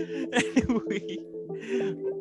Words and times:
anyway, 0.32 1.20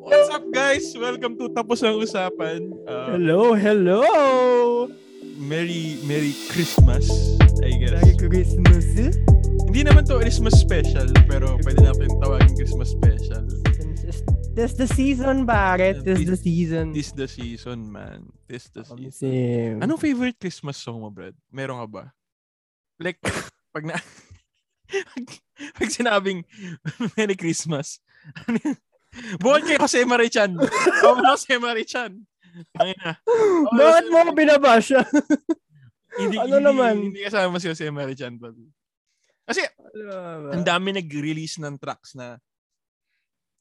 what's 0.03 0.27
up 0.35 0.43
guys? 0.51 0.91
Welcome 0.99 1.39
to 1.39 1.47
Tapos 1.55 1.79
ang 1.79 1.95
Usapan. 1.95 2.75
Uh, 2.83 3.15
hello, 3.15 3.55
hello! 3.55 4.01
Merry, 5.39 5.95
Merry 6.03 6.35
Christmas, 6.51 7.07
I 7.63 7.79
guess. 7.79 7.95
Merry 8.03 8.19
Christmas. 8.19 8.83
Hindi 9.63 9.81
naman 9.87 10.03
to 10.11 10.19
Christmas 10.19 10.59
special, 10.59 11.07
pero 11.23 11.55
pwede 11.63 11.79
natin 11.79 12.11
tawagin 12.19 12.51
Christmas 12.59 12.91
special. 12.91 13.47
This 14.51 14.75
the 14.75 14.89
season, 14.91 15.47
pare. 15.47 15.95
This 16.03 16.27
the 16.27 16.35
season. 16.35 16.91
This 16.91 17.15
the 17.15 17.31
season, 17.31 17.87
man. 17.87 18.27
This 18.43 18.67
the 18.75 18.83
season. 18.83 19.15
Same. 19.15 19.79
Anong 19.79 20.03
favorite 20.03 20.35
Christmas 20.35 20.75
song 20.75 20.99
mo, 20.99 21.07
Brad? 21.07 21.37
Meron 21.47 21.79
ka 21.79 21.87
ba? 21.87 22.03
Like, 22.99 23.23
pag 23.71 23.87
na... 23.87 23.95
pag, 24.89 25.25
pag 25.77 25.89
sinabing 25.89 26.43
Merry 27.15 27.37
Christmas, 27.37 28.01
Bukod 29.41 29.65
kay 29.65 29.77
Jose 29.81 30.05
Marichan. 30.05 30.53
Oh, 31.01 31.17
Jose 31.33 31.57
Marichan. 31.57 32.13
Ay 32.77 32.93
na. 32.97 33.17
Oh, 33.25 33.65
Bakit 33.73 34.05
mo 34.09 34.17
ako 34.21 34.31
binabasya? 34.37 35.01
hindi, 36.21 36.37
ano 36.37 36.57
hindi, 36.61 36.67
naman? 36.69 36.95
Hindi 37.09 37.21
kasama 37.25 37.57
si 37.57 37.67
Jose 37.69 37.89
Marichan. 37.89 38.37
Kasi, 39.49 39.65
ano 39.65 40.53
ang 40.53 40.61
dami 40.65 40.93
nag-release 40.93 41.57
ng 41.57 41.81
tracks 41.81 42.13
na 42.13 42.37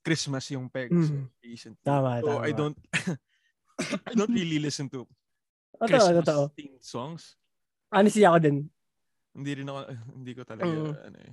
Christmas 0.05 0.45
yung 0.53 0.69
pegs. 0.69 1.09
Mm. 1.09 1.27
Recently. 1.41 1.85
Tama, 1.85 2.21
so, 2.21 2.29
tama. 2.29 2.41
I 2.45 2.53
don't, 2.53 2.79
I 4.09 4.13
don't 4.13 4.33
really 4.33 4.61
listen 4.61 4.89
to 4.93 5.09
Totoo, 5.79 5.89
Christmas 5.89 6.17
totoo. 6.27 6.43
themed 6.59 6.83
songs. 6.85 7.23
Honestly, 7.89 8.27
ako 8.27 8.39
din. 8.43 8.57
Hindi 9.39 9.63
rin 9.63 9.71
ako, 9.71 9.81
hindi 10.19 10.33
ko 10.35 10.43
talaga, 10.43 10.67
Mm. 10.67 10.93
ano 10.99 11.19
eh. 11.23 11.33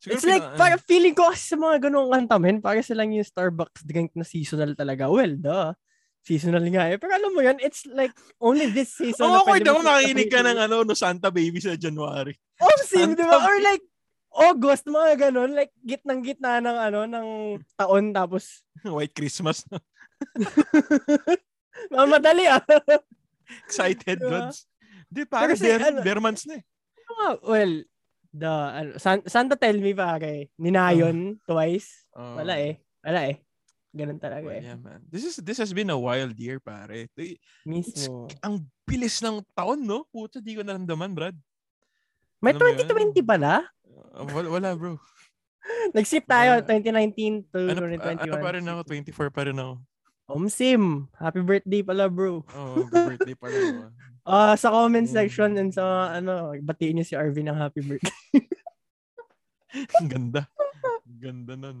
Siguro 0.00 0.16
It's 0.16 0.26
like, 0.26 0.42
pina- 0.42 0.56
para 0.56 0.76
feeling 0.80 1.14
ko 1.14 1.28
kasi 1.28 1.52
sa 1.52 1.56
mga 1.60 1.76
ganung 1.86 2.08
kanta, 2.08 2.40
men, 2.40 2.58
para 2.58 2.80
silang 2.80 3.12
yung 3.12 3.22
Starbucks 3.22 3.84
drink 3.84 4.16
na 4.16 4.24
seasonal 4.24 4.72
talaga. 4.72 5.12
Well, 5.12 5.36
duh. 5.36 5.76
Seasonal 6.20 6.64
nga 6.68 6.88
eh. 6.88 6.96
Pero 6.96 7.16
alam 7.16 7.32
mo 7.32 7.40
yan, 7.40 7.60
it's 7.60 7.84
like 7.88 8.12
only 8.40 8.68
this 8.68 8.96
season. 8.96 9.24
Oo, 9.24 9.40
oh, 9.40 9.44
okay, 9.44 9.60
daw 9.60 9.80
makikinig 9.80 10.28
ka 10.28 10.40
ng 10.40 10.56
ano, 10.56 10.84
no 10.84 10.92
Santa 10.92 11.28
Baby 11.28 11.60
sa 11.60 11.76
January. 11.76 12.32
Oh, 12.60 12.76
sim, 12.80 13.12
di 13.12 13.24
ba? 13.24 13.40
Or 13.40 13.56
like, 13.60 13.84
August, 14.30 14.88
mga 14.88 15.28
ganun. 15.28 15.52
Like, 15.52 15.72
gitnang 15.80 16.24
gitna 16.24 16.60
ng 16.60 16.76
ano, 16.76 17.00
ng 17.04 17.26
taon. 17.76 18.12
Tapos, 18.12 18.64
White 18.84 19.12
Christmas. 19.12 19.64
mamadali 21.92 22.44
ah. 22.48 22.60
Excited, 23.66 24.20
Diba? 24.20 24.48
Lods. 24.48 24.68
Di, 25.10 25.26
pare, 25.26 25.52
kasi 25.52 25.66
bare, 25.66 25.84
ano- 25.90 26.04
bare 26.04 26.20
months 26.22 26.46
na 26.46 26.60
eh. 26.60 26.64
Ah, 27.18 27.34
well, 27.42 27.72
the, 28.30 28.50
ano, 28.50 28.90
San, 28.96 29.26
Santa 29.26 29.56
tell 29.58 29.74
me 29.76 29.92
pare, 29.92 30.48
ninayon 30.56 31.38
twice. 31.44 32.06
Oh. 32.14 32.38
Wala 32.38 32.54
eh. 32.60 32.78
Wala 33.02 33.20
eh. 33.34 33.36
Ganun 33.90 34.22
talaga 34.22 34.46
Well, 34.46 34.62
eh. 34.62 34.70
yeah, 34.70 34.78
man. 34.78 35.02
This 35.10 35.26
is 35.26 35.34
this 35.42 35.58
has 35.58 35.74
been 35.74 35.90
a 35.90 35.98
wild 35.98 36.38
year, 36.38 36.62
pare. 36.62 37.10
It's, 37.10 37.42
Mismo. 37.66 38.30
ang 38.38 38.62
bilis 38.86 39.18
ng 39.18 39.42
taon, 39.50 39.82
no? 39.82 40.06
Puta, 40.06 40.38
di 40.38 40.54
ko 40.54 40.62
naramdaman, 40.62 41.10
Brad. 41.10 41.34
May 42.38 42.54
yun? 42.54 42.86
2020 42.86 43.18
pala? 43.26 43.66
Uh, 44.14 44.24
wala, 44.30 44.48
wala, 44.48 44.68
bro. 44.78 44.94
Nag-sip 45.96 46.24
tayo, 46.24 46.62
Wala. 46.62 46.66
2019 46.66 47.50
to 47.50 47.58
Ano, 47.66 47.80
2021. 47.98 48.24
ano 48.24 48.34
pa 48.38 48.50
rin 48.54 48.64
ako? 48.64 48.80
24 48.86 49.34
pa 49.34 49.42
rin 49.50 49.58
ako. 49.58 49.74
Omsim, 50.30 51.10
happy 51.18 51.42
birthday 51.42 51.82
pala 51.82 52.06
bro. 52.06 52.46
Oh, 52.54 52.86
birthday 52.86 53.34
pa 53.34 53.50
Ah, 54.30 54.54
sa 54.54 54.70
comment 54.70 55.02
Mm. 55.02 55.10
section 55.10 55.50
and 55.58 55.74
sa 55.74 56.14
ano, 56.14 56.54
batiin 56.62 57.02
niyo 57.02 57.04
si 57.04 57.18
Arvin 57.18 57.50
ng 57.50 57.58
happy 57.58 57.82
birthday. 57.82 58.14
Ang 59.98 60.06
ganda. 60.06 60.46
Ang 61.06 61.18
Ganda 61.18 61.54
nun. 61.58 61.78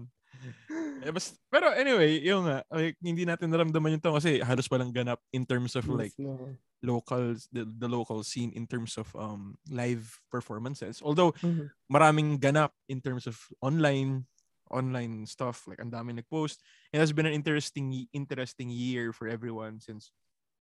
Eh, 1.02 1.10
bas, 1.14 1.34
pero 1.50 1.70
anyway, 1.74 2.18
yung 2.22 2.46
nga, 2.46 2.62
like, 2.70 2.96
hindi 3.02 3.22
natin 3.26 3.50
naramdaman 3.50 3.94
yung 3.98 4.02
taon 4.02 4.18
kasi 4.18 4.38
halos 4.42 4.66
walang 4.70 4.90
ganap 4.94 5.18
in 5.30 5.46
terms 5.46 5.74
of 5.78 5.86
like 5.86 6.14
Mismo. 6.18 6.54
local 6.82 7.34
the, 7.52 7.62
the 7.66 7.88
local 7.88 8.22
scene 8.24 8.50
in 8.56 8.64
terms 8.66 8.96
of 8.96 9.10
um 9.14 9.54
live 9.68 10.06
performances. 10.30 10.98
Although 11.04 11.34
Mhm. 11.42 11.70
maraming 11.90 12.28
ganap 12.38 12.72
in 12.88 12.98
terms 13.02 13.26
of 13.26 13.36
online 13.62 14.26
online 14.70 15.26
stuff 15.26 15.66
like 15.66 15.82
ang 15.82 15.90
dami 15.90 16.14
nag-post. 16.14 16.62
It 16.94 17.02
has 17.02 17.10
been 17.10 17.26
an 17.26 17.34
interesting 17.34 17.90
interesting 18.14 18.70
year 18.70 19.10
for 19.10 19.26
everyone 19.26 19.82
since 19.82 20.14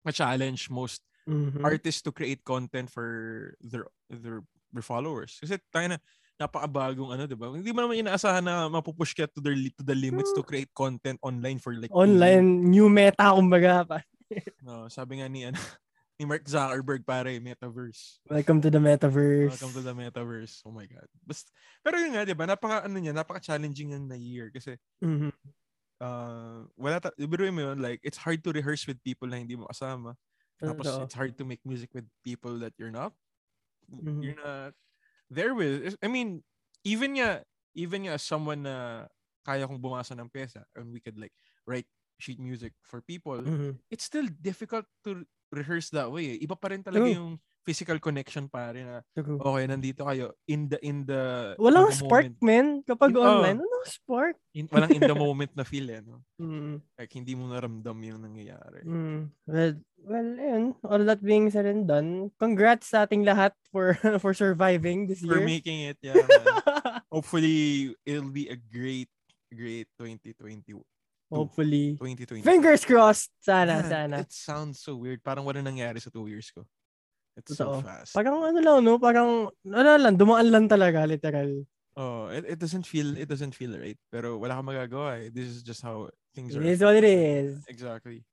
ma-challenge 0.06 0.70
most 0.70 1.02
Mhm. 1.30 1.62
artists 1.62 2.02
to 2.02 2.10
create 2.10 2.42
content 2.42 2.90
for 2.90 3.06
their 3.62 3.86
their, 4.10 4.42
their 4.74 4.82
followers. 4.82 5.38
Kasi 5.38 5.56
tayo 5.70 5.94
na 5.94 5.98
napakabagong 6.40 7.14
ano, 7.14 7.28
'di 7.28 7.36
ba? 7.38 7.52
Hindi 7.54 7.70
mo 7.70 7.86
naman 7.86 8.02
inaasahan 8.02 8.42
na 8.42 8.66
mapupush 8.66 9.14
ka 9.14 9.28
to 9.30 9.38
the 9.38 9.52
to 9.78 9.84
the 9.86 9.94
limits 9.94 10.32
to 10.34 10.42
create 10.42 10.72
content 10.74 11.20
online 11.22 11.60
for 11.62 11.76
like 11.76 11.92
Online, 11.92 12.64
new 12.66 12.90
meta 12.90 13.30
kumbaga 13.30 13.86
pa. 13.86 13.98
No, 14.64 14.86
sabi 14.90 15.20
nga 15.20 15.28
ni 15.30 15.46
ano 15.46 15.56
ni 16.20 16.24
Mark 16.28 16.44
Zuckerberg 16.44 17.02
pare, 17.04 17.38
metaverse. 17.40 18.20
Welcome 18.28 18.60
to 18.60 18.68
the 18.68 18.78
metaverse. 18.80 19.56
Welcome 19.56 19.72
to 19.72 19.82
the 19.84 19.94
metaverse. 19.96 20.60
Oh 20.68 20.72
my 20.74 20.84
god. 20.84 21.08
Basta, 21.24 21.48
pero 21.80 21.96
yun 21.96 22.12
nga, 22.16 22.24
'di 22.28 22.36
ba? 22.36 22.44
Napaka 22.48 22.84
ano 22.88 22.96
niya, 23.00 23.12
napaka-challenging 23.16 23.96
yan 23.96 24.04
na 24.08 24.16
year 24.20 24.48
kasi 24.52 24.76
Mhm. 25.00 25.32
uh, 26.00 26.64
wala 26.76 27.00
ta, 27.00 27.12
biruin 27.20 27.52
mo 27.56 27.72
yun, 27.72 27.78
like 27.80 28.00
it's 28.04 28.20
hard 28.20 28.40
to 28.44 28.52
rehearse 28.52 28.84
with 28.88 29.00
people 29.04 29.28
na 29.28 29.40
hindi 29.40 29.56
mo 29.56 29.68
kasama. 29.68 30.16
Tapos 30.64 30.98
Totoo. 30.98 31.00
it's 31.00 31.14
hard 31.14 31.38
to 31.38 31.44
make 31.44 31.64
music 31.64 31.94
with 31.94 32.08
people 32.24 32.58
that 32.60 32.74
you're 32.76 32.92
not 32.92 33.14
Mhm. 33.88 34.20
you're 34.20 34.36
not 34.36 34.74
there 35.30 35.54
with. 35.54 35.96
I 36.02 36.08
mean, 36.08 36.44
even 36.84 37.16
nga 37.18 37.44
even 37.74 38.06
nga 38.08 38.18
someone 38.20 38.64
na 38.68 39.08
kaya 39.46 39.66
kong 39.68 39.80
bumasa 39.82 40.16
ng 40.18 40.30
pyesa 40.30 40.64
and 40.76 40.92
we 40.92 41.00
could 41.00 41.18
like 41.18 41.32
write 41.66 41.88
sheet 42.20 42.40
music 42.40 42.74
for 42.82 43.02
people, 43.02 43.44
Mhm. 43.44 43.80
it's 43.90 44.04
still 44.04 44.28
difficult 44.28 44.86
to 45.04 45.24
rehearse 45.50 45.90
that 45.90 46.08
way. 46.08 46.34
eh. 46.34 46.46
Iba 46.46 46.54
pa 46.54 46.70
rin 46.70 46.82
talaga 46.82 47.06
True. 47.06 47.14
yung 47.18 47.30
physical 47.60 48.00
connection 48.00 48.48
pare 48.48 48.80
na 48.80 48.96
True. 49.12 49.36
okay, 49.36 49.68
nandito 49.68 50.02
kayo 50.02 50.32
in 50.48 50.64
the 50.66 50.80
in 50.80 51.04
the 51.04 51.52
Walang 51.60 51.92
in 51.92 51.92
the 51.92 51.98
spark, 52.00 52.24
moment. 52.32 52.40
men. 52.40 52.66
Kapag 52.88 53.10
In- 53.12 53.20
oh. 53.20 53.26
online, 53.28 53.58
walang 53.60 53.84
spark. 53.86 54.36
In, 54.56 54.64
walang 54.72 54.92
in 54.96 55.02
the 55.04 55.14
moment 55.14 55.52
na 55.54 55.62
feel 55.62 55.86
eh, 55.92 56.00
no? 56.00 56.24
Mm. 56.40 56.80
Like 56.96 57.12
hindi 57.12 57.36
mo 57.36 57.52
naramdam 57.52 58.00
yung 58.00 58.24
nangyayari. 58.24 58.80
Mm. 58.88 59.28
Well, 59.44 59.72
well, 60.08 60.28
yun. 60.40 60.64
All 60.88 61.04
that 61.04 61.20
being 61.20 61.52
said 61.52 61.68
and 61.68 61.84
done, 61.84 62.32
congrats 62.40 62.88
sa 62.96 63.04
ating 63.04 63.28
lahat 63.28 63.52
for 63.68 63.92
for 64.24 64.32
surviving 64.32 65.04
this 65.04 65.20
For 65.20 65.36
year. 65.36 65.44
making 65.44 65.92
it, 65.92 66.00
yeah. 66.00 66.16
man. 66.16 67.04
Hopefully 67.12 67.92
it'll 68.08 68.32
be 68.32 68.48
a 68.48 68.56
great 68.56 69.12
great 69.52 69.90
2020 70.00 70.62
Hopefully. 71.30 71.94
2020. 71.94 72.42
Fingers 72.42 72.82
crossed. 72.82 73.30
Sana, 73.38 73.82
Man, 73.82 73.90
sana. 73.90 74.16
It 74.26 74.34
sounds 74.34 74.82
so 74.82 74.98
weird. 74.98 75.22
Parang 75.22 75.46
wala 75.46 75.62
nangyari 75.62 76.02
sa 76.02 76.10
two 76.10 76.26
years 76.26 76.50
ko. 76.50 76.66
It's 77.38 77.54
so 77.54 77.78
Totoo. 77.78 77.86
fast. 77.86 78.12
Parang 78.12 78.42
ano 78.42 78.58
lang, 78.58 78.78
no? 78.82 78.98
Parang, 78.98 79.46
ano 79.62 79.90
lang, 79.94 80.18
dumaan 80.18 80.50
lang 80.50 80.66
talaga, 80.66 81.06
literal. 81.06 81.62
oh, 81.96 82.28
it, 82.32 82.56
it 82.56 82.58
doesn't 82.58 82.86
feel 82.86 83.16
it 83.18 83.28
doesn't 83.28 83.54
feel 83.54 83.76
right. 83.78 83.98
Pero 84.10 84.38
wala 84.38 84.56
kang 84.58 84.66
magagawa 84.66 85.20
eh. 85.20 85.28
This 85.30 85.48
is 85.52 85.62
just 85.62 85.82
how 85.82 86.08
things 86.34 86.56
are. 86.56 86.62
It 86.62 86.74
is 86.74 86.80
what 86.82 86.96
it 86.96 87.06
is. 87.06 87.62
Exactly. 87.68 88.24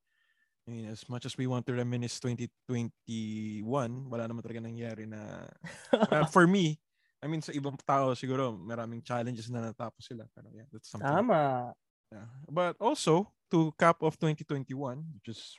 I 0.67 0.71
mean, 0.71 0.85
as 0.91 1.07
much 1.07 1.23
as 1.23 1.37
we 1.37 1.47
want 1.47 1.63
to 1.67 1.73
reminisce 1.73 2.19
2021, 2.19 3.63
wala 4.11 4.23
naman 4.27 4.43
talaga 4.43 4.59
nangyari 4.59 5.07
na 5.07 5.47
uh, 5.95 6.27
for 6.35 6.43
me, 6.43 6.75
I 7.23 7.27
mean, 7.31 7.39
sa 7.39 7.55
ibang 7.55 7.79
tao 7.87 8.11
siguro, 8.13 8.51
maraming 8.53 8.99
challenges 8.99 9.47
na 9.47 9.63
natapos 9.63 10.05
sila. 10.11 10.27
Pero 10.35 10.51
yeah, 10.51 10.67
that's 10.67 10.91
something. 10.91 11.07
Tama. 11.07 11.71
Yeah. 12.11 12.27
But 12.49 12.75
also, 12.79 13.31
to 13.51 13.73
cap 13.79 14.01
off 14.03 14.17
2021, 14.19 15.03
which 15.19 15.27
is 15.35 15.55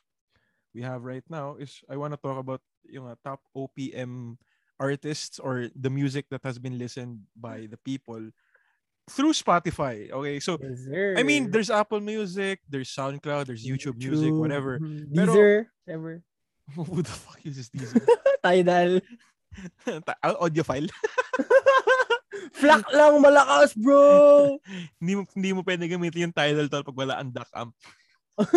we 0.74 0.82
have 0.82 1.02
right 1.04 1.24
now, 1.28 1.56
is 1.56 1.80
I 1.88 1.96
want 1.96 2.12
to 2.14 2.20
talk 2.20 2.38
about 2.38 2.60
yung 2.88 3.08
uh, 3.08 3.16
top 3.24 3.40
OPM 3.56 4.36
artists 4.80 5.38
or 5.38 5.68
the 5.74 5.90
music 5.90 6.26
that 6.30 6.40
has 6.44 6.58
been 6.58 6.78
listened 6.78 7.26
by 7.36 7.66
the 7.68 7.76
people 7.84 8.30
through 9.10 9.32
Spotify. 9.32 10.10
Okay, 10.12 10.38
so 10.40 10.56
sir. 10.86 11.16
I 11.18 11.22
mean, 11.22 11.50
there's 11.50 11.70
Apple 11.70 12.00
Music, 12.00 12.60
there's 12.68 12.88
SoundCloud, 12.92 13.46
there's 13.46 13.64
YouTube, 13.66 13.96
Music, 13.98 14.32
whatever. 14.32 14.78
mhm, 14.78 15.08
Pero- 15.14 15.64
ever. 15.88 16.22
Who 16.76 17.00
the 17.02 17.08
fuck 17.08 17.40
uses 17.44 17.68
these? 17.72 17.92
Tidal. 18.44 19.00
Audio 20.22 20.62
file? 20.62 20.86
Flak 22.54 22.86
lang 22.92 23.20
malakas, 23.22 23.74
bro! 23.74 24.56
hindi 25.00 25.12
mo 25.14 25.22
hindi 25.34 25.50
mo 25.54 25.60
pwede 25.62 25.84
gamitin 25.86 26.30
yung 26.30 26.36
title 26.36 26.68
tol 26.70 26.84
pag 26.86 26.98
wala 26.98 27.14
ang 27.20 27.30
DAC 27.32 27.50
amp. 27.54 27.74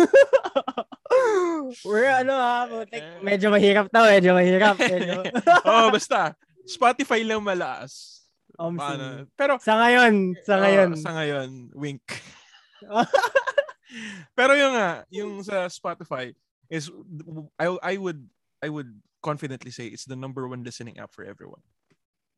We're 1.86 2.10
ano 2.10 2.32
ha, 2.34 2.66
putik. 2.66 3.02
Medyo 3.20 3.52
mahirap 3.52 3.86
to, 3.90 4.00
medyo 4.06 4.30
mahirap. 4.34 4.76
Medyo. 4.78 5.22
oh, 5.68 5.88
basta 5.92 6.34
Spotify 6.64 7.22
lang 7.26 7.42
malakas. 7.42 8.22
Um, 8.60 8.76
Paano? 8.78 9.26
Pero 9.34 9.58
Sa 9.58 9.80
ngayon, 9.80 10.36
sa 10.44 10.60
ngayon. 10.60 10.90
sa 11.00 11.10
ngayon, 11.16 11.72
wink. 11.74 12.04
Pero 14.38 14.52
yung 14.56 14.72
nga, 14.76 15.04
yung 15.12 15.32
sa 15.44 15.68
Spotify 15.68 16.32
is 16.72 16.88
I 17.60 17.68
I 17.82 17.94
would 18.00 18.20
I 18.64 18.68
would 18.72 18.88
confidently 19.20 19.70
say 19.70 19.88
it's 19.88 20.08
the 20.08 20.16
number 20.18 20.48
one 20.48 20.64
listening 20.64 20.96
app 20.98 21.12
for 21.12 21.24
everyone. 21.24 21.60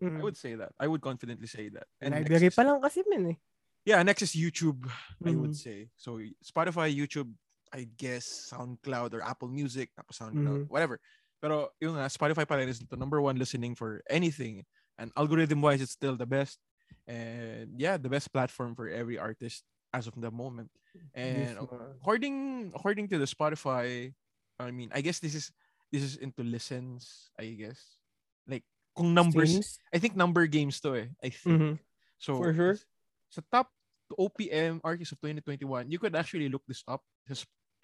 I 0.07 0.11
Mm. 0.11 0.23
would 0.23 0.37
say 0.37 0.55
that. 0.55 0.73
I 0.79 0.87
would 0.87 1.01
confidently 1.01 1.47
say 1.49 1.69
that. 1.71 1.87
And 2.01 2.15
Library 2.15 2.49
next- 2.51 2.57
pa 2.57 2.63
lang 2.63 2.81
kasi 2.81 3.03
men 3.09 3.27
eh. 3.33 3.39
yeah, 3.85 4.03
next 4.03 4.23
is 4.23 4.33
YouTube, 4.37 4.89
I 5.25 5.33
would 5.35 5.53
Mhm. 5.53 5.57
say. 5.57 5.91
So 5.97 6.21
Spotify, 6.45 6.93
YouTube, 6.93 7.33
I 7.73 7.85
guess 7.85 8.53
SoundCloud 8.55 9.13
or 9.15 9.21
Apple 9.23 9.49
Music, 9.51 9.91
tapos 9.99 10.17
SoundCloud, 10.21 10.65
Mhm. 10.65 10.71
whatever. 10.71 11.01
Pero 11.43 11.75
yung 11.83 11.97
nga, 11.99 12.07
Spotify 12.09 12.47
pa 12.49 12.57
rin 12.57 12.69
is 12.71 12.81
the 12.81 12.97
number 12.97 13.21
one 13.21 13.37
listening 13.37 13.75
for 13.75 14.01
anything. 14.09 14.65
And 14.97 15.11
algorithm-wise, 15.19 15.83
it's 15.83 15.93
still 15.93 16.17
the 16.17 16.25
best. 16.29 16.57
And 17.05 17.77
yeah, 17.77 17.99
the 17.99 18.09
best 18.09 18.33
platform 18.33 18.73
for 18.75 18.89
every 18.89 19.19
artist 19.19 19.65
as 19.93 20.07
of 20.07 20.15
the 20.17 20.31
moment. 20.31 20.71
And 21.13 21.59
according 21.59 22.71
according 22.75 23.11
to 23.11 23.19
the 23.19 23.27
Spotify, 23.29 24.15
I 24.63 24.71
mean, 24.71 24.89
I 24.95 25.03
guess 25.03 25.19
this 25.19 25.35
is 25.35 25.51
this 25.91 26.03
is 26.03 26.15
into 26.17 26.43
listens, 26.47 27.29
I 27.37 27.59
guess. 27.59 27.99
Like 28.47 28.63
kung 28.97 29.13
numbers, 29.15 29.51
Streams? 29.51 29.79
I 29.93 29.99
think 29.99 30.15
number 30.17 30.47
games 30.47 30.79
to 30.81 30.95
eh. 30.95 31.09
I 31.23 31.31
think. 31.31 31.61
Mhm. 31.61 31.75
So 32.19 32.39
For 32.39 32.55
sure. 32.55 32.77
sa 33.31 33.43
top 33.51 33.69
OPM 34.15 34.79
artists 34.85 35.11
of 35.13 35.19
2021, 35.21 35.91
you 35.91 35.99
could 35.99 36.15
actually 36.15 36.49
look 36.49 36.63
this 36.71 36.85
up 36.87 37.03
sa 37.27 37.35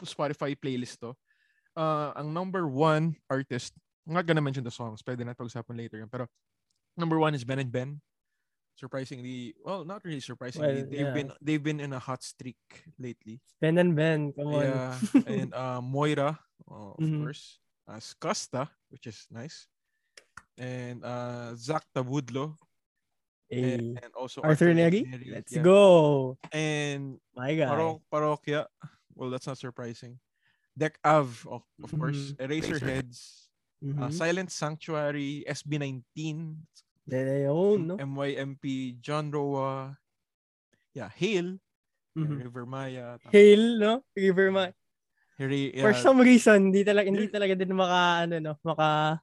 Spotify 0.07 0.55
playlist 0.55 1.03
to. 1.03 1.13
Uh, 1.75 2.13
ang 2.15 2.31
number 2.33 2.67
one 2.69 3.17
artist, 3.29 3.75
I'm 4.07 4.15
not 4.15 4.27
gonna 4.27 4.43
mention 4.45 4.63
the 4.65 4.71
songs, 4.75 5.03
pwede 5.03 5.27
na 5.27 5.35
pag-usapan 5.35 5.77
later 5.77 5.99
yun. 5.99 6.09
Pero 6.11 6.27
number 6.97 7.19
one 7.19 7.35
is 7.35 7.43
Ben 7.45 7.59
and 7.59 7.71
Ben. 7.73 7.99
Surprisingly, 8.79 9.53
well, 9.61 9.85
not 9.85 10.01
really 10.05 10.23
surprisingly, 10.25 10.83
Well, 10.83 10.89
they've 10.89 11.11
yeah. 11.11 11.17
been 11.17 11.31
they've 11.43 11.63
been 11.63 11.81
in 11.85 11.93
a 11.93 12.01
hot 12.01 12.23
streak 12.25 12.57
lately. 12.97 13.41
Ben 13.61 13.77
and 13.77 13.93
Ben, 13.95 14.33
come 14.33 14.57
on. 14.57 14.63
Yeah, 14.65 14.91
and 15.27 15.51
uh, 15.53 15.81
Moira, 15.85 16.39
uh, 16.65 16.97
of 16.97 17.01
Mhm. 17.05 17.21
course, 17.29 17.61
as 17.91 18.15
Costa, 18.17 18.71
which 18.89 19.05
is 19.07 19.27
nice, 19.29 19.67
and 20.61 21.01
uh, 21.01 21.57
Zach 21.57 21.89
Tabudlo, 21.97 22.55
Hey. 23.49 23.75
and, 23.75 23.99
and 24.05 24.13
also 24.15 24.45
Arthur 24.45 24.71
Neri, 24.77 25.03
Neri, 25.09 25.27
let's 25.33 25.51
yeah. 25.51 25.65
go. 25.65 26.37
And 26.53 27.19
My 27.35 27.57
guy. 27.57 27.67
Paro- 27.67 28.05
Parokya, 28.13 28.69
well, 29.17 29.33
that's 29.33 29.49
not 29.49 29.59
surprising. 29.59 30.21
Deck 30.77 31.01
Av, 31.03 31.27
of, 31.51 31.65
of 31.83 31.91
course, 31.99 32.37
Mhm. 32.37 32.47
Eraserheads, 32.47 33.49
uh, 33.83 34.07
Mhm. 34.07 34.13
Silent 34.15 34.51
Sanctuary, 34.55 35.43
SB19, 35.49 36.63
They 37.11 37.49
own, 37.51 37.91
no? 37.91 37.97
MYMP, 37.99 38.95
John 39.03 39.33
Roa, 39.35 39.99
yeah, 40.95 41.11
Hale, 41.11 41.59
Mhm. 42.15 42.39
River 42.47 42.67
Maya, 42.69 43.19
Hail, 43.35 43.81
no? 43.83 44.05
River 44.15 44.53
Ma. 44.53 44.71
Hiri- 45.41 45.73
For 45.81 45.91
yeah, 45.97 46.03
some 46.05 46.21
reason, 46.21 46.69
hindi 46.71 46.85
talaga 46.85 47.09
hindi 47.09 47.27
talaga 47.33 47.57
din 47.57 47.73
maka 47.73 48.29
ano 48.29 48.37
no, 48.39 48.53
maka 48.63 49.19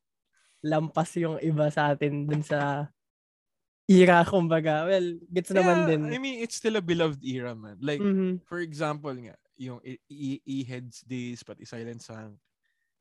lampas 0.63 1.13
yung 1.18 1.38
iba 1.39 1.69
sa 1.69 1.94
atin 1.94 2.25
dun 2.25 2.42
sa 2.42 2.89
era 3.88 4.24
kumbaga. 4.27 4.86
Well, 4.86 5.19
gets 5.31 5.51
naman 5.54 5.77
yeah, 5.83 5.88
din. 5.88 6.01
I 6.12 6.18
mean, 6.19 6.44
it's 6.44 6.56
still 6.59 6.75
a 6.75 6.83
beloved 6.83 7.21
era, 7.24 7.56
man. 7.56 7.77
Like, 7.80 8.01
Mhm. 8.01 8.44
for 8.44 8.59
example 8.59 9.13
nga, 9.15 9.36
yung 9.56 9.80
E- 9.81 10.01
E- 10.09 10.44
E-Heads 10.44 11.01
Days, 11.07 11.42
pati 11.42 11.63
Silent 11.63 12.04
Sang, 12.04 12.36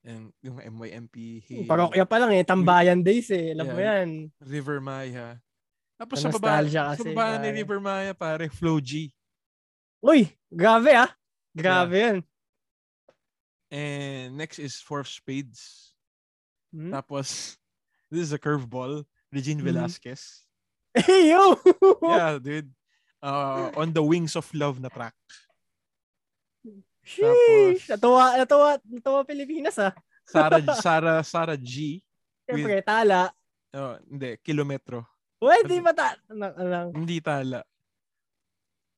and 0.06 0.30
yung 0.40 0.62
MYMP, 0.62 1.42
Hale, 1.42 1.66
Parokya 1.66 2.06
pa 2.06 2.22
lang 2.22 2.30
eh, 2.32 2.46
tambayan 2.46 3.02
days 3.02 3.26
eh. 3.34 3.50
Alam 3.52 3.66
mo 3.66 3.78
Yeah. 3.80 4.06
yan. 4.06 4.10
River 4.38 4.78
Maya. 4.78 5.42
Tapos 5.96 6.20
Sa 6.20 6.28
baba, 6.30 6.60
sa 6.62 6.92
baba 7.02 7.40
ni. 7.40 7.56
River 7.56 7.80
Maya, 7.80 8.12
pare, 8.14 8.46
Flow 8.52 8.78
G. 8.78 9.10
Uy, 10.04 10.28
grabe 10.46 10.92
ah. 10.94 11.10
Grabe 11.56 11.96
yan. 11.96 12.18
And 13.72 14.36
next 14.38 14.60
is 14.62 14.78
Four 14.78 15.00
of 15.02 15.08
Spades. 15.10 15.95
Hmm? 16.76 16.92
Tapos, 16.92 17.56
this 18.12 18.28
is 18.28 18.32
a 18.36 18.38
curveball. 18.38 19.00
Regine 19.32 19.58
Mhm. 19.58 19.64
Velasquez. 19.72 20.44
Hey, 20.92 21.28
yo! 21.32 21.56
Yeah, 22.04 22.36
dude. 22.36 22.68
Uh, 23.24 23.72
on 23.74 23.96
the 23.96 24.04
Wings 24.04 24.36
of 24.36 24.44
Love 24.52 24.76
na 24.76 24.92
track. 24.92 25.16
Sheesh! 27.00 27.86
Tapos- 27.86 27.96
Natuwa, 27.96 28.24
natuwa, 28.36 28.68
natuwa 28.84 29.20
Pilipinas 29.24 29.78
ah. 29.78 29.94
Sarah, 30.26 30.60
Sarah, 30.84 31.18
Sarah 31.22 31.56
G. 31.58 32.02
Siyempre, 32.44 32.82
tala. 32.82 33.30
Oh, 33.72 33.94
hindi, 34.10 34.36
kilometro. 34.42 35.06
Uy, 35.38 35.62
di 35.68 35.78
ba 35.78 35.92
ta... 35.94 36.16
Ano, 36.30 36.90
Hindi 36.94 37.20
tala. 37.22 37.62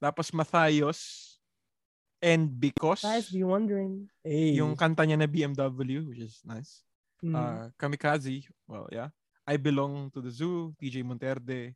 Tapos 0.01 0.31
Matthias 0.33 1.37
and 2.23 2.49
Because. 2.49 3.03
guys, 3.03 3.29
be 3.29 3.43
wondering. 3.45 4.07
Hey. 4.23 4.55
Yung 4.57 4.73
kanta 4.79 5.03
niya 5.05 5.19
na 5.19 5.27
BMW, 5.29 6.07
which 6.09 6.23
is 6.23 6.41
nice. 6.47 6.87
Hmm. 7.23 7.35
Uh, 7.35 7.65
Kamikaze, 7.79 8.47
well, 8.67 8.87
yeah. 8.93 9.09
I 9.47 9.57
Belong 9.57 10.11
to 10.13 10.21
the 10.21 10.31
Zoo, 10.31 10.75
TJ 10.81 11.03
Monterde. 11.03 11.75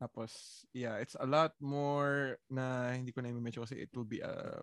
Tapos, 0.00 0.64
yeah, 0.74 0.96
it's 1.00 1.16
a 1.18 1.24
lot 1.26 1.52
more 1.60 2.36
na 2.50 2.92
hindi 2.92 3.12
ko 3.12 3.22
na 3.22 3.30
i-mention 3.32 3.64
kasi 3.64 3.80
it 3.86 3.90
will 3.96 4.04
be, 4.04 4.20
uh, 4.20 4.60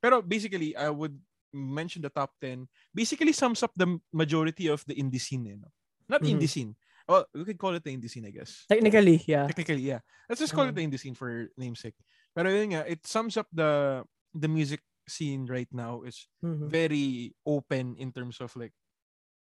pero 0.00 0.22
basically, 0.22 0.72
I 0.76 0.88
would 0.88 1.14
mention 1.52 2.00
the 2.02 2.10
top 2.10 2.32
10. 2.40 2.66
Basically 2.94 3.32
sums 3.36 3.62
up 3.62 3.72
the 3.76 4.00
majority 4.12 4.66
of 4.72 4.82
the 4.88 4.94
indie 4.96 5.20
scene, 5.20 5.44
eh, 5.46 5.58
no? 5.60 5.68
Not 6.08 6.22
Mhm. 6.24 6.38
indie 6.38 6.48
scene. 6.48 6.72
Well, 7.04 7.28
we 7.36 7.44
could 7.44 7.60
call 7.60 7.76
it 7.76 7.84
the 7.84 7.92
indie 7.92 8.08
scene, 8.08 8.24
I 8.24 8.32
guess. 8.32 8.64
Technically, 8.66 9.20
yeah. 9.28 9.44
Technically, 9.46 9.84
yeah. 9.92 10.00
Let's 10.28 10.40
just 10.40 10.56
call 10.56 10.64
it 10.68 10.74
the 10.74 10.80
indie 10.84 10.98
scene 10.98 11.14
for 11.14 11.52
namesake. 11.60 11.96
Pero 12.32 12.48
yun 12.48 12.72
nga, 12.74 12.82
it 12.88 13.04
sums 13.04 13.36
up 13.36 13.46
the 13.52 14.02
the 14.32 14.48
music 14.48 14.80
scene 15.04 15.44
right 15.46 15.68
now 15.68 16.00
is 16.02 16.26
Mhm. 16.40 16.72
very 16.72 17.36
open 17.44 17.92
in 18.00 18.08
terms 18.10 18.40
of 18.40 18.56
like 18.56 18.72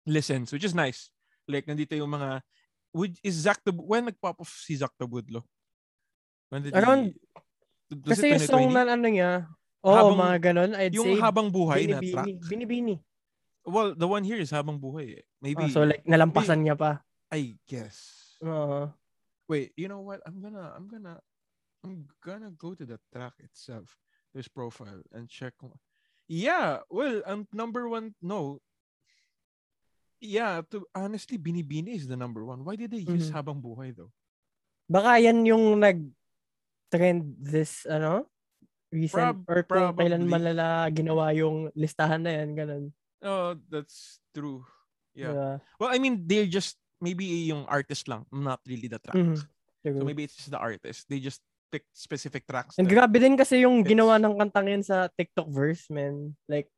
listens, 0.06 0.54
which 0.54 0.64
is 0.64 0.74
nice. 0.74 1.10
Like 1.50 1.66
nandito 1.66 1.94
yung 1.94 2.10
mga 2.10 2.42
would 2.96 3.14
is 3.22 3.36
Zach 3.44 3.60
Tab- 3.62 3.82
when 3.82 4.06
nag-pop 4.06 4.40
off 4.40 4.54
si 4.64 4.78
Zach 4.78 4.94
Tabudlo? 4.96 5.44
When 6.50 6.64
did 6.64 6.74
Around- 6.74 7.12
he, 7.12 7.98
Kasi 8.02 8.34
yung 8.34 8.42
song 8.42 8.66
2020? 8.70 8.74
na 8.74 8.82
ano 8.94 9.08
niya, 9.10 9.30
oo, 9.86 9.94
Habang- 9.94 10.18
mga 10.22 10.38
ganon, 10.42 10.72
I'd 10.74 10.94
yung 10.96 11.14
say, 11.14 11.22
habang 11.22 11.48
buhay 11.54 11.86
na 11.86 12.00
binibini. 12.02 12.14
track. 12.14 12.28
Binibini. 12.50 12.96
Well, 13.66 13.98
the 13.98 14.06
one 14.06 14.22
here 14.22 14.38
is 14.38 14.54
habang 14.54 14.78
buhay. 14.78 15.22
Eh. 15.22 15.26
Maybe 15.42 15.66
Ah, 15.66 15.74
so 15.74 15.82
like, 15.86 16.06
nalampasan 16.06 16.62
niya 16.66 16.78
pa. 16.78 17.02
I 17.34 17.58
guess. 17.66 18.38
Oo. 18.46 18.94
Wait, 19.50 19.74
you 19.78 19.90
know 19.90 20.02
what? 20.02 20.22
I'm 20.26 20.38
gonna 20.42 20.74
I'm 20.74 20.86
gonna 20.90 21.18
I'm 21.86 22.06
gonna 22.22 22.50
go 22.54 22.74
to 22.74 22.82
the 22.86 22.98
track 23.14 23.38
itself, 23.42 23.94
this 24.34 24.50
profile, 24.50 25.02
and 25.14 25.30
check. 25.30 25.54
Yeah, 26.26 26.82
well, 26.90 27.22
um, 27.30 27.46
number 27.54 27.86
one, 27.86 28.18
no. 28.22 28.58
Yeah, 30.26 30.66
to 30.74 30.86
honestly, 30.92 31.38
Binibini 31.38 31.96
is 31.96 32.08
the 32.08 32.18
number 32.18 32.42
one. 32.42 32.66
Why 32.66 32.76
did 32.76 32.90
they 32.90 33.06
use 33.06 33.30
Mhm. 33.30 33.36
Habang 33.36 33.62
Buhay 33.62 33.94
though? 33.94 34.10
Baka 34.86 35.18
yan 35.22 35.46
yung 35.46 35.78
nag-trend 35.78 37.22
this, 37.38 37.86
ano, 37.86 38.26
recent, 38.90 39.18
Prob- 39.18 39.46
or 39.50 39.60
kung 39.62 39.70
probably. 39.92 40.00
kailan 40.06 40.24
man 40.26 40.44
nila 40.44 40.66
ginawa 40.90 41.34
yung 41.34 41.70
listahan 41.74 42.22
na 42.22 42.32
yan, 42.32 42.50
ganon. 42.56 42.86
Oh, 43.22 43.58
that's 43.70 44.22
true. 44.32 44.62
Yeah. 45.14 45.34
Diba? 45.34 45.52
Well, 45.80 45.92
I 45.92 45.98
mean, 45.98 46.26
they're 46.26 46.50
just 46.50 46.78
maybe 46.98 47.26
yung 47.50 47.66
artist 47.68 48.08
lang, 48.08 48.26
not 48.32 48.62
really 48.66 48.88
the 48.88 49.00
track. 49.00 49.18
Mhm. 49.18 49.38
True. 49.84 50.00
So 50.00 50.06
maybe 50.06 50.24
it's 50.24 50.38
just 50.38 50.50
the 50.50 50.62
artist. 50.62 51.06
They 51.06 51.20
just 51.20 51.42
pick 51.70 51.86
specific 51.92 52.46
tracks. 52.48 52.78
And 52.78 52.88
grabe 52.88 53.20
din 53.20 53.36
kasi 53.36 53.62
yung 53.62 53.82
It's- 53.84 53.92
ginawa 53.92 54.16
ng 54.18 54.38
kantang 54.38 54.70
yan 54.70 54.84
sa 54.86 55.10
TikTok 55.12 55.50
verse, 55.50 55.90
man. 55.90 56.38
Like, 56.48 56.70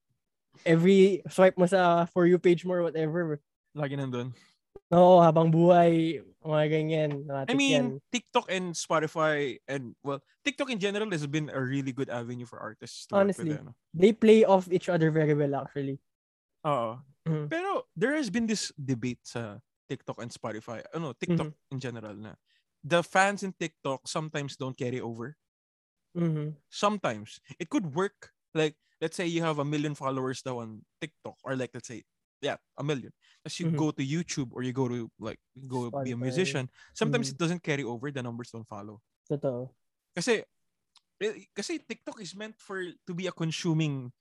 every 0.65 1.21
swipe 1.29 1.57
mo 1.57 1.65
sa 1.65 2.05
For 2.09 2.25
You 2.25 2.39
page 2.39 2.65
mo 2.65 2.73
or 2.73 2.83
whatever, 2.83 3.39
lagi 3.75 3.93
nandun. 3.97 4.33
Oo, 4.87 5.19
habang 5.19 5.51
buhay, 5.51 6.23
mga 6.39 6.65
ganyan. 6.71 7.11
I 7.27 7.43
Matik 7.43 7.51
yan. 7.51 7.57
mean, 7.59 7.85
TikTok 8.07 8.47
and 8.47 8.71
Spotify 8.71 9.59
and 9.67 9.91
well, 9.99 10.23
TikTok 10.47 10.71
in 10.71 10.79
general 10.79 11.11
has 11.11 11.27
been 11.27 11.51
a 11.51 11.59
really 11.59 11.91
good 11.91 12.07
avenue 12.07 12.47
for 12.47 12.55
artists. 12.63 13.03
To 13.11 13.19
Honestly. 13.19 13.51
with, 13.51 13.67
ano. 13.67 13.75
They 13.91 14.15
play 14.15 14.47
off 14.47 14.71
each 14.71 14.87
other 14.87 15.11
very 15.11 15.35
well, 15.35 15.59
actually. 15.59 15.99
Oo. 16.63 17.03
Mhm. 17.27 17.51
Pero 17.51 17.83
there 17.99 18.15
has 18.15 18.31
been 18.31 18.47
this 18.47 18.71
debate 18.79 19.19
sa 19.27 19.59
TikTok 19.91 20.23
and 20.23 20.31
Spotify. 20.31 20.79
Ano, 20.95 21.11
TikTok 21.11 21.51
Mm-hmm. 21.51 21.73
in 21.75 21.79
general 21.83 22.15
na 22.15 22.31
the 22.79 23.03
fans 23.03 23.43
in 23.43 23.51
TikTok 23.51 24.07
sometimes 24.07 24.55
don't 24.55 24.77
carry 24.79 25.03
over. 25.03 25.35
Mhm. 26.15 26.55
Sometimes 26.71 27.43
it 27.59 27.67
could 27.67 27.91
work. 27.91 28.31
Like 28.55 28.79
let's 29.01 29.15
say 29.17 29.25
you 29.27 29.41
have 29.43 29.59
a 29.59 29.65
million 29.65 29.95
followers 29.95 30.41
daw 30.41 30.59
on 30.59 30.83
TikTok 31.01 31.37
or 31.43 31.55
like 31.55 31.71
let's 31.73 31.87
say 31.87 32.03
yeah, 32.41 32.57
a 32.77 32.83
million. 32.83 33.11
As 33.45 33.59
you 33.59 33.65
Mhm. 33.65 33.73
go 33.73 33.89
to 33.91 34.03
YouTube 34.05 34.49
or 34.53 34.61
you 34.63 34.73
go 34.73 34.87
to 34.87 35.09
like 35.19 35.39
go 35.67 35.89
be 35.91 36.11
a 36.11 36.17
musician, 36.17 36.69
sometimes 36.93 37.29
Mhm. 37.29 37.33
it 37.33 37.37
doesn't 37.37 37.63
carry 37.63 37.83
over, 37.83 38.11
the 38.11 38.21
numbers 38.23 38.51
don't 38.51 38.67
follow. 38.67 39.01
Totoo. 39.29 39.75
Kasi 40.15 40.43
eh, 41.21 41.47
kasi 41.55 41.79
TikTok 41.81 42.21
is 42.21 42.35
meant 42.37 42.57
for 42.59 42.81
to 43.07 43.13
be 43.15 43.27
a 43.27 43.35
consuming 43.35 44.11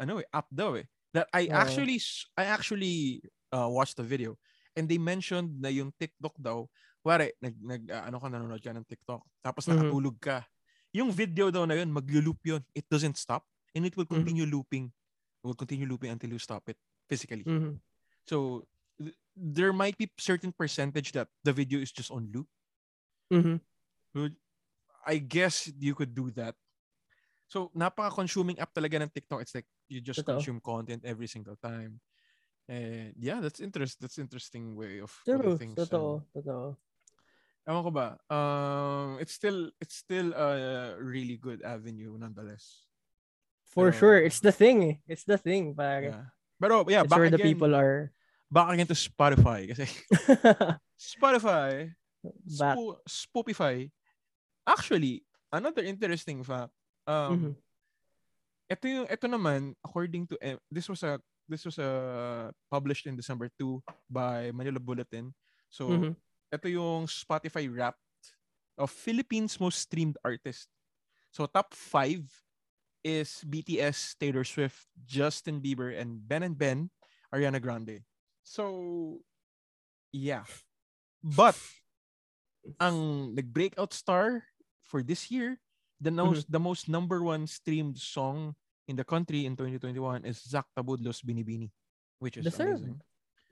ano 0.00 0.20
eh, 0.22 0.28
app 0.34 0.48
daw 0.52 0.74
eh. 0.78 0.86
That 1.14 1.28
I 1.34 1.48
Oo. 1.48 1.52
actually 1.52 2.00
I 2.36 2.46
actually 2.50 3.22
uh, 3.52 3.68
watched 3.70 3.96
the 4.00 4.06
video 4.06 4.36
and 4.76 4.88
they 4.88 4.98
mentioned 5.00 5.60
na 5.62 5.70
yung 5.72 5.92
TikTok 5.96 6.36
daw, 6.40 6.68
wari, 7.04 7.32
nag, 7.40 7.56
nag 7.60 7.82
uh, 7.90 8.04
ano 8.10 8.18
ka 8.20 8.28
nanonood 8.28 8.62
ka 8.62 8.72
ng 8.76 8.86
TikTok, 8.86 9.22
tapos 9.44 9.66
Mhm. 9.66 9.96
nakatulog 9.96 10.16
ka. 10.20 10.44
Yung 10.92 11.12
video 11.12 11.48
daw 11.52 11.64
na 11.68 11.76
yun, 11.80 11.92
maglo-loop 11.92 12.40
yun. 12.44 12.62
It 12.76 12.86
doesn't 12.88 13.16
stop 13.20 13.44
and 13.76 13.84
it 13.86 13.96
will 13.96 14.08
Mhm. 14.10 14.32
continue 14.32 14.46
looping. 14.48 14.92
It 15.44 15.46
will 15.46 15.58
continue 15.58 15.86
looping 15.86 16.10
until 16.10 16.32
you 16.32 16.40
stop 16.40 16.68
it 16.70 16.78
physically. 17.08 17.46
Mhm. 17.46 17.80
So 18.26 18.68
th- 19.00 19.16
there 19.36 19.72
might 19.72 19.98
be 19.98 20.10
certain 20.18 20.52
percentage 20.52 21.12
that 21.12 21.30
the 21.44 21.52
video 21.52 21.80
is 21.80 21.92
just 21.92 22.10
on 22.10 22.32
loop. 22.32 22.48
Mhm. 23.30 23.58
I 25.06 25.18
guess 25.18 25.70
you 25.78 25.94
could 25.94 26.14
do 26.14 26.30
that. 26.32 26.56
So, 27.48 27.70
napaka-consuming 27.76 28.58
app 28.60 28.74
talaga 28.74 29.02
ng 29.02 29.10
TikTok. 29.12 29.42
It's 29.42 29.54
like 29.54 29.68
you 29.88 30.00
just 30.02 30.24
Totoo. 30.26 30.26
consume 30.26 30.60
content 30.60 31.04
every 31.06 31.28
single 31.28 31.56
time. 31.56 32.00
And 32.68 33.14
yeah, 33.18 33.40
that's 33.40 33.60
interest 33.60 34.00
that's 34.00 34.18
interesting 34.18 34.76
way 34.76 35.00
of 35.00 35.12
True. 35.26 35.58
things. 35.58 35.90
Totoo. 35.90 36.24
Totoo. 36.32 36.76
Ewan 37.66 37.82
ko 37.82 37.90
ba? 37.90 38.08
Um, 38.30 39.18
it's 39.18 39.34
still 39.34 39.70
it's 39.82 39.96
still 39.98 40.30
a 40.34 40.94
really 41.02 41.36
good 41.36 41.62
avenue 41.66 42.14
nonetheless. 42.18 42.86
For 43.76 43.92
Pero- 43.92 43.98
sure. 44.00 44.18
It's 44.24 44.40
the 44.40 44.52
thing 44.56 44.76
eh. 44.88 44.94
It's 45.04 45.28
the 45.28 45.36
thing. 45.36 45.76
Pare. 45.76 46.08
Yeah. 46.08 46.24
Pero 46.56 46.88
yeah, 46.88 47.04
It's 47.04 47.12
back 47.12 47.20
where 47.20 47.28
the 47.28 47.36
again, 47.36 47.52
people 47.52 47.76
are. 47.76 48.08
back 48.48 48.72
again 48.72 48.88
to 48.88 48.96
Spotify 48.96 49.68
kasi 49.68 49.84
Spotify, 50.96 51.92
Back. 52.58 52.76
Spo- 52.80 52.98
Spotify. 53.04 53.90
Actually, 54.66 55.22
another 55.52 55.84
interesting 55.84 56.40
fact. 56.42 56.72
Um, 57.06 57.30
Mhm. 57.30 57.52
ito 58.72 58.84
yung 58.88 59.06
ito 59.06 59.26
naman 59.28 59.76
according 59.84 60.26
to 60.26 60.34
M- 60.42 60.58
this 60.72 60.88
was 60.88 61.04
a 61.04 61.20
this 61.46 61.62
was 61.62 61.78
a 61.78 62.50
published 62.66 63.06
in 63.06 63.14
December 63.14 63.46
2 63.60 63.78
by 64.10 64.50
Manila 64.50 64.80
Bulletin. 64.82 65.30
So 65.70 65.86
Mhm. 65.92 66.16
ito 66.50 66.66
yung 66.66 67.06
Spotify 67.06 67.68
Wrapped 67.70 68.00
of 68.74 68.90
Philippines 68.90 69.60
most 69.60 69.86
streamed 69.86 70.18
artist. 70.26 70.66
So 71.30 71.46
top 71.46 71.76
5 71.76 72.24
is 73.06 73.46
BTS, 73.46 74.18
Taylor 74.18 74.42
Swift, 74.42 74.90
Justin 75.06 75.62
Bieber 75.62 75.94
and 75.94 76.18
Ben 76.26 76.42
and 76.42 76.58
Ben, 76.58 76.90
Ariana 77.30 77.62
Grande. 77.62 78.02
So 78.42 79.22
yeah. 80.10 80.42
But 81.22 81.54
ang 82.82 83.30
nag-breakout 83.38 83.94
star 83.94 84.42
for 84.82 85.06
this 85.06 85.30
year, 85.30 85.62
the 86.02 86.10
most 86.10 86.50
the 86.50 86.58
most 86.58 86.90
number 86.90 87.22
one 87.22 87.46
streamed 87.46 87.94
song 87.94 88.58
in 88.90 88.98
the 88.98 89.06
country 89.06 89.46
in 89.46 89.54
2021 89.54 90.26
is 90.26 90.42
Zach 90.42 90.66
Tabudlo's 90.74 91.22
Binibini, 91.22 91.70
which 92.18 92.36
is 92.36 92.42
Deserved. 92.42 92.82
amazing. 92.82 93.00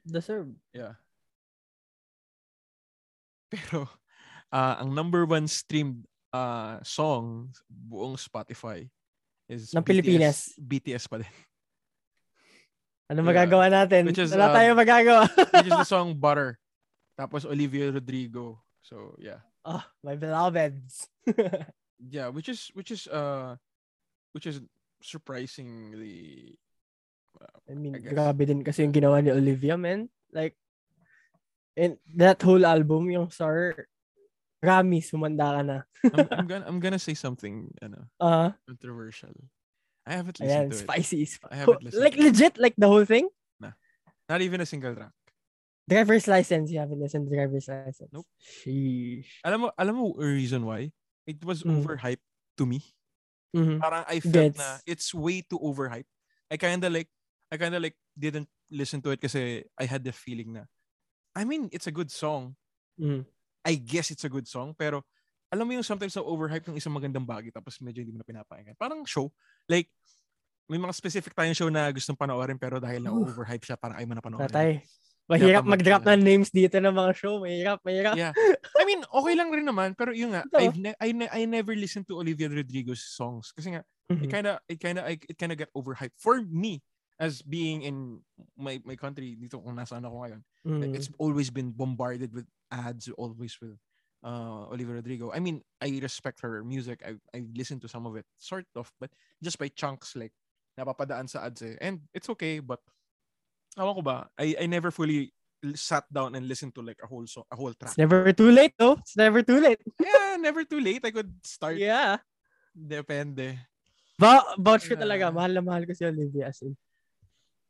Deserve. 0.02 0.50
Yeah. 0.74 0.98
Pero 3.54 3.86
ah, 4.50 4.82
ang 4.82 4.90
number 4.90 5.22
one 5.22 5.46
streamed 5.46 6.10
ah, 6.34 6.82
song 6.82 7.54
buong 7.70 8.18
Spotify 8.18 8.90
is 9.48 9.72
Ng 9.72 9.82
BTS, 9.82 9.86
Pilipinas. 9.86 10.36
BTS 10.56 11.04
pa 11.08 11.18
din. 11.22 11.30
Ano 13.04 13.20
Yeah. 13.20 13.28
magagawa 13.36 13.68
natin? 13.68 14.08
Which 14.08 14.16
is, 14.16 14.32
Wala 14.32 14.48
um, 14.48 14.56
tayong 14.56 14.80
magagawa. 14.80 15.28
Which 15.60 15.68
is 15.68 15.76
the 15.76 15.84
song 15.96 16.16
Butter. 16.16 16.56
Tapos 17.20 17.44
Olivia 17.44 17.92
Rodrigo. 17.92 18.64
So 18.80 19.12
yeah. 19.20 19.44
oh, 19.68 19.84
my 20.00 20.16
beloveds. 20.16 21.04
Yeah, 22.00 22.28
which 22.32 22.48
is 22.48 22.68
which 22.72 22.90
is 22.92 23.04
uh 23.08 23.56
which 24.36 24.44
is 24.48 24.60
surprisingly 25.00 26.56
I 27.68 27.74
mean, 27.74 27.96
I 27.96 27.98
guess. 27.98 28.12
grabe 28.12 28.44
din 28.46 28.62
kasi 28.64 28.84
yung 28.84 28.92
ginawa 28.94 29.20
ni 29.20 29.32
Olivia, 29.32 29.74
man. 29.76 30.08
Like, 30.32 30.54
and 31.76 31.98
that 32.14 32.38
whole 32.42 32.62
album, 32.64 33.10
yung 33.10 33.30
Star, 33.30 33.88
Rami, 34.64 35.00
sumanda 35.04 35.46
ka 35.56 35.62
na. 35.62 35.78
I'm, 36.12 36.28
I'm 36.32 36.46
gonna 36.46 36.64
I'm 36.66 36.80
gonna 36.80 36.98
say 36.98 37.14
something 37.14 37.74
ano, 37.82 38.08
Ah, 38.20 38.58
controversial. 38.68 39.34
I 40.06 40.14
haven't 40.14 40.40
ayan, 40.40 40.68
listened 40.68 40.70
to 40.70 40.78
it. 40.78 40.92
spicy. 41.00 41.26
I 41.50 41.56
haven't 41.56 41.82
listened 41.84 42.02
Like, 42.02 42.16
legit, 42.16 42.58
like 42.58 42.74
the 42.76 42.88
whole 42.88 43.04
thing? 43.04 43.28
Not 44.28 44.42
even 44.42 44.60
a 44.60 44.66
single 44.66 44.94
track. 44.94 45.12
Driver's 45.88 46.26
license, 46.28 46.70
you 46.70 46.78
haven't 46.78 47.00
listened 47.00 47.28
to 47.28 47.34
driver's 47.34 47.68
license. 47.68 48.10
Nope. 48.12 48.26
Sheesh. 48.40 49.44
Alam 49.44 49.68
mo, 49.68 49.68
alam 49.76 49.94
mo 49.96 50.06
a 50.20 50.24
reason 50.26 50.64
why? 50.64 50.92
It 51.26 51.44
was 51.44 51.64
Mm. 51.64 51.84
overhyped 51.84 52.24
to 52.58 52.64
me. 52.66 52.80
Mhm. 53.54 53.80
Parang 53.82 54.04
I 54.08 54.20
felt 54.20 54.50
Gets. 54.50 54.56
na 54.56 54.80
it's 54.86 55.12
way 55.14 55.42
too 55.42 55.58
overhyped. 55.60 56.10
I 56.50 56.56
kinda 56.56 56.88
like, 56.90 57.10
I 57.52 57.56
kinda 57.58 57.80
like 57.80 57.96
didn't 58.18 58.48
listen 58.70 59.02
to 59.02 59.10
it 59.12 59.20
kasi 59.20 59.64
I 59.78 59.84
had 59.86 60.04
the 60.04 60.12
feeling 60.12 60.54
na, 60.54 60.64
I 61.36 61.44
mean, 61.44 61.68
it's 61.72 61.86
a 61.88 61.94
good 61.94 62.10
song. 62.10 62.56
Mhm. 62.98 63.24
I 63.64 63.74
guess 63.74 64.12
it's 64.12 64.24
a 64.24 64.30
good 64.30 64.44
song, 64.46 64.76
pero 64.76 65.02
alam 65.48 65.64
mo 65.64 65.72
yung 65.72 65.86
sometimes 65.86 66.12
na 66.12 66.22
overhype 66.22 66.66
ng 66.68 66.76
isang 66.76 66.92
magandang 66.92 67.24
bagay 67.24 67.48
tapos 67.48 67.78
medyo 67.80 68.04
hindi 68.04 68.12
mo 68.12 68.20
na 68.20 68.26
pinapakinggan. 68.26 68.76
Parang 68.76 69.02
show. 69.08 69.30
Like, 69.66 69.88
may 70.66 70.80
mga 70.80 70.92
specific 70.96 71.32
tayong 71.32 71.56
show 71.56 71.68
na 71.68 71.88
gustong 71.92 72.16
panoorin 72.16 72.56
pero 72.56 72.80
dahil 72.80 73.04
na 73.04 73.12
overhype 73.12 73.64
siya, 73.64 73.76
parang 73.76 73.96
ay 74.00 74.04
mo 74.04 74.16
na 74.16 74.24
panoorin. 74.24 74.48
Patay. 74.50 74.82
Mahirap 75.24 75.64
mag-drop 75.64 76.04
mag- 76.04 76.20
ng 76.20 76.20
names 76.20 76.52
dito 76.52 76.76
ng 76.76 76.92
mga 76.92 77.12
show. 77.16 77.40
Mahirap, 77.40 77.80
mahirap. 77.80 78.12
Yeah. 78.12 78.36
I 78.76 78.84
mean, 78.84 79.00
okay 79.08 79.32
lang 79.32 79.48
rin 79.48 79.64
naman, 79.64 79.96
pero 79.96 80.12
yun 80.12 80.36
nga, 80.36 80.44
Ito. 80.44 80.60
I've 80.60 80.76
ne- 80.76 80.98
I, 81.00 81.08
ne- 81.16 81.32
I 81.32 81.48
never 81.48 81.72
listened 81.72 82.04
to 82.12 82.20
Olivia 82.20 82.44
Rodrigo's 82.52 83.00
songs 83.00 83.48
kasi 83.48 83.72
nga, 83.72 83.80
it 84.12 84.20
Mhm. 84.20 84.28
kind 84.28 84.46
of 84.52 84.60
it 84.68 84.76
kind 84.76 85.00
of 85.00 85.08
it 85.08 85.36
kind 85.40 85.48
of 85.48 85.56
got 85.56 85.72
overhyped 85.72 86.20
for 86.20 86.44
me 86.44 86.84
as 87.16 87.40
being 87.40 87.80
in 87.88 88.20
my 88.52 88.76
my 88.84 89.00
country 89.00 89.32
dito 89.32 89.56
kung 89.64 89.80
nasaan 89.80 90.04
ako 90.04 90.16
ngayon. 90.28 90.40
Mhm. 90.66 90.92
It's 90.92 91.08
always 91.16 91.48
been 91.48 91.72
bombarded 91.72 92.28
with 92.36 92.44
ads, 92.74 93.06
always 93.14 93.54
with 93.62 93.78
uh, 94.26 94.66
Olivia 94.74 94.98
Rodrigo. 94.98 95.30
I 95.30 95.38
mean, 95.38 95.62
I 95.78 95.94
respect 96.02 96.42
her 96.42 96.66
music. 96.66 97.06
I 97.06 97.14
I 97.30 97.46
listen 97.54 97.78
to 97.86 97.88
some 97.88 98.02
of 98.10 98.18
it, 98.18 98.26
sort 98.42 98.66
of, 98.74 98.90
but 98.98 99.14
just 99.38 99.62
by 99.62 99.70
chunks, 99.70 100.18
like 100.18 100.34
napapadaan 100.74 101.30
sa 101.30 101.46
ads 101.46 101.62
eh. 101.62 101.78
And 101.78 102.02
it's 102.10 102.26
okay, 102.34 102.58
but 102.58 102.82
awan 103.78 103.94
ko 103.94 104.02
ba, 104.02 104.26
I 104.34 104.58
I 104.58 104.66
never 104.66 104.90
fully 104.90 105.30
sat 105.78 106.04
down 106.12 106.34
and 106.36 106.44
listened 106.44 106.74
to 106.76 106.82
like 106.84 107.00
a 107.00 107.08
whole 107.08 107.24
song, 107.24 107.46
a 107.48 107.56
whole 107.56 107.72
track. 107.72 107.94
It's 107.94 108.00
never 108.02 108.28
too 108.36 108.50
late, 108.52 108.74
though. 108.76 109.00
It's 109.00 109.16
never 109.16 109.40
too 109.40 109.62
late. 109.62 109.80
yeah, 110.02 110.36
never 110.36 110.60
too 110.66 110.82
late. 110.82 111.00
I 111.06 111.12
could 111.14 111.32
start. 111.40 111.80
Yeah. 111.80 112.20
Depende. 112.74 113.56
Ba 114.20 114.44
vouch 114.60 114.84
ko 114.84 114.94
Yeah. 114.94 115.02
talaga. 115.08 115.24
Mahal 115.32 115.56
na 115.56 115.62
mahal 115.64 115.88
ko 115.88 115.96
si 115.96 116.04
Olivia. 116.04 116.52
As 116.52 116.60
in. 116.60 116.76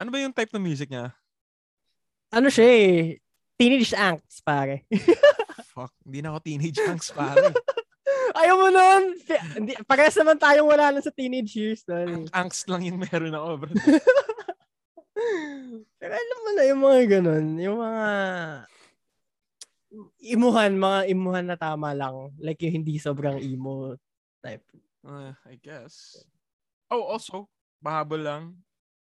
Ano 0.02 0.10
ba 0.10 0.18
yung 0.18 0.34
type 0.34 0.50
ng 0.50 0.64
music 0.64 0.90
niya? 0.90 1.14
Ano 2.34 2.50
siya 2.50 2.66
eh. 2.66 3.22
Teenage 3.54 3.94
angst, 3.94 4.42
pare. 4.42 4.82
Fuck, 5.74 5.94
hindi 6.02 6.18
na 6.22 6.34
ako 6.34 6.38
teenage 6.42 6.80
angst 6.82 7.14
pare. 7.14 7.54
Ayaw 8.34 8.54
mo 8.58 8.68
nun. 8.70 9.02
Parehas 9.86 10.18
naman 10.18 10.38
tayong 10.38 10.66
wala 10.66 10.90
lang 10.90 11.04
sa 11.04 11.14
teenage 11.14 11.54
years. 11.54 11.86
Tol. 11.86 12.02
Ang 12.02 12.26
angst 12.34 12.66
lang 12.66 12.82
yung 12.82 12.98
meron 12.98 13.34
ako, 13.34 13.48
bro. 13.62 13.72
Pero 16.02 16.12
alam 16.12 16.38
mo 16.42 16.50
na 16.50 16.62
yung 16.66 16.80
mga 16.82 17.00
ganun. 17.18 17.46
Yung 17.62 17.78
mga 17.78 18.04
imuhan, 20.26 20.72
mga 20.74 21.00
imuhan 21.14 21.46
na 21.46 21.58
tama 21.58 21.94
lang. 21.94 22.34
Like 22.42 22.58
yung 22.66 22.82
hindi 22.82 22.98
sobrang 22.98 23.38
emo 23.38 23.94
type. 24.42 24.66
Uh, 25.06 25.30
I 25.46 25.54
guess. 25.62 26.26
Oh, 26.90 27.06
also, 27.06 27.46
mahabol 27.78 28.20
lang. 28.20 28.42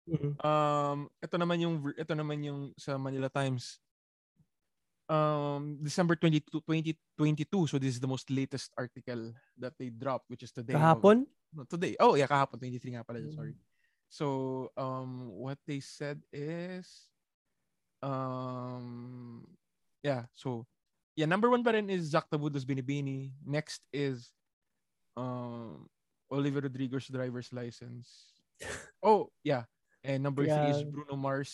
Mhm. 0.06 0.34
Um, 0.42 0.98
ito 1.22 1.36
naman 1.38 1.58
yung 1.62 1.74
ito 1.94 2.12
naman 2.12 2.38
yung 2.42 2.60
sa 2.74 2.98
Manila 2.98 3.30
Times. 3.30 3.78
Um, 5.12 5.76
December 5.84 6.16
22, 6.16 6.64
2022. 6.64 7.68
So 7.68 7.76
this 7.76 7.92
is 7.92 8.00
the 8.00 8.08
most 8.08 8.32
latest 8.32 8.72
article 8.80 9.36
that 9.60 9.76
they 9.76 9.92
dropped, 9.92 10.24
which 10.32 10.40
is 10.40 10.52
today. 10.56 10.72
Kahapon? 10.72 11.28
No, 11.52 11.68
today. 11.68 11.92
Oh, 12.00 12.16
yeah, 12.16 12.24
kahapon 12.24 12.56
23 12.56 12.96
nga 12.96 13.04
pala, 13.04 13.20
Mm. 13.20 13.36
sorry. 13.36 13.52
So, 14.08 14.68
um 14.76 15.28
what 15.36 15.60
they 15.68 15.80
said 15.84 16.20
is 16.32 17.12
um 18.00 19.44
yeah, 20.00 20.28
so 20.32 20.64
yeah, 21.12 21.28
number 21.28 21.52
one 21.52 21.60
pa 21.60 21.76
rin 21.76 21.92
is 21.92 22.08
Zach 22.08 22.28
Tabudo's 22.32 22.64
Binibini. 22.64 23.36
Next 23.44 23.84
is 23.92 24.32
um 25.12 25.92
Oliver 26.32 26.64
Rodrigo's 26.64 27.12
driver's 27.12 27.52
license. 27.52 28.32
oh, 29.04 29.28
yeah. 29.44 29.68
And 30.00 30.24
number 30.24 30.48
three 30.48 30.72
is 30.72 30.80
Bruno 30.88 31.20
Mars. 31.20 31.52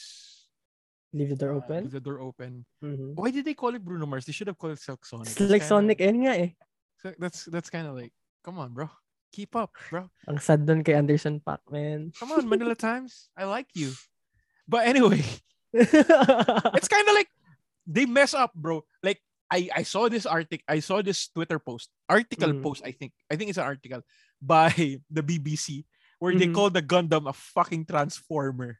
Leave 1.13 1.31
the 1.33 1.37
door 1.41 1.53
uh, 1.57 1.61
open? 1.65 1.85
Leave 1.89 1.97
the 1.97 2.05
door 2.05 2.21
open. 2.21 2.65
Mhm. 2.85 3.17
Why 3.17 3.31
did 3.33 3.45
they 3.49 3.55
call 3.57 3.73
it 3.75 3.81
Bruno 3.85 4.05
Mars? 4.05 4.25
They 4.29 4.33
should 4.37 4.47
have 4.49 4.59
called 4.59 4.77
it 4.77 4.83
Silk 4.85 5.07
Sonic. 5.07 5.29
It's 5.33 5.41
like 5.41 5.63
Sonic, 5.65 5.99
nga 6.05 6.33
eh. 6.37 6.51
So 7.01 7.15
that's 7.17 7.49
that's 7.49 7.71
kind 7.71 7.87
of 7.89 7.97
like, 7.97 8.13
come 8.45 8.59
on, 8.61 8.75
bro. 8.77 8.91
Keep 9.33 9.57
up, 9.57 9.73
bro. 9.89 10.09
Ang 10.29 10.41
sad 10.41 10.65
doon 10.69 10.85
kay 10.85 10.93
Anderson 10.97 11.41
Paak, 11.41 11.65
man. 11.73 12.13
Come 12.19 12.33
on, 12.37 12.45
Manila 12.49 12.75
Times. 12.89 13.29
I 13.37 13.45
like 13.49 13.69
you. 13.73 13.93
But 14.69 14.85
anyway, 14.85 15.25
it's 15.73 16.89
kind 16.93 17.07
of 17.09 17.15
like 17.17 17.29
they 17.89 18.05
mess 18.05 18.37
up, 18.37 18.53
bro. 18.53 18.85
Like 19.01 19.21
I 19.49 19.73
I 19.73 19.83
saw 19.89 20.13
this 20.13 20.29
article, 20.29 20.65
I 20.69 20.81
saw 20.85 21.01
this 21.01 21.29
Twitter 21.33 21.57
post, 21.57 21.89
article 22.05 22.53
Mhm. 22.53 22.61
post. 22.61 22.85
I 22.85 22.93
think 22.93 23.17
I 23.33 23.37
think 23.41 23.49
it's 23.49 23.61
an 23.61 23.65
article 23.69 24.05
by 24.45 24.69
the 25.09 25.25
BBC 25.25 25.89
where 26.21 26.37
they 26.37 26.49
Mhm. 26.53 26.57
call 26.57 26.69
the 26.69 26.85
Gundam 26.85 27.29
a 27.29 27.33
fucking 27.33 27.89
transformer. 27.89 28.77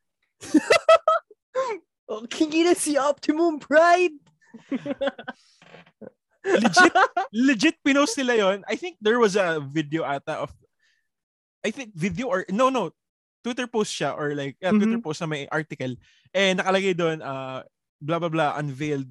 Oh, 2.09 2.25
kingi 2.27 2.65
na 2.65 2.73
si 2.75 2.97
Optimum 2.97 3.61
Pride! 3.61 4.17
Legit, 6.49 6.93
legit 7.35 7.77
pinost 7.85 8.17
nila 8.17 8.35
yon. 8.35 8.59
I 8.65 8.77
think 8.79 8.97
there 9.05 9.19
was 9.21 9.37
a 9.37 9.61
video 9.61 10.01
ata 10.07 10.41
of 10.49 10.51
I 11.61 11.69
think 11.75 11.93
video 11.93 12.31
or 12.33 12.47
no 12.49 12.71
no 12.73 12.95
Twitter 13.45 13.67
post 13.69 13.93
siya 13.93 14.17
or 14.17 14.33
like 14.33 14.57
yeah, 14.63 14.73
Twitter 14.73 14.97
Mhm. 14.97 15.05
post 15.05 15.21
na 15.21 15.29
may 15.29 15.45
article 15.53 15.99
eh 16.33 16.55
nakalagay 16.57 16.97
doon 16.97 17.21
uh 17.21 17.67
blah 18.01 18.17
blah 18.23 18.33
blah 18.33 18.57
unveiled 18.57 19.11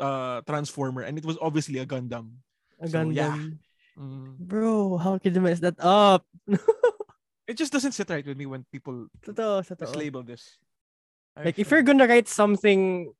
uh 0.00 0.40
transformer 0.48 1.04
and 1.04 1.18
it 1.20 1.26
was 1.28 1.36
obviously 1.42 1.76
a 1.82 1.84
Gundam. 1.84 2.40
A 2.80 2.88
So, 2.88 2.94
ganda. 3.04 3.12
yeah. 3.20 3.36
Mm. 4.00 4.38
Bro, 4.40 4.96
how 5.02 5.18
could 5.20 5.34
you 5.36 5.44
mess 5.44 5.60
that 5.60 5.76
up? 5.82 6.24
It 7.50 7.58
just 7.58 7.74
doesn't 7.74 7.92
sit 7.98 8.06
right 8.08 8.22
with 8.24 8.38
me 8.38 8.46
when 8.46 8.62
people 8.70 9.10
totoo, 9.26 9.66
totoo. 9.66 9.82
mislabel 9.82 10.22
this. 10.22 10.54
Like, 11.36 11.58
if 11.58 11.70
you're 11.70 11.86
gonna 11.86 12.06
write 12.06 12.28
something 12.28 13.12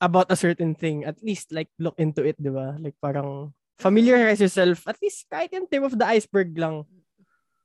about 0.00 0.30
a 0.30 0.36
certain 0.36 0.74
thing, 0.74 1.04
at 1.04 1.20
least, 1.22 1.52
like, 1.52 1.68
look 1.78 1.98
into 1.98 2.24
it, 2.24 2.36
di 2.40 2.50
ba? 2.50 2.76
Like, 2.78 2.94
parang, 3.02 3.52
familiarize 3.78 4.40
yourself. 4.40 4.86
At 4.86 5.00
least, 5.02 5.26
kahit 5.28 5.50
yung 5.52 5.66
tip 5.66 5.82
of 5.82 5.98
the 5.98 6.06
iceberg 6.06 6.54
lang. 6.56 6.86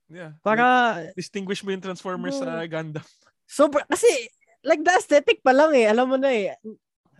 yeah, 0.10 0.34
Para, 0.44 1.06
like, 1.06 1.16
distinguish 1.16 1.62
mo 1.64 1.72
yung 1.72 1.84
Transformers 1.86 2.40
sa 2.40 2.66
Gundam. 2.66 3.06
so, 3.46 3.70
kasi, 3.70 4.10
like, 4.66 4.82
the 4.84 4.92
aesthetic 4.92 5.40
pa 5.46 5.54
lang 5.54 5.72
eh. 5.78 5.86
Alam 5.88 6.16
mo 6.16 6.18
na 6.18 6.30
eh. 6.34 6.56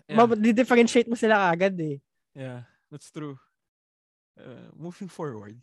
Yeah, 0.10 0.26
Yeah. 0.26 0.52
differentiate 0.58 1.06
mo 1.06 1.14
sila 1.14 1.54
agad 1.54 1.78
eh. 1.78 2.02
yeah 2.34 2.66
that's 2.90 3.14
true. 3.14 3.38
Uh, 4.34 4.74
moving 4.74 5.06
forward. 5.06 5.62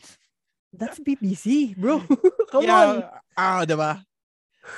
That's 0.71 1.00
BBC, 1.00 1.75
bro. 1.75 1.99
Come 2.55 2.62
yeah, 2.69 2.78
on. 2.78 2.97
Ah, 3.35 3.64
'di 3.66 3.75
ba? 3.75 4.05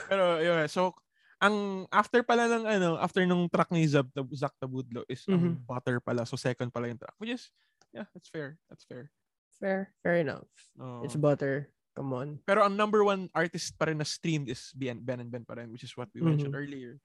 Pero 0.08 0.38
yun, 0.40 0.64
so 0.72 0.94
ang 1.38 1.86
after 1.90 2.22
pala 2.22 2.50
ng 2.50 2.64
ano, 2.66 2.90
after 2.98 3.22
nung 3.24 3.46
track 3.46 3.70
ni 3.70 3.86
Zab 3.86 4.10
Zach 4.34 4.54
Tabudlo 4.58 5.06
is 5.06 5.22
ang 5.26 5.38
Mhm. 5.58 5.66
Butter 5.66 5.98
pala. 6.02 6.26
So 6.26 6.34
second 6.34 6.70
pala 6.70 6.90
yung 6.90 6.98
track. 6.98 7.14
Which 7.18 7.30
is 7.34 7.50
yeah, 7.94 8.06
that's 8.12 8.28
fair. 8.28 8.58
That's 8.68 8.82
fair. 8.84 9.10
Fair, 9.58 9.90
fair 10.02 10.22
enough. 10.22 10.50
Oo. 10.78 11.02
It's 11.02 11.18
butter. 11.18 11.70
Come 11.98 12.14
on. 12.14 12.28
Pero 12.46 12.62
ang 12.62 12.78
number 12.78 13.02
one 13.02 13.26
artist 13.34 13.74
pa 13.74 13.90
rin 13.90 13.98
na 13.98 14.06
streamed 14.06 14.46
is 14.46 14.70
Ben, 14.70 15.02
ben 15.02 15.18
and 15.18 15.30
Ben 15.34 15.42
pa 15.42 15.58
rin, 15.58 15.70
which 15.74 15.82
is 15.82 15.94
what 15.98 16.06
we 16.14 16.22
mentioned 16.22 16.54
Mhm. 16.54 16.62
earlier. 16.62 17.02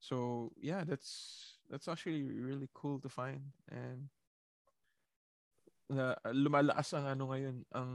So, 0.00 0.48
yeah, 0.56 0.80
that's 0.84 1.12
that's 1.68 1.84
actually 1.84 2.24
really 2.24 2.72
cool 2.72 2.96
to 3.04 3.12
find. 3.12 3.52
And 3.68 4.08
na 5.90 6.14
lumalakas 6.30 6.94
ang 6.94 7.04
ano 7.04 7.34
ngayon, 7.34 7.66
ang 7.74 7.90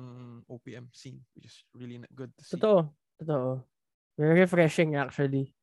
OPM 0.45 0.91
scene, 0.91 1.23
which 1.33 1.47
is 1.47 1.57
really 1.73 1.97
good 2.13 2.29
to 2.37 2.43
see. 2.43 2.59
Totoo. 2.59 2.91
Totoo. 3.17 3.63
Very 4.19 4.45
refreshing 4.45 4.93
actually. 4.95 5.55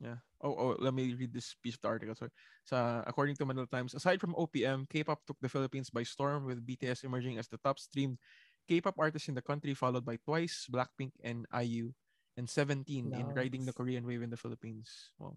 Yeah. 0.00 0.16
Oh, 0.40 0.56
oh, 0.56 0.76
let 0.80 0.96
me 0.96 1.12
read 1.12 1.36
this 1.36 1.52
piece 1.60 1.76
of 1.76 1.84
the 1.84 1.92
article. 1.92 2.16
So, 2.16 2.32
sa, 2.64 3.04
according 3.04 3.36
to 3.36 3.44
Manila 3.44 3.68
Times, 3.68 3.92
aside 3.92 4.16
from 4.16 4.32
OPM, 4.32 4.88
K-pop 4.88 5.20
took 5.28 5.36
the 5.44 5.52
Philippines 5.52 5.92
by 5.92 6.02
storm 6.02 6.48
with 6.48 6.64
BTS 6.64 7.04
emerging 7.04 7.36
as 7.36 7.48
the 7.52 7.60
top 7.60 7.76
streamed 7.76 8.16
K-pop 8.64 8.96
artist 8.96 9.28
in 9.28 9.36
the 9.36 9.44
country, 9.44 9.76
followed 9.76 10.08
by 10.08 10.16
Twice, 10.24 10.64
Blackpink, 10.72 11.12
and 11.20 11.44
IU, 11.52 11.92
and 12.40 12.48
17 12.48 13.12
in 13.12 13.26
riding 13.36 13.68
the 13.68 13.76
Korean 13.76 14.06
wave 14.08 14.24
in 14.24 14.32
the 14.32 14.40
Philippines. 14.40 15.12
Well, 15.20 15.36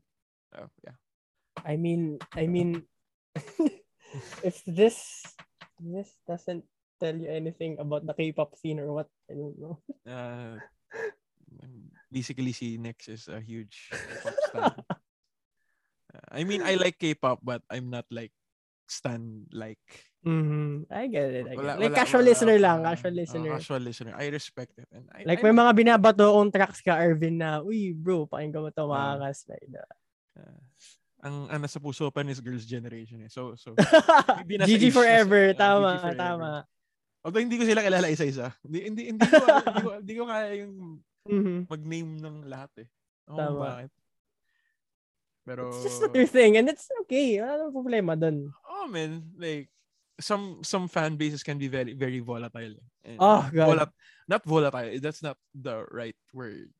oh, 0.56 0.72
yeah. 0.88 0.96
I 1.66 1.76
mean, 1.76 2.20
I 2.32 2.48
mean, 2.48 2.88
if 4.44 4.64
this 4.64 5.28
this 5.84 6.16
doesn't 6.24 6.64
tell 7.04 7.16
you 7.16 7.28
anything 7.28 7.76
about 7.80 8.08
the 8.08 8.16
K-pop 8.16 8.56
scene 8.56 8.80
or 8.80 8.94
what, 8.94 9.10
I 9.30 9.34
don't 9.36 9.60
know. 9.60 9.76
Uh, 10.08 10.62
basically, 12.12 12.54
si 12.54 12.78
Nex 12.78 13.10
is 13.10 13.28
a 13.28 13.42
huge 13.42 13.92
stan. 14.54 14.74
Uh, 16.14 16.30
I 16.30 16.42
mean, 16.46 16.62
I 16.62 16.76
like 16.76 17.02
K-pop, 17.02 17.42
but 17.42 17.66
I'm 17.70 17.90
not 17.90 18.06
like 18.14 18.32
stan 18.86 19.50
like 19.50 19.82
Mm-hmm. 20.24 20.88
I 20.88 21.12
get 21.12 21.36
it. 21.36 21.46
I 21.52 21.52
get 21.52 21.60
Wala- 21.60 21.76
it. 21.76 21.80
Like 21.84 21.92
wala- 21.92 22.00
casual 22.00 22.24
wala 22.24 22.30
listener 22.32 22.56
pa- 22.56 22.64
lang, 22.64 22.78
casual 22.88 23.12
ah, 23.12 23.20
listener. 23.20 23.50
casual 23.60 23.82
listener. 23.84 24.14
I 24.16 24.26
respect 24.32 24.72
it. 24.80 24.88
And 24.88 25.04
I, 25.12 25.28
like 25.28 25.44
I 25.44 25.44
may 25.44 25.52
mga 25.52 25.72
binabato 25.76 26.24
akong 26.32 26.48
tracks 26.48 26.80
ka, 26.80 26.96
Arvin, 26.96 27.44
na, 27.44 27.60
uy, 27.60 27.92
bro, 27.92 28.24
pakinggan 28.24 28.64
mo 28.64 28.72
to, 28.72 28.88
Ah. 28.88 29.20
makakaslide. 29.20 29.68
na." 29.68 29.84
uh, 30.40 30.60
ang 31.24 31.36
ang 31.52 31.60
nasa 31.60 31.76
puso 31.76 32.08
pa 32.08 32.24
is 32.24 32.40
Girls' 32.40 32.64
Generation 32.64 33.20
eh. 33.20 33.28
So, 33.28 33.60
so 33.60 33.76
GG 34.48 34.96
forever. 34.96 35.52
ah, 35.52 35.60
tama, 35.60 35.90
GG 35.92 36.00
forever. 36.00 36.16
tama. 36.16 36.52
although 37.20 37.44
hindi 37.44 37.56
ko 37.60 37.64
sila 37.68 37.84
kilala 37.84 38.08
isa-isa. 38.08 38.56
Hindi, 38.64 38.80
hindi, 38.88 39.02
hindi, 39.12 39.28
ko, 39.28 39.44
hindi, 39.44 39.82
ko, 39.84 39.92
hindi 40.00 40.14
ko 40.16 40.24
kaya 40.24 40.50
yung 40.64 40.74
Mhm. 41.24 41.68
mag-name 41.68 42.12
ng 42.20 42.36
lahat 42.48 42.72
eh. 42.84 42.88
Kung 43.24 43.40
Tama. 43.40 43.60
bakit. 43.60 43.92
Pero, 45.44 45.68
It's 45.76 45.84
just 45.84 46.00
not 46.00 46.16
your 46.16 46.28
thing 46.28 46.56
and 46.56 46.72
it's 46.72 46.88
okay. 47.04 47.44
Wala 47.44 47.68
namang 47.68 47.76
problema 47.76 48.12
dun. 48.16 48.48
oh 48.64 48.88
man, 48.88 49.28
like, 49.36 49.68
some 50.20 50.64
some 50.64 50.88
fan 50.88 51.20
bases 51.20 51.44
can 51.44 51.60
be 51.60 51.68
very 51.68 51.92
very 51.98 52.24
volatile. 52.24 52.80
And 53.04 53.18
Oh, 53.20 53.44
God. 53.52 53.68
volat- 53.68 53.98
not 54.28 54.44
volatile. 54.48 54.96
That's 55.04 55.20
not 55.20 55.36
the 55.52 55.84
right 55.92 56.16
word. 56.32 56.72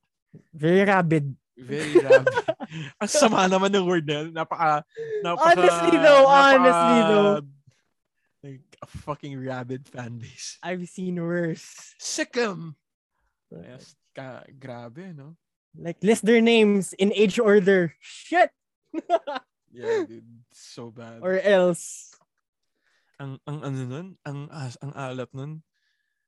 Very 0.56 0.88
rabid. 0.88 1.36
Very 1.60 2.00
rabid. 2.00 2.34
Ang 3.04 3.12
sama 3.12 3.46
naman 3.52 3.70
ng 3.70 3.84
word 3.86 4.08
na 4.08 4.24
yun. 4.24 4.32
Napaka, 4.32 4.82
napaka 5.22 5.60
Honestly 5.60 5.98
though, 6.00 6.26
honestly 6.26 7.00
though. 7.12 7.34
Like 8.44 8.64
a 8.82 8.88
fucking 8.88 9.36
rabid 9.40 9.88
fan 9.88 10.18
base. 10.20 10.56
I've 10.64 10.88
seen 10.88 11.20
worse. 11.20 11.94
Sick 12.00 12.36
'em. 12.40 12.76
Yes, 13.54 13.94
ka, 14.16 14.42
grabe, 14.50 15.14
no? 15.14 15.38
Like, 15.74 15.98
list 16.06 16.22
their 16.26 16.42
names 16.42 16.94
in 16.94 17.12
age 17.14 17.40
order. 17.40 17.94
Shit! 18.00 18.52
Yeah, 19.74 20.06
dude. 20.06 20.22
So 20.54 20.94
bad. 20.94 21.26
or 21.26 21.34
else, 21.42 22.14
ang, 23.18 23.42
ang 23.50 23.66
ano 23.66 23.82
nun? 23.90 24.08
Ang, 24.22 24.46
as, 24.54 24.78
ang 24.86 24.94
alat 24.94 25.34
nun. 25.34 25.66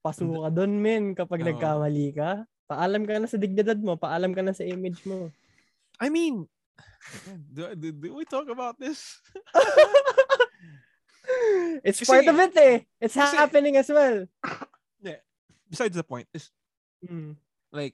pasuka 0.01 0.49
dun, 0.49 0.81
men, 0.81 1.13
kapag 1.13 1.45
Oo. 1.45 1.53
nagkamali 1.53 2.09
ka. 2.09 2.41
Paalam 2.65 3.05
ka 3.05 3.21
na 3.21 3.29
sa 3.29 3.37
dignidad 3.37 3.77
mo. 3.77 4.01
Paalam 4.01 4.33
ka 4.33 4.41
na 4.41 4.49
sa 4.49 4.65
image 4.65 5.05
mo. 5.05 5.29
I 6.01 6.09
mean, 6.09 6.49
do, 7.53 7.69
do, 7.77 7.93
do 7.93 8.17
we 8.17 8.25
talk 8.25 8.49
about 8.49 8.81
this? 8.81 9.21
It's 11.85 12.01
Kasi- 12.01 12.09
part 12.09 12.25
of 12.25 12.37
it 12.41 12.55
eh. 12.57 12.75
It's 12.97 13.13
kasi- 13.13 13.37
happening 13.37 13.77
as 13.77 13.89
well. 13.89 14.25
Besides 15.69 15.97
the 15.97 16.05
point 16.05 16.29
is, 16.33 16.49
Mm, 17.05 17.37
like, 17.69 17.93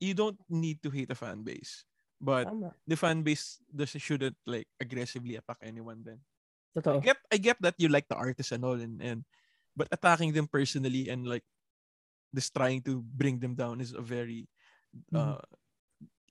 you 0.00 0.14
don't 0.14 0.38
need 0.48 0.82
to 0.82 0.90
hate 0.90 1.10
a 1.10 1.18
fan 1.18 1.42
base. 1.42 1.84
But 2.20 2.48
tama. 2.48 2.72
the 2.88 2.96
fan 2.96 3.20
base 3.22 3.60
does, 3.68 3.92
shouldn't 3.92 4.36
like 4.46 4.68
aggressively 4.80 5.36
attack 5.36 5.60
anyone 5.62 6.00
then. 6.04 6.20
I 6.76 6.80
Totoo. 6.80 7.00
get 7.02 7.16
I 7.32 7.36
get 7.36 7.56
that 7.60 7.76
you 7.78 7.88
like 7.88 8.08
the 8.08 8.16
artist 8.16 8.52
and 8.52 8.64
all 8.64 8.76
and, 8.76 9.00
and 9.00 9.24
but 9.76 9.88
attacking 9.92 10.32
them 10.32 10.48
personally 10.48 11.08
and 11.08 11.24
like 11.28 11.44
just 12.34 12.52
trying 12.56 12.80
to 12.88 13.00
bring 13.00 13.38
them 13.40 13.54
down 13.56 13.80
is 13.80 13.92
a 13.92 14.00
very 14.04 14.48
uh 15.14 15.40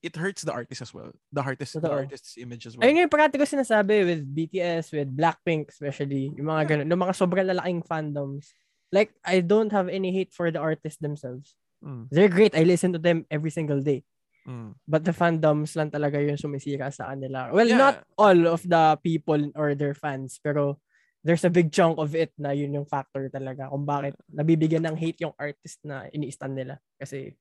it 0.06 0.14
hurts 0.16 0.46
the 0.46 0.54
artist 0.54 0.82
as 0.86 0.94
well. 0.94 1.10
The 1.34 1.42
artist 1.42 1.74
the 1.74 1.82
Mm-hmm. 1.82 1.90
Totoo. 1.90 2.02
artist's 2.06 2.38
image 2.38 2.66
as 2.70 2.78
well. 2.78 2.86
Ayun 2.86 3.06
yung 3.06 3.10
parati 3.10 3.42
ko 3.42 3.46
sinasabi 3.46 4.06
with 4.06 4.22
BTS, 4.26 4.94
with 4.94 5.10
Blackpink 5.10 5.70
especially, 5.74 6.30
yung 6.38 6.46
mga 6.46 6.64
ganun, 6.70 6.90
yung 6.94 7.02
mga 7.02 7.18
sobrang 7.18 7.50
lalaking 7.50 7.82
fandoms. 7.82 8.54
Like, 8.94 9.14
I 9.26 9.42
don't 9.42 9.74
have 9.74 9.90
any 9.90 10.14
hate 10.14 10.30
for 10.30 10.54
the 10.54 10.62
artists 10.62 11.02
themselves. 11.02 11.58
Mm, 11.84 12.08
They're 12.12 12.32
great. 12.32 12.56
I 12.56 12.64
listen 12.64 12.94
to 12.94 13.02
them 13.02 13.26
every 13.30 13.52
single 13.52 13.82
day. 13.82 14.04
mm. 14.48 14.78
But 14.88 15.04
the 15.04 15.12
fandoms 15.14 15.74
lang 15.76 15.90
talaga 15.92 16.22
yung 16.22 16.38
sumisira 16.38 16.94
sa 16.94 17.10
kanila. 17.14 17.50
Well, 17.52 17.68
Yeah. 17.68 17.78
not 17.82 17.96
all 18.18 18.38
of 18.48 18.62
the 18.64 18.96
people 19.02 19.52
or 19.58 19.74
their 19.74 19.94
fans, 19.98 20.38
pero 20.38 20.78
there's 21.26 21.42
a 21.44 21.50
big 21.50 21.74
chunk 21.74 21.98
of 21.98 22.14
it 22.14 22.30
na 22.38 22.54
yun 22.54 22.78
yung 22.78 22.86
factor 22.86 23.26
talaga 23.34 23.66
kung 23.74 23.82
bakit 23.84 24.14
nabibigyan 24.30 24.86
ng 24.86 24.94
hate 24.98 25.26
yung 25.26 25.34
artist 25.42 25.82
na 25.82 26.06
ini-stan 26.14 26.54
nila. 26.54 26.78
Kasi, 27.02 27.34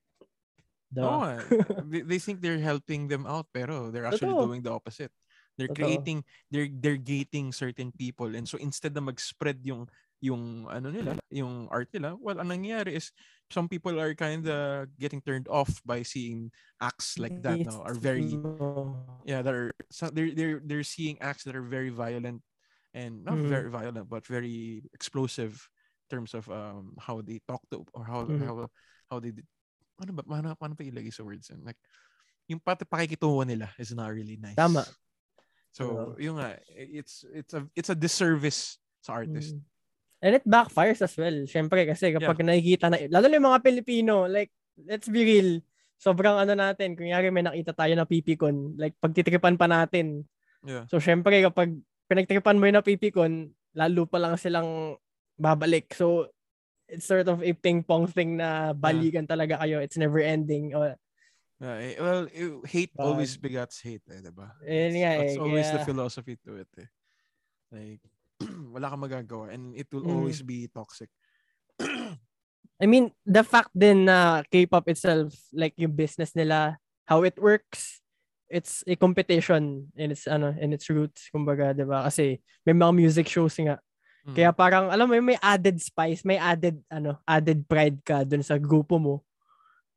duh. 0.89 1.05
Nga. 1.05 1.33
they, 1.93 2.01
they 2.01 2.21
think 2.21 2.41
they're 2.41 2.63
helping 2.63 3.09
them 3.13 3.29
out 3.29 3.47
pero 3.53 3.93
they're 3.93 4.09
actually 4.09 4.33
Totoo. 4.33 4.49
doing 4.49 4.63
the 4.65 4.73
opposite. 4.73 5.13
They're 5.61 5.69
Totoo. 5.71 5.85
creating 5.87 6.19
they're 6.51 6.67
they're 6.67 6.99
gating 6.99 7.53
certain 7.55 7.93
people 7.95 8.27
and 8.35 8.43
so 8.49 8.59
instead 8.59 8.91
na 8.97 9.05
mag-spread 9.05 9.63
yung 9.63 9.87
yung 10.25 10.65
ano 10.73 10.89
nila, 10.89 11.21
yung 11.29 11.69
art 11.69 11.93
nila, 11.93 12.17
well 12.17 12.41
ang 12.41 12.49
nangyayari 12.49 12.97
is 12.97 13.13
some 13.53 13.69
people 13.69 14.01
are 14.01 14.17
kind 14.17 14.49
of 14.49 14.89
getting 14.97 15.21
turned 15.21 15.45
off 15.53 15.85
by 15.85 16.01
seeing 16.01 16.49
acts 16.81 17.21
like 17.21 17.37
that 17.45 17.61
now 17.61 17.85
are 17.85 17.95
very 18.01 18.41
yeah 19.25 19.43
they're 19.43 19.73
they're 20.13 20.33
they're 20.35 20.61
they're 20.65 20.87
seeing 20.87 21.17
acts 21.23 21.45
that 21.45 21.57
are 21.57 21.65
very 21.67 21.89
violent 21.91 22.43
and 22.95 23.25
not 23.25 23.41
Mhm. 23.41 23.45
very 23.45 23.71
violent 23.71 24.09
but 24.09 24.27
very 24.27 24.85
explosive 24.95 25.69
in 26.09 26.17
terms 26.19 26.35
of 26.35 26.49
um 26.53 26.95
how 27.01 27.21
they 27.23 27.41
talk 27.49 27.63
to 27.73 27.85
or 27.95 28.05
how 28.05 28.29
Mhm. 28.29 28.39
how 28.41 28.69
how 29.11 29.19
they 29.21 29.33
ano 30.03 30.13
ba 30.17 30.25
paano, 30.27 30.55
paano 30.59 30.75
pa 30.79 30.85
ilagay 30.87 31.13
sa 31.15 31.25
words 31.27 31.51
yun? 31.53 31.63
like 31.65 31.79
yung 32.51 32.61
pati 32.63 32.85
pakikitungo 32.89 33.45
nila 33.47 33.71
is 33.81 33.93
not 33.95 34.13
really 34.13 34.37
nice 34.41 34.57
Tama. 34.57 34.95
so 35.73 36.15
yung 36.21 36.39
nga 36.41 36.59
it's 36.71 37.25
it's 37.33 37.55
a 37.55 37.67
it's 37.77 37.91
a 37.93 37.99
disservice 37.99 38.79
sa 39.05 39.19
artist 39.21 39.57
Mm. 39.57 39.65
And 40.25 40.41
it 40.41 40.45
backfires 40.49 41.05
as 41.05 41.13
well. 41.21 41.45
Siyempre 41.45 41.85
kasi 41.85 42.17
kapag 42.17 42.41
nakikita 42.41 42.89
na, 42.89 42.97
lalo 43.13 43.29
na 43.29 43.37
yung 43.37 43.49
mga 43.53 43.61
Pilipino, 43.61 44.25
like, 44.25 44.49
let's 44.89 45.05
be 45.13 45.21
real, 45.21 45.61
sobrang 46.01 46.41
ano 46.41 46.57
natin, 46.57 46.97
kunyari 46.97 47.29
may 47.29 47.45
nakita 47.45 47.77
tayo 47.77 47.93
na 47.93 48.09
pipikon, 48.09 48.73
like, 48.81 48.97
pagtitripan 48.99 49.61
pa 49.61 49.69
natin. 49.69 50.25
yeah 50.65 50.89
So, 50.89 50.97
syempre 50.97 51.45
kapag 51.45 51.77
pinagtripan 52.09 52.57
mo 52.57 52.65
yung 52.65 52.81
napipikon, 52.81 53.53
lalo 53.77 54.09
pa 54.09 54.17
lang 54.17 54.41
silang 54.41 54.97
babalik. 55.37 55.93
So, 55.93 56.33
it's 56.89 57.05
sort 57.05 57.29
of 57.29 57.45
a 57.45 57.53
ping-pong 57.53 58.09
thing 58.09 58.41
na 58.41 58.73
balikan 58.73 59.29
talaga 59.29 59.61
kayo. 59.61 59.81
It's 59.85 60.01
never 60.01 60.25
ending. 60.25 60.73
O, 60.73 60.89
Yeah, 61.55 61.79
eh, 61.81 61.97
well, 62.03 62.27
hate 62.67 62.91
always 62.99 63.39
begats 63.39 63.79
hate, 63.81 64.03
eh, 64.11 64.21
diba? 64.21 64.51
Yun 64.67 64.95
nga 65.01 65.13
That's 65.23 65.39
eh, 65.39 65.41
always 65.41 65.69
the 65.71 65.81
kaya- 65.81 65.89
philosophy 65.89 66.35
to 66.45 66.61
it, 66.61 66.73
eh. 66.83 66.89
Like, 67.71 68.03
wala 68.75 68.91
kang 68.91 69.05
magagawa 69.05 69.55
and 69.55 69.75
it 69.79 69.87
will 69.95 70.05
Mhm. 70.05 70.15
always 70.15 70.41
be 70.43 70.67
toxic. 70.71 71.11
I 72.83 72.87
mean, 72.91 73.15
the 73.23 73.47
fact 73.47 73.71
din 73.71 74.11
na 74.11 74.43
K-pop 74.51 74.91
itself, 74.91 75.31
like 75.55 75.79
yung 75.79 75.95
business 75.95 76.35
nila, 76.35 76.77
how 77.07 77.23
it 77.23 77.39
works, 77.39 78.05
it's 78.55 78.85
a 78.87 78.95
competition 78.97 79.89
in 79.97 80.13
its 80.13 80.29
ano 80.29 80.53
in 80.61 80.71
its 80.71 80.87
roots 80.93 81.27
kumbaga 81.33 81.73
'di 81.73 81.85
ba 81.89 82.07
kasi 82.07 82.39
may 82.63 82.77
mga 82.77 82.93
music 82.95 83.27
shows 83.27 83.57
nga 83.57 83.81
mm. 84.29 84.37
kaya 84.37 84.53
parang 84.53 84.93
alam 84.93 85.09
mo 85.09 85.17
may 85.19 85.41
added 85.41 85.81
spice 85.81 86.23
may 86.23 86.37
added 86.37 86.79
ano 86.93 87.19
added 87.25 87.65
pride 87.65 87.99
ka 88.05 88.23
dun 88.23 88.45
sa 88.45 88.61
grupo 88.61 89.01
mo 89.01 89.25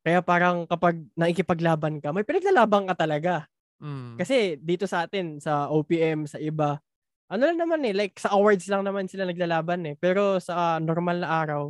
kaya 0.02 0.24
parang 0.24 0.64
kapag 0.64 1.04
nakikipaglaban 1.14 2.00
ka 2.00 2.10
may 2.10 2.24
pinaglalaban 2.24 2.88
ka 2.88 2.94
talaga 2.96 3.46
mm. 3.78 4.16
kasi 4.16 4.56
dito 4.58 4.88
sa 4.88 5.04
atin 5.04 5.38
sa 5.38 5.68
OPM 5.68 6.24
sa 6.26 6.40
iba 6.40 6.80
ano 7.28 7.42
lang 7.44 7.58
naman 7.60 7.84
eh 7.84 7.94
like 7.94 8.16
sa 8.16 8.32
awards 8.32 8.66
lang 8.68 8.84
naman 8.84 9.08
sila 9.08 9.28
naglalaban 9.28 9.84
eh 9.84 9.94
pero 9.96 10.40
sa 10.40 10.80
normal 10.80 11.20
na 11.20 11.30
araw 11.44 11.62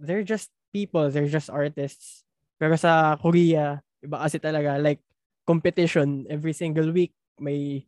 they're 0.00 0.24
just 0.24 0.48
people 0.72 1.08
they're 1.12 1.30
just 1.30 1.52
artists 1.52 2.24
pero 2.56 2.76
sa 2.76 3.16
Korea 3.20 3.84
iba 4.00 4.22
kasi 4.22 4.40
talaga 4.40 4.80
like 4.80 5.00
competition 5.46 6.26
every 6.28 6.52
single 6.52 6.90
week. 6.90 7.14
May 7.38 7.86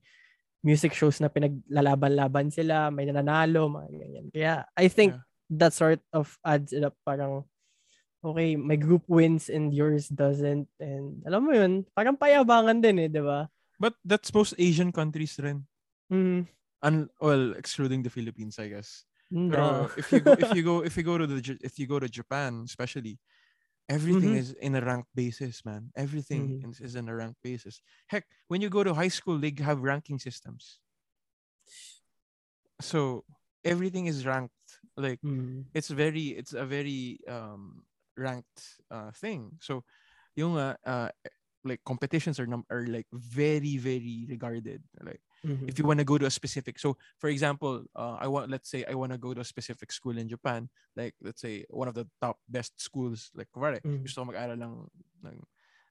music 0.62 0.94
shows 0.94 1.18
na 1.18 1.28
pinaglalaban-laban 1.28 2.54
sila, 2.54 2.88
may 2.94 3.04
nananalo, 3.10 3.66
mga 3.68 3.88
ganyan. 3.92 4.26
Kaya 4.30 4.54
I 4.78 4.86
think 4.86 5.18
yeah. 5.18 5.26
that 5.58 5.74
sort 5.74 6.00
of 6.14 6.38
adds 6.46 6.70
it 6.70 6.86
up 6.86 6.94
parang 7.02 7.44
okay, 8.22 8.54
my 8.58 8.78
group 8.78 9.06
wins 9.10 9.50
and 9.50 9.74
yours 9.74 10.08
doesn't. 10.08 10.70
And 10.78 11.22
alam 11.26 11.46
mo 11.46 11.52
yun, 11.52 11.86
parang 11.94 12.18
payabangan 12.18 12.82
din 12.82 13.06
eh, 13.06 13.10
di 13.10 13.22
ba? 13.22 13.50
But 13.78 13.94
that's 14.02 14.34
most 14.34 14.58
Asian 14.58 14.90
countries 14.90 15.38
rin. 15.38 15.66
Mm. 16.10 16.50
And, 16.82 17.08
well, 17.20 17.52
excluding 17.52 18.02
the 18.02 18.10
Philippines, 18.10 18.58
I 18.58 18.68
guess. 18.68 19.04
No. 19.30 19.50
Pero 19.50 19.90
if 19.96 20.12
you 20.12 20.20
go, 20.20 20.32
if 20.32 20.54
you 20.56 20.62
go 20.62 20.76
if 20.88 20.96
you 20.96 21.02
go 21.02 21.18
to 21.18 21.26
the 21.26 21.58
if 21.60 21.78
you 21.78 21.86
go 21.86 22.00
to 22.00 22.08
Japan 22.08 22.62
especially 22.64 23.20
Everything 23.88 24.36
mm-hmm. 24.36 24.44
is 24.44 24.52
in 24.60 24.76
a 24.76 24.84
rank 24.84 25.06
basis, 25.14 25.64
man. 25.64 25.88
Everything 25.96 26.60
mm-hmm. 26.60 26.84
is 26.84 26.94
in 26.94 27.08
a 27.08 27.14
rank 27.14 27.36
basis. 27.42 27.80
Heck, 28.06 28.26
when 28.48 28.60
you 28.60 28.68
go 28.68 28.84
to 28.84 28.92
high 28.92 29.08
school, 29.08 29.38
they 29.38 29.52
have 29.64 29.80
ranking 29.80 30.18
systems. 30.18 30.78
So 32.82 33.24
everything 33.64 34.04
is 34.04 34.26
ranked. 34.26 34.52
Like 34.94 35.20
mm-hmm. 35.24 35.72
it's 35.72 35.88
very, 35.88 36.36
it's 36.36 36.52
a 36.52 36.66
very 36.66 37.20
um, 37.26 37.84
ranked 38.14 38.76
uh, 38.90 39.10
thing. 39.12 39.56
So 39.62 39.84
yung 40.36 40.58
uh, 40.58 40.76
uh, 40.84 41.08
like 41.64 41.80
competitions 41.86 42.38
are 42.38 42.46
num- 42.46 42.68
are 42.68 42.84
like 42.84 43.06
very 43.10 43.78
very 43.78 44.26
regarded. 44.28 44.84
Like 45.00 45.24
Mm-hmm. 45.46 45.68
If 45.68 45.78
you 45.78 45.86
want 45.86 45.98
to 46.00 46.04
go 46.04 46.18
to 46.18 46.26
a 46.26 46.30
specific, 46.30 46.78
so 46.78 46.96
for 47.18 47.30
example, 47.30 47.84
uh, 47.94 48.18
I 48.18 48.26
want 48.26 48.50
let's 48.50 48.70
say 48.70 48.84
I 48.88 48.94
want 48.94 49.12
to 49.12 49.18
go 49.18 49.34
to 49.34 49.40
a 49.40 49.46
specific 49.46 49.92
school 49.92 50.18
in 50.18 50.28
Japan, 50.28 50.68
like 50.96 51.14
let's 51.22 51.40
say 51.40 51.64
one 51.70 51.86
of 51.86 51.94
the 51.94 52.06
top 52.20 52.38
best 52.48 52.74
schools, 52.80 53.30
like 53.34 53.46
kumare, 53.54 53.78
mm-hmm. 53.78 54.02
gusto 54.02 54.24
mag-aral 54.24 54.58
ng, 54.58 54.74
ng 55.24 55.36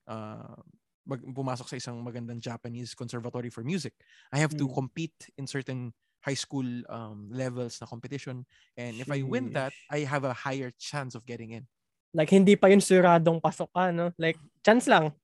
uh, 0.07 0.59
mag, 1.07 1.21
pumasok 1.23 1.67
sa 1.71 1.79
isang 1.79 2.03
magandang 2.03 2.43
Japanese 2.43 2.91
conservatory 2.91 3.49
for 3.49 3.63
music. 3.63 3.95
I 4.31 4.43
have 4.43 4.51
mm-hmm. 4.51 4.67
to 4.67 4.75
compete 4.75 5.19
in 5.39 5.47
certain 5.47 5.95
high 6.19 6.35
school 6.35 6.67
um, 6.91 7.31
levels 7.31 7.79
na 7.79 7.87
competition, 7.87 8.43
and 8.75 8.99
if 8.99 9.07
I 9.07 9.23
win 9.23 9.55
that, 9.55 9.71
I 9.87 10.03
have 10.03 10.27
a 10.27 10.35
higher 10.35 10.75
chance 10.75 11.15
of 11.15 11.23
getting 11.23 11.55
in. 11.55 11.63
Like 12.11 12.35
hindi 12.35 12.59
pa 12.59 12.67
yun 12.67 12.83
suradong 12.83 13.39
pasok 13.39 13.71
ka, 13.71 13.95
no? 13.95 14.11
Like 14.19 14.35
chance 14.65 14.91
lang. 14.91 15.15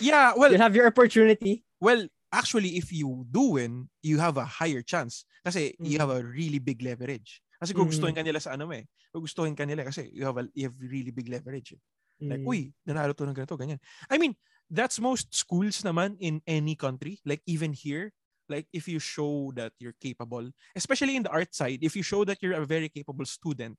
Yeah, 0.00 0.32
well, 0.34 0.50
you 0.50 0.58
have 0.58 0.74
your 0.74 0.88
opportunity. 0.88 1.62
Well, 1.78 2.08
actually, 2.32 2.80
if 2.80 2.90
you 2.90 3.28
do 3.30 3.60
win, 3.60 3.92
you 4.00 4.18
have 4.18 4.40
a 4.40 4.48
higher 4.48 4.80
chance. 4.82 5.28
Kasi 5.44 5.76
mm-hmm. 5.76 5.84
you 5.84 5.98
have 6.00 6.10
a 6.10 6.24
really 6.24 6.58
big 6.58 6.80
leverage. 6.82 7.44
Kasi 7.60 7.76
gugustuhin 7.76 8.16
mm-hmm. 8.16 8.26
ka 8.26 8.28
nila 8.32 8.40
sa 8.40 8.56
ano 8.56 8.72
eh. 8.72 8.88
Gugustuhin 9.14 9.54
ka 9.54 9.68
nila 9.68 9.84
kasi 9.84 10.10
you 10.10 10.24
have 10.24 10.40
a 10.40 10.48
you 10.56 10.66
have 10.66 10.74
really 10.80 11.12
big 11.12 11.28
leverage. 11.28 11.76
Eh. 11.76 11.82
Like, 12.22 12.42
mm-hmm. 12.42 12.50
uy, 12.54 12.60
nanalo 12.86 13.14
to 13.14 13.26
ng 13.26 13.34
ganito, 13.34 13.58
ganyan. 13.58 13.82
I 14.06 14.18
mean, 14.18 14.38
that's 14.70 15.02
most 15.02 15.34
schools 15.34 15.82
naman 15.82 16.14
in 16.22 16.38
any 16.46 16.78
country. 16.78 17.18
Like, 17.26 17.42
even 17.50 17.74
here, 17.74 18.14
like, 18.46 18.70
if 18.70 18.86
you 18.86 19.02
show 19.02 19.50
that 19.58 19.74
you're 19.82 19.98
capable, 19.98 20.46
especially 20.78 21.18
in 21.18 21.26
the 21.26 21.34
art 21.34 21.50
side, 21.50 21.82
if 21.82 21.98
you 21.98 22.06
show 22.06 22.22
that 22.24 22.38
you're 22.38 22.54
a 22.54 22.62
very 22.62 22.88
capable 22.88 23.26
student, 23.26 23.74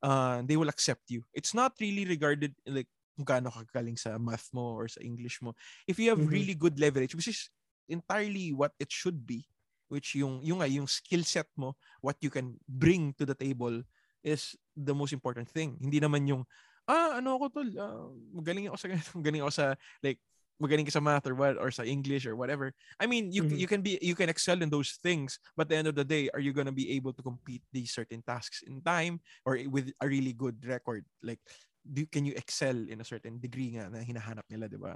uh, 0.00 0.40
they 0.40 0.56
will 0.56 0.72
accept 0.72 1.04
you. 1.12 1.20
It's 1.36 1.52
not 1.52 1.76
really 1.80 2.08
regarded, 2.08 2.56
like, 2.64 2.88
kung 3.12 3.28
gaano 3.28 3.52
ka 3.52 3.68
galing 3.76 4.00
sa 4.00 4.16
math 4.16 4.48
mo 4.56 4.80
or 4.80 4.88
sa 4.88 5.04
English 5.04 5.44
mo. 5.44 5.52
If 5.84 6.00
you 6.00 6.08
have 6.08 6.18
mm-hmm. 6.18 6.32
really 6.32 6.56
good 6.56 6.80
leverage, 6.80 7.12
which 7.12 7.28
is 7.28 7.52
entirely 7.90 8.54
what 8.54 8.72
it 8.78 8.88
should 8.88 9.26
be 9.26 9.50
which 9.90 10.14
yung 10.14 10.38
yung 10.46 10.62
yung 10.70 10.86
skill 10.86 11.26
set 11.26 11.50
mo 11.58 11.74
what 12.00 12.14
you 12.22 12.30
can 12.30 12.54
bring 12.70 13.10
to 13.18 13.26
the 13.26 13.34
table 13.34 13.82
is 14.22 14.54
the 14.78 14.94
most 14.94 15.12
important 15.12 15.50
thing. 15.50 15.76
Hindi 15.82 15.98
naman 15.98 16.24
yung 16.30 16.46
ah 16.86 17.18
ano 17.18 17.36
ako 17.36 17.60
tol? 17.60 17.68
Uh, 17.68 18.08
magaling 18.32 18.70
ako 18.70 18.78
sa 18.78 18.88
magaling 19.18 19.42
ako 19.42 19.52
sa 19.52 19.66
like 20.00 20.22
magaling 20.60 20.84
ka 20.84 20.92
sa 20.92 21.02
math 21.02 21.24
or 21.24 21.34
what 21.34 21.56
or 21.58 21.72
sa 21.74 21.82
English 21.82 22.24
or 22.24 22.38
whatever. 22.38 22.70
I 23.02 23.10
mean 23.10 23.34
you 23.34 23.42
mm-hmm. 23.44 23.58
you 23.58 23.66
can 23.66 23.82
be 23.82 23.98
you 23.98 24.14
can 24.14 24.30
excel 24.30 24.62
in 24.62 24.70
those 24.70 24.96
things 25.02 25.42
but 25.58 25.66
at 25.66 25.70
the 25.74 25.78
end 25.82 25.88
of 25.90 25.98
the 25.98 26.06
day 26.06 26.30
are 26.30 26.42
you 26.42 26.54
gonna 26.54 26.74
be 26.74 26.94
able 26.94 27.12
to 27.16 27.24
complete 27.24 27.66
these 27.74 27.90
certain 27.90 28.22
tasks 28.22 28.62
in 28.62 28.80
time 28.86 29.18
or 29.42 29.58
with 29.66 29.90
a 29.98 30.06
really 30.06 30.32
good 30.32 30.62
record? 30.62 31.02
Like 31.24 31.42
do, 31.82 32.06
can 32.06 32.28
you 32.28 32.36
excel 32.38 32.76
in 32.76 33.02
a 33.02 33.08
certain 33.08 33.42
degree 33.42 33.74
nga 33.74 33.90
na 33.90 34.04
hinahanap 34.04 34.46
nila 34.46 34.70
di 34.70 34.78
ba? 34.78 34.94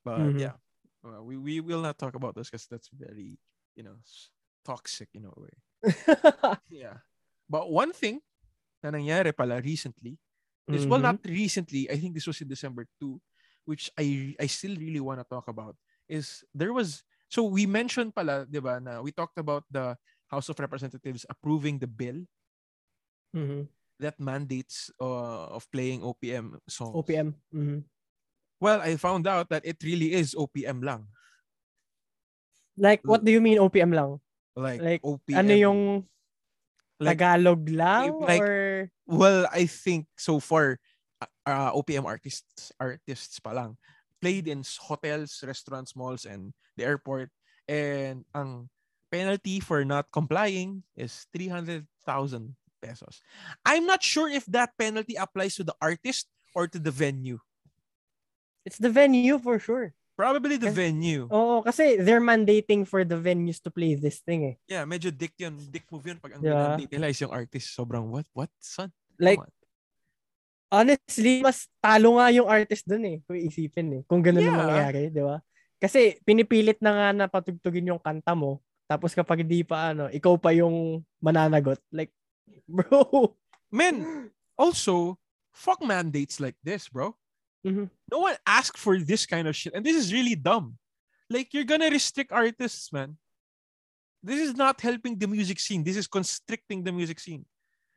But 0.00 0.32
mm-hmm. 0.32 0.40
yeah 0.48 0.56
Uh, 1.00 1.22
we 1.22 1.36
we 1.36 1.60
will 1.60 1.80
not 1.80 1.96
talk 1.96 2.14
about 2.14 2.34
this 2.36 2.50
because 2.50 2.68
that's 2.68 2.90
very 2.92 3.38
you 3.76 3.82
know 3.82 3.96
toxic 4.64 5.08
in 5.14 5.24
a 5.24 5.32
way. 5.32 5.54
yeah. 6.68 7.00
But 7.48 7.72
one 7.72 7.92
thing 7.92 8.20
na 8.84 8.92
nangyari 8.92 9.32
pala 9.36 9.60
recently 9.60 10.20
this 10.70 10.82
mm-hmm. 10.82 10.90
well 10.90 11.02
not 11.02 11.18
recently. 11.26 11.90
I 11.90 11.98
think 11.98 12.14
this 12.14 12.26
was 12.26 12.40
in 12.40 12.48
December 12.48 12.86
2, 13.02 13.18
which 13.66 13.90
I 13.98 14.38
I 14.38 14.46
still 14.46 14.78
really 14.78 15.02
want 15.02 15.18
to 15.18 15.26
talk 15.26 15.50
about 15.50 15.74
is 16.06 16.46
there 16.54 16.72
was 16.72 17.02
so 17.30 17.46
we 17.46 17.66
mentioned 17.66 18.14
pala, 18.14 18.46
'di 18.46 18.62
ba, 18.62 18.78
na 18.78 19.02
we 19.02 19.10
talked 19.10 19.38
about 19.38 19.66
the 19.70 19.98
House 20.30 20.46
of 20.46 20.58
Representatives 20.58 21.26
approving 21.26 21.78
the 21.82 21.90
bill 21.90 22.22
mm-hmm. 23.34 23.66
that 23.98 24.18
mandates 24.22 24.90
uh, 25.02 25.50
of 25.50 25.66
playing 25.74 26.06
OPM 26.06 26.58
songs. 26.70 26.94
OPM. 26.94 27.34
Mm-hmm. 27.50 27.80
Well, 28.60 28.80
I 28.80 28.96
found 28.96 29.26
out 29.26 29.48
that 29.48 29.64
it 29.64 29.80
really 29.82 30.12
is 30.12 30.36
OPM 30.36 30.84
lang. 30.84 31.08
Like, 32.76 33.00
what 33.04 33.24
do 33.24 33.32
you 33.32 33.40
mean 33.40 33.58
OPM 33.58 33.92
lang? 33.92 34.20
Like, 34.54 34.80
like 34.80 35.02
OPM. 35.02 35.36
Ano 35.36 35.52
yung 35.56 35.80
like, 37.00 37.18
Tagalog 37.18 37.68
lang? 37.68 38.20
Like, 38.20 38.40
or... 38.40 38.90
Well, 39.06 39.48
I 39.50 39.64
think 39.66 40.06
so 40.16 40.38
far, 40.38 40.78
uh, 41.44 41.72
OPM 41.72 42.04
artists 42.04 42.72
artists 42.78 43.40
pa 43.40 43.52
lang 43.56 43.76
played 44.20 44.46
in 44.46 44.62
hotels, 44.78 45.40
restaurants, 45.44 45.96
malls, 45.96 46.28
and 46.28 46.52
the 46.76 46.84
airport. 46.84 47.32
And 47.66 48.24
ang 48.36 48.68
penalty 49.10 49.58
for 49.58 49.84
not 49.84 50.12
complying 50.12 50.84
is 50.94 51.26
300,000 51.32 51.88
pesos. 52.82 53.20
I'm 53.64 53.86
not 53.88 54.04
sure 54.04 54.28
if 54.28 54.44
that 54.52 54.76
penalty 54.78 55.16
applies 55.16 55.56
to 55.56 55.64
the 55.64 55.74
artist 55.80 56.28
or 56.54 56.68
to 56.68 56.78
the 56.78 56.92
venue. 56.92 57.40
It's 58.70 58.78
the 58.78 58.86
venue 58.86 59.42
for 59.42 59.58
sure. 59.58 59.90
Probably 60.14 60.54
the 60.62 60.70
kasi, 60.70 60.78
venue. 60.94 61.26
Oo, 61.26 61.58
kasi 61.58 61.98
they're 61.98 62.22
mandating 62.22 62.86
for 62.86 63.02
the 63.02 63.18
venues 63.18 63.58
to 63.66 63.72
play 63.74 63.98
this 63.98 64.22
thing 64.22 64.54
eh. 64.54 64.56
Yeah, 64.70 64.86
medyo 64.86 65.10
dick 65.10 65.34
yun. 65.34 65.58
Dick 65.58 65.90
move 65.90 66.06
yun 66.06 66.22
pag 66.22 66.38
ang 66.38 66.44
diba? 66.44 66.78
nila 66.78 67.10
is 67.10 67.18
yung 67.18 67.34
artist. 67.34 67.74
Sobrang 67.74 68.06
what? 68.06 68.28
What? 68.30 68.52
Son? 68.62 68.94
Like, 69.18 69.42
honestly, 70.70 71.42
mas 71.42 71.66
talo 71.82 72.22
nga 72.22 72.30
yung 72.30 72.46
artist 72.46 72.86
dun 72.86 73.10
eh. 73.10 73.18
Kung 73.26 73.42
isipin 73.42 73.88
eh. 73.90 74.02
Kung 74.06 74.22
ganun 74.22 74.44
yeah. 74.44 74.48
yung 74.54 74.60
mangyayari, 74.62 75.02
di 75.10 75.24
ba? 75.24 75.42
Kasi 75.82 76.20
pinipilit 76.22 76.78
na 76.78 76.92
nga 76.94 77.08
na 77.10 77.26
patugtugin 77.26 77.90
yung 77.90 77.98
kanta 77.98 78.36
mo. 78.38 78.62
Tapos 78.86 79.16
kapag 79.16 79.42
di 79.42 79.66
pa 79.66 79.90
ano, 79.90 80.06
ikaw 80.14 80.38
pa 80.38 80.54
yung 80.54 81.02
mananagot. 81.18 81.82
Like, 81.90 82.14
bro. 82.70 83.34
Men, 83.72 84.28
also, 84.54 85.16
fuck 85.50 85.80
mandates 85.80 86.38
like 86.38 86.60
this, 86.60 86.92
bro. 86.92 87.16
Mm-hmm. 87.66 87.86
No 88.10 88.18
one 88.18 88.36
asked 88.46 88.78
for 88.78 88.98
this 88.98 89.26
kind 89.26 89.48
of 89.48 89.54
shit. 89.54 89.74
And 89.74 89.84
this 89.84 89.96
is 89.96 90.12
really 90.12 90.34
dumb. 90.34 90.76
Like, 91.28 91.52
you're 91.52 91.68
gonna 91.68 91.90
restrict 91.90 92.32
artists, 92.32 92.92
man. 92.92 93.16
This 94.22 94.40
is 94.40 94.54
not 94.56 94.80
helping 94.80 95.16
the 95.16 95.28
music 95.28 95.60
scene. 95.60 95.84
This 95.84 95.96
is 95.96 96.06
constricting 96.06 96.84
the 96.84 96.92
music 96.92 97.20
scene. 97.20 97.44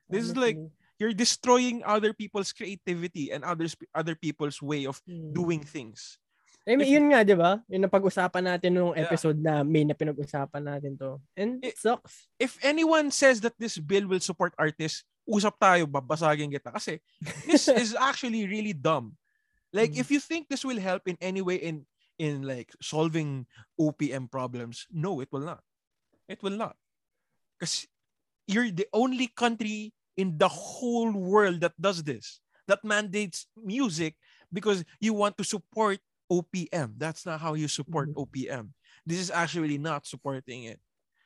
This 0.07 0.23
is 0.23 0.35
like 0.35 0.55
you're 0.99 1.11
destroying 1.11 1.83
other 1.83 2.13
people's 2.13 2.53
creativity 2.53 3.31
and 3.31 3.43
others 3.43 3.75
other 3.91 4.15
people's 4.15 4.61
way 4.61 4.85
of 4.87 5.01
mm. 5.03 5.33
doing 5.33 5.59
things. 5.59 6.19
I 6.63 6.79
mean, 6.79 6.87
if, 6.87 6.95
yun 6.95 7.11
nga, 7.11 7.27
di 7.27 7.35
ba? 7.35 7.59
Yung 7.67 7.83
napag-usapan 7.83 8.55
natin 8.55 8.71
nung 8.71 8.95
episode 8.95 9.35
yeah. 9.43 9.59
na 9.59 9.67
may 9.67 9.83
na 9.83 9.91
pinag-usapan 9.91 10.63
natin 10.63 10.95
to. 10.95 11.19
And 11.35 11.59
it, 11.59 11.75
it 11.75 11.77
sucks. 11.77 12.31
If 12.39 12.55
anyone 12.63 13.11
says 13.11 13.43
that 13.43 13.59
this 13.59 13.75
bill 13.75 14.07
will 14.07 14.23
support 14.23 14.55
artists, 14.55 15.03
usap 15.27 15.59
tayo, 15.59 15.83
babasagin 15.83 16.55
kita. 16.55 16.71
Kasi 16.71 17.03
this 17.43 17.67
is 17.83 17.91
actually 17.99 18.47
really 18.47 18.71
dumb. 18.71 19.11
Like 19.73 19.97
mm-hmm. 19.97 20.01
if 20.01 20.11
you 20.11 20.21
think 20.21 20.47
this 20.47 20.63
will 20.63 20.79
help 20.79 21.07
in 21.09 21.17
any 21.19 21.41
way 21.41 21.57
in 21.57 21.85
in 22.21 22.45
like 22.45 22.71
solving 22.81 23.49
OPM 23.79 24.29
problems, 24.29 24.85
no, 24.93 25.19
it 25.19 25.29
will 25.33 25.41
not. 25.43 25.65
It 26.29 26.41
will 26.45 26.55
not. 26.55 26.77
Because 27.57 27.87
you're 28.47 28.69
the 28.69 28.87
only 28.93 29.27
country 29.27 29.93
in 30.15 30.37
the 30.37 30.47
whole 30.47 31.11
world 31.11 31.61
that 31.61 31.73
does 31.81 32.03
this, 32.03 32.39
that 32.67 32.85
mandates 32.85 33.47
music 33.57 34.15
because 34.53 34.85
you 35.01 35.13
want 35.13 35.37
to 35.37 35.43
support 35.43 35.99
OPM. 36.29 36.93
That's 36.97 37.25
not 37.25 37.41
how 37.41 37.55
you 37.55 37.67
support 37.67 38.13
Mhm. 38.13 38.15
OPM. 38.15 38.73
This 39.05 39.19
is 39.19 39.31
actually 39.31 39.77
not 39.77 40.05
supporting 40.05 40.69
it. 40.69 40.79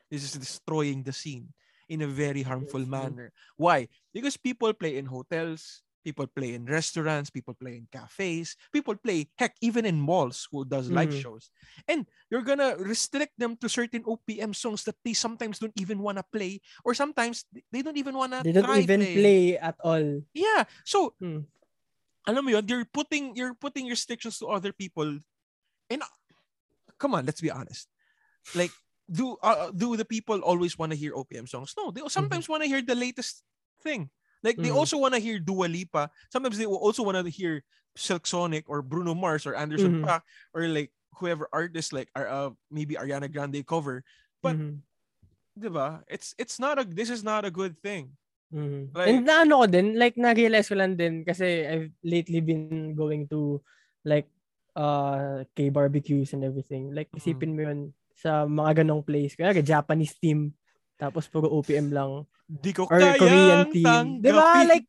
This 0.09 0.23
is 0.23 0.33
destroying 0.33 1.03
the 1.03 1.13
scene 1.13 1.53
in 1.89 2.01
a 2.01 2.07
very 2.07 2.41
harmful 2.43 2.81
Yes, 2.81 2.89
manner. 2.89 3.27
Why? 3.55 3.87
Because 4.13 4.37
people 4.37 4.73
play 4.73 4.97
in 4.97 5.05
hotels, 5.05 5.83
people 6.07 6.27
play 6.31 6.55
in 6.55 6.63
restaurants, 6.63 7.27
people 7.27 7.51
play 7.51 7.75
in 7.75 7.87
cafes, 7.91 8.55
people 8.71 8.95
play, 8.95 9.27
heck, 9.35 9.59
even 9.59 9.83
in 9.83 9.99
malls 9.99 10.47
who 10.51 10.63
does 10.63 10.87
live 10.87 11.11
Mhm. 11.11 11.19
shows. 11.19 11.51
And 11.87 12.07
you're 12.31 12.47
gonna 12.47 12.79
restrict 12.79 13.35
them 13.35 13.59
to 13.59 13.67
certain 13.67 14.07
OPM 14.07 14.55
songs 14.55 14.87
that 14.87 14.95
they 15.03 15.11
sometimes 15.11 15.59
don't 15.59 15.75
even 15.75 15.99
wanna 15.99 16.23
play, 16.31 16.63
or 16.87 16.95
sometimes 16.95 17.43
they 17.75 17.83
don't 17.83 17.99
even 17.99 18.15
wanna 18.15 18.47
They 18.47 18.53
don't 18.55 18.71
even 18.71 19.03
play 19.11 19.57
at 19.59 19.75
all. 19.83 20.23
Yeah. 20.33 20.63
So, 20.85 21.15
Hmm. 21.19 21.49
alam 22.27 22.43
mo 22.45 22.51
yun, 22.51 22.65
you're 22.67 22.85
putting 22.85 23.35
you're 23.35 23.55
putting 23.55 23.87
restrictions 23.87 24.39
to 24.39 24.47
other 24.51 24.71
people. 24.73 25.19
And 25.89 26.01
come 26.99 27.15
on, 27.15 27.25
let's 27.25 27.41
be 27.41 27.51
honest. 27.51 27.89
Like, 28.53 28.71
do 29.11 29.37
uh, 29.43 29.71
do 29.71 29.97
the 29.97 30.05
people 30.05 30.41
always 30.41 30.77
want 30.77 30.91
to 30.93 30.99
hear 30.99 31.13
OPM 31.15 31.47
songs? 31.47 31.73
No, 31.77 31.91
they 31.91 32.01
sometimes 32.09 32.49
want 32.49 32.63
to 32.63 32.69
hear 32.69 32.81
the 32.81 32.95
latest 32.95 33.43
thing. 33.83 34.11
Like 34.45 34.57
they 34.57 34.69
Mhm. 34.69 34.77
also 34.77 34.97
want 34.97 35.13
to 35.17 35.21
hear 35.21 35.39
Dua 35.39 35.65
Lipa. 35.65 36.09
Sometimes 36.29 36.57
they 36.57 36.65
also 36.69 37.01
want 37.03 37.17
to 37.17 37.29
hear 37.31 37.63
Silk 37.97 38.29
Sonic 38.29 38.69
or 38.69 38.85
Bruno 38.85 39.17
Mars 39.17 39.45
or 39.49 39.57
Anderson 39.57 40.01
Mhm. 40.01 40.05
Paak 40.05 40.21
or 40.53 40.69
like 40.69 40.93
whoever 41.17 41.49
artist 41.49 41.93
like 41.93 42.13
are 42.13 42.29
uh, 42.29 42.49
maybe 42.69 42.93
Ariana 42.93 43.25
Grande 43.25 43.65
cover. 43.65 44.05
But 44.45 44.53
Mhm. 44.57 44.85
diba? 45.57 46.05
It's 46.05 46.37
it's 46.37 46.61
not 46.61 46.77
a 46.77 46.85
this 46.85 47.09
is 47.09 47.25
not 47.25 47.41
a 47.41 47.49
good 47.49 47.73
thing. 47.81 48.13
Mhm. 48.53 48.93
Like- 48.93 49.09
And 49.09 49.25
naano 49.25 49.65
ko 49.65 49.67
din, 49.67 49.97
like 49.97 50.13
na-realize 50.15 50.69
ko 50.69 50.77
lang 50.77 50.93
din 50.93 51.25
kasi 51.25 51.65
I've 51.65 51.89
lately 52.05 52.39
been 52.39 52.93
going 52.93 53.25
to 53.33 53.59
like 54.05 54.29
uh 54.77 55.41
K 55.57 55.73
barbecues 55.73 56.37
and 56.37 56.45
everything. 56.45 56.93
Like 56.93 57.09
isipin 57.17 57.57
mo 57.57 57.65
yun 57.65 57.79
sa 58.13 58.45
mga 58.45 58.85
ganong 58.85 59.01
place. 59.01 59.33
Kaya 59.33 59.57
Japanese 59.65 60.13
team 60.21 60.53
tapos 60.97 61.29
puro 61.29 61.47
OPM 61.47 61.93
lang 61.93 62.25
Di 62.49 62.73
ko 62.73 62.89
or 62.89 62.97
Korean 62.97 63.17
kayang 63.21 63.71
team. 63.71 63.85
'Di 64.19 64.31
ba? 64.33 64.41
tanggapin. 64.41 64.67
Like 64.67 64.87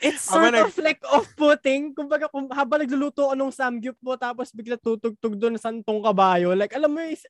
it's 0.00 0.24
sort 0.26 0.52
nag- 0.52 0.66
of 0.66 0.72
like 0.82 1.00
off-putting. 1.06 1.94
Kumbaga 1.94 2.26
kung 2.26 2.50
habang 2.50 2.82
nagluluto 2.82 3.30
ka 3.30 3.34
nung 3.38 3.54
samgyup 3.54 3.96
mo 4.02 4.16
tapos 4.18 4.50
bigla 4.50 4.80
tutugtog 4.80 5.38
doon 5.38 5.56
sa 5.56 5.70
santong 5.70 6.02
kabayo. 6.02 6.52
Like 6.56 6.74
alam 6.74 6.90
mo 6.90 7.00
is 7.04 7.22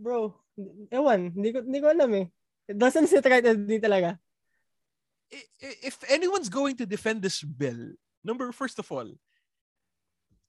bro, 0.00 0.32
ewan, 0.88 1.28
hindi 1.36 1.52
ko 1.52 1.58
hindi 1.60 1.78
ko 1.84 1.88
alam 1.92 2.10
eh. 2.16 2.26
It 2.70 2.78
doesn't 2.78 3.10
sit 3.10 3.26
right 3.26 3.44
me 3.44 3.76
talaga. 3.82 4.16
if 5.60 6.02
anyone's 6.10 6.48
going 6.48 6.74
to 6.74 6.86
defend 6.86 7.22
this 7.22 7.42
bill, 7.42 7.94
number 8.24 8.50
first 8.50 8.78
of 8.78 8.90
all, 8.90 9.06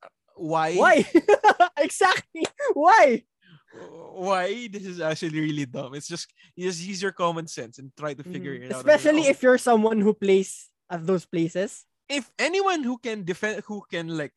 uh, 0.02 0.10
why? 0.36 0.74
Why? 0.74 1.06
exactly. 1.78 2.46
Why? 2.74 3.26
Why? 3.74 4.68
This 4.68 4.86
is 4.86 5.00
actually 5.00 5.40
really 5.40 5.66
dumb. 5.66 5.94
It's 5.96 6.08
just 6.08 6.28
you 6.56 6.68
just 6.68 6.84
use 6.84 7.02
your 7.02 7.12
common 7.14 7.48
sense 7.48 7.80
and 7.80 7.92
try 7.96 8.14
to 8.14 8.24
figure 8.24 8.52
Mhm. 8.52 8.66
it 8.66 8.72
out. 8.72 8.86
Especially 8.86 9.28
if 9.28 9.42
you're 9.44 9.58
someone 9.58 10.02
who 10.02 10.14
plays 10.14 10.70
at 10.90 11.06
those 11.08 11.26
places. 11.26 11.86
if 12.10 12.30
anyone 12.38 12.84
who 12.84 12.98
can 12.98 13.24
defend, 13.24 13.64
who 13.66 13.82
can 13.90 14.08
like 14.10 14.34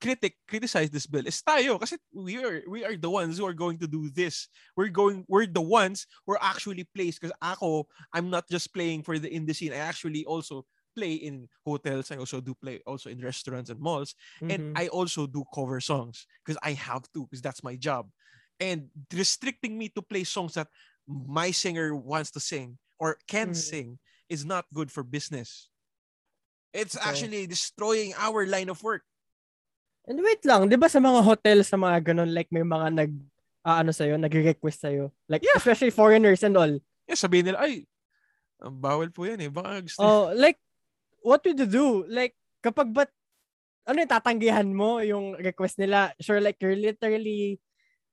critic 0.00 0.34
criticize 0.48 0.90
this 0.90 1.06
bill 1.06 1.26
is 1.26 1.38
tayo 1.46 1.78
kasi 1.78 1.94
we 2.10 2.34
are 2.42 2.58
we 2.66 2.82
are 2.82 2.98
the 2.98 3.08
ones 3.08 3.38
who 3.38 3.46
are 3.46 3.54
going 3.54 3.78
to 3.78 3.86
do 3.86 4.10
this 4.10 4.50
we're 4.76 4.90
going 4.90 5.22
we're 5.30 5.46
the 5.46 5.62
ones 5.62 6.10
who 6.26 6.34
are 6.34 6.42
actually 6.42 6.82
placed 6.90 7.22
because 7.22 7.30
ako 7.38 7.86
I'm 8.12 8.26
not 8.28 8.50
just 8.50 8.74
playing 8.74 9.06
for 9.06 9.18
the 9.22 9.30
indie 9.30 9.54
scene 9.54 9.70
I 9.72 9.78
actually 9.78 10.26
also 10.26 10.66
play 10.98 11.14
in 11.22 11.46
hotels 11.64 12.10
I 12.10 12.18
also 12.18 12.42
do 12.42 12.50
play 12.58 12.82
also 12.82 13.14
in 13.14 13.22
restaurants 13.22 13.70
and 13.70 13.78
malls 13.78 14.18
and 14.50 14.58
Mhm. 14.58 14.74
I 14.74 14.88
also 14.90 15.30
do 15.30 15.46
cover 15.54 15.78
songs 15.78 16.26
because 16.42 16.58
I 16.66 16.74
have 16.74 17.06
to 17.14 17.22
because 17.30 17.38
that's 17.40 17.62
my 17.62 17.78
job 17.78 18.10
and 18.62 18.86
restricting 19.10 19.74
me 19.74 19.90
to 19.90 19.98
play 19.98 20.22
songs 20.22 20.54
that 20.54 20.70
my 21.10 21.50
singer 21.50 21.90
wants 21.98 22.30
to 22.30 22.38
sing 22.38 22.78
or 23.02 23.18
can 23.26 23.50
Mhm. 23.50 23.58
sing 23.58 23.88
is 24.30 24.46
not 24.46 24.70
good 24.70 24.86
for 24.86 25.02
business 25.02 25.66
it's 26.70 26.94
Okay. 26.94 27.04
actually 27.10 27.42
destroying 27.50 28.14
our 28.16 28.46
line 28.46 28.70
of 28.70 28.78
work 28.86 29.02
And 30.02 30.18
wait 30.18 30.42
lang, 30.42 30.66
'di 30.66 30.74
ba 30.74 30.90
sa 30.90 30.98
mga 30.98 31.22
hotel 31.22 31.62
sa 31.62 31.78
mga 31.78 32.10
ganun 32.10 32.34
like 32.34 32.50
may 32.50 32.66
mga 32.66 32.90
nag 32.90 33.12
ah, 33.62 33.86
ano 33.86 33.94
sa'yo, 33.94 34.18
nagre-request 34.18 34.82
sa'yo. 34.82 35.14
Like 35.30 35.46
Yeah. 35.46 35.54
especially 35.54 35.94
foreigners 35.94 36.42
and 36.42 36.58
all. 36.58 36.74
Yeah, 37.06 37.14
sabihin 37.14 37.54
nila, 37.54 37.62
ay, 37.62 37.86
bawal 38.58 39.14
po 39.14 39.22
yan 39.30 39.46
eh. 39.46 39.50
Baka 39.50 39.78
gusto 39.86 40.02
Oh, 40.02 40.34
like 40.34 40.58
what 41.22 41.46
would 41.46 41.54
you 41.54 41.70
do? 41.70 42.02
Like 42.10 42.34
kapag 42.66 42.90
ba 42.90 43.06
ano 43.86 44.02
yung 44.02 44.10
tatanggihan 44.10 44.66
mo 44.74 44.98
yung 44.98 45.38
request 45.38 45.78
nila? 45.78 46.10
Sure 46.18 46.42
like 46.42 46.58
you're 46.58 46.74
literally 46.74 47.62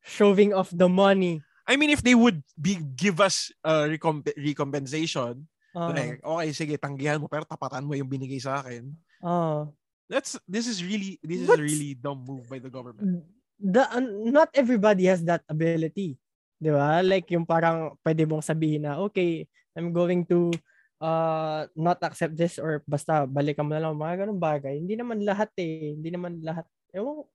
shoving 0.01 0.51
off 0.53 0.69
the 0.71 0.87
money. 0.87 1.41
I 1.69 1.77
mean, 1.77 1.93
if 1.93 2.01
they 2.01 2.17
would 2.17 2.41
be 2.57 2.81
give 2.97 3.21
us 3.21 3.53
a 3.61 3.85
recomp- 3.85 4.33
recompensation, 4.33 5.45
Ah, 5.69 5.93
like, 5.93 6.17
okay, 6.25 6.49
sige, 6.49 6.73
tanggihan 6.81 7.21
mo, 7.21 7.29
pero 7.29 7.45
tapatan 7.45 7.85
mo 7.85 7.93
yung 7.93 8.09
binigay 8.09 8.41
sa 8.41 8.57
akin. 8.57 8.89
ah. 9.21 9.69
That's, 10.09 10.41
this 10.49 10.65
is 10.65 10.81
really, 10.81 11.21
this 11.21 11.45
is 11.45 11.49
a 11.49 11.53
What's- 11.53 11.61
really 11.61 11.93
dumb 11.93 12.25
move 12.25 12.49
by 12.49 12.57
the 12.57 12.73
government. 12.73 13.21
the 13.59 13.85
un- 13.93 14.33
not 14.33 14.49
everybody 14.57 15.05
has 15.05 15.19
that 15.27 15.43
ability. 15.45 16.15
'Di 16.57 16.71
ba? 16.73 17.03
Like 17.05 17.27
yung 17.29 17.43
parang 17.45 17.93
pwede 18.01 18.23
mong 18.25 18.41
sabihin 18.41 18.87
na 18.89 18.97
okay, 19.03 19.45
I'm 19.77 19.91
going 19.93 20.23
to 20.31 20.49
uh 20.97 21.67
not 21.77 21.99
accept 22.01 22.33
this 22.39 22.55
or 22.57 22.81
basta 22.87 23.27
balikan 23.27 23.67
mo 23.67 23.75
na 23.77 23.83
lang 23.85 23.99
mga 23.99 24.25
ganung 24.25 24.41
bagay. 24.41 24.79
Hindi 24.79 24.95
naman 24.97 25.21
lahat 25.21 25.51
eh. 25.59 25.93
Hindi 25.93 26.09
naman 26.09 26.39
lahat. 26.41 26.65
Ewan. 26.95 27.27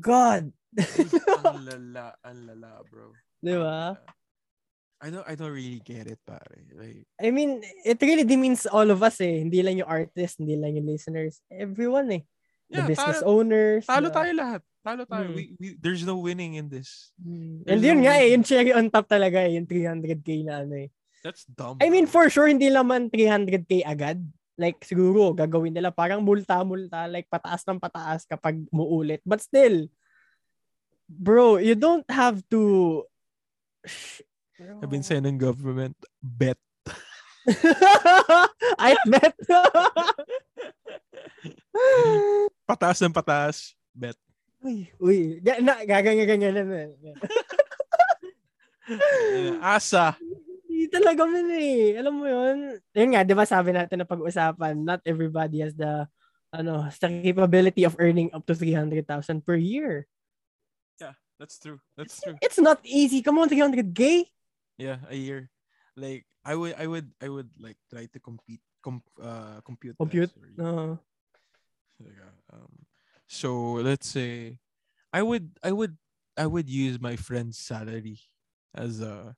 God, 0.00 0.50
ang 1.46 1.62
lala, 1.68 2.16
ang 2.24 2.38
lala, 2.48 2.80
bro. 2.88 3.12
'di 3.44 3.56
ba? 3.60 3.98
I 5.02 5.10
don't, 5.10 5.26
I 5.26 5.34
don't 5.34 5.50
really 5.50 5.82
get 5.82 6.06
it, 6.06 6.22
pare. 6.22 6.62
Like, 6.78 7.02
I 7.18 7.34
mean, 7.34 7.58
it 7.82 7.98
really 7.98 8.22
demeans 8.22 8.70
all 8.70 8.86
of 8.86 9.02
us 9.02 9.18
eh. 9.18 9.42
Hindi 9.42 9.58
lang 9.58 9.82
yung 9.82 9.90
artists, 9.90 10.38
hindi 10.38 10.54
lang 10.54 10.78
yung 10.78 10.86
listeners. 10.86 11.42
Everyone 11.50 12.06
eh. 12.14 12.22
The 12.70 12.86
yeah, 12.86 12.88
business 12.94 13.18
talo, 13.18 13.42
owners. 13.42 13.82
talo 13.82 14.08
the- 14.08 14.14
tayo 14.14 14.30
lahat. 14.30 14.62
Talo 14.82 15.02
tayo. 15.02 15.26
Hmm. 15.26 15.34
We, 15.34 15.44
we, 15.58 15.68
there's 15.78 16.06
no 16.06 16.22
winning 16.22 16.54
in 16.54 16.70
this. 16.70 17.10
Mm. 17.18 17.66
There's 17.66 17.70
And 17.74 17.80
yun 17.82 17.98
no 17.98 18.04
nga 18.06 18.14
eh, 18.18 18.30
yung 18.30 18.46
cherry 18.46 18.70
on 18.74 18.90
top 18.90 19.06
talaga 19.10 19.42
eh, 19.42 19.58
yung 19.58 19.66
300k 19.66 20.46
na 20.46 20.62
ano 20.62 20.74
eh. 20.86 20.88
That's 21.22 21.46
dumb. 21.46 21.78
I 21.78 21.90
mean, 21.90 22.10
for 22.10 22.26
sure, 22.30 22.50
hindi 22.50 22.66
naman 22.70 23.10
300k 23.10 23.86
agad. 23.86 24.18
Like, 24.58 24.82
siguro, 24.82 25.34
gagawin 25.34 25.74
nila 25.74 25.94
parang 25.94 26.22
multa-multa, 26.22 27.06
like, 27.06 27.30
pataas 27.30 27.62
ng 27.66 27.78
pataas 27.78 28.26
kapag 28.26 28.58
muulit. 28.74 29.22
But 29.22 29.42
still, 29.42 29.86
bro, 31.18 31.56
you 31.60 31.74
don't 31.74 32.08
have 32.08 32.40
to... 32.50 33.04
I've 34.62 34.90
been 34.90 35.02
saying 35.02 35.26
ng 35.26 35.38
government, 35.38 35.96
bet. 36.22 36.56
I 38.78 38.94
bet. 39.10 39.34
Pataas 42.70 43.02
ng 43.02 43.10
pataas, 43.10 43.74
bet. 43.90 44.14
uy, 44.62 44.86
uy. 45.02 45.18
Ga- 45.42 45.58
na, 45.58 45.82
gaganyan-ganyan 45.82 46.54
na. 46.54 46.62
Eh, 48.86 49.58
Asa. 49.74 50.14
Hindi 50.70 50.86
talaga 50.86 51.26
man 51.26 51.50
eh. 51.50 51.98
Alam 51.98 52.14
mo 52.22 52.26
yun? 52.30 52.78
Yun 52.94 53.10
nga, 53.14 53.26
di 53.26 53.34
ba 53.34 53.44
sabi 53.46 53.74
natin 53.74 54.02
na 54.02 54.08
pag-usapan, 54.08 54.78
not 54.78 55.02
everybody 55.02 55.62
has 55.62 55.74
the 55.74 56.06
ano, 56.54 56.86
has 56.86 56.98
the 57.02 57.10
capability 57.26 57.82
of 57.82 57.96
earning 57.98 58.30
up 58.30 58.46
to 58.46 58.54
300,000 58.54 59.02
per 59.42 59.58
year. 59.58 60.06
Yeah, 61.32 61.40
that's 61.40 61.58
true. 61.58 61.80
That's 61.96 62.20
true. 62.20 62.36
It's 62.40 62.58
not 62.58 62.80
easy. 62.84 63.22
Come 63.22 63.38
on, 63.38 63.48
300k? 63.48 64.24
Yeah, 64.78 64.98
a 65.08 65.16
year. 65.16 65.50
Like 65.96 66.26
I 66.44 66.54
would, 66.54 66.74
I 66.78 66.86
would, 66.86 67.12
I 67.20 67.28
would 67.28 67.50
like 67.58 67.76
try 67.90 68.06
to 68.06 68.20
compete, 68.20 68.60
com, 68.82 69.02
uh, 69.22 69.60
compute. 69.64 69.96
Compute? 69.96 70.30
sorry. 70.30 70.54
Uh, 70.58 70.96
Teka, 72.00 72.28
Um, 72.52 72.86
so 73.26 73.80
let's 73.80 74.08
say, 74.08 74.58
I 75.12 75.22
would, 75.22 75.50
I 75.62 75.72
would, 75.72 75.96
I 76.36 76.46
would 76.46 76.68
use 76.68 77.00
my 77.00 77.16
friend's 77.16 77.58
salary 77.58 78.20
as 78.74 79.00
a. 79.00 79.36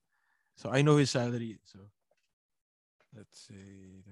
So 0.56 0.70
I 0.70 0.82
know 0.82 0.96
his 0.96 1.10
salary. 1.10 1.58
So 1.64 1.78
let's 3.14 3.46
say. 3.48 4.02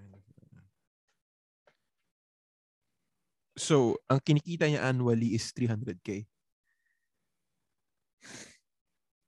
So 3.56 4.00
ang 4.08 4.20
kinikita 4.24 4.64
niya 4.64 4.80
annually 4.80 5.36
is 5.36 5.52
300k. 5.52 6.24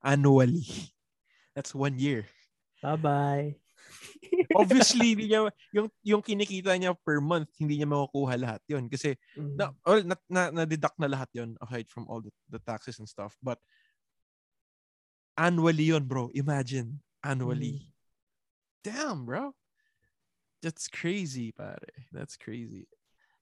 Annually. 0.04 0.68
That's 1.56 1.72
one 1.74 1.96
year. 1.98 2.28
bye-bye. 2.84 3.56
Obviously, 4.60 5.16
hindi 5.16 5.32
niya, 5.32 5.48
yung, 5.72 5.88
yung 6.04 6.20
kinikita 6.20 6.76
niya 6.76 6.92
per 7.00 7.20
month, 7.24 7.48
hindi 7.56 7.80
niya 7.80 7.88
makukuha 7.88 8.36
lahat 8.36 8.60
yon 8.68 8.92
Kasi, 8.92 9.16
Mm. 9.40 9.56
na, 9.56 9.64
well, 9.86 10.02
na, 10.04 10.16
na, 10.28 10.42
na-deduct 10.52 10.98
na 11.00 11.08
lahat 11.08 11.32
yon 11.32 11.56
aside 11.64 11.88
from 11.88 12.04
all 12.12 12.20
the, 12.20 12.28
the 12.52 12.60
taxes 12.60 13.00
and 13.00 13.08
stuff. 13.08 13.32
But, 13.40 13.56
annually 15.40 15.90
yon 15.96 16.04
bro. 16.04 16.28
Imagine, 16.36 17.00
annually. 17.24 17.88
damn, 18.84 19.24
bro. 19.24 19.56
That's 20.60 20.88
crazy, 20.88 21.52
pare. 21.52 21.80
That's 22.12 22.36
crazy. 22.36 22.84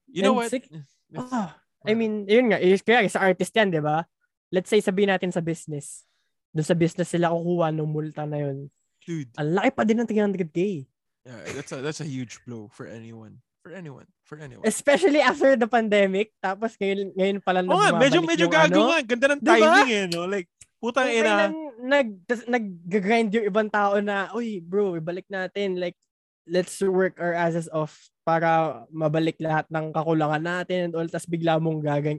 You 0.07 0.23
know 0.23 0.39
And 0.39 0.47
what? 0.47 0.53
It's- 0.55 0.87
Ah, 1.19 1.59
I 1.85 1.93
mean, 1.99 2.25
yun 2.31 2.55
nga, 2.55 2.63
is, 2.63 2.81
kaya 2.81 3.05
sa 3.11 3.27
artist 3.27 3.51
yan, 3.53 3.75
di 3.75 3.83
ba? 3.83 4.07
Let's 4.55 4.71
say, 4.71 4.79
sabihin 4.79 5.11
natin 5.11 5.35
sa 5.35 5.43
business. 5.43 6.07
Doon 6.53 6.67
sa 6.67 6.77
business 6.77 7.09
sila 7.09 7.33
kukuha 7.33 7.73
ng 7.73 7.89
multa 7.89 8.25
na 8.25 8.39
yun. 8.39 8.69
dude, 9.03 9.33
Ang 9.35 9.51
laki 9.57 9.71
pa 9.73 9.83
din 9.83 9.99
ng 9.99 10.09
300k. 10.09 10.87
yeah, 11.25 11.41
that's 11.57 11.73
a 11.73 11.79
that's 11.83 11.99
a 11.99 12.07
huge 12.07 12.39
blow 12.45 12.69
for 12.71 12.87
anyone. 12.87 13.41
For 13.63 13.71
anyone. 13.73 14.07
For 14.27 14.37
anyone. 14.39 14.67
Especially 14.67 15.23
after 15.23 15.55
the 15.55 15.67
pandemic. 15.67 16.35
Tapos 16.39 16.75
ngayon, 16.77 17.15
ngayon 17.15 17.39
pala 17.41 17.63
na 17.63 17.71
nga, 17.71 17.95
medyo 17.95 18.19
medyo 18.21 18.47
gago 18.51 18.75
ano. 18.75 18.91
nga. 18.91 19.01
Ganda 19.07 19.27
ng 19.33 19.41
Diba? 19.41 19.55
timing 19.55 19.91
eh, 19.91 20.07
no? 20.11 20.27
Like, 20.27 20.51
putang 20.83 21.07
Kung 21.07 21.19
ina. 21.23 21.47
nag, 21.79 22.09
tas- 22.27 22.49
nag-grind 22.51 23.31
yung 23.33 23.47
ibang 23.47 23.71
tao 23.71 24.03
na, 24.03 24.35
uy, 24.35 24.59
bro, 24.59 24.99
ibalik 24.99 25.31
natin. 25.31 25.79
Like, 25.79 25.95
let's 26.43 26.75
work 26.83 27.23
our 27.23 27.31
asses 27.39 27.71
off 27.71 27.95
para 28.27 28.83
mabalik 28.91 29.39
lahat 29.39 29.71
ng 29.71 29.95
kakulangan 29.95 30.43
natin 30.43 30.91
and 30.91 30.95
all. 30.99 31.07
Tapos 31.07 31.31
bigla 31.31 31.63
mong 31.63 31.87
gagawin. 31.87 32.19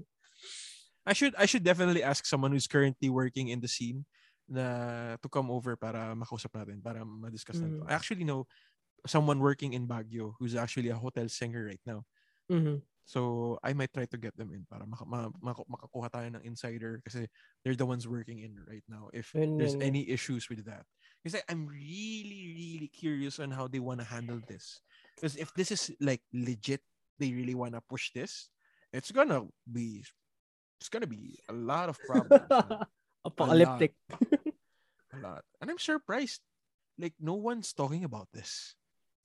I 1.03 1.11
should 1.11 1.35
I 1.35 1.43
should 1.43 1.67
definitely 1.67 1.99
ask 1.99 2.23
someone 2.23 2.55
who's 2.55 2.71
currently 2.71 3.11
working 3.11 3.51
in 3.51 3.59
the 3.59 3.67
scene 3.67 4.07
na 4.47 5.15
to 5.21 5.27
come 5.29 5.49
over 5.51 5.75
para 5.75 6.15
makausap 6.15 6.51
natin, 6.53 6.83
para 6.83 7.05
ma-discuss 7.05 7.59
natin. 7.59 7.81
Mm. 7.81 7.89
I 7.89 7.93
actually 7.93 8.23
know 8.27 8.45
someone 9.07 9.39
working 9.39 9.73
in 9.73 9.87
Baguio 9.87 10.33
who's 10.39 10.55
actually 10.55 10.89
a 10.89 10.95
hotel 10.95 11.27
singer 11.27 11.65
right 11.67 11.81
now. 11.85 12.03
Mhm. 12.51 12.83
So 13.03 13.59
I 13.59 13.75
might 13.75 13.91
try 13.91 14.07
to 14.07 14.17
get 14.17 14.31
them 14.39 14.55
in 14.55 14.63
para 14.63 14.87
maka, 14.87 15.03
ma, 15.03 15.27
maka- 15.43 15.67
makakuha 15.67 16.07
tayo 16.07 16.27
ng 16.31 16.43
insider 16.47 17.03
kasi 17.03 17.27
they're 17.63 17.75
the 17.75 17.87
ones 17.87 18.07
working 18.07 18.39
in 18.39 18.55
right 18.63 18.83
now 18.87 19.11
if 19.11 19.35
there's 19.35 19.75
any 19.83 20.07
issues 20.07 20.47
with 20.47 20.63
that. 20.63 20.87
I'm 21.51 21.67
really 21.67 22.51
really 22.55 22.87
curious 22.91 23.39
on 23.43 23.51
how 23.51 23.67
they 23.67 23.83
want 23.83 23.99
to 23.99 24.07
handle 24.07 24.39
this. 24.47 24.79
Because 25.15 25.35
if 25.35 25.51
this 25.55 25.71
is 25.71 25.91
like 25.99 26.23
legit, 26.31 26.79
they 27.19 27.31
really 27.35 27.55
want 27.55 27.75
to 27.75 27.83
push 27.83 28.11
this, 28.15 28.47
it's 28.95 29.11
gonna 29.11 29.47
be 29.67 30.03
it's 30.79 30.91
gonna 30.91 31.07
be 31.07 31.39
a 31.47 31.55
lot 31.55 31.91
of 31.91 31.99
problems. 32.07 32.47
Apocalyptic. 33.27 33.95
A 35.13 35.19
lot. 35.21 35.43
And 35.61 35.69
I'm 35.69 35.79
surprised. 35.79 36.41
Like 36.97 37.13
no 37.21 37.37
one's 37.37 37.73
talking 37.73 38.03
about 38.05 38.29
this. 38.33 38.73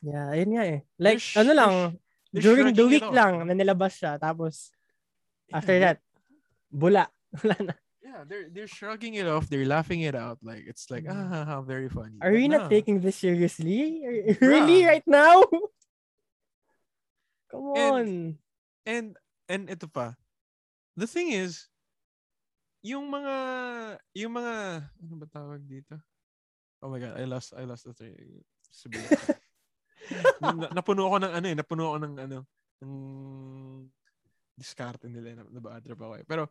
Yeah, 0.01 0.33
ayun 0.33 0.57
nga 0.57 0.65
eh. 0.65 0.81
Like, 0.97 1.21
sh- 1.21 1.37
ano 1.37 1.53
they're 1.53 1.59
lang, 1.59 1.75
they're 2.33 2.45
during 2.45 2.71
the 2.73 2.87
week 2.87 3.05
lang 3.11 3.45
na 3.45 3.53
nilabas 3.53 3.99
siya. 3.99 4.17
Tapos, 4.17 4.71
after 5.53 5.75
Yeah, 5.77 5.93
that, 5.93 5.99
bula. 6.71 7.05
Wala 7.45 7.57
na. 7.61 7.75
Yeah, 8.01 8.25
they're 8.25 8.49
they're 8.49 8.71
shrugging 8.71 9.21
it 9.21 9.29
off. 9.29 9.53
They're 9.53 9.69
laughing 9.69 10.01
it 10.01 10.17
out. 10.17 10.41
Like 10.41 10.65
it's 10.65 10.89
like 10.89 11.05
Mm. 11.05 11.13
ah, 11.13 11.45
how 11.45 11.61
very 11.61 11.93
funny. 11.93 12.17
Are 12.25 12.33
But 12.33 12.41
we 12.41 12.49
not 12.49 12.67
no. 12.67 12.73
taking 12.73 13.05
this 13.05 13.21
seriously? 13.21 14.01
Are- 14.07 14.39
Really, 14.41 14.87
right 14.89 15.05
now? 15.05 15.45
Come 17.53 17.69
on. 17.77 18.07
And 18.87 19.17
and 19.49 19.69
ito 19.69 19.87
pa. 19.89 20.17
The 20.97 21.07
thing 21.07 21.33
is, 21.37 21.69
yung 22.83 23.07
mga 23.11 23.35
yung 24.15 24.33
mga 24.35 24.55
ano 25.03 25.15
ba 25.19 25.27
tawag 25.27 25.63
dito? 25.67 25.99
Oh 26.83 26.91
my 26.91 27.03
god, 27.03 27.19
I 27.19 27.27
lost 27.27 27.55
I 27.55 27.67
lost 27.67 27.85
the 27.87 27.95
train. 27.95 28.43
Na, 30.41 30.71
napuno 30.71 31.11
ako 31.11 31.17
ng 31.21 31.33
ano 31.35 31.47
eh, 31.51 31.57
napuno 31.59 31.83
ako 31.93 31.99
ng 32.07 32.15
ano, 32.23 32.39
ng 32.81 32.93
diskarte 34.59 35.07
nila 35.11 35.39
na, 35.39 35.45
na 35.47 35.61
bad 35.63 35.83
trip 35.83 35.99
ako 35.99 36.15
eh. 36.19 36.25
Pero 36.27 36.43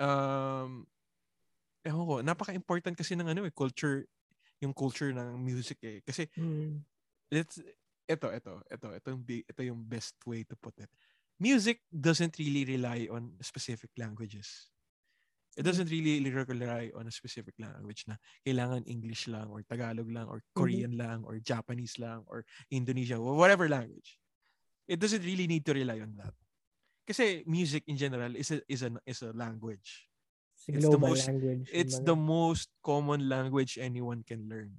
um 0.00 0.86
ewan 1.82 2.04
ko, 2.06 2.14
napaka-important 2.22 2.94
kasi 2.94 3.18
ng 3.18 3.26
ano 3.26 3.42
eh, 3.42 3.50
culture, 3.54 4.06
yung 4.62 4.70
culture 4.74 5.10
ng 5.10 5.38
music 5.38 5.78
eh. 5.82 5.98
Kasi 6.06 6.26
Hmm. 6.36 6.82
let's 7.32 7.60
ito 8.08 8.28
ito 8.28 8.52
ito 8.68 8.86
ito 8.92 9.06
yung 9.08 9.24
ito 9.24 9.60
yung 9.64 9.80
best 9.88 10.18
way 10.28 10.44
to 10.44 10.52
put 10.58 10.76
it 10.82 10.90
music 11.40 11.80
doesn't 11.88 12.36
really 12.36 12.66
rely 12.68 13.08
on 13.08 13.32
specific 13.40 13.88
languages 13.96 14.71
it 15.56 15.62
doesn't 15.62 15.90
really 15.92 16.24
rely 16.32 16.88
on 16.96 17.04
a 17.06 17.12
specific 17.12 17.52
language 17.60 18.04
na 18.08 18.16
kailangan 18.46 18.84
English 18.88 19.28
lang 19.28 19.52
or 19.52 19.60
Tagalog 19.68 20.08
lang 20.08 20.24
or 20.28 20.40
Korean 20.56 20.96
lang 20.96 21.24
or 21.28 21.36
Japanese 21.40 22.00
lang 22.00 22.24
or 22.28 22.44
Indonesia 22.72 23.20
or 23.20 23.36
whatever 23.36 23.68
language 23.68 24.16
it 24.88 24.98
doesn't 24.98 25.22
really 25.24 25.46
need 25.46 25.64
to 25.64 25.76
rely 25.76 26.00
on 26.00 26.16
that 26.16 26.32
kasi 27.04 27.42
music 27.44 27.84
in 27.86 27.96
general 28.00 28.32
is 28.34 28.50
a, 28.54 28.62
is 28.70 28.80
a, 28.82 28.90
is 29.04 29.20
a 29.22 29.32
language 29.36 30.08
It's 30.70 30.86
the 30.86 30.94
most- 30.98 31.26
language. 31.26 31.66
it's 31.74 31.98
the 31.98 32.14
most 32.14 32.70
common 32.86 33.26
language 33.28 33.76
anyone 33.82 34.22
can 34.22 34.46
learn 34.48 34.72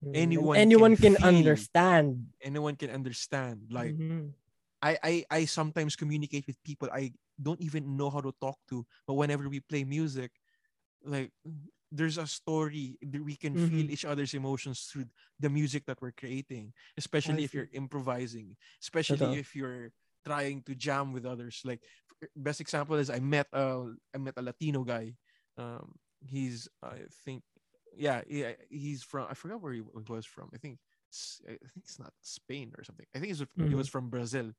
Mm. 0.00 0.16
anyone 0.16 0.56
And 0.56 0.64
anyone 0.72 0.96
can 0.96 1.12
can, 1.12 1.28
understand. 1.28 2.32
anyone 2.40 2.72
can 2.72 2.88
understand 2.88 3.68
like 3.68 3.92
Mhm. 3.92 4.32
I, 4.80 4.96
I 4.96 5.14
I 5.28 5.40
sometimes 5.44 5.92
communicate 5.92 6.48
with 6.48 6.56
people 6.64 6.88
I 6.88 7.12
don't 7.42 7.60
even 7.60 7.96
know 7.96 8.10
how 8.10 8.20
to 8.20 8.32
talk 8.40 8.58
to, 8.68 8.86
but 9.06 9.14
whenever 9.14 9.48
we 9.48 9.60
play 9.60 9.84
music, 9.84 10.32
like 11.04 11.32
there's 11.90 12.18
a 12.18 12.26
story 12.26 12.98
that 13.02 13.22
we 13.24 13.36
can 13.36 13.56
feel 13.56 13.86
Mhm. 13.86 13.90
each 13.90 14.04
other's 14.04 14.34
emotions 14.34 14.82
through 14.86 15.06
the 15.38 15.50
music 15.50 15.86
that 15.86 16.00
we're 16.00 16.12
creating, 16.12 16.72
especially 16.96 17.42
if 17.44 17.54
you're 17.54 17.68
improvising, 17.72 18.56
especially 18.82 19.34
if 19.34 19.54
you're 19.56 19.90
trying 20.24 20.62
to 20.64 20.74
jam 20.74 21.12
with 21.12 21.26
others. 21.26 21.62
Like 21.64 21.82
best 22.36 22.60
example 22.60 22.96
is 22.96 23.10
I 23.10 23.18
met 23.20 23.48
a 23.52 23.94
I 24.14 24.18
met 24.18 24.34
a 24.36 24.42
Latino 24.42 24.84
guy. 24.84 25.14
Um, 25.56 25.96
he's 26.20 26.68
I 26.82 27.06
think 27.24 27.42
yeah, 27.96 28.22
yeah 28.28 28.52
he's 28.70 29.02
from 29.02 29.26
I 29.30 29.34
forgot 29.34 29.60
where 29.60 29.72
he 29.72 29.82
was 29.82 30.26
from. 30.26 30.50
I 30.54 30.58
think 30.58 30.78
I 31.48 31.56
think 31.58 31.82
it's 31.84 31.98
not 31.98 32.12
Spain 32.20 32.72
or 32.78 32.84
something. 32.84 33.06
I 33.14 33.18
think 33.18 33.34
he 33.34 33.44
Mhm. 33.56 33.74
was 33.74 33.88
from 33.88 34.10
Brazil. 34.10 34.52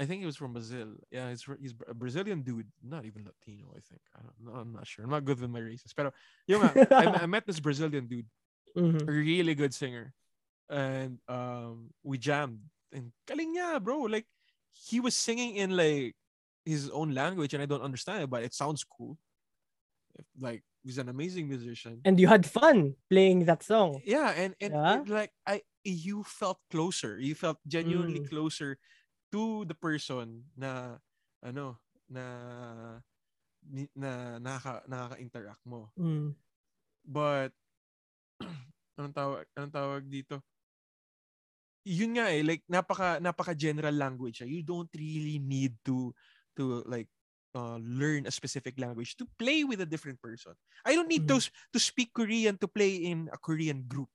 I 0.00 0.06
think 0.08 0.20
he 0.24 0.26
was 0.26 0.36
from 0.40 0.56
Brazil. 0.56 0.96
Yeah, 1.12 1.28
he's 1.28 1.44
he's 1.60 1.74
a 1.86 1.92
Brazilian 1.92 2.40
dude, 2.40 2.72
not 2.80 3.04
even 3.04 3.28
Latino. 3.28 3.68
I 3.76 3.80
think 3.84 4.00
I 4.16 4.20
don't, 4.24 4.56
I'm 4.56 4.72
not 4.72 4.86
sure. 4.88 5.04
I'm 5.04 5.12
not 5.12 5.24
good 5.28 5.36
with 5.40 5.50
my 5.52 5.60
races. 5.60 5.92
But 5.92 6.14
yung 6.48 6.64
nga, 6.64 6.72
I, 6.88 7.04
I 7.22 7.26
met 7.28 7.44
this 7.44 7.60
Brazilian 7.60 8.08
dude, 8.08 8.24
Mhm. 8.76 9.04
a 9.04 9.12
really 9.12 9.52
good 9.54 9.74
singer, 9.76 10.14
and 10.72 11.20
um, 11.28 11.92
we 12.02 12.16
jammed. 12.16 12.64
And 12.96 13.12
kaling 13.28 13.52
niya, 13.54 13.76
bro. 13.82 14.08
Like 14.08 14.24
he 14.72 14.98
was 15.04 15.12
singing 15.14 15.60
in 15.60 15.76
like 15.76 16.16
his 16.64 16.88
own 16.90 17.12
language, 17.12 17.52
and 17.52 17.60
I 17.62 17.68
don't 17.68 17.84
understand 17.84 18.24
it, 18.24 18.30
but 18.32 18.40
it 18.42 18.54
sounds 18.56 18.82
cool. 18.88 19.20
Like 20.38 20.62
he's 20.82 20.98
an 20.98 21.08
amazing 21.08 21.48
musician. 21.48 22.00
And 22.04 22.18
you 22.18 22.26
had 22.28 22.46
fun 22.46 22.94
playing 23.10 23.44
that 23.46 23.62
song. 23.62 24.00
yeah 24.04 24.32
and 24.36 24.54
and, 24.60 24.72
Yeah? 24.74 24.92
and, 25.00 25.08
like 25.08 25.32
i 25.46 25.62
you 25.84 26.22
felt 26.24 26.58
closer 26.70 27.16
you 27.18 27.34
felt 27.34 27.56
genuinely 27.66 28.20
Mm. 28.20 28.28
closer 28.28 28.76
to 29.32 29.64
the 29.66 29.74
person 29.76 30.44
na 30.58 30.98
ano 31.42 31.78
na 32.10 32.24
na 33.94 34.38
nakaka 34.40 34.82
nakaka-interact 34.88 35.62
mo 35.68 35.92
Mm. 35.98 36.34
but 37.04 37.52
anong 38.98 39.14
tawag 39.16 39.44
anong 39.56 39.74
tawag 39.74 40.04
dito 40.08 40.40
yun 41.84 42.12
nga 42.16 42.28
eh 42.28 42.44
like 42.44 42.62
napaka 42.68 43.16
napaka 43.18 43.56
general 43.56 43.94
language 43.96 44.40
siya. 44.44 44.48
you 44.48 44.60
don't 44.60 44.92
really 44.92 45.40
need 45.40 45.72
to 45.80 46.12
to 46.52 46.84
like 46.84 47.08
uh, 47.56 47.80
learn 47.80 48.28
a 48.28 48.32
specific 48.32 48.76
language 48.76 49.16
to 49.16 49.24
play 49.40 49.64
with 49.64 49.80
a 49.80 49.88
different 49.88 50.20
person 50.20 50.52
i 50.84 50.92
don't 50.92 51.08
need 51.08 51.24
to 51.24 51.40
Mm. 51.40 51.50
to 51.72 51.78
speak 51.80 52.12
korean 52.12 52.56
to 52.60 52.68
play 52.68 53.00
in 53.08 53.28
a 53.32 53.38
korean 53.40 53.84
group 53.88 54.12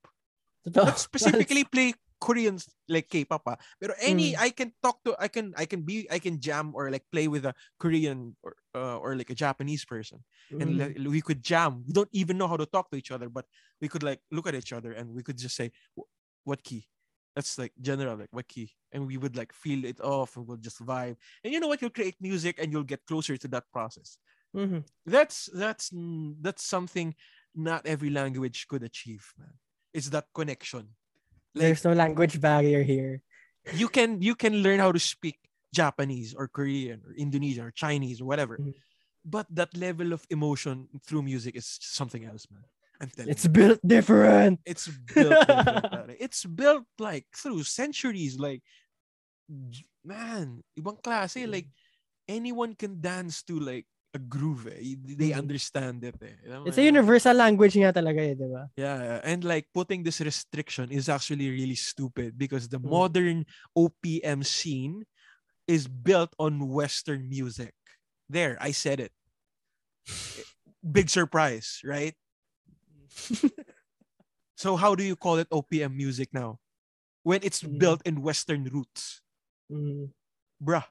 not 0.69 0.97
specifically 1.01 1.65
play 1.73 1.93
Korean 2.25 2.57
like 2.89 3.05
K-pop 3.13 3.45
ah. 3.45 3.57
Pero 3.77 3.93
any 4.01 4.33
Mm. 4.33 4.41
I 4.41 4.49
can 4.49 4.69
talk 4.81 4.97
to 5.05 5.13
I 5.21 5.29
can 5.29 5.53
I 5.53 5.65
can 5.69 5.85
be 5.85 6.09
I 6.09 6.17
can 6.17 6.41
jam 6.41 6.73
or 6.73 6.89
like 6.89 7.05
play 7.13 7.29
with 7.29 7.45
a 7.45 7.53
Korean 7.77 8.33
or 8.41 8.57
uh, 8.73 8.97
or 8.97 9.13
like 9.13 9.29
a 9.29 9.38
Japanese 9.38 9.85
person 9.85 10.25
and 10.57 10.69
Mm. 10.73 10.79
like, 10.81 10.95
we 11.05 11.21
could 11.21 11.45
jam. 11.45 11.85
We 11.85 11.93
don't 11.93 12.09
even 12.17 12.41
know 12.41 12.49
how 12.49 12.57
to 12.57 12.65
talk 12.65 12.89
to 12.89 12.97
each 12.97 13.13
other, 13.13 13.30
but 13.30 13.45
we 13.82 13.88
could 13.88 14.01
like 14.01 14.26
look 14.34 14.49
at 14.49 14.57
each 14.57 14.73
other 14.73 14.91
and 14.97 15.13
we 15.13 15.21
could 15.21 15.38
just 15.38 15.53
say 15.55 15.69
what 16.49 16.65
key. 16.65 16.89
That's 17.36 17.59
like 17.61 17.73
general 17.80 18.15
like 18.17 18.32
what 18.32 18.47
key, 18.47 18.71
and 18.95 19.05
we 19.05 19.19
would 19.19 19.36
like 19.36 19.51
feel 19.53 19.84
it 19.86 19.99
off 19.99 20.39
and 20.39 20.47
we'll 20.47 20.57
just 20.63 20.80
vibe. 20.80 21.19
And 21.43 21.51
you 21.53 21.59
know 21.59 21.67
what? 21.67 21.84
You'll 21.84 21.91
create 21.93 22.15
music 22.23 22.55
and 22.57 22.71
you'll 22.71 22.88
get 22.88 23.05
closer 23.05 23.36
to 23.38 23.47
that 23.53 23.67
process. 23.76 24.17
Mhm. 24.55 24.88
That's 25.05 25.51
that's 25.51 25.91
mm, 25.91 26.39
that's 26.41 26.63
something 26.63 27.13
not 27.53 27.86
every 27.86 28.09
language 28.09 28.67
could 28.71 28.84
achieve, 28.84 29.34
man. 29.38 29.59
It's 29.93 30.09
that 30.15 30.32
connection. 30.34 30.95
Like, 31.56 31.62
There's 31.72 31.84
no 31.88 31.93
language 31.95 32.39
barrier 32.41 32.84
here. 32.84 33.24
you 33.74 33.88
can 33.89 34.22
you 34.22 34.36
can 34.36 34.62
learn 34.62 34.78
how 34.84 34.91
to 34.91 34.99
speak 35.01 35.39
Japanese 35.74 36.36
or 36.38 36.47
Korean 36.51 37.01
or 37.08 37.16
Indonesian 37.18 37.66
or 37.66 37.72
Chinese 37.72 38.20
or 38.22 38.26
whatever. 38.30 38.60
Mhm. 38.60 38.76
But 39.26 39.47
that 39.49 39.74
level 39.74 40.14
of 40.14 40.22
emotion 40.30 40.86
through 41.01 41.24
music 41.26 41.56
is 41.58 41.66
something 41.82 42.24
else, 42.30 42.45
man. 42.53 42.62
I'm 43.01 43.10
telling 43.10 43.32
It's 43.34 43.43
you. 43.49 43.51
built 43.51 43.80
different. 43.82 44.62
It's 44.70 44.86
built 44.88 45.34
different. 45.47 46.16
It's 46.26 46.45
built 46.45 46.86
like 47.01 47.26
through 47.34 47.64
centuries. 47.66 48.38
Like 48.38 48.62
man, 50.06 50.62
ibang 50.78 51.01
klase. 51.01 51.43
Mm. 51.45 51.51
Like 51.51 51.68
anyone 52.28 52.76
can 52.76 53.01
dance 53.01 53.41
to 53.49 53.58
like 53.60 53.86
a 54.16 54.20
groove. 54.20 54.66
Eh. 54.72 54.95
They 55.03 55.36
Mhm. 55.36 55.43
understand 55.43 56.07
it. 56.07 56.16
Eh. 56.24 56.39
It's 56.66 56.80
a 56.80 56.88
universal 56.88 57.36
language 57.36 57.76
nga 57.76 57.91
talaga 57.91 58.24
eh, 58.24 58.32
di 58.34 58.47
ba? 58.47 58.72
Yeah, 58.80 58.97
yeah. 59.03 59.20
and 59.28 59.43
like 59.43 59.68
putting 59.76 60.07
this 60.07 60.24
restriction 60.24 60.88
is 60.89 61.11
actually 61.11 61.51
really 61.51 61.76
stupid 61.76 62.39
because 62.39 62.72
the 62.72 62.80
Mm. 62.80 62.89
modern 62.89 63.38
OPM 63.76 64.41
scene 64.47 65.03
is 65.68 65.91
built 65.91 66.32
on 66.39 66.72
Western 66.72 67.28
music. 67.28 67.76
There, 68.32 68.55
I 68.63 68.72
said 68.72 69.03
it. 69.03 69.11
Big 70.82 71.11
surprise, 71.11 71.84
right? 71.84 72.16
so 74.55 74.76
how 74.80 74.95
do 74.95 75.03
you 75.03 75.16
call 75.20 75.38
it 75.38 75.49
OPM 75.51 75.93
music 75.97 76.32
now? 76.32 76.57
When 77.28 77.41
it's 77.43 77.61
Mm. 77.66 77.78
built 77.82 78.01
in 78.05 78.22
Western 78.22 78.63
roots. 78.72 79.20
Mm. 79.68 80.13
Bruh. 80.61 80.86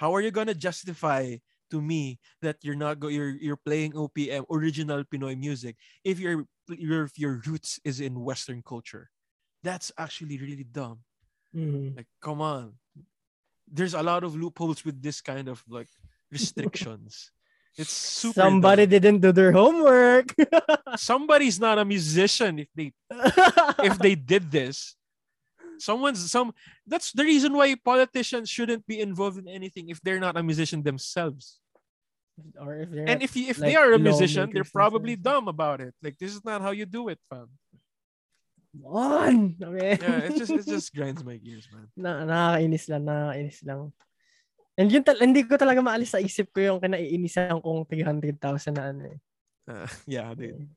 How 0.00 0.16
are 0.16 0.24
you 0.24 0.32
gonna 0.32 0.56
justify 0.56 1.36
to 1.70 1.80
me 1.80 2.18
that 2.42 2.56
you're 2.62 2.78
not 2.78 3.00
go 3.00 3.08
you're 3.08 3.30
you're 3.30 3.60
playing 3.60 3.92
OPM 3.92 4.44
original 4.50 5.04
Pinoy 5.04 5.38
music 5.38 5.76
if 6.04 6.18
your 6.18 6.44
your 6.68 7.10
your 7.16 7.42
roots 7.46 7.80
is 7.84 8.00
in 8.00 8.20
Western 8.20 8.62
culture? 8.62 9.10
That's 9.62 9.92
actually 9.98 10.38
really 10.38 10.64
dumb. 10.64 11.00
Mm. 11.54 11.96
Like, 11.96 12.06
come 12.20 12.40
on. 12.40 12.74
There's 13.70 13.94
a 13.94 14.02
lot 14.02 14.24
of 14.24 14.34
loopholes 14.34 14.84
with 14.84 15.02
this 15.02 15.20
kind 15.20 15.48
of 15.48 15.62
like 15.68 15.88
restrictions. 16.30 17.30
it's 17.76 17.92
super. 17.92 18.40
Somebody 18.40 18.86
dumb. 18.86 18.90
didn't 18.90 19.20
do 19.20 19.32
their 19.32 19.52
homework. 19.52 20.34
Somebody's 20.96 21.60
not 21.60 21.78
a 21.78 21.84
musician 21.84 22.58
if 22.58 22.68
they 22.74 22.92
if 23.84 23.98
they 23.98 24.14
did 24.14 24.50
this. 24.50 24.96
Someone's 25.78 26.30
some. 26.30 26.52
That's 26.86 27.12
the 27.12 27.24
reason 27.24 27.54
why 27.54 27.74
politicians 27.76 28.50
shouldn't 28.50 28.86
be 28.86 29.00
involved 29.00 29.38
in 29.38 29.48
anything 29.48 29.88
if 29.88 30.00
they're 30.02 30.20
not 30.20 30.36
a 30.36 30.42
musician 30.42 30.82
themselves. 30.82 31.59
Or 32.58 32.76
if 32.76 32.88
they're 32.90 33.08
And 33.08 33.22
if 33.22 33.32
you, 33.36 33.48
if 33.48 33.58
like, 33.58 33.72
they 33.72 33.76
are 33.76 33.92
a 33.92 33.98
musician, 34.00 34.50
they're 34.52 34.66
probably 34.66 35.14
dumb 35.16 35.48
about 35.48 35.80
it. 35.80 35.94
Like 36.02 36.16
this 36.16 36.32
is 36.34 36.44
not 36.44 36.62
how 36.62 36.70
you 36.72 36.84
do 36.86 37.08
it, 37.08 37.18
fam. 37.28 37.48
on. 38.86 39.56
Okay. 39.58 39.98
Yeah, 39.98 40.30
it 40.30 40.38
just 40.38 40.52
it 40.54 40.66
just 40.78 40.94
grinds 40.94 41.24
my 41.26 41.36
gears, 41.36 41.66
man. 41.74 41.90
na 41.98 42.22
nakakainis 42.22 42.86
lang, 42.86 43.02
nakakainis 43.02 43.58
lang. 43.66 43.80
And 44.78 44.86
yun, 44.88 45.02
tal- 45.02 45.18
hindi 45.20 45.42
ko 45.44 45.58
talaga 45.58 45.82
maalis 45.82 46.14
sa 46.14 46.22
isip 46.22 46.54
ko 46.54 46.62
yung 46.62 46.78
kinaiinisan 46.80 47.58
kong 47.60 47.84
300,000 47.90 48.72
na 48.78 48.94
ano 48.94 49.02
eh. 49.10 49.18
Uh, 49.68 49.90
yeah, 50.16 50.30
dude. 50.32 50.70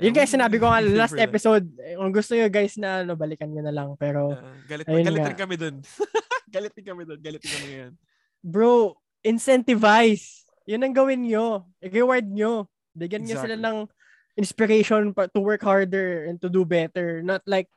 Yun 0.00 0.14
guys, 0.14 0.30
sinabi 0.30 0.56
ko 0.56 0.70
nga 0.70 0.80
last 1.02 1.12
for 1.12 1.20
that. 1.20 1.28
episode, 1.28 1.66
eh, 1.82 1.98
kung 1.98 2.14
gusto 2.14 2.32
nyo 2.38 2.46
guys 2.48 2.78
na 2.78 3.02
ano, 3.02 3.18
balikan 3.18 3.50
nyo 3.50 3.62
na 3.66 3.74
lang. 3.74 3.92
Pero, 3.98 4.32
Uh, 4.38 4.54
galit 4.70 4.86
Ayun 4.88 5.04
galit 5.04 5.26
rin 5.28 5.38
kami 5.38 5.56
dun. 5.58 5.76
galit 6.48 6.72
kami 6.72 7.02
dun. 7.04 7.18
Galit 7.20 7.40
din 7.42 7.50
kami 7.52 7.66
ngayon. 7.74 7.92
bro, 8.40 8.94
incentivize. 9.20 10.43
Yun 10.64 10.84
ang 10.84 10.94
gawin 10.96 11.24
nyo. 11.28 11.68
I-reward 11.80 12.28
nyo. 12.28 12.68
Bigyan 12.94 13.26
nyo 13.26 13.36
sila 13.36 13.56
ng 13.58 13.78
inspiration 14.34 15.12
pa, 15.12 15.28
to 15.30 15.38
work 15.38 15.62
harder 15.62 16.26
and 16.26 16.40
to 16.40 16.48
do 16.48 16.64
better. 16.64 17.20
Not 17.20 17.44
like, 17.46 17.68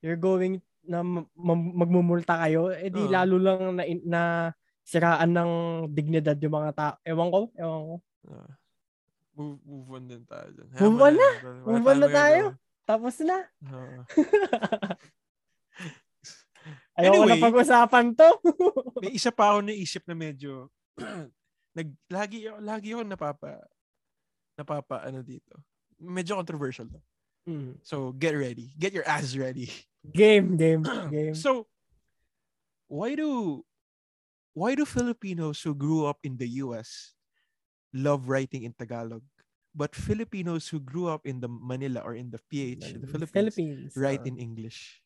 you're 0.00 0.18
going 0.18 0.62
na 0.80 1.04
ma- 1.04 1.28
ma- 1.36 1.74
magmumulta 1.84 2.40
kayo, 2.40 2.72
eh 2.72 2.88
di 2.88 3.04
Oo. 3.04 3.12
lalo 3.12 3.36
lang 3.36 3.76
na, 3.76 3.84
na 4.02 4.22
siraan 4.82 5.30
ng 5.30 5.50
dignidad 5.92 6.34
yung 6.40 6.56
mga 6.56 6.72
tao. 6.72 6.94
Ewan 7.04 7.28
ko, 7.30 7.40
ewan 7.54 7.82
ko. 7.84 7.94
Uh, 8.26 8.50
move, 9.36 9.58
move 9.62 9.88
on 9.92 10.04
din 10.08 10.24
tayo 10.24 10.48
dun. 10.56 10.66
Move 10.72 11.00
on 11.04 11.14
na. 11.14 11.30
Move 11.68 11.86
on 11.86 11.98
na 12.00 12.08
tayo. 12.10 12.42
Tapos 12.88 13.14
na. 13.22 13.38
Ayoko 16.98 17.24
na 17.24 17.36
Anyway. 17.36 17.40
pag-usapan 17.40 18.12
to. 18.12 18.28
may 19.04 19.14
isa 19.14 19.30
pa 19.32 19.54
ako 19.54 19.58
naisip 19.64 20.02
na 20.04 20.16
medyo 20.16 20.68
nag 21.74 21.88
lagi 22.10 22.50
lagi 22.60 22.88
ako 22.94 23.02
napapa 23.06 23.62
napapa 24.58 25.06
ano 25.06 25.22
dito. 25.22 25.54
Medyo 26.00 26.36
controversial 26.36 26.88
to. 26.90 27.00
Mm. 27.48 27.80
So 27.82 28.12
get 28.12 28.36
ready. 28.36 28.72
Get 28.76 28.92
your 28.92 29.06
ass 29.08 29.32
ready. 29.36 29.72
Game, 30.00 30.56
game, 30.56 30.82
game. 31.12 31.36
So 31.36 31.68
why 32.88 33.14
do 33.14 33.62
why 34.52 34.74
do 34.74 34.84
Filipinos 34.84 35.62
who 35.62 35.74
grew 35.74 36.04
up 36.06 36.18
in 36.24 36.36
the 36.36 36.48
US 36.66 37.14
love 37.94 38.28
writing 38.28 38.64
in 38.64 38.74
Tagalog? 38.74 39.22
But 39.70 39.94
Filipinos 39.94 40.66
who 40.66 40.82
grew 40.82 41.06
up 41.06 41.22
in 41.22 41.38
the 41.38 41.46
Manila 41.46 42.02
or 42.02 42.18
in 42.18 42.34
the 42.34 42.42
PH, 42.50 42.98
the 42.98 43.06
Philippines, 43.06 43.54
Philippines. 43.54 43.90
write 43.94 44.26
uh, 44.26 44.30
in 44.34 44.36
English. 44.42 44.98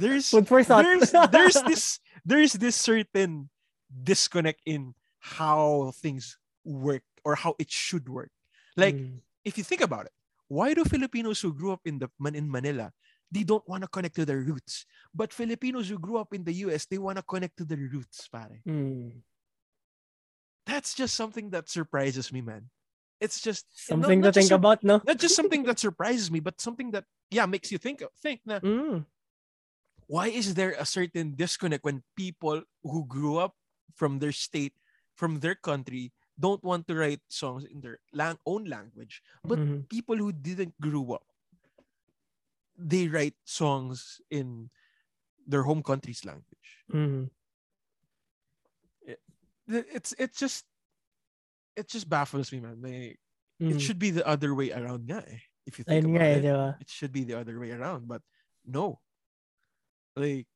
There's 0.00 0.28
Food 0.30 0.48
for 0.48 0.62
thought. 0.62 0.84
there's 0.84 1.10
there's 1.30 1.58
this 1.70 2.00
there's 2.24 2.52
this 2.54 2.76
certain 2.76 3.48
disconnect 3.90 4.60
in 4.66 4.94
how 5.20 5.92
things 6.02 6.38
work 6.64 7.02
or 7.24 7.34
how 7.34 7.54
it 7.58 7.70
should 7.70 8.08
work. 8.08 8.30
Like 8.76 8.94
Mm. 8.96 9.20
if 9.44 9.56
you 9.58 9.64
think 9.64 9.80
about 9.80 10.06
it, 10.06 10.14
why 10.48 10.74
do 10.74 10.84
Filipinos 10.84 11.40
who 11.40 11.52
grew 11.54 11.72
up 11.72 11.82
in 11.86 11.98
the 11.98 12.10
Man- 12.18 12.34
in 12.34 12.50
Manila 12.50 12.92
they 13.34 13.42
don't 13.42 13.66
want 13.66 13.82
to 13.82 13.90
connect 13.90 14.14
to 14.14 14.22
their 14.24 14.38
roots, 14.38 14.86
but 15.10 15.34
Filipinos 15.34 15.88
who 15.90 15.98
grew 15.98 16.14
up 16.22 16.30
in 16.30 16.44
the 16.46 16.54
US 16.66 16.86
they 16.86 16.98
want 16.98 17.18
to 17.18 17.24
connect 17.26 17.56
to 17.58 17.64
their 17.66 17.82
roots, 17.90 18.28
pare. 18.30 18.62
Mm. 18.62 19.18
That's 20.66 20.94
just 20.94 21.14
something 21.14 21.50
that 21.50 21.68
surprises 21.68 22.32
me, 22.32 22.40
man. 22.40 22.70
It's 23.20 23.40
just 23.40 23.64
Something 23.72 24.20
not 24.20 24.34
to 24.34 24.40
just 24.40 24.46
think 24.46 24.48
sur- 24.50 24.60
about, 24.62 24.84
no? 24.84 25.00
Not 25.06 25.18
just 25.18 25.34
something 25.34 25.62
that 25.68 25.78
surprises 25.78 26.30
me, 26.30 26.40
but 26.40 26.60
something 26.60 26.90
that 26.92 27.04
yeah 27.30 27.46
makes 27.46 27.72
you 27.72 27.78
think 27.78 28.02
think 28.22 28.40
na 28.46 28.60
Mm. 28.60 29.06
Why 30.06 30.28
is 30.28 30.54
there 30.54 30.72
a 30.78 30.86
certain 30.86 31.34
disconnect 31.34 31.84
when 31.84 32.02
people 32.16 32.62
who 32.82 33.04
grew 33.06 33.38
up 33.38 33.54
from 33.94 34.18
their 34.18 34.32
state, 34.32 34.74
from 35.14 35.40
their 35.40 35.54
country, 35.54 36.12
don't 36.38 36.62
want 36.62 36.86
to 36.86 36.94
write 36.94 37.22
songs 37.28 37.64
in 37.64 37.80
their 37.80 37.98
lang- 38.12 38.38
own 38.46 38.64
language, 38.68 39.22
but 39.42 39.58
Mhm. 39.58 39.88
people 39.88 40.16
who 40.16 40.30
didn't 40.32 40.76
grow 40.80 41.16
up, 41.16 41.26
they 42.76 43.08
write 43.08 43.34
songs 43.44 44.20
in 44.30 44.68
their 45.48 45.62
home 45.64 45.82
country's 45.82 46.24
language. 46.24 46.84
Mhm. 46.92 47.30
It- 49.06 49.22
It's 49.66 50.12
it's 50.18 50.38
just 50.38 50.62
it 51.74 51.88
just 51.88 52.08
baffles 52.08 52.52
me, 52.52 52.60
man. 52.60 52.80
Like, 52.80 53.18
Mhm. 53.60 53.74
It 53.74 53.80
should 53.80 53.98
be 53.98 54.10
the 54.10 54.26
other 54.26 54.54
way 54.54 54.70
around, 54.70 55.10
eh. 55.10 55.40
If 55.66 55.78
you 55.80 55.84
think 55.84 56.04
Ayun 56.04 56.14
about 56.14 56.22
nga 56.22 56.30
eh, 56.30 56.76
it. 56.78 56.82
it 56.86 56.90
should 56.90 57.10
be 57.12 57.24
the 57.24 57.34
other 57.40 57.58
way 57.58 57.72
around 57.72 58.06
but 58.06 58.22
no 58.64 59.00
like 60.16 60.46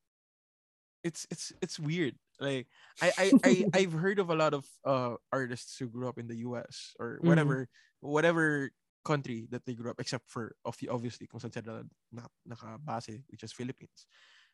it's 1.02 1.26
it's 1.30 1.52
it's 1.62 1.78
weird 1.80 2.14
like 2.40 2.68
i 3.00 3.12
i, 3.16 3.26
I 3.44 3.52
i've 3.72 3.92
heard 3.92 4.18
of 4.18 4.28
a 4.30 4.34
lot 4.36 4.52
of 4.52 4.66
uh 4.84 5.16
artists 5.32 5.78
who 5.78 5.88
grew 5.88 6.08
up 6.08 6.18
in 6.18 6.28
the 6.28 6.36
us 6.44 6.92
or 6.98 7.20
Mhm. 7.22 7.26
whatever 7.26 7.68
whatever 8.00 8.70
country 9.04 9.48
that 9.50 9.64
they 9.64 9.72
grew 9.74 9.90
up 9.90 10.00
except 10.00 10.28
for 10.28 10.54
obvi- 10.66 10.92
obviously 10.92 11.26
kung 11.26 11.40
saan 11.40 11.52
sila 11.56 11.84
na, 12.12 12.28
nakabase 12.44 13.24
which 13.32 13.40
is 13.40 13.52
philippines 13.52 14.04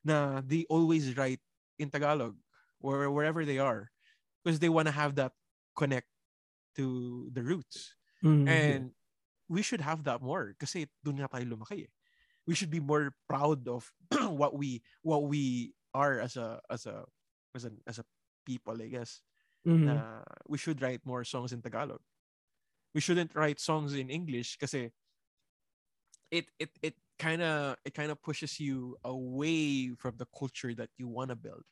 na 0.07 0.39
they 0.47 0.63
always 0.71 1.19
write 1.19 1.43
in 1.83 1.91
tagalog 1.91 2.39
or 2.79 3.11
wherever 3.11 3.43
they 3.43 3.59
are 3.59 3.91
because 4.45 4.63
they 4.63 4.71
want 4.71 4.87
to 4.87 4.95
have 4.95 5.19
that 5.19 5.35
connect 5.75 6.07
to 6.79 7.27
the 7.35 7.43
roots 7.43 7.95
Mhm. 8.23 8.47
and 8.47 8.95
we 9.51 9.63
should 9.63 9.83
have 9.83 10.05
that 10.07 10.23
more 10.23 10.55
kasi 10.63 10.87
doon 11.03 11.19
nga 11.23 11.31
tayo 11.31 11.47
lumaki 11.47 11.91
eh. 11.91 11.93
We 12.47 12.55
should 12.55 12.71
be 12.71 12.81
more 12.81 13.15
proud 13.29 13.69
of 13.69 13.91
what 14.31 14.57
we 14.57 14.83
what 15.03 15.25
we 15.27 15.75
are 15.95 16.21
as 16.21 16.37
a 16.37 16.61
as 16.71 16.87
a 16.87 17.05
as 17.55 17.65
a 17.65 17.73
as 17.87 17.99
a 17.99 18.05
people, 18.47 18.81
I 18.81 18.89
guess. 18.89 19.21
Mhm. 19.65 19.85
Na 19.87 20.23
we 20.49 20.59
should 20.59 20.83
write 20.83 21.05
more 21.07 21.25
songs 21.25 21.53
in 21.53 21.63
Tagalog. 21.63 22.01
We 22.95 23.01
shouldn't 23.01 23.35
write 23.35 23.61
songs 23.61 23.95
in 23.95 24.11
English 24.11 24.57
kasi 24.59 24.93
it 26.31 26.47
it 26.59 26.71
it 26.83 26.95
kind 27.19 27.43
of 27.43 27.77
it 27.85 27.95
kind 27.95 28.11
of 28.11 28.21
pushes 28.23 28.61
you 28.61 28.97
away 29.05 29.91
from 29.97 30.17
the 30.17 30.27
culture 30.37 30.75
that 30.75 30.91
you 30.99 31.09
want 31.09 31.31
to 31.31 31.37
build. 31.37 31.63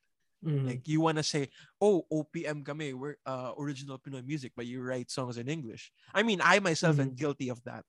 Mhm. 0.45 0.67
Like 0.67 0.89
you 0.89 1.01
want 1.01 1.19
to 1.19 1.25
say, 1.25 1.51
"Oh, 1.81 2.07
OPM 2.11 2.65
kami, 2.65 2.95
we're 2.95 3.17
uh, 3.27 3.53
original 3.59 3.99
Pinoy 3.99 4.25
music," 4.25 4.53
but 4.57 4.67
you 4.67 4.83
write 4.83 5.11
songs 5.11 5.39
in 5.39 5.49
English. 5.49 5.93
I 6.15 6.23
mean, 6.23 6.41
I 6.43 6.61
myself 6.61 6.99
am 7.01 7.15
guilty 7.15 7.49
of 7.51 7.63
that. 7.65 7.85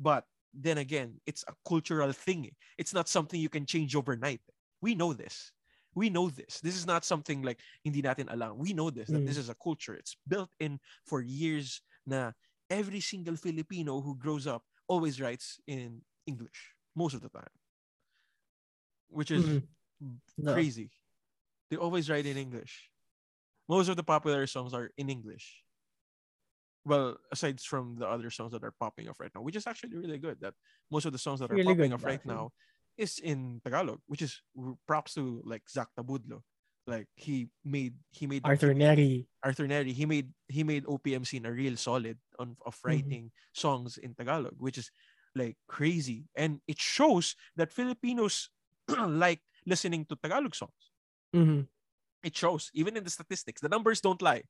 But 0.00 0.26
then 0.58 0.78
again, 0.78 1.20
it's 1.26 1.44
a 1.48 1.54
cultural 1.68 2.12
thing. 2.12 2.50
It's 2.78 2.94
not 2.94 3.08
something 3.08 3.38
you 3.40 3.48
can 3.48 3.66
change 3.66 3.94
overnight. 3.94 4.40
We 4.80 4.94
know 4.94 5.12
this. 5.12 5.52
We 5.94 6.10
know 6.10 6.28
this. 6.28 6.60
This 6.60 6.76
is 6.76 6.86
not 6.86 7.04
something 7.04 7.42
like 7.42 7.60
hindi 7.84 8.02
natin 8.02 8.32
alam. 8.32 8.58
We 8.58 8.72
know 8.72 8.90
this 8.90 9.08
that 9.08 9.24
this 9.24 9.36
mm. 9.36 9.44
is 9.44 9.48
a 9.48 9.56
culture. 9.56 9.94
It's 9.94 10.16
built 10.28 10.50
in 10.60 10.78
for 11.04 11.22
years 11.22 11.80
na 12.06 12.32
every 12.68 13.00
single 13.00 13.36
Filipino 13.36 14.00
who 14.00 14.16
grows 14.16 14.46
up 14.46 14.62
always 14.88 15.20
writes 15.20 15.58
in 15.66 16.02
English 16.26 16.74
most 16.94 17.14
of 17.14 17.22
the 17.22 17.30
time. 17.30 17.54
Which 19.08 19.30
is. 19.30 19.44
Mm-hmm. 19.44 19.64
No. 20.38 20.52
crazy. 20.52 20.90
They 21.70 21.76
always 21.76 22.10
write 22.10 22.26
in 22.26 22.36
English. 22.36 22.90
Most 23.68 23.88
of 23.88 23.96
the 23.96 24.04
popular 24.04 24.46
songs 24.46 24.74
are 24.74 24.92
in 24.96 25.08
English. 25.08 25.64
Well, 26.86 27.18
aside 27.32 27.60
from 27.60 27.96
the 27.98 28.06
other 28.06 28.30
songs 28.30 28.52
that 28.52 28.62
are 28.64 28.70
popping 28.78 29.08
off 29.10 29.18
right 29.18 29.32
now, 29.34 29.42
which 29.42 29.56
is 29.58 29.66
actually 29.66 29.96
really 29.98 30.18
good. 30.18 30.40
That 30.40 30.54
most 30.90 31.04
of 31.04 31.12
the 31.12 31.18
songs 31.18 31.40
that 31.40 31.50
are 31.50 31.58
Really 31.58 31.64
popping 31.66 31.92
off 31.92 32.04
right 32.06 32.22
actually. 32.22 32.24
now 32.24 32.52
is 32.96 33.18
in 33.18 33.60
Tagalog, 33.64 34.00
which 34.06 34.22
is 34.22 34.40
props 34.86 35.14
to 35.14 35.42
like 35.44 35.68
Zach 35.68 35.88
Tabudlo. 35.98 36.42
like 36.86 37.08
he 37.16 37.50
made 37.64 37.98
he 38.14 38.26
made 38.30 38.44
Arthur 38.44 38.72
Neri. 38.72 39.28
Arthur 39.44 39.66
Neri, 39.68 39.92
he 39.92 40.06
made 40.06 40.32
he 40.48 40.64
made 40.64 40.84
OPM 40.86 41.24
scene 41.24 41.46
a 41.46 41.52
real 41.52 41.76
solid 41.76 42.18
on 42.38 42.56
of 42.66 42.78
Mm-hmm. 42.88 43.12
writing 43.12 43.32
songs 43.54 43.98
in 43.98 44.14
Tagalog, 44.14 44.54
which 44.58 44.78
is 44.78 44.90
like 45.34 45.58
crazy. 45.68 46.28
And 46.34 46.60
it 46.66 46.78
shows 46.80 47.36
that 47.56 47.72
Filipinos 47.72 48.50
like 48.88 49.42
listening 49.66 50.06
to 50.06 50.16
Tagalog 50.16 50.54
songs. 50.54 50.90
Mhm. 51.32 51.66
It 52.22 52.36
shows, 52.36 52.70
even 52.74 52.96
in 52.96 53.04
the 53.04 53.10
statistics. 53.10 53.60
The 53.60 53.68
numbers 53.68 54.00
don't 54.00 54.20
lie. 54.20 54.44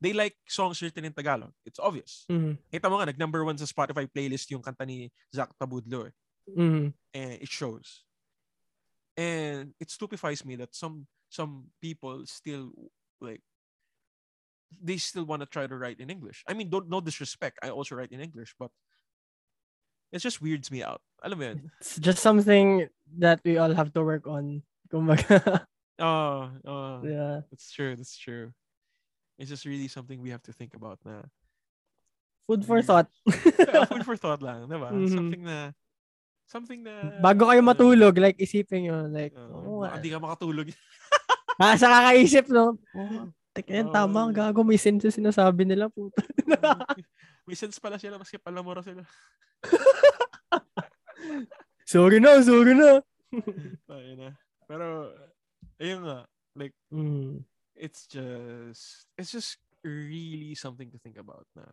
They 0.00 0.12
like 0.12 0.36
songs 0.48 0.82
written 0.82 1.04
in 1.04 1.12
Tagalog. 1.12 1.52
It's 1.64 1.78
obvious. 1.78 2.26
Mhm. 2.30 2.58
Kita 2.72 2.90
mo 2.90 2.98
nga, 2.98 3.06
nag-number 3.08 3.44
one 3.44 3.56
sa 3.56 3.64
Spotify 3.64 4.04
playlist 4.10 4.50
yung 4.50 4.62
kanta 4.62 4.84
ni 4.86 5.10
Zach 5.34 5.54
Tabudlo 5.56 6.08
eh. 6.10 6.14
Mhm. 6.50 6.92
And 7.14 7.32
it 7.40 7.48
shows. 7.48 8.04
And 9.16 9.72
it 9.78 9.90
stupefies 9.90 10.44
me 10.44 10.56
that 10.56 10.74
some 10.74 11.06
some 11.30 11.70
people 11.80 12.26
still 12.26 12.70
like 13.22 13.42
they 14.82 14.98
still 14.98 15.24
want 15.24 15.40
to 15.40 15.46
try 15.46 15.66
to 15.66 15.76
write 15.78 16.02
in 16.02 16.10
English. 16.10 16.42
I 16.46 16.54
mean, 16.54 16.68
don't 16.68 16.90
no 16.90 17.00
disrespect. 17.00 17.62
I 17.62 17.70
also 17.70 17.94
write 17.94 18.10
in 18.10 18.20
English, 18.20 18.54
but 18.58 18.70
it 20.10 20.18
just 20.18 20.42
weirds 20.42 20.70
me 20.70 20.82
out. 20.82 21.02
Alam 21.22 21.38
mo 21.38 21.44
yun? 21.46 21.70
It's 21.80 21.98
just 21.98 22.18
something 22.22 22.90
that 23.18 23.40
we 23.46 23.58
all 23.58 23.72
have 23.72 23.94
to 23.94 24.02
work 24.02 24.26
on. 24.26 24.62
Kumbaga. 24.90 25.66
Oh, 25.98 26.50
oh, 26.66 27.02
yeah. 27.06 27.46
that's 27.50 27.70
true. 27.70 27.94
That's 27.94 28.18
true. 28.18 28.50
It's 29.38 29.50
just 29.50 29.66
really 29.66 29.90
something 29.90 30.22
we 30.22 30.30
have 30.30 30.42
to 30.46 30.54
think 30.54 30.74
about 30.78 31.02
na. 31.02 31.26
Food 32.46 32.62
for 32.62 32.78
thought. 32.84 33.08
Yeah, 33.26 33.84
food 33.90 34.04
for 34.06 34.16
thought 34.20 34.44
lang, 34.44 34.68
diba? 34.68 34.92
Mhm. 34.92 35.10
Something 35.10 35.42
na 35.42 35.58
something 36.44 36.80
na 36.84 37.18
Bago 37.24 37.48
kayo 37.48 37.64
uh, 37.64 37.68
matulog, 37.72 38.14
like 38.20 38.36
isipin 38.36 38.86
nyo, 38.86 39.08
like, 39.08 39.32
uh, 39.32 39.48
oh, 39.48 39.82
baka 39.82 39.96
di 39.98 40.12
ka 40.12 40.20
makatulog. 40.20 40.68
ah, 41.62 41.74
sa 41.74 41.88
kakaisip, 41.88 42.46
no? 42.52 42.76
Oh, 42.92 43.32
yan, 43.64 43.86
Oo. 43.88 43.94
tama, 43.94 44.28
gago, 44.34 44.60
may 44.66 44.76
sense 44.76 45.08
sinasabi 45.08 45.64
nila, 45.64 45.86
puta. 45.88 46.20
May 47.44 47.52
sense 47.54 47.76
pala 47.76 48.00
sila 48.00 48.16
maski 48.16 48.40
palamura 48.40 48.80
sila. 48.80 49.04
sorry 51.84 52.16
na, 52.16 52.40
sorry 52.40 52.72
na. 52.72 53.04
Ayun 53.92 54.16
na. 54.16 54.30
Pero 54.64 55.12
ayun 55.76 56.00
nga, 56.08 56.18
like 56.56 56.72
Mm. 56.88 57.44
It's 57.76 58.06
just 58.06 59.06
it's 59.18 59.32
just 59.32 59.58
really 59.84 60.54
something 60.54 60.90
to 60.90 60.98
think 60.98 61.18
about 61.18 61.46
na 61.56 61.64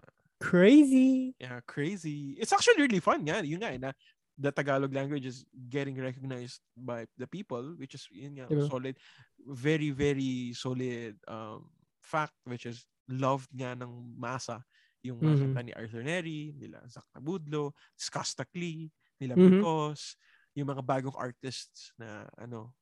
Crazy. 0.41 1.35
yeah, 1.39 1.61
crazy. 1.69 2.33
It's 2.41 2.53
actually 2.53 2.81
really 2.81 2.99
fun, 2.99 3.25
yeah. 3.25 3.41
Yun 3.45 3.61
nga, 3.61 3.71
eh, 3.73 3.77
na 3.77 3.91
the 4.37 4.49
Tagalog 4.51 4.89
language 4.93 5.25
is 5.29 5.45
getting 5.69 5.93
recognized 6.01 6.61
by 6.73 7.05
the 7.17 7.27
people, 7.29 7.77
which 7.77 7.93
is 7.93 8.09
yun 8.09 8.33
nga, 8.41 8.49
Diba? 8.49 8.65
solid, 8.65 8.97
very, 9.37 9.93
very 9.93 10.53
solid 10.57 11.17
um, 11.29 11.69
fact, 12.01 12.33
which 12.49 12.65
is 12.65 12.85
loved 13.05 13.49
nga 13.53 13.77
ng 13.77 14.17
masa 14.17 14.65
yung 15.05 15.17
mga 15.21 15.33
Mhm. 15.33 15.45
kanta 15.53 15.61
ni 15.65 15.73
Arthur 15.73 16.03
Neri, 16.05 16.53
nila 16.57 16.81
Zach 16.89 17.05
Tabudlo, 17.13 17.73
Skasta 17.97 18.45
Klee, 18.49 18.89
nila 19.21 19.33
Mhm. 19.37 19.61
Bicos, 19.61 20.17
yung 20.57 20.69
mga 20.73 20.81
bagong 20.85 21.17
artists 21.17 21.93
na 21.97 22.25
ano. 22.37 22.73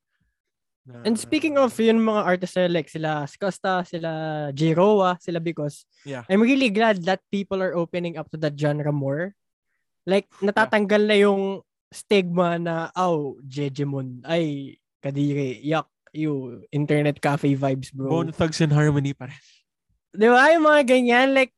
Na- 0.90 1.06
And 1.06 1.14
speaking 1.16 1.62
of 1.62 1.78
yun 1.78 2.02
mga 2.02 2.22
artists 2.26 2.58
na 2.58 2.66
like 2.66 2.90
sila 2.90 3.30
Skosta, 3.30 3.86
sila 3.86 4.50
Jiroa, 4.52 5.22
sila 5.22 5.38
Because, 5.38 5.86
Yeah. 6.02 6.26
I'm 6.26 6.42
really 6.42 6.74
glad 6.74 7.06
that 7.06 7.22
people 7.30 7.62
are 7.62 7.78
opening 7.78 8.18
up 8.18 8.26
to 8.34 8.38
that 8.42 8.58
genre 8.58 8.90
more. 8.90 9.38
Like, 10.10 10.26
natatanggal 10.42 11.06
na 11.06 11.18
yung 11.22 11.62
stigma 11.94 12.58
na, 12.58 12.90
oh, 12.98 13.38
Jejemon, 13.46 14.26
ay, 14.26 14.78
kadiri, 15.06 15.62
yak, 15.62 15.86
you, 16.10 16.66
internet 16.74 17.22
cafe 17.22 17.54
vibes, 17.54 17.94
bro. 17.94 18.10
Bone 18.10 18.32
Thugs 18.34 18.58
and 18.66 18.74
Harmony 18.74 19.14
pa 19.14 19.30
rin. 19.30 19.42
Di 20.10 20.26
ba? 20.26 20.50
Yung 20.50 20.66
mga 20.66 20.82
ganyan, 20.90 21.38
like, 21.38 21.54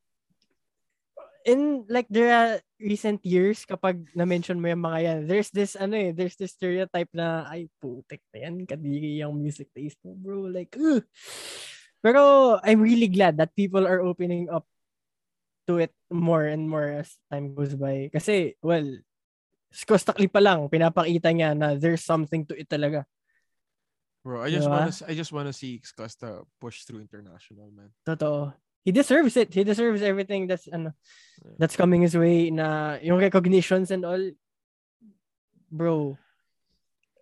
in, 1.46 1.86
like, 1.89 2.08
there 2.10 2.32
are 2.34 2.60
recent 2.80 3.26
years, 3.26 3.66
kapag 3.66 4.08
na-mention 4.16 4.62
mo 4.62 4.68
yung 4.70 4.84
mga 4.86 5.00
yan, 5.02 5.20
there's 5.28 5.50
this, 5.50 5.76
ano 5.76 5.96
eh, 5.98 6.12
there's 6.12 6.36
this 6.36 6.54
stereotype 6.54 7.10
na, 7.14 7.46
ay, 7.50 7.70
putik 7.82 8.22
na 8.34 8.48
yan, 8.48 8.66
kadiri 8.66 9.22
yung 9.22 9.38
music 9.38 9.70
taste 9.74 10.00
mo, 10.04 10.14
bro. 10.18 10.50
Like, 10.50 10.74
ugh. 10.78 11.04
Pero, 12.02 12.58
I'm 12.66 12.82
really 12.82 13.08
glad 13.08 13.38
that 13.38 13.56
people 13.56 13.86
are 13.86 14.02
opening 14.02 14.50
up 14.50 14.66
to 15.70 15.78
it 15.78 15.94
more 16.10 16.50
and 16.50 16.66
more 16.66 17.06
as 17.06 17.14
time 17.30 17.54
goes 17.54 17.78
by. 17.78 18.10
Kasi, 18.10 18.58
well, 18.62 18.86
Skostakli 19.72 20.28
pa 20.28 20.44
lang, 20.44 20.68
pinapakita 20.68 21.32
niya 21.32 21.56
na 21.56 21.80
there's 21.80 22.04
something 22.04 22.44
to 22.44 22.60
it 22.60 22.68
talaga. 22.68 23.08
Bro, 24.20 24.44
I 24.44 24.52
just 24.52 24.68
Diba? 24.68 24.76
wanna 24.76 24.94
I 25.08 25.14
just 25.16 25.32
wanna 25.32 25.56
see 25.56 25.80
Skasta 25.80 26.44
push 26.60 26.84
through 26.84 27.00
international, 27.02 27.72
man. 27.72 27.89
Totoo. 28.04 28.52
He 28.84 28.92
deserves 28.92 29.38
it. 29.38 29.54
He 29.54 29.64
deserves 29.64 30.02
everything 30.02 30.48
that's 30.48 30.68
ano 30.68 30.94
that's 31.58 31.76
coming 31.78 32.02
his 32.02 32.18
way 32.18 32.50
na 32.50 32.98
yung 33.02 33.20
recognitions 33.20 33.92
and 33.92 34.06
all. 34.06 34.22
Bro, 35.72 36.18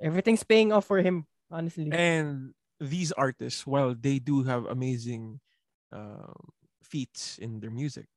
everything's 0.02 0.44
paying 0.44 0.72
off 0.72 0.86
for 0.88 1.02
him, 1.02 1.28
honestly. 1.52 1.92
And 1.92 2.54
these 2.80 3.12
artists, 3.12 3.68
while 3.68 3.94
they 3.94 4.18
do 4.20 4.44
have 4.44 4.66
amazing 4.66 5.40
um, 5.92 6.34
feats 6.82 7.38
in 7.38 7.60
their 7.60 7.70
music, 7.70 8.08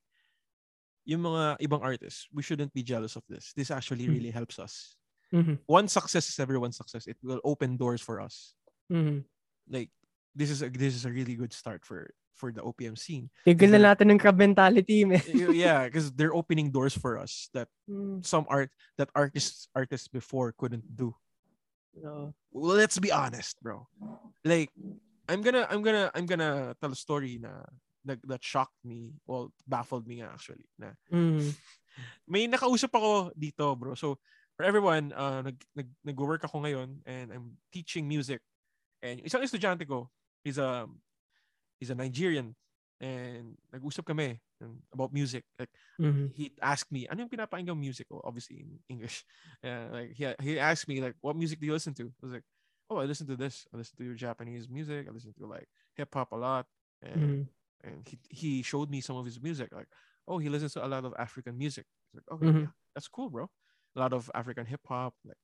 yung 1.05 1.21
mga 1.27 1.59
ibang 1.61 1.83
artists, 1.83 2.29
we 2.33 2.43
shouldn't 2.43 2.73
be 2.73 2.83
jealous 2.83 3.17
of 3.17 3.27
this. 3.29 3.53
This 3.53 3.71
actually 3.71 4.07
Mhm. 4.07 4.13
really 4.15 4.31
helps 4.33 4.59
us. 4.59 4.97
Mhm. 5.35 5.59
One 5.67 5.89
success 5.89 6.29
is 6.31 6.39
everyone's 6.39 6.77
success. 6.79 7.07
It 7.11 7.19
will 7.23 7.41
open 7.45 7.77
doors 7.77 8.01
for 8.01 8.21
us. 8.23 8.55
Mhm. 8.89 9.25
Like 9.69 9.91
this 10.35 10.49
is 10.49 10.63
a 10.63 10.71
this 10.71 10.95
is 10.95 11.05
a 11.05 11.13
really 11.13 11.35
good 11.35 11.53
start 11.53 11.85
for 11.85 12.09
for 12.35 12.53
the 12.53 12.63
OPM 12.63 12.97
scene. 12.97 13.31
Tigil 13.47 13.71
na 13.71 13.93
natin 13.93 14.11
ng 14.13 14.19
crab 14.21 14.39
mentality, 14.39 15.05
man. 15.05 15.21
Y- 15.29 15.65
yeah, 15.65 15.87
because 15.87 16.13
they're 16.13 16.35
opening 16.35 16.71
doors 16.71 16.95
for 16.97 17.19
us 17.19 17.49
that 17.55 17.69
Mm, 17.91 18.25
some 18.25 18.47
art 18.49 18.71
that 18.97 19.11
artists 19.13 19.67
artists 19.75 20.07
before 20.09 20.55
couldn't 20.57 20.87
do. 20.97 21.13
no. 21.99 22.33
well, 22.55 22.79
let's 22.79 22.99
be 22.99 23.11
honest, 23.13 23.59
bro. 23.61 23.87
Like, 24.47 24.71
I'm 25.29 25.43
gonna, 25.43 25.67
I'm 25.69 25.83
gonna, 25.83 26.11
I'm 26.15 26.27
gonna 26.27 26.75
tell 26.81 26.93
a 26.93 26.97
story 26.97 27.39
na 27.43 27.67
that, 28.07 28.19
that 28.27 28.43
shocked 28.43 28.79
me, 28.85 29.13
well, 29.27 29.53
baffled 29.67 30.07
me 30.07 30.23
nga 30.23 30.31
actually. 30.33 30.65
Na 30.79 30.95
Mm, 31.13 31.53
may 32.27 32.49
nakausap 32.49 32.95
ako 32.97 33.35
dito, 33.37 33.77
bro. 33.77 33.93
So, 33.95 34.17
for 34.57 34.65
everyone, 34.65 35.13
uh, 35.13 35.43
nag, 35.43 35.59
nag, 35.77 35.89
nag-work 36.05 36.45
ako 36.45 36.65
ngayon 36.65 37.03
and 37.05 37.33
I'm 37.33 37.59
teaching 37.73 38.09
music. 38.09 38.41
And 39.03 39.21
isang 39.27 39.43
estudyante 39.45 39.85
ko, 39.87 40.09
he's 40.45 40.57
a, 40.59 40.87
he's 41.83 41.91
a 41.91 41.99
Nigerian. 41.99 42.55
And 43.03 43.59
nag-usap 43.75 44.07
kami 44.07 44.39
um, 44.63 44.79
about 44.95 45.11
music. 45.11 45.43
Like, 45.59 45.75
mhm. 45.99 46.33
he 46.33 46.55
asked 46.63 46.93
me, 46.95 47.09
ano 47.11 47.27
yung 47.27 47.33
pinapakinggang 47.33 47.79
music 47.79 48.07
ko? 48.09 48.23
Obviously 48.23 48.63
in 48.63 48.79
English. 48.89 49.27
Yeah, 49.65 49.91
like 49.91 50.11
he, 50.15 50.23
he 50.43 50.53
asked 50.59 50.87
me 50.89 51.03
like, 51.03 51.17
what 51.21 51.37
music 51.37 51.59
do 51.61 51.67
you 51.67 51.75
listen 51.75 51.95
to? 51.99 52.07
I 52.07 52.23
was 52.23 52.33
like, 52.35 52.47
oh, 52.91 52.99
I 52.99 53.07
listen 53.07 53.27
to 53.27 53.37
this. 53.37 53.67
I 53.75 53.79
listen 53.79 53.97
to 53.99 54.05
your 54.05 54.15
Japanese 54.15 54.69
music. 54.71 55.07
I 55.09 55.13
listen 55.13 55.35
to 55.39 55.47
like 55.47 55.67
hip 55.99 56.15
hop 56.15 56.33
a 56.33 56.37
lot. 56.39 56.67
And 57.03 57.43
Mhm. 57.43 57.49
and 57.83 58.07
he 58.07 58.19
he 58.31 58.53
showed 58.63 58.91
me 58.91 59.01
some 59.03 59.17
of 59.19 59.27
his 59.27 59.43
music. 59.43 59.75
Like, 59.75 59.89
oh, 60.29 60.39
he 60.39 60.49
listens 60.49 60.75
to 60.75 60.85
a 60.85 60.89
lot 60.91 61.05
of 61.05 61.15
African 61.19 61.59
music. 61.59 61.87
Like, 62.15 62.27
okay, 62.31 62.55
Mhm. 62.55 62.63
yeah, 62.63 62.73
that's 62.95 63.09
cool, 63.11 63.31
bro. 63.31 63.51
A 63.97 64.01
lot 64.01 64.13
of 64.15 64.31
African 64.35 64.67
hip 64.67 64.87
hop. 64.87 65.15
Like, 65.25 65.39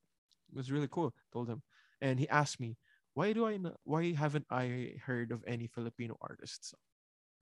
it 0.51 0.55
was 0.55 0.71
really 0.71 0.87
cool. 0.87 1.13
Told 1.33 1.49
him, 1.49 1.63
and 2.01 2.19
he 2.19 2.27
asked 2.29 2.59
me, 2.59 2.77
why 3.13 3.33
do 3.33 3.45
I 3.45 3.57
not, 3.57 3.77
why 3.83 4.13
haven't 4.13 4.45
I 4.49 4.95
heard 5.05 5.31
of 5.31 5.43
any 5.47 5.67
Filipino 5.67 6.15
artists 6.21 6.73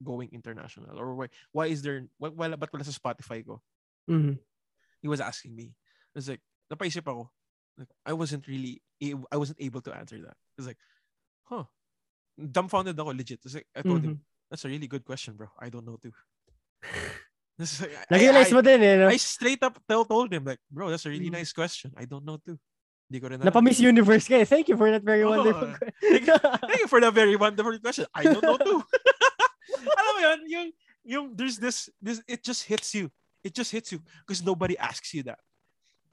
going 0.02 0.30
international 0.32 0.94
or 0.98 1.14
why 1.14 1.26
why 1.52 1.66
is 1.66 1.82
there 1.82 2.06
why 2.18 2.30
wala 2.30 2.56
ba't 2.56 2.70
wala 2.72 2.84
sa 2.86 2.94
Spotify 2.94 3.42
ko? 3.44 3.60
Mhm. 4.08 4.38
he 5.02 5.08
was 5.08 5.20
asking 5.20 5.54
me. 5.54 5.74
I 6.14 6.14
was 6.18 6.28
like, 6.28 6.42
napaisip 6.72 7.06
ako. 7.06 7.30
Like, 7.78 7.92
I 8.04 8.12
wasn't 8.12 8.46
really, 8.50 8.82
I 9.30 9.36
wasn't 9.38 9.62
able 9.62 9.78
to 9.86 9.94
answer 9.94 10.18
that. 10.18 10.34
I 10.34 10.56
was 10.58 10.66
like, 10.66 10.80
huh. 11.46 11.64
Dumbfounded 12.34 12.98
ako, 12.98 13.14
legit. 13.14 13.38
I, 13.38 13.46
was 13.46 13.54
like, 13.54 13.68
I 13.76 13.82
told 13.82 14.02
him, 14.02 14.20
that's 14.50 14.64
a 14.64 14.68
really 14.68 14.88
good 14.90 15.04
question, 15.04 15.34
bro. 15.38 15.46
I 15.60 15.68
don't 15.70 15.86
know 15.86 15.98
too. 16.02 16.10
Like, 18.10 18.22
I- 18.22 18.22
I, 18.38 18.44
eh? 18.82 19.06
I 19.10 19.16
straight 19.18 19.62
up 19.62 19.78
told 19.86 20.32
him, 20.32 20.44
like, 20.46 20.62
bro, 20.70 20.90
that's 20.90 21.06
a 21.06 21.10
really 21.10 21.26
Mm. 21.30 21.42
nice 21.42 21.52
question. 21.52 21.90
I 21.98 22.06
don't 22.06 22.24
know 22.24 22.38
too. 22.38 22.58
Hindi 23.08 23.18
ko 23.24 23.26
rin 23.32 23.40
alam. 23.40 23.48
Napa-Miss 23.48 23.80
Universe 23.80 24.28
ka 24.28 24.36
eh. 24.36 24.44
Thank 24.44 24.68
you 24.68 24.76
for 24.76 24.92
that 24.92 25.00
very 25.02 25.24
Oo, 25.24 25.32
wonderful 25.32 25.72
Thank 25.96 26.28
question. 26.28 26.52
Thank 26.68 26.80
you 26.84 26.90
for 26.92 27.00
the 27.00 27.10
very 27.10 27.36
wonderful 27.40 27.72
question. 27.80 28.04
I 28.12 28.28
don't 28.28 28.44
know 28.44 28.60
too. 28.60 28.84
Alam 29.98 30.12
mo 30.12 30.20
yun, 30.20 30.38
yung, 30.48 30.68
yung 31.04 31.24
there's 31.32 31.56
this, 31.56 31.88
this, 32.02 32.20
it 32.28 32.44
just 32.44 32.68
hits 32.68 32.92
you. 32.92 33.08
It 33.40 33.56
just 33.56 33.72
hits 33.72 33.92
you 33.92 34.04
because 34.26 34.44
nobody 34.44 34.76
asks 34.76 35.14
you 35.14 35.22
that. 35.24 35.40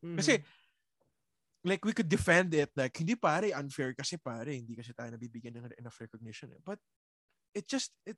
Kasi, 0.06 0.40
like, 1.66 1.84
we 1.84 1.92
could 1.92 2.08
defend 2.08 2.54
it 2.54 2.70
like, 2.78 2.96
hindi 2.96 3.16
pare, 3.16 3.50
unfair 3.58 3.92
kasi 3.98 4.16
pare, 4.22 4.54
hindi 4.54 4.78
kasi 4.78 4.94
tayo 4.94 5.10
nabibigyan 5.10 5.58
ng 5.58 5.74
enough 5.82 5.98
recognition. 6.00 6.54
eh. 6.54 6.62
But, 6.64 6.78
it 7.58 7.68
just, 7.68 7.90
it, 8.06 8.16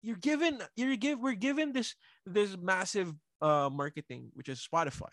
you're 0.00 0.16
given, 0.18 0.58
you're 0.74 0.96
give, 0.96 1.20
we're 1.20 1.36
given 1.36 1.70
this, 1.76 1.94
this 2.24 2.56
massive 2.56 3.12
uh, 3.42 3.68
marketing, 3.70 4.30
which 4.32 4.48
is 4.48 4.64
Spotify. 4.64 5.12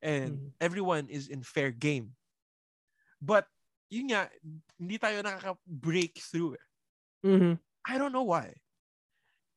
And 0.00 0.38
Mhm. 0.38 0.50
everyone 0.60 1.08
is 1.10 1.26
in 1.26 1.42
fair 1.42 1.72
game. 1.74 2.14
But, 3.20 3.46
yun 3.90 4.12
nga, 4.12 4.28
hindi 4.78 4.96
tayo 4.98 5.22
nakaka-break 5.22 6.18
through 6.20 6.54
eh. 6.60 6.66
Mhm. 7.26 7.58
I 7.86 7.94
don't 7.98 8.12
know 8.12 8.26
why. 8.26 8.60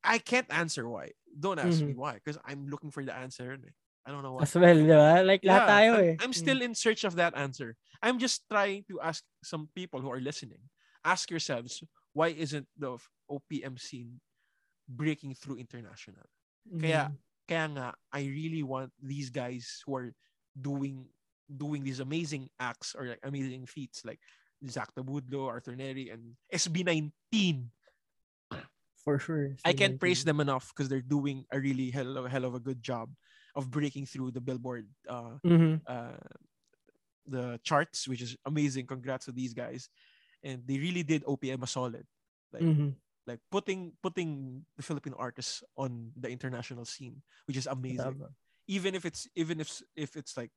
I 0.03 0.17
can't 0.21 0.47
answer 0.53 0.87
why. 0.87 1.11
Don't 1.27 1.59
ask 1.59 1.81
me 1.83 1.93
Mhm. 1.93 1.99
why 1.99 2.13
because 2.21 2.39
I'm 2.45 2.67
looking 2.71 2.89
for 2.91 3.03
the 3.03 3.13
answer. 3.13 3.51
eh. 3.57 3.73
I 4.05 4.11
don't 4.11 4.23
know 4.23 4.39
why. 4.39 4.47
As 4.47 4.55
well, 4.55 4.73
di 4.79 4.87
ba? 4.89 5.21
Like, 5.21 5.43
lahat 5.43 5.61
Yeah, 5.61 5.67
tayo 5.67 5.91
I'm, 5.93 6.03
eh. 6.05 6.15
I'm 6.23 6.33
still 6.33 6.61
in 6.63 6.73
search 6.73 7.03
of 7.03 7.13
that 7.19 7.35
answer. 7.35 7.75
I'm 8.01 8.17
just 8.17 8.47
trying 8.49 8.85
to 8.89 9.01
ask 9.01 9.21
some 9.43 9.67
people 9.75 9.99
who 9.99 10.09
are 10.09 10.23
listening. 10.23 10.61
Ask 11.03 11.29
yourselves, 11.29 11.83
why 12.15 12.29
isn't 12.33 12.65
the 12.79 12.97
OPM 13.29 13.77
scene 13.77 14.19
breaking 14.87 15.35
through 15.35 15.57
international? 15.61 16.25
Mm. 16.65 16.79
Kaya 16.81 17.01
kaya 17.45 17.65
nga 17.75 17.87
I 18.13 18.23
really 18.29 18.63
want 18.63 18.93
these 19.01 19.29
guys 19.29 19.83
who 19.85 19.95
are 19.99 20.09
doing 20.55 21.05
doing 21.49 21.83
these 21.83 21.99
amazing 21.99 22.49
acts 22.59 22.95
or 22.95 23.07
like 23.07 23.19
amazing 23.23 23.65
feats 23.65 24.05
like 24.05 24.19
Zach 24.67 24.93
Tabudlo, 24.95 25.47
Arthur 25.47 25.75
Neri, 25.75 26.09
and 26.09 26.35
SB19. 26.53 27.71
For 29.03 29.17
sure. 29.19 29.55
I 29.65 29.73
can't 29.73 29.99
praise 29.99 30.23
them 30.23 30.39
enough 30.39 30.69
because 30.69 30.89
they're 30.89 31.01
doing 31.01 31.45
a 31.51 31.59
really 31.59 31.89
hell 31.89 32.17
of, 32.17 32.29
hell 32.31 32.45
of 32.45 32.53
a 32.55 32.59
good 32.59 32.83
job 32.83 33.09
of 33.55 33.71
breaking 33.71 34.05
through 34.05 34.31
the 34.31 34.41
Billboard 34.41 34.87
uh, 35.07 35.39
Mhm. 35.43 35.81
uh, 35.87 36.19
the 37.25 37.59
charts, 37.63 38.07
which 38.07 38.21
is 38.21 38.35
amazing. 38.45 38.87
Congrats 38.87 39.25
to 39.25 39.31
these 39.31 39.53
guys, 39.53 39.89
and 40.43 40.63
they 40.65 40.77
really 40.77 41.03
did 41.03 41.23
OPM 41.25 41.63
a 41.63 41.67
solid, 41.67 42.05
like 42.51 42.63
Mhm. 42.63 42.95
like 43.27 43.39
putting 43.51 43.93
putting 44.01 44.65
the 44.77 44.83
Filipino 44.83 45.15
artists 45.17 45.63
on 45.77 46.11
the 46.17 46.29
international 46.29 46.85
scene, 46.85 47.21
which 47.45 47.57
is 47.57 47.67
amazing. 47.67 48.21
Even 48.67 48.95
if 48.95 49.05
it's 49.05 49.27
even 49.35 49.59
if 49.59 49.81
if 49.95 50.15
it's 50.15 50.37
like 50.37 50.51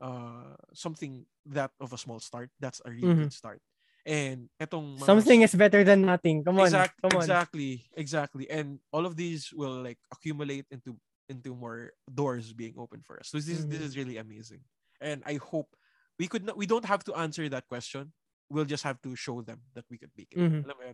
uh 0.00 0.54
something 0.74 1.24
that 1.46 1.70
of 1.80 1.92
a 1.92 1.98
small 1.98 2.20
start, 2.20 2.50
that's 2.60 2.80
a 2.84 2.90
really 2.90 3.14
Mhm. 3.14 3.22
good 3.28 3.32
start. 3.32 3.60
And 4.06 4.46
etong 4.62 4.98
mga 5.02 5.06
Something 5.08 5.42
is 5.42 5.54
better 5.54 5.82
than 5.82 6.06
nothing. 6.06 6.44
Come 6.46 6.60
on. 6.62 6.70
Exact- 6.70 7.00
Come 7.02 7.18
on. 7.18 7.22
Exactly, 7.26 7.82
exactly. 7.98 8.46
And 8.50 8.78
all 8.94 9.02
of 9.04 9.16
these 9.18 9.50
will 9.50 9.82
like 9.82 9.98
accumulate 10.14 10.66
into 10.70 10.94
into 11.26 11.58
more 11.58 11.90
doors 12.06 12.54
being 12.54 12.78
open 12.78 13.02
for 13.02 13.18
us. 13.18 13.34
So 13.34 13.38
this 13.42 13.50
is 13.50 13.66
this 13.66 13.82
is 13.82 13.98
really 13.98 14.14
amazing. 14.16 14.62
And 15.02 15.26
I 15.26 15.42
hope 15.42 15.74
we 16.22 16.30
could 16.30 16.46
not 16.46 16.54
we 16.56 16.70
don't 16.70 16.86
have 16.86 17.02
to 17.10 17.18
answer 17.18 17.48
that 17.50 17.66
question. 17.66 18.14
We'll 18.46 18.68
just 18.68 18.86
have 18.86 19.02
to 19.02 19.18
show 19.18 19.42
them 19.42 19.58
that 19.74 19.82
we 19.90 19.98
could 19.98 20.14
make 20.14 20.30
it. 20.30 20.38
Mhm. 20.38 20.62
Alam 20.70 20.76
mo? 20.78 20.86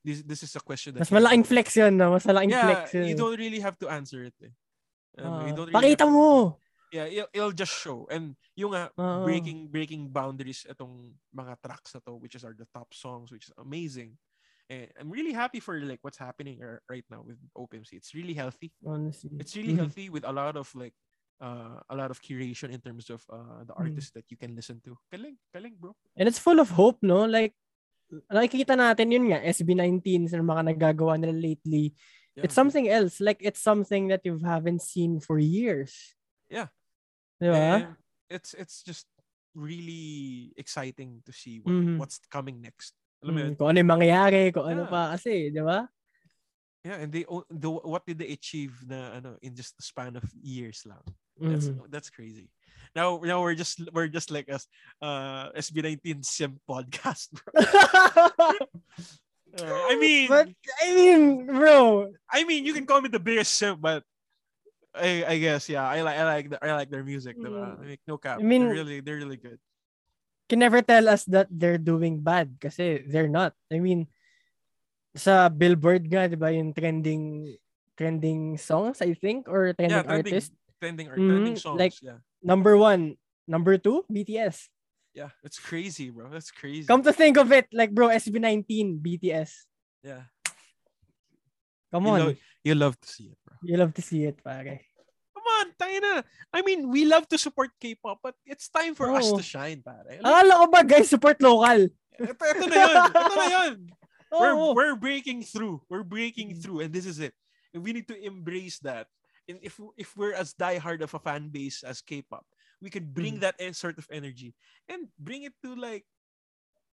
This 0.00 0.24
this 0.24 0.40
is 0.40 0.56
a 0.56 0.62
question 0.64 0.96
that 0.96 1.04
Mas 1.04 1.12
malaking 1.12 1.44
flex 1.44 1.76
yun, 1.76 1.92
no? 2.00 2.16
Mas 2.16 2.24
malaking 2.24 2.56
Yeah, 2.56 2.64
flex 2.72 2.94
yun. 2.96 3.04
you 3.12 3.16
don't 3.20 3.36
really 3.36 3.60
have 3.60 3.76
to 3.84 3.92
answer 3.92 4.24
it. 4.24 4.34
Eh. 4.40 4.48
Um, 5.20 5.44
you 5.44 5.52
don't 5.52 5.68
really 5.68 5.76
pakita 5.76 6.08
have- 6.08 6.12
mo! 6.16 6.56
Yeah, 6.92 7.06
it'll, 7.10 7.30
it'll 7.34 7.56
just 7.56 7.74
show. 7.74 8.06
And 8.10 8.36
yung 8.54 8.72
nga, 8.72 8.90
Oo. 8.94 9.24
breaking 9.26 9.68
breaking 9.74 10.08
boundaries 10.14 10.62
itong 10.70 11.18
mga 11.34 11.58
tracks 11.62 11.94
na 11.94 12.00
to, 12.06 12.14
which 12.14 12.34
is 12.38 12.44
are 12.46 12.54
the 12.54 12.68
top 12.70 12.94
songs, 12.94 13.34
which 13.34 13.50
is 13.50 13.54
amazing. 13.58 14.14
And 14.70 14.90
I'm 14.98 15.10
really 15.10 15.34
happy 15.34 15.58
for 15.58 15.78
like 15.82 16.02
what's 16.02 16.18
happening 16.18 16.58
right 16.90 17.06
now 17.10 17.22
with 17.26 17.38
OpenMC. 17.54 17.94
It's 17.98 18.14
really 18.14 18.34
healthy. 18.34 18.70
Honestly. 18.82 19.34
It's 19.38 19.54
really 19.54 19.74
Mhm. 19.74 19.86
healthy 19.86 20.06
with 20.10 20.26
a 20.26 20.34
lot 20.34 20.54
of 20.58 20.70
like 20.74 20.94
uh, 21.38 21.78
a 21.90 21.94
lot 21.94 22.10
of 22.10 22.18
curation 22.22 22.72
in 22.72 22.80
terms 22.80 23.10
of 23.12 23.20
uh, 23.28 23.60
the 23.68 23.74
Mm. 23.76 23.82
artists 23.92 24.10
that 24.16 24.24
you 24.32 24.38
can 24.40 24.56
listen 24.56 24.80
to. 24.82 24.96
Kaling, 25.12 25.36
kaling, 25.52 25.76
bro. 25.76 25.92
And 26.16 26.26
it's 26.26 26.40
full 26.40 26.58
of 26.58 26.72
hope, 26.72 26.98
no? 27.04 27.28
Like, 27.28 27.52
nakikita 28.32 28.72
natin 28.72 29.12
yun 29.12 29.28
nga, 29.28 29.44
SB19 29.44 30.32
sa 30.32 30.40
mga 30.40 30.72
nagagawa 30.72 31.20
nila 31.20 31.36
lately. 31.36 31.92
Yeah. 32.32 32.48
It's 32.48 32.56
something 32.56 32.88
else. 32.88 33.20
Like, 33.20 33.44
it's 33.44 33.60
something 33.60 34.08
that 34.08 34.24
you 34.24 34.40
haven't 34.40 34.80
seen 34.80 35.20
for 35.20 35.36
years. 35.36 36.16
Yeah. 36.50 36.68
And 37.40 37.96
it's 38.30 38.54
it's 38.54 38.82
just 38.82 39.06
really 39.54 40.52
exciting 40.56 41.22
to 41.24 41.32
see 41.32 41.60
what, 41.60 41.72
Mhm. 41.74 41.96
what's 41.98 42.20
coming 42.32 42.60
next. 42.60 42.92
Alam 43.24 43.32
mo 43.34 43.40
yun? 43.40 43.52
Mm, 43.52 43.56
kung 43.56 43.68
ano 43.72 43.78
yung 43.80 43.92
mangyayari, 43.92 44.42
kung 44.52 44.66
ano 44.68 44.82
Yeah. 44.84 44.92
pa 44.92 45.02
kasi, 45.16 45.48
di 45.52 45.60
ba? 45.64 45.88
Yeah, 46.86 47.02
and 47.02 47.10
they 47.10 47.26
the, 47.50 47.68
what 47.72 48.06
did 48.06 48.22
they 48.22 48.30
achieve 48.30 48.78
na 48.86 49.18
ano 49.18 49.34
in 49.42 49.58
just 49.58 49.74
the 49.74 49.82
span 49.82 50.14
of 50.14 50.22
years 50.38 50.86
lang. 50.86 51.02
That's 51.36 51.68
Mhm. 51.68 51.90
that's 51.90 52.08
crazy. 52.08 52.48
Now 52.94 53.18
now 53.20 53.42
we're 53.42 53.58
just 53.58 53.82
we're 53.92 54.08
just 54.08 54.30
like 54.30 54.46
us 54.48 54.64
uh 55.02 55.50
SB19 55.58 56.22
sim 56.24 56.60
podcast. 56.64 57.34
Bro. 57.34 57.52
Uh, 59.56 59.88
I 59.88 59.96
mean 59.96 60.28
But, 60.28 60.52
I 60.84 60.88
mean, 60.92 61.46
bro, 61.48 62.12
I 62.28 62.44
mean 62.44 62.68
you 62.68 62.76
can 62.76 62.84
call 62.84 63.00
me 63.00 63.08
the 63.08 63.22
biggest 63.22 63.56
simp 63.56 63.80
but 63.80 64.04
I 64.96 65.24
I 65.24 65.36
guess 65.38 65.68
yeah, 65.68 65.84
I 65.86 66.00
like 66.02 66.16
I 66.18 66.24
like 66.24 66.46
the, 66.50 66.58
I 66.64 66.72
like 66.74 66.90
their 66.90 67.04
music, 67.04 67.36
diba? 67.38 67.76
Mm. 67.76 67.86
Like, 67.86 68.02
no 68.08 68.16
cap. 68.18 68.40
I 68.40 68.42
mean- 68.42 68.66
they're 68.66 68.80
really 68.82 68.98
they're 69.00 69.20
really 69.20 69.36
good. 69.40 69.60
can 70.46 70.62
never 70.62 70.78
tell 70.78 71.10
us 71.10 71.26
that 71.26 71.50
they're 71.50 71.74
doing 71.80 72.22
bad 72.22 72.54
kasi 72.62 73.02
they're 73.02 73.26
not. 73.26 73.50
I 73.66 73.82
mean, 73.82 74.06
sa 75.18 75.50
Billboard 75.50 76.06
nga, 76.06 76.30
di 76.30 76.38
ba, 76.38 76.54
yung 76.54 76.70
trending 76.70 77.50
trending 77.98 78.54
songs, 78.54 79.02
I 79.02 79.18
think, 79.18 79.50
or 79.50 79.74
trending, 79.74 79.90
Yeah, 79.90 80.06
trending 80.06 80.38
artist. 80.38 80.54
trending 80.78 81.06
or 81.10 81.18
Mhm, 81.18 81.26
trending 81.34 81.56
songs. 81.58 81.78
like- 81.82 81.98
yeah. 81.98 82.22
Number 82.46 82.78
one. 82.78 83.18
Number 83.50 83.74
two, 83.74 84.06
BTS. 84.06 84.70
Yeah, 85.18 85.34
it's 85.42 85.58
crazy, 85.58 86.14
bro. 86.14 86.30
That's 86.30 86.54
crazy. 86.54 86.86
Come 86.86 87.02
to 87.02 87.10
think 87.10 87.34
of 87.42 87.50
it, 87.50 87.66
like, 87.74 87.90
bro, 87.90 88.06
SB19, 88.14 89.02
BTS. 89.02 89.66
yeah. 90.06 90.30
Come 91.90 92.06
You 92.06 92.12
on. 92.14 92.18
love, 92.22 92.36
you 92.62 92.74
love 92.78 92.94
to 93.02 93.08
see 93.10 93.34
it, 93.34 93.38
bro. 93.42 93.58
You 93.66 93.76
love 93.82 93.94
to 93.98 94.02
see 94.02 94.30
it, 94.30 94.38
pare. 94.46 94.85
On, 95.56 95.66
tayo 95.78 95.96
na. 96.02 96.14
I 96.52 96.60
mean, 96.62 96.88
we 96.90 97.04
love 97.04 97.24
to 97.32 97.38
support 97.38 97.70
K-pop, 97.80 98.20
but 98.22 98.34
it's 98.44 98.68
time 98.68 98.94
for 98.94 99.08
us 99.12 99.24
Oo. 99.30 99.38
to 99.38 99.44
shine, 99.44 99.80
pare. 99.80 100.04
Like, 100.04 100.20
Akala 100.20 100.52
ko 100.60 100.66
ba, 100.68 100.80
guys, 100.84 101.08
support 101.08 101.40
local? 101.40 101.88
ito, 102.16 102.32
ito 102.32 102.64
na 102.68 102.76
yun. 102.76 102.96
Ito 103.12 103.34
na 103.36 103.46
yun. 103.48 103.74
We're, 104.36 104.58
Oo. 104.58 104.74
we're 104.74 104.98
breaking 104.98 105.46
through. 105.46 105.80
We're 105.88 106.02
breaking 106.04 106.50
Mm. 106.50 106.60
through, 106.60 106.78
and 106.82 106.90
this 106.90 107.06
is 107.06 107.22
it. 107.22 107.32
And 107.72 107.80
we 107.86 107.94
need 107.94 108.10
to 108.10 108.18
embrace 108.18 108.82
that. 108.82 109.06
And 109.46 109.62
if 109.62 109.78
if 109.94 110.10
we're 110.18 110.34
as 110.34 110.50
diehard 110.58 110.98
of 111.06 111.14
a 111.14 111.22
fan 111.22 111.46
base 111.54 111.86
as 111.86 112.02
K-pop, 112.02 112.42
we 112.82 112.90
could 112.90 113.14
bring 113.14 113.38
Mm. 113.38 113.46
that 113.46 113.56
sort 113.78 113.96
of 114.02 114.10
energy 114.10 114.52
and 114.90 115.06
bring 115.14 115.46
it 115.46 115.54
to 115.62 115.78
like 115.78 116.02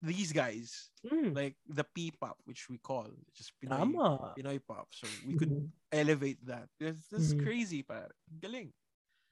these 0.02 0.34
guys, 0.34 0.90
Mm, 1.02 1.34
like 1.34 1.58
the 1.66 1.82
P-pop, 1.82 2.38
which 2.46 2.70
we 2.70 2.78
call 2.78 3.10
just 3.34 3.54
Pinoy, 3.58 3.74
Tama. 3.74 4.34
Pinoy 4.38 4.62
pop. 4.62 4.86
So 4.94 5.10
we 5.26 5.34
could 5.34 5.50
Mhm. 5.50 5.70
elevate 5.90 6.42
that. 6.46 6.70
This, 6.78 7.10
this 7.10 7.22
is 7.30 7.34
Mhm. 7.34 7.42
crazy, 7.42 7.82
pare. 7.82 8.14
Galing. 8.30 8.70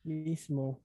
Mismo. 0.01 0.81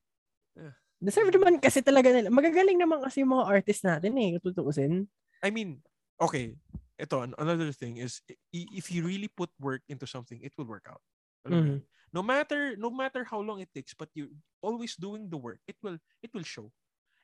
Yeah. 0.57 0.77
Deserve 1.01 1.33
naman 1.33 1.61
kasi 1.61 1.81
talaga 1.81 2.13
nila. 2.13 2.29
Magagaling 2.29 2.77
naman 2.81 3.01
kasi 3.01 3.21
yung 3.25 3.33
mga 3.33 3.49
artist 3.49 3.85
natin 3.85 4.13
eh, 4.21 4.37
tutuusin. 4.41 5.09
I 5.45 5.49
mean, 5.49 5.81
okay. 6.21 6.57
Ito, 7.01 7.25
an- 7.25 7.37
another 7.41 7.73
thing 7.73 7.97
is 7.99 8.21
if 8.53 8.89
you 8.93 9.03
really 9.05 9.29
put 9.29 9.51
work 9.59 9.83
into 9.89 10.07
something, 10.07 10.41
it 10.45 10.53
will 10.57 10.69
work 10.69 10.85
out. 10.89 11.03
Mhm. 11.45 11.53
yun? 11.53 11.81
No 12.15 12.23
matter 12.23 12.79
no 12.79 12.89
matter 12.95 13.27
how 13.27 13.43
long 13.43 13.59
it 13.61 13.69
takes, 13.75 13.93
but 13.93 14.09
you 14.15 14.31
always 14.63 14.95
doing 14.95 15.27
the 15.29 15.37
work, 15.37 15.59
it 15.67 15.75
will 15.83 15.99
it 16.23 16.31
will 16.33 16.47
show. 16.47 16.71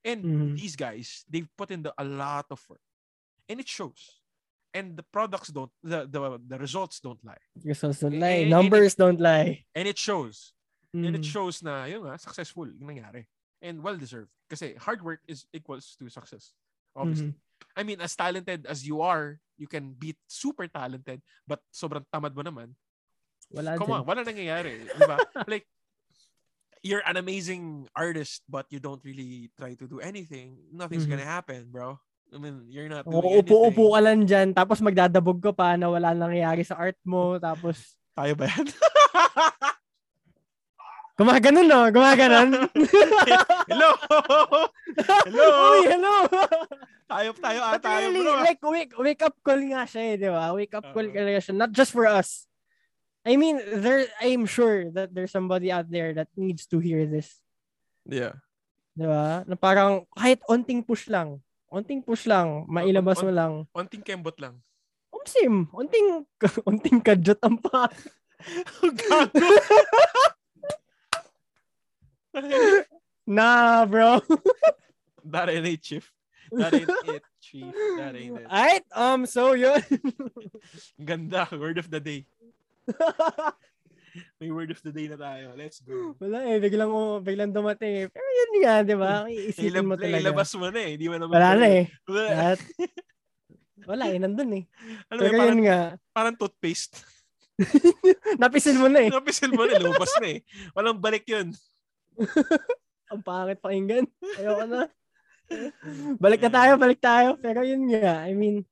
And 0.00 0.24
Mhm. 0.24 0.50
these 0.56 0.76
guys, 0.76 1.24
they've 1.28 1.48
put 1.56 1.70
in 1.70 1.82
the, 1.84 1.92
a 1.98 2.04
lot 2.04 2.46
of 2.50 2.60
work. 2.68 2.80
And 3.48 3.60
it 3.60 3.68
shows. 3.68 4.20
And 4.72 4.94
the 4.96 5.02
products 5.02 5.50
don't 5.50 5.72
the 5.82 6.06
the, 6.06 6.38
the 6.46 6.56
results 6.56 7.02
don't 7.02 7.18
lie. 7.26 7.42
Results 7.66 8.00
don't 8.00 8.16
lie. 8.16 8.46
eh, 8.46 8.48
Numbers 8.48 8.94
don't 8.94 9.18
lie. 9.18 9.66
And 9.74 9.84
it 9.90 9.98
shows. 9.98 10.54
And 10.94 11.14
it 11.14 11.22
Mm. 11.22 11.30
shows 11.30 11.62
na 11.62 11.84
yun 11.86 12.02
nga, 12.06 12.18
successful 12.18 12.66
yung 12.70 12.86
nangyari. 12.94 13.26
And 13.60 13.82
well 13.82 13.98
deserved. 13.98 14.30
Kasi 14.48 14.74
hard 14.78 15.02
work 15.02 15.20
is 15.26 15.44
equals 15.52 15.94
to 15.98 16.06
success. 16.08 16.54
Obviously. 16.94 17.34
Mhm. 17.34 17.38
I 17.76 17.82
mean, 17.84 17.98
as 18.00 18.14
talented 18.16 18.64
as 18.66 18.82
you 18.86 19.02
are, 19.04 19.38
you 19.60 19.68
can 19.68 19.92
be 19.94 20.16
super 20.26 20.66
talented, 20.66 21.20
but 21.46 21.60
sobrang 21.70 22.06
tamad 22.08 22.32
mo 22.34 22.42
naman. 22.42 22.72
Wala 23.52 23.76
Come 23.76 23.90
on, 23.92 24.00
din. 24.02 24.08
wala 24.08 24.20
nangyayari. 24.24 24.74
Di 24.86 25.02
ba? 25.06 25.18
like, 25.50 25.66
you're 26.82 27.04
an 27.04 27.16
amazing 27.16 27.88
artist, 27.92 28.42
but 28.48 28.66
you 28.72 28.80
don't 28.80 29.00
really 29.04 29.52
try 29.56 29.76
to 29.76 29.86
do 29.86 30.00
anything. 30.00 30.56
Nothing's 30.72 31.04
Mhm. 31.04 31.12
gonna 31.16 31.28
happen, 31.28 31.68
bro. 31.68 32.00
I 32.30 32.38
mean, 32.38 32.70
you're 32.70 32.88
not 32.88 33.04
doing 33.04 33.18
Oo, 33.18 33.42
Upo-upo 33.42 33.90
ka 33.98 34.00
lang 34.00 34.22
dyan, 34.22 34.54
tapos 34.54 34.78
magdadabog 34.78 35.42
ka 35.42 35.50
pa 35.50 35.74
na 35.74 35.90
wala 35.90 36.14
nangyayari 36.14 36.62
sa 36.62 36.78
art 36.78 36.96
mo, 37.02 37.36
tapos 37.42 37.98
Tayo 38.14 38.34
ba 38.38 38.46
yan? 38.50 38.66
gumaganon 41.20 41.66
no, 41.68 41.80
gumaganon. 41.92 42.48
hello! 43.70 43.90
Hello! 45.26 45.46
Uy, 45.76 45.80
hello! 45.86 46.14
tayo, 47.06 47.28
tayo, 47.38 47.58
ah, 47.60 47.76
tayo, 47.76 48.08
really, 48.10 48.24
bro. 48.24 48.40
like, 48.40 48.62
wake, 48.64 48.92
wake 48.98 49.22
up 49.22 49.36
call 49.44 49.60
nga 49.60 49.84
siya 49.84 50.02
eh, 50.10 50.16
di 50.16 50.28
ba? 50.32 50.50
Wake 50.56 50.74
up 50.74 50.86
call 50.90 51.06
Oo. 51.06 51.14
talaga 51.14 51.38
siya. 51.44 51.54
Not 51.54 51.70
just 51.76 51.92
for 51.92 52.08
us. 52.08 52.49
I 53.24 53.36
mean, 53.36 53.60
there, 53.84 54.06
I'm 54.20 54.46
sure 54.46 54.90
that 54.96 55.12
there's 55.12 55.30
somebody 55.30 55.68
out 55.70 55.90
there 55.90 56.14
that 56.14 56.28
needs 56.36 56.64
to 56.72 56.80
hear 56.80 57.04
this. 57.06 57.36
yeah. 58.08 58.40
Di 58.90 59.06
ba? 59.06 59.46
Na 59.46 59.54
parang 59.54 60.02
kahit 60.18 60.42
onting 60.50 60.82
push 60.82 61.06
lang. 61.06 61.38
Onting 61.70 62.02
push 62.02 62.26
lang. 62.26 62.66
Mailabas 62.66 63.22
mo 63.22 63.30
lang. 63.30 63.52
Onting 63.70 64.02
kembot 64.02 64.34
lang. 64.42 64.58
Umsim. 65.14 65.70
Onting, 65.70 66.26
onting 66.68 66.98
kadyot 66.98 67.38
ang 67.44 67.56
pa. 67.60 67.86
Gago! 68.98 69.30
Nah, 73.30 73.86
bro. 73.86 74.18
That 75.22 75.46
NA 75.54 75.78
chief. 75.78 76.10
That 76.50 76.74
ain't 76.74 76.90
it, 77.06 77.22
chief. 77.38 77.70
That 77.98 78.16
ain't 78.18 78.42
it. 78.42 78.46
Alright, 78.50 78.82
um, 78.90 79.22
so 79.26 79.52
yun. 79.54 79.78
Ganda. 80.98 81.46
Word 81.54 81.78
of 81.78 81.86
the 81.90 82.00
day. 82.02 82.26
May 84.42 84.50
word 84.50 84.74
of 84.74 84.82
the 84.82 84.90
day 84.90 85.06
na 85.06 85.14
tayo. 85.14 85.54
Let's 85.54 85.78
go. 85.84 86.18
Wala 86.18 86.42
eh, 86.50 86.58
biglang, 86.58 86.90
oh, 86.90 87.22
biglang 87.22 87.54
dumating 87.54 87.94
eh. 87.94 88.06
Pero 88.10 88.26
yun 88.26 88.52
nga, 88.62 88.74
di 88.82 88.96
ba? 88.98 89.12
Iisipin 89.30 89.86
mo 89.86 89.94
talaga. 89.94 90.26
Ilabas 90.26 90.50
mo 90.58 90.66
na 90.66 90.80
eh. 90.82 90.90
Hindi 90.98 91.06
mo 91.06 91.16
naman. 91.18 91.34
Wala 91.38 91.50
na 91.54 91.66
eh. 91.70 91.84
Wala. 92.10 92.58
Wala 93.86 94.04
eh, 94.10 94.18
nandun 94.18 94.50
eh. 94.58 94.64
Ano 95.08 95.20
Pero 95.22 95.30
yun, 95.30 95.40
parang, 95.40 95.60
nga, 95.62 95.78
parang 96.10 96.34
toothpaste. 96.36 97.06
napisil 98.40 98.76
mo 98.80 98.88
na 98.90 99.00
eh. 99.04 99.10
Napisil 99.12 99.52
mo 99.52 99.62
na, 99.68 99.78
lumabas 99.78 100.12
na 100.18 100.28
eh. 100.34 100.38
Walang 100.74 100.98
balik 100.98 101.24
yun. 101.30 101.54
Ang 103.10 103.22
pangit 103.22 103.62
pakinggan. 103.62 104.06
Ayoko 104.38 104.64
na. 104.66 104.80
balik 106.18 106.40
na 106.46 106.50
tayo, 106.50 106.72
balik 106.78 107.00
tayo. 107.02 107.38
Pero 107.38 107.62
yun 107.66 107.90
nga, 107.90 108.26
I 108.26 108.34
mean, 108.34 108.66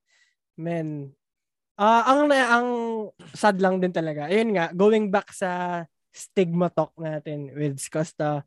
man, 0.55 1.13
ah 1.79 2.03
ang 2.11 2.29
ang 2.31 2.69
sad 3.35 3.63
lang 3.63 3.79
din 3.79 3.95
talaga. 3.95 4.27
Ayun 4.27 4.55
nga, 4.59 4.75
going 4.75 5.09
back 5.15 5.31
sa 5.31 5.83
stigma 6.11 6.69
talk 6.75 6.93
natin 6.99 7.55
with 7.55 7.79
Costa, 7.89 8.43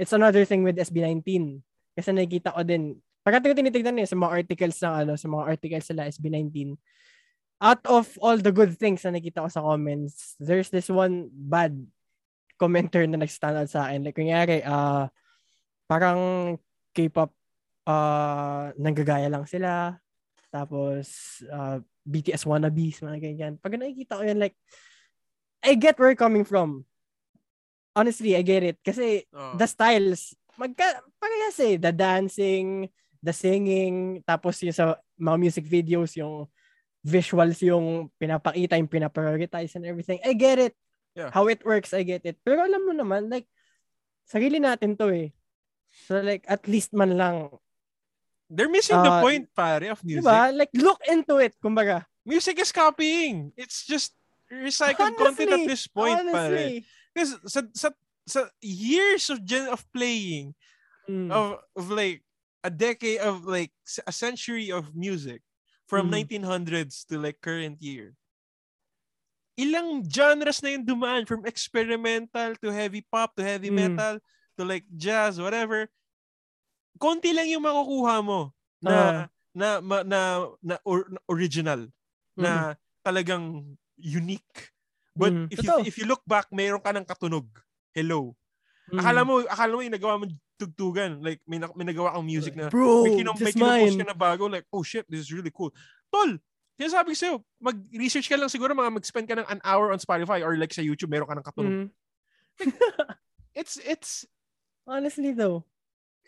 it's 0.00 0.16
another 0.16 0.48
thing 0.48 0.64
with 0.64 0.80
SB19. 0.80 1.60
Kasi 1.92 2.10
nakikita 2.16 2.56
ko 2.56 2.64
din, 2.64 2.96
pagkati 3.20 3.52
ko 3.52 3.54
tinitignan 3.56 4.00
eh, 4.00 4.08
sa 4.08 4.16
mga 4.16 4.32
articles 4.32 4.80
ng 4.80 4.94
ano, 5.04 5.12
sa 5.20 5.28
mga 5.28 5.44
articles 5.44 5.84
sa 5.84 5.94
SB19, 6.08 6.80
out 7.60 7.84
of 7.84 8.08
all 8.24 8.40
the 8.40 8.52
good 8.52 8.72
things 8.80 9.04
na 9.04 9.12
nakita 9.20 9.44
ko 9.44 9.48
sa 9.52 9.60
comments, 9.60 10.40
there's 10.40 10.72
this 10.72 10.88
one 10.88 11.28
bad 11.28 11.76
commenter 12.56 13.04
na 13.04 13.20
nag-stand 13.20 13.56
out 13.60 13.68
sa 13.68 13.88
akin. 13.88 14.04
Like, 14.04 14.16
kunyari, 14.16 14.64
ah 14.64 15.08
parang 15.88 16.54
K-pop, 16.96 17.32
ah 17.88 18.72
nanggagaya 18.80 19.28
lang 19.28 19.44
sila. 19.44 19.96
Tapos, 20.50 21.06
ah, 21.50 21.78
BTS 22.02 22.42
wannabes, 22.46 23.00
mga 23.00 23.18
ganyan. 23.22 23.54
Pag 23.62 23.78
nakikita 23.78 24.18
ko 24.18 24.22
yan, 24.26 24.38
like, 24.42 24.58
I 25.62 25.78
get 25.78 25.96
where 25.96 26.10
you're 26.10 26.18
coming 26.18 26.42
from. 26.44 26.84
Honestly, 27.94 28.34
I 28.34 28.42
get 28.42 28.62
it. 28.66 28.78
Kasi, 28.82 29.26
Oh. 29.30 29.54
the 29.54 29.66
styles, 29.66 30.34
magka, 30.58 31.02
parehas 31.22 31.58
eh. 31.62 31.76
The 31.78 31.94
dancing, 31.94 32.90
the 33.22 33.32
singing, 33.32 34.24
tapos 34.26 34.58
yung 34.64 34.74
sa 34.74 34.98
mga 35.20 35.36
music 35.38 35.64
videos, 35.68 36.16
yung 36.16 36.48
visuals 37.00 37.60
yung 37.64 38.12
pinapakita, 38.20 38.76
yung 38.76 38.90
pinaprioritize 38.90 39.72
and 39.76 39.88
everything. 39.88 40.20
I 40.20 40.36
get 40.36 40.60
it. 40.60 40.74
Yeah. 41.16 41.32
How 41.32 41.48
it 41.48 41.64
works, 41.64 41.96
I 41.96 42.04
get 42.04 42.24
it. 42.28 42.36
Pero 42.44 42.60
alam 42.60 42.84
mo 42.84 42.92
naman, 42.92 43.32
like, 43.32 43.48
sarili 44.28 44.60
natin 44.60 44.94
to 45.00 45.08
eh. 45.10 45.32
So 46.06 46.22
like, 46.22 46.46
at 46.46 46.68
least 46.70 46.94
man 46.94 47.18
lang. 47.18 47.50
They're 48.50 48.68
missing 48.68 48.98
the 48.98 49.14
Ah, 49.14 49.22
point, 49.22 49.46
pare, 49.54 49.94
of 49.94 50.02
music. 50.02 50.26
Diba? 50.26 50.50
Like, 50.50 50.74
look 50.74 50.98
into 51.06 51.38
it, 51.38 51.54
kumbaga. 51.62 52.02
Music 52.26 52.58
is 52.58 52.74
copying. 52.74 53.54
It's 53.56 53.86
just 53.86 54.12
recycled 54.50 55.14
content 55.14 55.38
at 55.46 55.62
Honestly, 55.62 55.66
this 55.70 55.86
point, 55.86 56.18
pare. 56.18 56.34
Honestly. 56.34 56.84
Because 57.14 57.38
sa, 57.46 57.62
sa, 57.72 57.88
sa 58.26 58.40
years 58.60 59.30
of 59.30 59.46
gen 59.46 59.70
of 59.70 59.86
playing, 59.94 60.54
Mm. 61.08 61.32
of, 61.32 61.58
of 61.74 61.90
like 61.90 62.22
a 62.62 62.70
decade 62.70 63.18
of 63.24 63.42
like 63.46 63.72
a 64.06 64.12
century 64.12 64.70
of 64.70 64.94
music 64.94 65.42
from 65.88 66.06
Mhm. 66.06 66.22
1900s 66.44 67.02
to 67.08 67.18
like 67.18 67.40
current 67.40 67.80
year. 67.82 68.14
Ilang 69.58 70.06
genres 70.06 70.62
na 70.62 70.70
yung 70.76 70.86
dumaan 70.86 71.26
from 71.26 71.44
experimental 71.44 72.54
to 72.62 72.68
heavy 72.70 73.02
pop 73.02 73.34
to 73.36 73.42
heavy 73.42 73.68
Mm. 73.70 73.96
metal 73.96 74.14
to 74.56 74.62
like 74.62 74.86
jazz 74.94 75.40
whatever. 75.40 75.88
Konti 76.96 77.30
lang 77.30 77.46
yung 77.46 77.62
makukuha 77.62 78.20
mo 78.20 78.50
na 78.80 78.94
Ah. 78.94 79.24
na 79.52 79.68
ma- 79.80 80.06
na 80.06 80.20
na, 80.60 80.74
or- 80.82 81.08
na 81.10 81.20
original 81.26 81.86
Mhm. 82.34 82.40
na 82.40 82.52
talagang 83.02 83.76
unique. 83.96 84.72
But 85.12 85.32
Mhm. 85.34 85.46
if 85.50 85.58
you 85.60 85.72
if 85.84 85.94
you 85.98 86.06
look 86.06 86.22
back, 86.24 86.48
mayroon 86.50 86.80
ka 86.80 86.94
ng 86.94 87.04
katunog. 87.04 87.46
Hello. 87.92 88.34
Mm. 88.90 88.98
Akala 89.02 89.20
mo, 89.22 89.32
akala 89.44 89.72
mo 89.74 89.82
yung 89.82 89.94
nagawa 89.94 90.18
mo 90.18 90.26
tugtugan. 90.58 91.22
Like, 91.22 91.40
may, 91.46 91.58
na- 91.58 91.72
may 91.74 91.86
nagawa 91.86 92.12
kang 92.12 92.26
music 92.26 92.52
na, 92.54 92.68
Bro, 92.68 93.06
may, 93.06 93.16
kinom, 93.16 93.34
may 93.38 93.54
kinupost 93.54 93.96
ka 93.96 94.06
na 94.06 94.16
bago. 94.18 94.44
Like, 94.46 94.66
oh 94.70 94.82
shit, 94.82 95.06
this 95.08 95.24
is 95.24 95.30
really 95.32 95.50
cool. 95.50 95.70
Tol, 96.10 96.36
sinasabi 96.76 97.14
ko 97.14 97.16
sa'yo, 97.16 97.34
mag-research 97.58 98.28
ka 98.28 98.36
lang 98.36 98.50
siguro, 98.50 98.74
mga 98.74 98.92
mag-spend 98.92 99.26
ka 99.26 99.38
ng 99.38 99.46
an 99.48 99.60
hour 99.64 99.90
on 99.90 99.98
Spotify 99.98 100.42
or 100.42 100.58
like 100.58 100.74
sa 100.74 100.82
YouTube, 100.82 101.08
meron 101.10 101.26
ka 101.26 101.38
ng 101.38 101.46
katunog. 101.46 101.74
Mhm. 101.80 101.88
It's, 103.56 103.78
it's, 103.82 104.26
Honestly 104.86 105.32
though. 105.32 105.64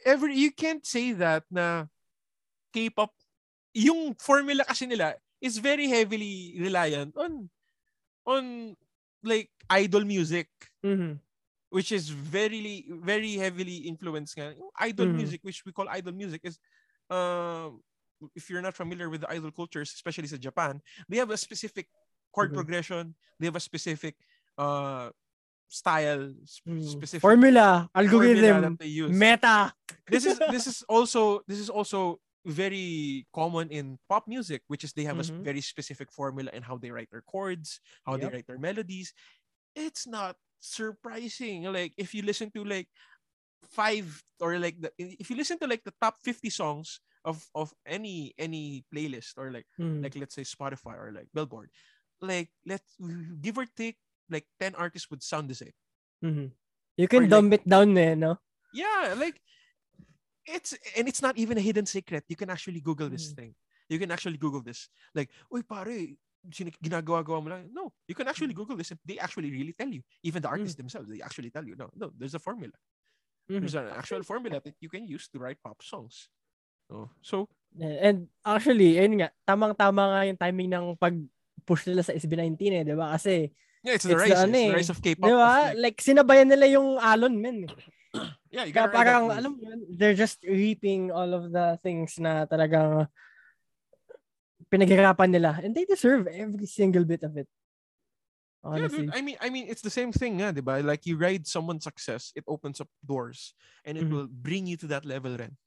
Every, 0.05 0.36
you 0.36 0.53
can't 0.53 0.84
say 0.86 1.12
that 1.12 1.44
na 1.50 1.86
K-pop, 2.72 3.12
yung 3.74 4.14
formula 4.16 4.64
kasi 4.64 4.86
nila 4.86 5.16
is 5.40 5.59
very 5.59 5.88
heavily 5.88 6.57
reliant 6.61 7.16
on, 7.16 7.48
on 8.26 8.76
like 9.22 9.50
idol 9.70 10.05
music. 10.05 10.48
Mhm. 10.84 11.18
which 11.72 11.88
is 11.88 12.12
very 12.12 12.84
very 13.00 13.32
heavily 13.40 13.88
influenced 13.88 14.36
nga. 14.36 14.53
Yung 14.53 14.68
idol 14.76 15.09
Mhm. 15.09 15.16
music 15.24 15.40
which 15.40 15.64
we 15.64 15.72
call 15.72 15.88
idol 15.88 16.12
music 16.12 16.44
is 16.44 16.61
um 17.09 17.80
if 18.36 18.53
you're 18.53 18.61
not 18.61 18.76
familiar 18.76 19.09
with 19.09 19.24
the 19.24 19.30
idol 19.32 19.48
cultures 19.50 19.88
especially 19.96 20.28
sa 20.28 20.36
Japan 20.36 20.84
they 21.09 21.16
have 21.16 21.32
a 21.32 21.40
specific 21.40 21.88
chord 22.28 22.53
Mhm. 22.53 22.61
progression 22.61 23.16
they 23.40 23.48
have 23.48 23.57
a 23.57 23.64
specific 23.64 24.20
uh 24.61 25.09
style 25.73 26.29
Mm. 26.68 26.85
specific 26.85 27.25
Formula, 27.25 27.89
formula 27.97 28.29
algorithm, 28.45 28.77
they 28.77 28.93
use 28.93 29.09
meta. 29.16 29.73
this 30.12 30.25
is 30.29 30.37
this 30.53 30.66
is 30.68 30.85
also 30.89 31.41
this 31.49 31.59
is 31.59 31.70
also 31.73 32.20
very 32.45 33.25
common 33.33 33.70
in 33.70 33.97
pop 34.11 34.27
music 34.29 34.61
which 34.66 34.83
is 34.85 34.93
they 34.93 35.07
have 35.07 35.16
a 35.16 35.25
s- 35.25 35.31
Mhm. 35.31 35.47
very 35.47 35.62
specific 35.62 36.11
formula 36.12 36.51
in 36.53 36.61
how 36.62 36.77
they 36.77 36.91
write 36.91 37.07
their 37.14 37.23
chords 37.23 37.79
how 38.05 38.18
they 38.18 38.27
write 38.27 38.47
their 38.51 38.59
melodies 38.59 39.14
it's 39.79 40.05
not 40.11 40.35
surprising 40.59 41.70
like 41.70 41.95
if 41.97 42.12
you 42.12 42.20
listen 42.27 42.51
to 42.51 42.66
like 42.66 42.91
five 43.70 44.11
or 44.43 44.59
like 44.59 44.75
the 44.83 44.91
if 44.99 45.31
you 45.31 45.37
listen 45.39 45.55
to 45.59 45.70
like 45.70 45.87
the 45.87 45.95
top 46.03 46.18
50 46.27 46.51
songs 46.51 46.99
of 47.25 47.47
of 47.55 47.70
any 47.87 48.35
any 48.37 48.83
playlist 48.93 49.39
or 49.39 49.55
like 49.55 49.66
Mm. 49.79 50.03
like 50.03 50.18
let's 50.18 50.35
say 50.35 50.43
spotify 50.43 50.99
or 50.99 51.14
like 51.14 51.31
billboard 51.33 51.70
like 52.20 52.51
let's 52.66 52.91
give 53.41 53.55
or 53.57 53.66
take 53.70 53.97
like 54.33 54.49
10 54.57 54.72
artists 54.74 55.12
would 55.12 55.20
sound 55.20 55.53
the 55.53 55.55
same 55.55 55.76
Mhm. 56.22 56.55
You 56.97 57.09
can 57.11 57.24
Or 57.24 57.26
like- 57.26 57.33
dumb 57.35 57.51
it 57.53 57.64
down 57.66 57.93
eh, 57.99 58.14
no? 58.14 58.39
Yeah, 58.72 59.12
like 59.18 59.43
it's 60.47 60.72
and 60.97 61.11
it's 61.11 61.20
not 61.20 61.35
even 61.37 61.59
a 61.59 61.64
hidden 61.64 61.85
secret. 61.87 62.24
You 62.30 62.39
can 62.39 62.49
actually 62.49 62.78
Google 62.80 63.11
this 63.11 63.30
Mm. 63.30 63.37
thing. 63.37 63.51
You 63.91 63.99
can 63.99 64.11
actually 64.14 64.39
Google 64.39 64.62
this. 64.62 64.87
Like, 65.12 65.28
uy 65.51 65.66
pare, 65.66 66.14
ginagawa-gawa 66.80 67.39
mo 67.43 67.49
lang. 67.53 67.68
No, 67.74 67.91
you 68.07 68.14
can 68.14 68.26
actually 68.26 68.55
Google 68.55 68.78
this 68.78 68.95
they 69.03 69.18
actually 69.18 69.51
really 69.51 69.74
tell 69.74 69.91
you. 69.91 70.03
Even 70.22 70.41
the 70.43 70.51
artists 70.51 70.78
themselves, 70.78 71.11
they 71.11 71.20
actually 71.22 71.51
tell 71.51 71.66
you. 71.66 71.74
No, 71.74 71.91
no, 71.99 72.11
there's 72.14 72.35
a 72.39 72.43
formula. 72.43 72.74
Mhm. 73.51 73.61
There's 73.66 73.74
an 73.78 73.91
actual 73.99 74.22
formula 74.22 74.62
that 74.62 74.76
you 74.78 74.89
can 74.89 75.05
use 75.07 75.26
to 75.35 75.43
write 75.43 75.59
pop 75.62 75.83
songs. 75.83 76.30
Oh, 76.91 77.11
so 77.20 77.49
And 77.72 78.28
actually, 78.45 79.01
ayun 79.01 79.16
nga, 79.16 79.33
tamang-tama 79.49 80.03
nga 80.12 80.20
yung 80.28 80.37
timing 80.37 80.68
ng 80.68 80.87
pag-push 81.01 81.89
nila 81.89 82.05
sa 82.05 82.12
SB19 82.12 82.68
eh, 82.76 82.85
di 82.85 82.93
ba? 82.93 83.16
Kasi, 83.16 83.49
yeah, 83.83 83.95
it's 83.99 84.05
the 84.07 84.14
It's 84.16 84.22
rise. 84.22 84.30
the 84.30 84.39
ano 84.47 84.53
it's 84.53 84.59
the 84.59 84.70
eh. 84.70 84.74
rise 84.78 84.91
of 84.91 84.99
K-pop. 85.03 85.26
di 85.26 85.33
of, 85.33 85.39
ba? 85.39 85.47
like- 85.47 85.76
Like, 85.78 85.99
sinabayan 86.03 86.49
nila 86.49 86.66
yung 86.70 86.99
alon, 86.99 87.35
men. 87.41 87.66
yeah, 88.55 88.64
you 88.64 88.72
gotta 88.72 88.93
parang, 88.93 89.30
alam 89.30 89.51
mo, 89.57 89.64
they're 89.97 90.14
just 90.16 90.43
reaping 90.45 91.11
all 91.11 91.33
of 91.35 91.51
the 91.51 91.78
things 91.83 92.18
na 92.18 92.45
talagang 92.47 93.09
pinaghirapan 94.72 95.30
nila. 95.30 95.61
And 95.62 95.74
they 95.74 95.85
deserve 95.85 96.26
every 96.28 96.66
single 96.66 97.05
bit 97.05 97.22
of 97.22 97.37
it. 97.37 97.49
Yeah, 98.62 98.70
Honestly. 98.87 99.07
dude. 99.11 99.14
I 99.16 99.20
mean, 99.20 99.37
I 99.43 99.49
mean, 99.51 99.66
it's 99.66 99.83
the 99.83 99.91
same 99.91 100.12
thing, 100.14 100.39
nga, 100.39 100.53
diba? 100.55 100.85
Like 100.85 101.05
you 101.05 101.18
ride 101.18 101.47
someone's 101.47 101.85
success, 101.85 102.30
it 102.39 102.45
opens 102.47 102.80
up 102.80 102.89
doors, 103.03 103.55
and 103.85 103.99
it 103.99 104.07
Mhm. 104.07 104.12
will 104.14 104.30
bring 104.30 104.66
you 104.70 104.76
to 104.78 104.87
that 104.95 105.05
level, 105.05 105.35
ren. 105.37 105.59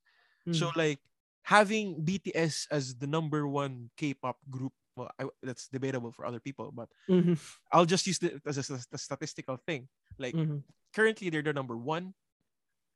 So 0.53 0.70
Mhm. 0.72 0.78
like 0.78 1.01
having 1.43 2.05
BTS 2.05 2.70
as 2.72 2.95
the 2.95 3.09
number 3.09 3.43
one 3.49 3.89
K-pop 3.97 4.38
group, 4.49 4.72
well, 4.96 5.12
I, 5.20 5.28
that's 5.43 5.68
debatable 5.68 6.12
for 6.12 6.26
other 6.26 6.39
people, 6.39 6.72
but 6.72 6.88
Mhm. 7.12 7.36
I'll 7.72 7.86
just 7.86 8.08
use 8.08 8.20
it 8.24 8.39
as 8.48 8.58
a, 8.58 8.80
a 8.91 8.98
statistical 8.98 9.58
thing. 9.58 9.88
Like 10.18 10.34
Mhm. 10.36 10.64
currently, 10.96 11.30
they're 11.30 11.43
the 11.46 11.54
number 11.54 11.76
one. 11.78 12.16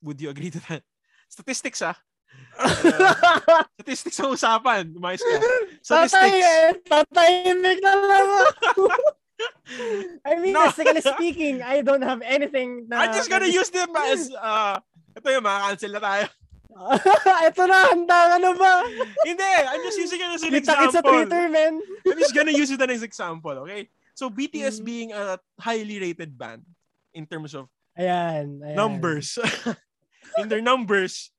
Would 0.02 0.20
you 0.24 0.32
agree 0.32 0.50
to 0.56 0.62
that? 0.72 0.84
Statistics, 1.28 1.84
ah. 1.84 2.00
Statistics 3.80 4.18
ang 4.22 4.32
usapan. 4.34 4.84
Umayos 4.96 5.22
ka. 5.22 5.36
Statistics. 5.86 6.46
eh. 6.46 6.72
Tatahimik 6.88 7.80
na 7.84 7.94
lang. 7.96 8.28
I 10.26 10.34
mean, 10.40 10.54
No. 10.54 10.68
physically 10.72 11.02
speaking, 11.02 11.62
I 11.62 11.82
don't 11.82 12.02
have 12.04 12.20
anything 12.26 12.88
na... 12.90 13.08
I'm 13.08 13.14
just 13.14 13.30
gonna 13.30 13.48
use 13.48 13.70
them 13.72 13.92
as, 13.96 14.30
uh, 14.36 14.78
ito 15.16 15.28
yung 15.32 15.46
makakancel 15.46 15.92
na 15.96 16.02
tayo. 16.02 16.26
Ito 17.52 17.64
na, 17.68 17.78
handa 17.92 18.18
ka 18.32 18.38
na 18.40 18.52
ba? 18.56 18.74
Hindi, 19.28 19.44
I'm 19.68 19.84
just 19.84 20.00
using 20.00 20.20
it 20.24 20.32
as 20.32 20.44
an 20.44 20.54
example. 20.56 21.12
Twitter, 21.12 21.46
man. 21.52 21.74
I'm 22.08 22.18
just 22.20 22.32
gonna 22.36 22.56
use 22.56 22.72
it 22.72 22.80
as 22.80 22.88
an 22.88 23.04
example, 23.04 23.52
okay? 23.68 23.90
So 24.16 24.30
BTS 24.32 24.80
Mhm. 24.80 24.86
being 24.86 25.10
a 25.12 25.40
highly 25.60 26.00
rated 26.00 26.36
band 26.36 26.64
in 27.16 27.28
terms 27.28 27.52
of 27.56 27.68
Ayan, 28.00 28.64
ayan. 28.64 28.76
numbers, 28.76 29.36
in 30.40 30.48
their 30.48 30.64
numbers, 30.64 31.32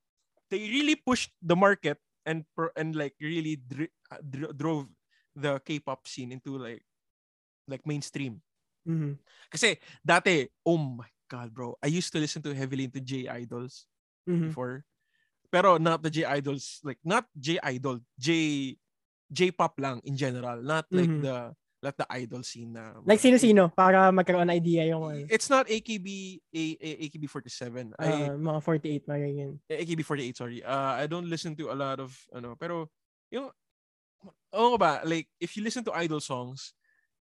they 0.52 0.60
really 0.68 0.96
pushed 0.96 1.32
the 1.40 1.56
market 1.56 1.96
and 2.28 2.44
and 2.76 2.92
like 2.92 3.16
really 3.20 3.56
dri- 3.56 3.92
uh, 4.12 4.20
dr- 4.20 4.52
drove 4.56 4.88
the 5.32 5.56
K-pop 5.64 6.04
scene 6.04 6.32
into 6.36 6.56
like 6.60 6.84
like 7.64 7.84
mainstream. 7.88 8.44
Mhm. 8.84 9.16
Kasi 9.48 9.80
dati, 10.04 10.48
oh 10.68 10.76
my 10.76 11.08
god, 11.32 11.52
bro. 11.52 11.76
I 11.80 11.88
used 11.88 12.12
to 12.12 12.20
listen 12.20 12.44
to 12.44 12.52
heavily 12.52 12.84
into 12.88 13.00
J 13.00 13.24
idols 13.28 13.88
Mhm. 14.28 14.52
before. 14.52 14.84
Pero 15.50 15.76
not 15.76 15.98
the 16.00 16.10
J 16.10 16.24
idols, 16.24 16.78
like 16.86 16.98
not 17.02 17.26
J 17.34 17.58
idol, 17.62 17.98
J 18.16 18.76
J-pop 19.30 19.78
lang 19.78 20.02
in 20.02 20.14
general, 20.18 20.58
not 20.58 20.86
like 20.90 21.06
Mhm. 21.10 21.22
the 21.22 21.36
not 21.80 21.96
the 21.96 22.04
idol 22.12 22.42
scene 22.44 22.76
na 22.76 22.92
Like 23.08 23.22
sino-sino 23.22 23.72
para 23.72 24.10
magkaroon 24.12 24.46
ng 24.46 24.52
idea 24.52 24.84
yung 24.90 25.26
It's 25.32 25.48
not 25.48 25.64
AKB 25.70 26.36
A, 26.52 26.64
A, 26.76 26.90
AKB47. 27.08 27.94
I 27.96 28.28
ah, 28.28 28.36
mga 28.36 28.58
48 28.60 29.08
mga 29.08 29.20
ganyan. 29.24 29.50
AKB48, 29.70 30.34
sorry. 30.36 30.60
Uh, 30.60 30.92
I 30.98 31.06
don't 31.08 31.24
listen 31.30 31.56
to 31.56 31.70
a 31.72 31.76
lot 31.78 31.98
of 32.02 32.12
ano, 32.34 32.52
pero 32.58 32.90
yung 33.32 33.48
oh 34.52 34.76
ba, 34.76 35.00
like 35.06 35.26
if 35.40 35.56
you 35.56 35.62
listen 35.64 35.82
to 35.88 35.94
idol 35.96 36.20
songs, 36.20 36.74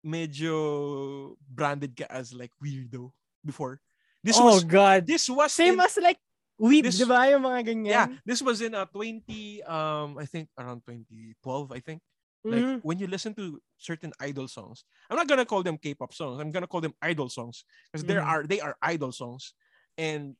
medyo 0.02 1.36
branded 1.44 1.94
ka 1.94 2.06
as 2.10 2.32
like 2.34 2.50
weirdo 2.58 3.12
before. 3.44 3.78
This 4.24 4.40
oh 4.40 4.48
was 4.50 4.64
god. 4.66 5.06
this 5.06 5.28
was 5.30 5.52
Same 5.54 5.78
in- 5.78 5.86
as 5.86 5.94
like 6.02 6.18
weed, 6.58 6.84
This- 6.84 6.98
di 6.98 7.06
ba? 7.06 7.30
Yung 7.30 7.42
mga 7.46 7.60
ganyan. 7.72 7.86
yeah, 7.90 8.06
this 8.26 8.42
was 8.42 8.60
in 8.60 8.74
uh, 8.74 8.84
20 8.90 9.62
um 9.64 10.18
I 10.18 10.26
think 10.26 10.50
around 10.58 10.82
2012, 10.84 11.72
I 11.72 11.80
think. 11.80 12.02
Like 12.46 12.62
Mhm. 12.62 12.78
when 12.86 12.98
you 13.02 13.10
listen 13.10 13.34
to 13.34 13.58
certain 13.78 14.14
idol 14.22 14.46
songs, 14.46 14.86
I'm 15.10 15.18
not 15.18 15.26
gonna 15.26 15.44
call 15.44 15.62
them 15.66 15.74
K-pop 15.76 16.14
songs. 16.14 16.38
I'm 16.38 16.54
gonna 16.54 16.70
call 16.70 16.80
them 16.80 16.94
idol 17.02 17.28
songs 17.28 17.66
because 17.90 18.06
there 18.06 18.22
Mhm. 18.22 18.30
are 18.30 18.42
they 18.46 18.60
are 18.62 18.78
idol 18.80 19.10
songs, 19.10 19.54
and 19.98 20.38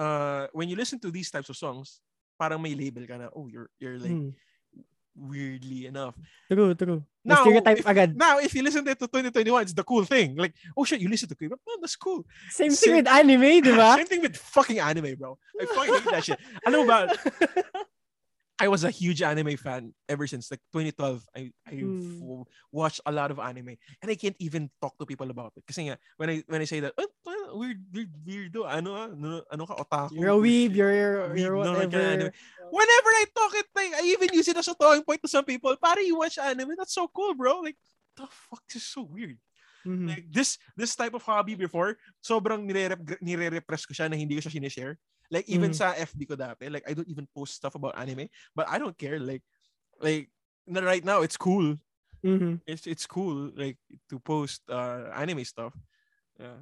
uh, 0.00 0.48
when 0.56 0.68
you 0.72 0.74
listen 0.74 0.98
to 1.04 1.12
these 1.12 1.28
types 1.30 1.52
of 1.52 1.56
songs, 1.60 2.00
parang 2.40 2.58
may 2.64 2.74
label 2.74 3.04
ka 3.06 3.20
na. 3.20 3.28
Oh, 3.36 3.46
you're 3.46 3.68
you're 3.78 4.00
like 4.00 4.10
Hmm. 4.16 4.32
Weirdly 5.16 5.86
enough. 5.86 6.14
True, 6.50 6.74
true. 6.74 7.02
Now, 7.24 7.40
stereotype 7.42 7.78
if- 7.78 7.86
agad. 7.86 8.16
Now, 8.16 8.38
if 8.38 8.54
you 8.54 8.62
listen 8.62 8.84
to 8.84 8.90
it 8.90 8.98
to 8.98 9.06
2021, 9.06 9.62
it's 9.62 9.72
the 9.72 9.82
cool 9.82 10.04
thing. 10.04 10.36
Like, 10.36 10.54
oh 10.76 10.84
shit, 10.84 11.00
you 11.00 11.08
listen 11.08 11.28
to 11.28 11.34
K-pop? 11.34 11.58
Man, 11.66 11.76
that's 11.80 11.96
cool. 11.96 12.24
Same 12.50 12.70
same- 12.70 12.76
thing 12.76 12.96
with 12.96 13.08
anime, 13.08 13.62
di 13.62 13.72
ba? 13.74 13.94
Same 13.98 14.06
thing 14.06 14.22
with 14.22 14.36
fucking 14.36 14.78
anime, 14.78 15.14
bro. 15.16 15.38
I 15.60 15.64
fucking 15.66 15.94
hate 15.94 16.10
that 16.12 16.24
shit. 16.24 16.38
Alam 16.66 16.86
mo 16.86 16.86
ba, 16.86 17.14
I 18.54 18.70
was 18.70 18.86
a 18.86 18.90
huge 18.94 19.18
anime 19.18 19.58
fan 19.58 19.90
ever 20.06 20.30
since 20.30 20.46
like 20.46 20.62
2012. 20.70 21.26
I 21.34 21.50
I 21.66 21.74
Hmm. 21.82 22.22
f- 22.22 22.46
watched 22.70 23.02
a 23.02 23.10
lot 23.10 23.34
of 23.34 23.42
anime 23.42 23.74
and 23.98 24.06
I 24.06 24.14
can't 24.14 24.38
even 24.38 24.70
talk 24.78 24.94
to 25.02 25.06
people 25.06 25.26
about 25.26 25.58
it. 25.58 25.66
Kasi 25.66 25.90
nga 25.90 25.98
when 26.16 26.30
I 26.30 26.36
when 26.46 26.62
I 26.62 26.68
say 26.70 26.78
that, 26.78 26.94
oh, 26.94 27.10
uh, 27.26 27.50
weird 27.58 27.82
weird 27.90 28.14
weirdo, 28.22 28.62
ano 28.62 28.94
ah, 28.94 29.10
ano, 29.10 29.42
ano 29.50 29.62
ka 29.66 29.74
otaku. 29.74 30.14
You're 30.14 30.38
a 30.38 30.38
weeb, 30.38 30.70
you're, 30.70 30.94
you're, 30.94 31.18
Weeb, 31.34 31.38
you're 31.42 31.58
no, 31.66 31.74
like, 31.74 31.90
whatever. 31.90 32.30
anime. 32.30 32.32
Whenever 32.70 33.10
I 33.10 33.24
talk 33.34 33.52
it, 33.58 33.68
like, 33.74 33.92
I 33.98 34.02
even 34.14 34.30
use 34.30 34.46
it 34.46 34.56
as 34.56 34.70
a 34.70 34.74
talking 34.78 35.02
point 35.02 35.18
to 35.26 35.30
some 35.30 35.44
people. 35.44 35.74
Para 35.74 36.02
you 36.06 36.14
watch 36.22 36.38
anime, 36.38 36.78
that's 36.78 36.94
so 36.94 37.10
cool, 37.10 37.34
bro. 37.34 37.58
Like, 37.58 37.76
the 38.14 38.30
fuck 38.30 38.62
this 38.70 38.86
is 38.86 38.88
so 38.88 39.02
weird. 39.02 39.34
Mhm. 39.84 40.08
Like 40.14 40.24
this 40.32 40.56
this 40.78 40.94
type 40.96 41.12
of 41.12 41.26
hobby 41.26 41.58
before, 41.58 41.98
sobrang 42.22 42.64
nire- 42.64 43.18
nire-repress 43.20 43.84
ko 43.84 43.92
siya 43.92 44.08
na 44.08 44.16
hindi 44.16 44.38
ko 44.38 44.46
siya 44.46 44.54
sinishare. 44.56 44.94
Like 45.30 45.48
even 45.48 45.70
Mhm. 45.72 45.78
sa 45.78 45.94
FB 45.96 46.28
ko 46.28 46.34
dati, 46.36 46.68
like 46.68 46.84
I 46.88 46.92
don't 46.92 47.08
even 47.08 47.26
post 47.32 47.54
stuff 47.56 47.74
about 47.74 47.96
anime, 47.96 48.28
but 48.54 48.68
I 48.68 48.76
don't 48.78 48.96
care 48.96 49.16
like 49.18 49.42
like 50.00 50.28
right 50.68 51.04
now 51.04 51.22
it's 51.24 51.36
cool. 51.36 51.76
Mhm. 52.24 52.60
It's 52.68 52.84
it's 52.88 53.04
cool 53.08 53.52
like 53.56 53.76
to 54.08 54.16
post 54.20 54.64
uh 54.68 55.12
anime 55.16 55.44
stuff. 55.44 55.72
Yeah. 56.40 56.60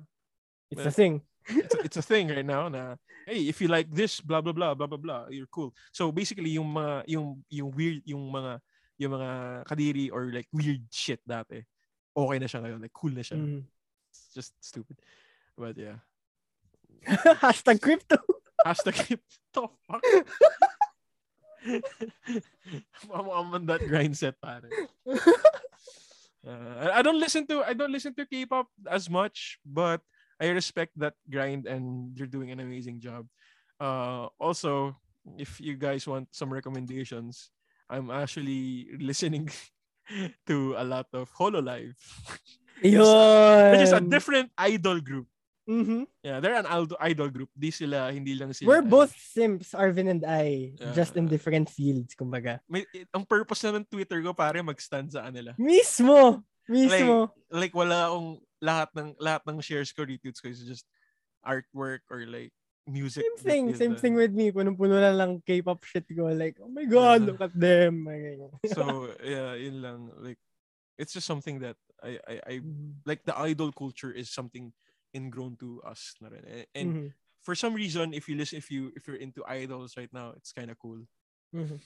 It's 0.70 0.78
Well, 0.82 0.88
a 0.88 0.94
thing. 0.94 1.14
It's 1.42 1.74
a, 1.74 1.78
it's 1.82 1.98
a 1.98 2.06
thing 2.06 2.30
right 2.30 2.46
now 2.46 2.70
na 2.70 2.94
hey, 3.26 3.50
if 3.50 3.58
you 3.58 3.66
like 3.66 3.90
this 3.90 4.22
blah 4.22 4.38
blah 4.40 4.54
blah 4.54 4.74
blah 4.78 4.86
blah 4.86 4.98
blah, 4.98 5.22
you're 5.30 5.50
cool. 5.50 5.74
So 5.90 6.10
basically 6.14 6.54
yung 6.54 6.70
mga 6.70 7.10
yung 7.10 7.42
yung 7.50 7.70
weird 7.74 8.02
yung 8.06 8.30
mga 8.30 8.62
yung 9.02 9.12
mga 9.18 9.30
kadiri 9.66 10.06
or 10.14 10.30
like 10.30 10.46
weird 10.54 10.86
shit 10.90 11.18
dati. 11.26 11.66
Okay 12.14 12.38
na 12.38 12.46
siya 12.46 12.62
ngayon, 12.62 12.78
like 12.82 12.94
cool 12.94 13.10
na 13.10 13.26
siya. 13.26 13.38
Mhm. 13.42 13.66
It's 14.12 14.30
just 14.34 14.54
stupid. 14.62 15.02
But 15.58 15.74
yeah. 15.78 15.98
Hashtag 17.42 17.82
crypto. 17.82 18.18
Hashtag 18.66 19.18
the 19.54 19.68
fuck. 19.86 20.02
I'm, 23.12 23.26
I'm 23.30 23.54
on 23.54 23.66
that 23.66 23.86
grind 23.86 24.16
set, 24.18 24.40
pare. 24.42 24.62
Uh, 26.42 26.90
I- 26.90 27.02
don't 27.06 27.20
listen 27.22 27.46
to 27.46 27.62
I 27.62 27.70
don't 27.70 27.94
listen 27.94 28.18
to 28.18 28.26
K-pop 28.26 28.66
as 28.90 29.06
much, 29.06 29.62
but 29.62 30.02
I 30.42 30.50
respect 30.50 30.90
that 30.98 31.14
grind 31.30 31.70
and 31.70 32.10
you're 32.18 32.26
doing 32.26 32.50
an 32.50 32.58
amazing 32.58 32.98
job. 32.98 33.30
Uh, 33.78 34.26
also, 34.42 34.98
if 35.38 35.60
you 35.62 35.78
guys 35.78 36.02
want 36.02 36.34
some 36.34 36.50
recommendations, 36.50 37.54
I'm 37.88 38.10
actually 38.10 38.90
listening 38.98 39.54
to 40.50 40.74
a 40.76 40.82
lot 40.82 41.06
of 41.14 41.30
Hololive, 41.30 41.94
Yun. 42.82 43.70
which 43.70 43.86
is 43.86 43.94
a 43.94 44.02
different 44.02 44.50
idol 44.58 44.98
group. 44.98 45.30
Mhm. 45.72 46.04
Yeah, 46.22 46.38
they're 46.38 46.54
an 46.60 46.68
idol 46.68 46.96
idol 47.00 47.30
group. 47.32 47.50
Di 47.56 47.72
sila, 47.72 48.12
hindi 48.12 48.36
lang 48.36 48.52
sila. 48.52 48.68
We're 48.68 48.84
ano. 48.84 48.92
both 48.92 49.16
simps, 49.16 49.72
Arvin 49.72 50.12
and 50.12 50.22
I, 50.22 50.76
Yeah. 50.76 50.92
just 50.92 51.16
in 51.16 51.26
different 51.26 51.72
fields, 51.72 52.12
kumbaga. 52.14 52.60
May, 52.68 52.84
ang 53.10 53.24
purpose 53.24 53.64
na 53.64 53.80
ng 53.80 53.88
Twitter 53.88 54.20
ko 54.20 54.36
pare 54.36 54.60
mag-stand 54.60 55.10
sa 55.10 55.24
kanila. 55.26 55.56
Mismo! 55.56 56.44
Mismo! 56.68 57.32
Like 57.50 57.74
wala 57.74 58.12
akong 58.12 58.38
lahat 58.62 58.88
ng 58.94 59.08
lahat 59.18 59.42
ng 59.48 59.58
shares 59.64 59.90
ko 59.90 60.06
retweets 60.06 60.38
ko 60.38 60.46
is 60.46 60.62
just 60.62 60.86
artwork 61.42 62.06
or 62.06 62.22
like 62.28 62.54
music. 62.86 63.26
Same 63.26 63.38
thing, 63.42 63.64
same 63.74 63.96
uh, 63.96 64.00
thing 64.00 64.14
with 64.14 64.30
me. 64.30 64.54
Punong-puno 64.54 65.02
na 65.02 65.10
lang 65.10 65.42
K-pop 65.42 65.82
shit 65.82 66.06
ko. 66.14 66.30
Like, 66.30 66.54
oh 66.62 66.70
my 66.70 66.86
God, 66.86 67.24
Yeah. 67.24 67.28
look 67.34 67.42
at 67.42 67.54
them. 67.56 68.06
So 68.78 69.10
yeah, 69.26 69.58
yun 69.58 69.82
lang. 69.82 70.00
Like 70.22 70.38
it's 70.94 71.12
just 71.12 71.26
something 71.26 71.58
that 71.66 71.74
I 71.98 72.18
I, 72.30 72.34
I 72.46 72.54
Mhm. 72.62 73.02
like 73.02 73.26
the 73.26 73.34
idol 73.34 73.74
culture 73.74 74.14
is 74.14 74.30
something 74.30 74.70
ingrown 75.14 75.56
to 75.60 75.82
us 75.84 76.14
na 76.20 76.28
rin. 76.28 76.44
And, 76.46 76.66
and 76.74 76.90
Mhm. 76.94 77.12
for 77.42 77.54
some 77.54 77.74
reason 77.74 78.14
if 78.14 78.28
you 78.28 78.36
listen 78.36 78.58
if 78.58 78.70
you 78.70 78.92
if 78.96 79.06
you're 79.08 79.20
into 79.20 79.44
idols 79.46 79.96
right 79.96 80.12
now, 80.12 80.32
it's 80.36 80.52
kind 80.52 80.70
of 80.70 80.78
cool. 80.78 81.04
Mhm. 81.52 81.82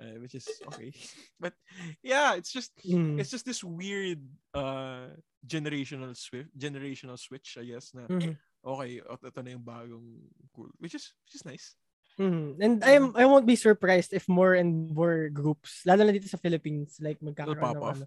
Uh, 0.00 0.18
which 0.18 0.34
is 0.34 0.58
okay. 0.66 0.90
but 1.40 1.54
yeah, 2.02 2.34
it's 2.34 2.50
just 2.50 2.72
Mhm. 2.84 3.16
it's 3.16 3.30
just 3.30 3.46
this 3.46 3.62
weird 3.62 4.18
uh 4.54 5.14
generational 5.46 6.16
switch 6.16 6.48
generational 6.58 7.18
switch 7.18 7.54
I 7.60 7.64
guess 7.68 7.94
na 7.94 8.08
Mhm. 8.08 8.38
okay 8.64 8.98
ito 9.04 9.40
na 9.44 9.50
yung 9.54 9.62
bagong 9.62 10.24
cool 10.56 10.72
which 10.80 10.96
is 10.96 11.12
which 11.28 11.36
is 11.36 11.44
nice 11.44 11.76
Mhm. 12.18 12.62
And 12.62 12.74
I'm 12.86 13.10
I 13.18 13.26
won't 13.26 13.46
be 13.46 13.58
surprised 13.58 14.14
if 14.14 14.30
more 14.30 14.54
and 14.54 14.94
more 14.94 15.26
groups, 15.34 15.82
lalo 15.82 16.06
na 16.06 16.14
dito 16.14 16.30
sa 16.30 16.38
Philippines, 16.38 17.02
like 17.02 17.18
magkakaroon 17.18 17.74
ng 17.74 17.86
ano. 17.90 18.04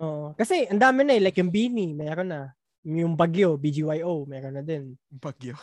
Oo. 0.00 0.32
Kasi 0.36 0.68
ang 0.68 0.80
dami 0.80 1.04
na 1.04 1.16
eh, 1.18 1.22
like 1.24 1.36
yung 1.40 1.52
Beanie, 1.52 1.92
meron 1.96 2.30
na. 2.32 2.56
Yung 2.82 3.14
Bagyo, 3.14 3.54
BGYO, 3.54 4.26
meron 4.26 4.58
na 4.58 4.62
din. 4.62 4.98
bagyo 5.08 5.54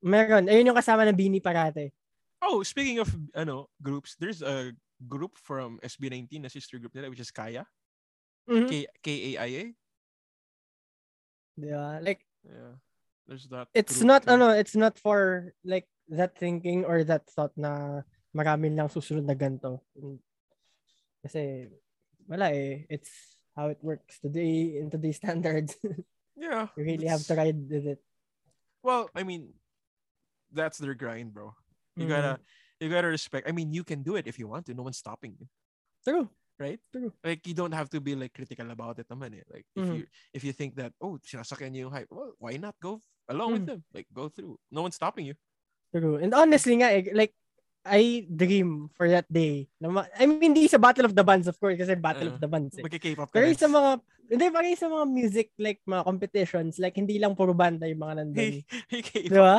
Meron. 0.00 0.46
Ayun 0.48 0.70
yung 0.72 0.78
kasama 0.78 1.02
ng 1.04 1.18
Beanie 1.18 1.42
parate. 1.42 1.92
oh 2.40 2.64
speaking 2.64 2.96
of 2.96 3.12
ano 3.36 3.68
groups 3.84 4.16
there's 4.16 4.40
a 4.40 4.72
group 5.04 5.36
from 5.36 5.76
SB19 5.84 6.40
na 6.40 6.48
sister 6.48 6.80
group 6.80 6.94
nila 6.96 7.12
which 7.12 7.20
is 7.20 7.28
Kaya 7.28 7.68
Mhm. 8.48 8.64
K 8.64 8.72
K 9.04 9.06
A 9.12 9.30
I 9.44 9.50
A 9.60 9.64
Di 11.60 11.68
ba? 11.68 12.00
Like, 12.00 12.24
yeah 12.40 12.80
there's 13.28 13.44
that 13.52 13.68
it's 13.76 14.00
not, 14.00 14.24
too. 14.24 14.32
ano, 14.34 14.50
it's 14.56 14.74
not 14.74 14.96
for 14.98 15.52
like 15.62 15.86
that 16.08 16.34
thinking 16.34 16.82
or 16.88 17.04
that 17.04 17.28
thought 17.30 17.52
na 17.54 18.00
marami 18.34 18.72
lang 18.74 18.88
susunod 18.90 19.22
na 19.28 19.36
ganito. 19.38 19.78
Kasi, 21.22 21.68
wala 22.26 22.50
eh. 22.50 22.88
It's 22.90 23.36
how 23.54 23.68
it 23.70 23.78
works 23.84 24.18
today 24.18 24.80
in 24.80 24.88
today's 24.90 25.20
standards. 25.22 25.76
Yeah 26.40 26.72
you 26.72 26.82
really 26.88 27.04
have 27.06 27.20
to 27.28 27.36
with 27.36 27.84
it. 27.84 28.00
well 28.80 29.12
I 29.12 29.22
mean 29.28 29.52
that's 30.50 30.80
their 30.80 30.96
grind 30.96 31.36
bro 31.36 31.52
you 32.00 32.08
Mhm. 32.08 32.12
gotta 32.16 32.32
you 32.80 32.88
gotta 32.88 33.12
respect 33.12 33.44
I 33.44 33.52
mean 33.52 33.76
you 33.76 33.84
can 33.84 34.00
do 34.00 34.16
it 34.16 34.24
if 34.24 34.40
you 34.40 34.48
want 34.48 34.64
to 34.66 34.74
no 34.74 34.82
one's 34.88 34.96
stopping 34.98 35.36
you 35.36 35.46
True. 36.00 36.32
right? 36.56 36.80
True. 36.92 37.12
Like 37.24 37.44
you 37.44 37.52
don't 37.52 37.72
have 37.76 37.88
to 37.92 38.00
be 38.00 38.16
like 38.16 38.32
critical 38.32 38.68
about 38.72 38.96
it 39.00 39.08
naman 39.08 39.36
eh. 39.36 39.44
Like 39.48 39.68
if 39.76 39.84
Mhm. 39.84 39.96
you 40.00 40.02
if 40.32 40.42
you 40.44 40.52
think 40.56 40.76
that 40.80 40.92
oh 41.00 41.20
sinasakyan 41.20 41.72
niyo 41.76 41.88
yung 41.88 41.94
hype, 41.96 42.08
well 42.12 42.32
why 42.40 42.56
not 42.56 42.76
go 42.80 43.00
along 43.28 43.52
with 43.52 43.64
Mm. 43.64 43.70
them? 43.76 43.80
Like 43.92 44.08
go 44.12 44.28
through. 44.32 44.56
No 44.72 44.84
one's 44.84 44.96
stopping 44.96 45.28
you. 45.28 45.36
True. 45.92 46.16
And 46.20 46.32
honestly 46.32 46.76
nga, 46.80 46.88
eh, 46.92 47.12
like, 47.16 47.32
I 47.80 48.28
dream 48.28 48.92
for 48.92 49.08
that 49.08 49.24
day. 49.26 49.68
I 49.80 50.28
mean, 50.28 50.52
hindi 50.52 50.68
sa 50.68 50.76
Battle 50.76 51.08
of 51.08 51.16
the 51.16 51.24
Bands, 51.24 51.48
of 51.48 51.56
course, 51.56 51.80
kasi 51.80 51.96
Battle 51.96 52.28
Uh, 52.28 52.32
of 52.36 52.38
the 52.38 52.50
Bands 52.50 52.76
eh. 52.76 52.84
Magki-K-pop 52.84 53.32
Pero 53.32 53.48
sa 53.56 53.66
mga, 53.66 53.90
hindi, 54.28 54.44
parang 54.52 54.76
sa 54.76 54.88
mga 54.92 55.06
music, 55.08 55.48
like, 55.56 55.80
mga 55.88 56.04
competitions, 56.04 56.76
like, 56.76 56.92
hindi 56.94 57.16
lang 57.16 57.32
puro 57.32 57.56
banda 57.56 57.88
yung 57.88 58.04
mga 58.04 58.14
nandun. 58.20 58.36
Hey, 58.36 58.54
hey, 58.92 59.00
K-pop. 59.00 59.32
Di 59.32 59.40
ba? 59.40 59.56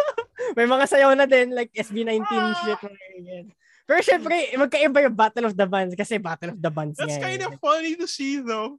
May 0.60 0.68
mga 0.68 0.84
sayaw 0.86 1.16
na 1.16 1.24
din, 1.24 1.56
like 1.56 1.72
SB19 1.72 2.20
Ah! 2.28 2.52
shit. 2.62 2.78
mga. 2.84 3.48
Pero 3.84 3.98
syempre, 4.00 4.34
magkaiba 4.56 4.98
yung 5.08 5.16
Battle 5.16 5.48
of 5.48 5.56
the 5.56 5.68
Bands 5.68 5.92
kasi 5.96 6.20
Battle 6.20 6.52
of 6.52 6.60
the 6.60 6.72
Bands 6.72 6.96
That's 7.00 7.16
nga. 7.16 7.32
kind 7.32 7.40
eh. 7.40 7.48
of 7.48 7.56
funny 7.60 7.96
to 7.96 8.04
see 8.04 8.40
though. 8.40 8.76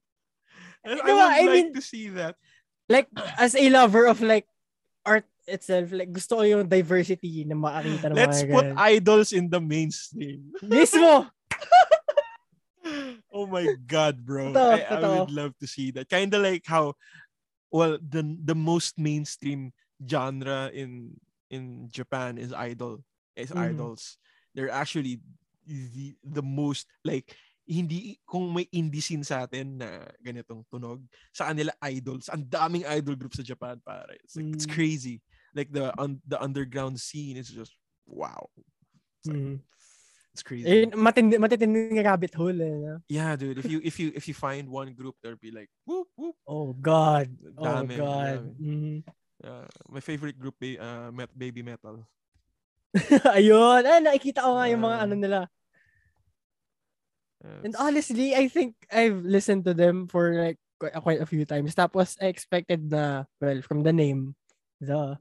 I, 0.86 0.94
I 0.94 1.02
Diba? 1.02 1.10
would 1.10 1.26
I 1.26 1.42
like 1.42 1.50
mean- 1.52 1.74
to 1.74 1.82
see 1.82 2.10
that. 2.14 2.38
Like, 2.86 3.10
as 3.42 3.58
a 3.58 3.66
lover 3.74 4.06
of 4.06 4.22
like, 4.22 4.46
itself, 5.48 5.92
like, 5.94 6.12
gusto 6.12 6.38
ko 6.38 6.42
yung 6.44 6.68
diversity 6.68 7.46
na 7.46 7.56
makakita 7.56 8.10
ng 8.12 8.16
Let's 8.18 8.44
mga 8.44 8.52
put 8.52 8.66
ganun. 8.66 8.78
idols 8.78 9.32
in 9.34 9.50
the 9.50 9.62
mainstream. 9.62 10.52
Mismo! 10.62 11.30
oh 13.34 13.48
my 13.48 13.66
god, 13.88 14.26
bro. 14.26 14.54
Totoo, 14.54 14.72
I, 14.74 14.82
I 14.82 14.96
totoo. 15.02 15.20
would 15.22 15.32
love 15.34 15.54
to 15.60 15.68
see 15.68 15.92
that. 15.92 16.10
Kind 16.10 16.34
of 16.34 16.42
like 16.42 16.64
how 16.66 16.94
well 17.72 17.98
the 17.98 18.22
the 18.44 18.56
most 18.56 18.98
mainstream 18.98 19.74
genre 20.02 20.70
in 20.74 21.18
in 21.50 21.90
Japan 21.90 22.38
is 22.38 22.54
idol. 22.54 23.02
Is 23.36 23.52
Mhm. 23.52 23.74
idols. 23.76 24.18
They're 24.54 24.72
actually 24.72 25.20
the, 25.68 26.16
the 26.24 26.44
most 26.46 26.88
like 27.04 27.36
hindi 27.66 28.22
kung 28.30 28.54
may 28.54 28.70
indie 28.70 29.02
scene 29.02 29.26
sa 29.26 29.50
atin 29.50 29.82
na 29.82 30.06
ganitong 30.22 30.62
tunog 30.70 31.02
sa 31.34 31.50
kanila 31.50 31.74
idols 31.82 32.30
ang 32.30 32.46
daming 32.46 32.86
idol 32.86 33.18
groups 33.18 33.42
sa 33.42 33.44
Japan 33.44 33.82
pare 33.82 34.14
it's 34.22 34.38
like 34.38 34.54
it's 34.54 34.70
Mm. 34.70 34.76
crazy 34.78 35.18
like 35.56 35.72
the 35.72 35.90
un, 35.98 36.20
the 36.28 36.36
underground 36.38 37.00
scene 37.00 37.40
is 37.40 37.48
just 37.50 37.72
wow 38.06 38.52
it's, 38.60 39.32
like, 39.32 39.40
Mhm. 39.40 39.56
it's 40.36 40.44
crazy 40.44 40.68
Eh, 40.68 40.92
matindi, 40.94 41.40
matitinding 41.40 41.96
rabbit 42.04 42.36
hole, 42.36 42.60
eh, 42.60 42.76
no? 42.76 43.00
Yeah, 43.08 43.34
dude. 43.40 43.58
If 43.58 43.66
you 43.72 43.80
if 43.82 43.96
you 43.98 44.12
if 44.14 44.28
you 44.28 44.36
find 44.36 44.68
one 44.68 44.92
group, 44.94 45.16
there'll 45.24 45.40
be 45.40 45.50
like 45.56 45.72
whoop 45.88 46.12
whoop. 46.20 46.36
Oh, 46.46 46.76
God. 46.76 47.32
Damn 47.40 47.56
Oh, 47.56 47.88
Dami, 47.88 47.96
God. 47.98 48.40
Uh, 49.46 49.68
my 49.92 50.02
favorite 50.04 50.36
group, 50.38 50.56
uh, 50.62 51.12
met, 51.16 51.30
baby 51.34 51.62
metal. 51.64 52.04
Ayun. 53.36 53.84
Ay, 53.84 54.00
nakikita 54.04 54.42
ko 54.44 54.56
nga 54.60 54.68
yung 54.72 54.84
mga 54.84 54.98
Ah. 55.00 55.04
ano 55.08 55.14
nila. 55.16 55.40
Uh, 57.44 57.62
And 57.66 57.76
honestly, 57.78 58.34
I 58.36 58.48
think 58.48 58.76
I've 58.90 59.22
listened 59.24 59.66
to 59.66 59.74
them 59.74 60.08
for 60.08 60.34
like 60.34 60.58
quite, 60.80 60.96
quite 61.04 61.22
a 61.22 61.30
few 61.30 61.46
times. 61.46 61.76
Tapos 61.76 62.18
I 62.22 62.28
expected 62.32 62.90
na, 62.90 63.26
well, 63.42 63.62
from 63.62 63.84
the 63.84 63.94
name, 63.94 64.34
the, 64.82 65.20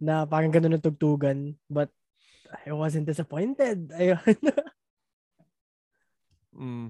na 0.00 0.24
parang 0.26 0.52
ganun 0.52 0.76
ang 0.76 0.84
tugtugan. 0.84 1.54
But 1.70 1.90
I 2.66 2.72
wasn't 2.72 3.06
disappointed. 3.10 3.90
Ayun. 3.98 4.22
mm, 6.54 6.86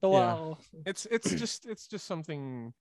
Tawa 0.00 0.16
Yeah. 0.16 0.32
ako. 0.34 0.48
it's 0.86 1.04
it's 1.10 1.30
just 1.42 1.66
it's 1.68 1.86
just 1.86 2.06
something 2.08 2.72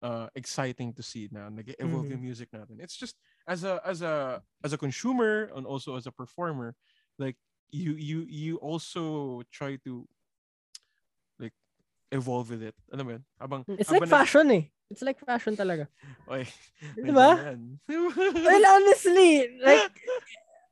uh 0.00 0.28
exciting 0.34 0.94
to 0.96 1.02
see 1.02 1.28
na 1.28 1.50
nag-evolve 1.52 2.06
Mhm. 2.08 2.12
yung 2.16 2.22
music 2.24 2.48
natin. 2.54 2.80
It's 2.80 2.96
just 2.96 3.16
as 3.44 3.64
a 3.64 3.82
as 3.84 4.00
a 4.00 4.40
as 4.64 4.72
a 4.72 4.78
consumer 4.80 5.50
and 5.52 5.66
also 5.66 5.96
as 5.96 6.06
a 6.06 6.14
performer, 6.14 6.72
like 7.18 7.36
you 7.70 7.92
you 7.98 8.24
you 8.30 8.56
also 8.62 9.42
try 9.52 9.76
to 9.84 10.06
like 11.38 11.52
evolve 12.12 12.48
with 12.50 12.62
it. 12.62 12.74
Alam 12.94 13.04
mo 13.06 13.10
yun? 13.18 13.24
Habang, 13.38 13.60
It's 13.76 13.90
like 13.90 14.02
habang 14.02 14.10
fashion 14.10 14.46
eh. 14.50 14.64
It's 14.90 15.06
like 15.06 15.22
fashion 15.22 15.54
talaga. 15.54 15.86
Oy, 16.26 16.42
Di 16.98 17.14
ba? 17.14 17.54
Well, 18.44 18.64
honestly, 18.66 19.46
like, 19.62 19.94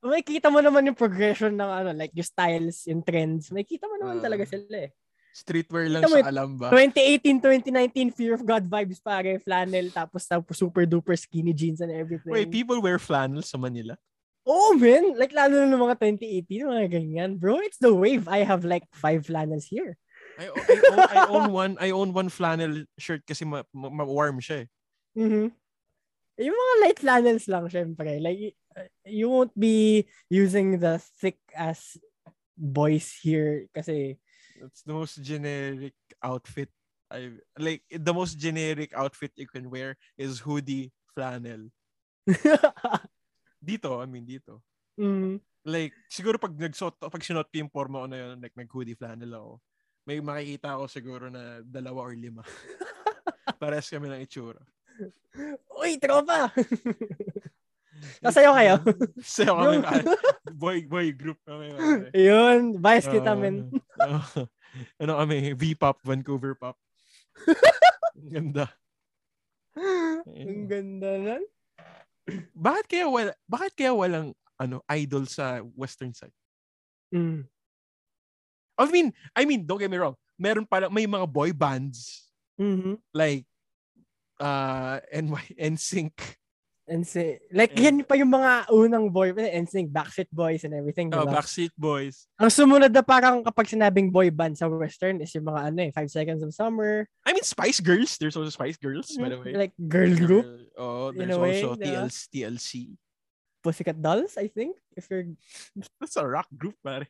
makikita 0.03 0.51
mo 0.51 0.59
naman 0.59 0.91
yung 0.91 0.99
progression 0.99 1.55
ng 1.55 1.71
ano, 1.71 1.91
like 1.95 2.11
yung 2.11 2.27
styles, 2.27 2.83
yung 2.91 3.07
trends. 3.07 3.55
Makikita 3.55 3.87
mo 3.87 3.95
naman 3.95 4.19
Ah. 4.19 4.25
talaga 4.27 4.43
sila 4.43 4.91
eh. 4.91 4.93
Streetwear 5.31 5.87
lang 5.87 6.03
Kita 6.03 6.19
sa 6.19 6.31
alam 6.35 6.59
ba? 6.59 6.66
2018, 6.75 7.39
2019, 7.39 8.11
Fear 8.11 8.35
of 8.35 8.43
God 8.43 8.66
vibes 8.66 8.99
pare, 8.99 9.39
flannel, 9.39 9.87
tapos 9.95 10.27
tapos 10.27 10.59
super 10.59 10.83
duper 10.83 11.14
skinny 11.14 11.55
jeans 11.55 11.79
and 11.79 11.95
everything. 11.95 12.35
Wait, 12.35 12.51
people 12.51 12.83
wear 12.83 12.99
flannel 12.99 13.47
sa 13.47 13.55
Manila? 13.55 13.95
Oh, 14.43 14.75
man. 14.75 15.14
Like, 15.14 15.31
lalo 15.31 15.62
na 15.62 15.71
ng 15.71 15.79
mga 15.79 15.95
2018, 15.95 16.66
mga 16.66 16.87
ganyan. 16.91 17.31
Bro, 17.39 17.62
it's 17.62 17.79
the 17.79 17.95
wave. 17.95 18.27
I 18.27 18.43
have 18.43 18.66
like 18.66 18.83
five 18.91 19.29
flannels 19.31 19.71
here. 19.71 19.95
I, 20.39 20.47
I, 20.47 20.76
own, 20.86 20.99
I 21.03 21.18
own 21.34 21.47
one 21.51 21.72
I 21.82 21.91
own 21.91 22.11
one 22.14 22.30
flannel 22.30 22.86
shirt 22.97 23.26
kasi 23.26 23.43
ma, 23.45 23.66
ma, 23.74 23.91
ma-warm 23.91 24.39
siya 24.39 24.64
eh. 24.64 24.68
Mhm. 25.18 25.51
Yung 26.39 26.55
mga 26.55 26.74
light 26.86 26.99
flannels 27.03 27.51
lang, 27.51 27.66
syempre. 27.66 28.22
Like, 28.22 28.55
you 29.03 29.26
won't 29.26 29.51
be 29.59 30.07
using 30.30 30.78
the 30.78 31.03
thick 31.18 31.43
ass 31.51 31.99
boys 32.55 33.11
here 33.18 33.66
kasi 33.74 34.18
It's 34.59 34.82
the 34.82 34.95
most 34.95 35.22
generic 35.22 35.95
outfit 36.22 36.70
I 37.09 37.41
like 37.57 37.82
the 37.89 38.12
most 38.12 38.36
generic 38.36 38.93
outfit 38.93 39.32
you 39.39 39.49
can 39.49 39.70
wear 39.72 39.97
is 40.20 40.45
hoodie 40.45 40.93
flannel. 41.16 41.72
Dito, 43.64 43.97
I 43.99 44.07
mean 44.07 44.28
dito. 44.28 44.61
mm. 45.01 45.41
Like 45.64 45.97
siguro 46.12 46.36
pag 46.36 46.53
nagsuot 46.53 47.01
pag 47.01 47.24
sinuot 47.24 47.49
ko 47.49 47.57
yung 47.64 47.72
forma 47.72 48.05
ko 48.05 48.07
na 48.12 48.18
yun, 48.20 48.36
like 48.45 48.53
nag 48.53 48.68
hoodie 48.68 48.99
flannel 48.99 49.32
ako. 49.32 49.53
May 50.09 50.25
makikita 50.25 50.81
ako 50.81 50.89
siguro 50.89 51.29
na 51.29 51.61
dalawa 51.61 52.09
or 52.09 52.17
lima. 52.17 52.41
Pares 53.61 53.93
kami 53.93 54.09
ng 54.09 54.25
itsura. 54.25 54.65
Uy, 55.77 56.01
tropa! 56.01 56.49
Kasayo 58.25 58.57
kayo? 58.57 58.81
Sayo 59.21 59.53
kami. 59.61 59.85
Boy, 60.57 60.89
boy 60.89 61.13
group 61.13 61.37
kami. 61.45 61.77
Yun, 62.17 62.81
bias 62.81 63.05
kita, 63.05 63.37
men. 63.37 63.69
Oo. 64.01 64.49
ano 65.05 65.13
kami, 65.21 65.53
V-pop, 65.53 66.01
Vancouver 66.01 66.57
pop. 66.57 66.81
Ang 68.17 68.33
Ganda. 68.33 68.67
Ang 70.25 70.65
ganda 70.73 71.11
nun. 71.21 71.45
Bakit 72.57 72.85
kaya 72.89 73.07
wala, 73.13 73.33
bakit 73.45 73.73
kaya 73.77 73.93
walang 73.93 74.33
ano 74.57 74.81
idol 74.89 75.29
sa 75.29 75.61
western 75.77 76.17
side? 76.17 76.35
Mm. 77.13 77.45
I 78.79 78.87
mean, 78.87 79.11
I 79.35 79.43
mean, 79.45 79.66
don't 79.66 79.79
get 79.83 79.91
me 79.91 79.99
wrong. 79.99 80.14
Meron 80.39 80.64
pala 80.64 80.87
may 80.89 81.05
mga 81.05 81.26
boy 81.26 81.51
bands 81.53 82.31
Mhm. 82.55 82.99
like 83.12 83.45
uh 84.39 85.03
NY 85.11 85.45
NSYNC. 85.59 86.14
Say, 87.05 87.37
like, 87.53 87.76
And- 87.76 87.85
yan 87.85 87.97
pa 88.09 88.16
yung 88.16 88.33
mga 88.33 88.72
unang 88.72 89.12
boy, 89.12 89.37
and 89.37 89.68
sing 89.68 89.93
Backstreet 89.93 90.33
Boys 90.33 90.64
and 90.64 90.72
everything, 90.72 91.12
Uh, 91.12 91.20
diba? 91.20 91.37
Backstreet 91.37 91.76
Boys. 91.76 92.24
Ang 92.41 92.49
sumunod 92.49 92.89
na 92.89 93.05
parang 93.05 93.45
kapag 93.45 93.68
sinabing 93.68 94.09
boy 94.09 94.33
band 94.33 94.57
sa 94.57 94.72
Western 94.72 95.20
is 95.20 95.29
yung 95.37 95.45
mga 95.45 95.68
ano 95.68 95.79
eh, 95.85 95.91
Five 95.93 96.09
Seconds 96.09 96.41
of 96.41 96.57
Summer, 96.57 97.05
I 97.29 97.37
mean 97.37 97.45
Spice 97.45 97.85
Girls. 97.85 98.16
There's 98.16 98.41
also 98.41 98.49
Spice 98.49 98.81
Girls, 98.81 99.12
by 99.20 99.29
the 99.29 99.37
way. 99.37 99.53
like 99.53 99.76
girl 99.76 100.16
group, 100.16 100.49
Oh, 100.81 101.12
in 101.12 101.29
there's 101.29 101.37
way, 101.37 101.61
also 101.61 101.76
diba? 101.76 102.09
TLC, 102.09 102.20
TLC. 102.33 102.72
Pussycat 103.61 104.01
Dolls, 104.01 104.41
I 104.41 104.49
think. 104.49 104.81
If 104.97 105.12
you're 105.12 105.29
That's 106.01 106.16
a 106.16 106.24
rock 106.24 106.49
group, 106.57 106.81
pare. 106.81 107.05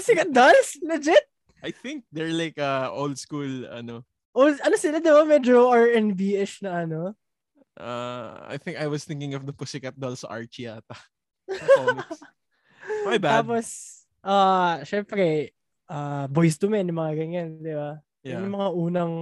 Pussycat 0.00 0.32
Dolls? 0.32 0.80
Legit? 0.80 1.24
I 1.60 1.70
think 1.76 2.08
they're 2.08 2.32
like 2.32 2.56
uh, 2.56 2.88
old 2.88 3.20
school 3.20 3.68
ano. 3.68 4.00
O, 4.32 4.48
ano 4.48 4.76
sila, 4.80 4.96
di 4.96 5.12
ba? 5.12 5.28
Medyo 5.28 5.68
R&B-ish 5.68 6.64
na 6.64 6.88
ano. 6.88 7.12
Uh, 7.76 8.32
I 8.48 8.56
think 8.56 8.80
I 8.80 8.88
was 8.88 9.04
thinking 9.04 9.36
of 9.36 9.44
the 9.44 9.52
Pussycat 9.52 9.92
Dolls 10.00 10.24
Archie 10.24 10.72
yata. 10.72 10.96
My 13.06 13.20
bad. 13.20 13.44
Tapos, 13.44 13.66
ah, 14.24 14.80
syempre, 14.88 15.52
ah, 15.84 16.24
Boys 16.32 16.56
to 16.56 16.72
Men, 16.72 16.88
mga 16.88 17.12
ganyan, 17.12 17.48
di 17.60 17.76
ba? 17.76 18.00
yeah. 18.24 18.40
Yung 18.40 18.56
mga 18.56 18.68
unang, 18.72 19.12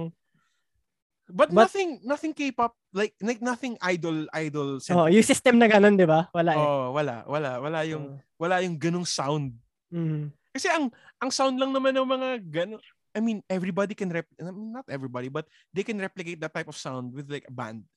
But, 1.29 1.53
But- 1.53 1.69
nothing 1.69 2.01
nothing 2.01 2.33
K-pop 2.33 2.73
like 2.89 3.13
like 3.21 3.37
nothing 3.37 3.77
idol 3.85 4.25
idol 4.33 4.81
oh, 4.81 4.81
centric. 4.81 5.13
yung 5.13 5.27
system 5.29 5.61
na 5.61 5.69
ganun, 5.69 5.93
di 5.93 6.09
ba? 6.09 6.25
Wala 6.33 6.57
eh. 6.57 6.65
Oh, 6.65 6.89
wala, 6.89 7.21
wala, 7.29 7.61
wala 7.61 7.79
yung 7.85 8.17
Oh. 8.17 8.41
wala 8.41 8.65
yung 8.65 8.81
ganung 8.81 9.05
sound. 9.05 9.53
Mm. 9.93 10.33
Kasi 10.59 10.67
ang 10.67 10.91
ang 11.23 11.31
sound 11.31 11.55
lang 11.55 11.71
naman 11.71 11.95
ng 11.95 12.03
mga 12.03 12.29
ganun 12.51 12.83
I 13.15 13.23
mean, 13.23 13.39
everybody 13.47 13.95
can 13.95 14.11
rep 14.11 14.27
I 14.35 14.51
mean, 14.51 14.75
not 14.75 14.85
everybody, 14.91 15.31
but 15.31 15.47
they 15.71 15.87
can 15.87 15.97
replicate 16.03 16.43
that 16.43 16.51
type 16.51 16.67
of 16.67 16.75
sound 16.75 17.15
with 17.15 17.31
like 17.31 17.47
a 17.47 17.55
band. 17.55 17.87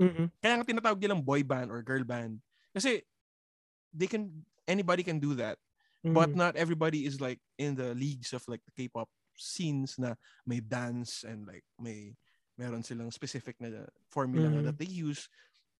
Mm-mm. 0.00 0.32
Kaya 0.40 0.56
nga 0.56 0.64
tinatawag 0.64 0.98
nilang 1.04 1.20
boy 1.20 1.44
band 1.44 1.68
or 1.68 1.84
girl 1.84 2.02
band. 2.02 2.40
Kasi 2.72 3.04
they 3.92 4.08
can 4.08 4.48
anybody 4.64 5.04
can 5.04 5.20
do 5.20 5.36
that. 5.36 5.60
But 6.08 6.32
Mm. 6.32 6.40
not 6.40 6.56
everybody 6.56 7.04
is 7.04 7.20
like 7.20 7.44
in 7.60 7.76
the 7.76 7.92
leagues 7.92 8.32
of 8.32 8.40
like 8.48 8.64
the 8.64 8.72
K-pop 8.72 9.12
scenes 9.36 10.00
na 10.00 10.16
may 10.48 10.64
dance 10.64 11.22
and 11.28 11.44
like 11.44 11.68
may 11.76 12.16
meron 12.56 12.80
silang 12.82 13.12
specific 13.12 13.60
na 13.60 13.84
formula 14.08 14.48
na 14.48 14.64
Mhm. 14.64 14.64
that 14.72 14.78
they 14.80 14.88
use 14.88 15.28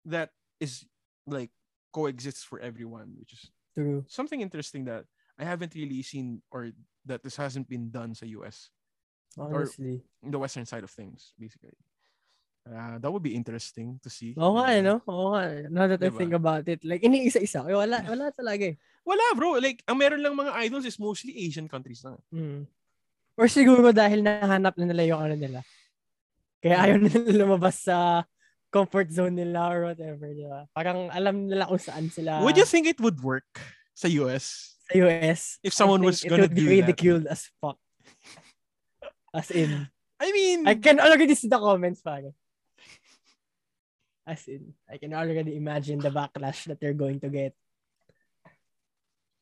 that 0.04 0.30
is 0.60 0.84
like 1.24 1.50
coexists 1.90 2.44
for 2.44 2.60
everyone, 2.60 3.16
which 3.16 3.32
is 3.32 3.48
True. 3.74 4.04
something 4.06 4.38
interesting 4.44 4.84
that 4.86 5.08
I 5.38 5.46
haven't 5.46 5.72
really 5.74 6.02
seen 6.02 6.42
or 6.50 6.74
that 7.06 7.22
this 7.22 7.38
hasn't 7.38 7.70
been 7.70 7.88
done 7.88 8.12
sa 8.12 8.26
US 8.36 8.68
Honestly. 9.38 10.02
in 10.22 10.30
the 10.34 10.38
western 10.38 10.66
side 10.66 10.82
of 10.82 10.90
things 10.90 11.32
basically. 11.38 11.78
Uh, 12.68 12.98
that 13.00 13.08
would 13.08 13.22
be 13.24 13.32
interesting 13.32 13.96
to 14.04 14.10
see. 14.12 14.36
Oo 14.36 14.60
nga 14.60 14.76
eh, 14.76 14.84
Uh, 14.84 14.92
no? 14.92 14.94
Oo 15.08 15.32
nga. 15.32 15.42
eh. 15.48 15.64
Now 15.72 15.88
that 15.88 16.02
I 16.04 16.12
Diba? 16.12 16.20
think 16.20 16.34
about 16.36 16.68
it. 16.68 16.84
Like, 16.84 17.00
iniisa-isa. 17.00 17.64
Eh, 17.64 17.72
wala, 17.72 18.04
wala 18.04 18.28
talaga 18.28 18.68
eh. 18.68 18.76
Wala 19.08 19.24
bro, 19.32 19.56
like 19.56 19.80
ang 19.88 19.96
meron 19.96 20.20
lang 20.20 20.36
mga 20.36 20.52
idols 20.68 20.84
is 20.84 21.00
mostly 21.00 21.32
Asian 21.32 21.64
countries 21.64 22.04
na. 22.04 22.20
Mm. 22.28 22.68
Or 23.40 23.48
siguro 23.48 23.88
dahil 23.88 24.20
nahanap 24.20 24.76
na 24.76 24.84
nila 24.84 25.02
yung 25.08 25.22
ano 25.24 25.32
nila. 25.32 25.60
Kaya 26.60 26.76
ayaw 26.76 26.96
na 27.00 27.08
nila 27.14 27.32
lumabas 27.40 27.88
sa 27.88 28.26
comfort 28.68 29.08
zone 29.08 29.32
nila 29.32 29.64
or 29.72 29.88
whatever, 29.88 30.28
di 30.28 30.44
ba? 30.44 30.68
Parang 30.76 31.08
alam 31.08 31.48
nila 31.48 31.64
kung 31.64 31.80
saan 31.80 32.12
sila 32.12 32.44
Would 32.44 32.60
you 32.60 32.68
think 32.68 32.84
it 32.84 33.00
would 33.00 33.24
work 33.24 33.48
sa 33.96 34.12
US? 34.20 34.76
Sa 34.88 34.98
US. 35.04 35.58
If 35.62 35.72
someone 35.76 36.02
was 36.02 36.24
gonna 36.24 36.48
it 36.48 36.50
would 36.50 36.56
do 36.56 36.64
be 36.64 36.80
that? 36.80 36.88
ridiculed 36.88 37.26
as 37.28 37.48
fuck. 37.60 37.76
As 39.34 39.50
in, 39.52 39.88
I 40.18 40.32
mean, 40.32 40.66
I 40.66 40.74
can 40.74 40.98
already 40.98 41.34
see 41.34 41.48
the 41.48 41.60
comments, 41.60 42.00
pare. 42.00 42.32
As 44.26 44.48
in, 44.48 44.72
I 44.88 44.96
can 44.96 45.12
already 45.12 45.56
imagine 45.56 46.00
the 46.00 46.10
backlash 46.10 46.64
that 46.66 46.80
they're 46.80 46.96
going 46.96 47.20
to 47.20 47.28
get. 47.28 47.52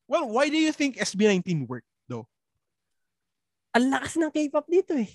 Well, 0.06 0.28
why 0.30 0.48
do 0.48 0.58
you 0.58 0.70
think 0.70 0.98
SB19 0.98 1.66
worked 1.66 1.90
though? 2.06 2.26
Ang 3.74 3.90
lakas 3.90 4.14
ng 4.14 4.30
K-pop 4.30 4.66
dito 4.70 4.94
eh. 4.94 5.10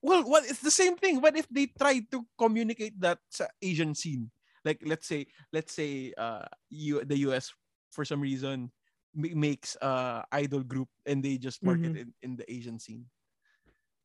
Well, 0.00 0.24
well, 0.24 0.40
it's 0.44 0.64
the 0.64 0.72
same 0.72 0.96
thing. 0.96 1.20
What 1.20 1.36
if 1.36 1.44
they 1.52 1.68
try 1.68 2.00
to 2.08 2.24
communicate 2.40 2.96
that 3.04 3.20
sa 3.28 3.52
Asian 3.60 3.92
scene? 3.92 4.32
Like 4.64 4.80
let's 4.84 5.04
say, 5.04 5.28
let's 5.52 5.72
say, 5.76 6.12
uh, 6.16 6.48
you 6.72 7.04
the 7.04 7.28
US 7.28 7.52
for 7.92 8.04
some 8.04 8.20
reason 8.20 8.72
makes 9.14 9.74
uh 9.82 10.22
idol 10.30 10.62
group 10.62 10.88
and 11.06 11.22
they 11.22 11.36
just 11.38 11.62
market 11.62 11.94
Mhm. 11.94 12.00
it 12.06 12.08
in 12.22 12.36
the 12.36 12.46
Asian 12.46 12.78
scene. 12.78 13.06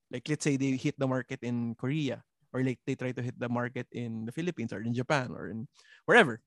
Like 0.10 0.26
let's 0.30 0.44
say 0.44 0.58
they 0.58 0.78
hit 0.78 0.98
the 0.98 1.08
market 1.10 1.42
in 1.42 1.76
Korea 1.76 2.24
or 2.54 2.64
like 2.64 2.80
they 2.86 2.96
try 2.96 3.12
to 3.12 3.22
hit 3.22 3.38
the 3.38 3.50
market 3.50 3.88
in 3.92 4.26
the 4.26 4.34
Philippines 4.34 4.74
or 4.74 4.82
in 4.82 4.94
Japan 4.94 5.34
or 5.34 5.50
in 5.50 5.68
wherever. 6.06 6.42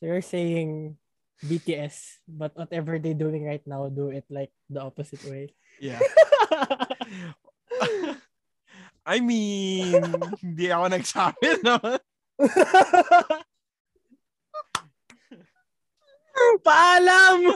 So 0.00 0.06
you're 0.08 0.24
saying 0.24 0.96
BTS, 1.44 2.24
but 2.28 2.56
whatever 2.56 2.98
they're 2.98 3.16
doing 3.16 3.44
right 3.44 3.64
now, 3.66 3.88
do 3.88 4.08
it 4.08 4.24
like 4.30 4.52
the 4.70 4.80
opposite 4.80 5.24
way. 5.24 5.52
Yeah. 5.80 6.00
I 9.06 9.20
mean, 9.20 10.00
hindi 10.40 10.72
ako 10.72 10.86
nagsabi, 10.88 11.48
no? 11.60 11.76
Paalam! 16.64 17.38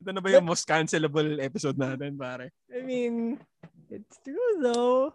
Ito 0.00 0.10
na 0.16 0.20
ba 0.24 0.32
yung 0.32 0.48
most 0.48 0.64
cancelable 0.64 1.40
episode 1.44 1.76
natin, 1.76 2.16
pare? 2.16 2.52
I 2.72 2.80
mean, 2.80 3.36
it's 3.92 4.16
true 4.24 4.56
though. 4.60 5.12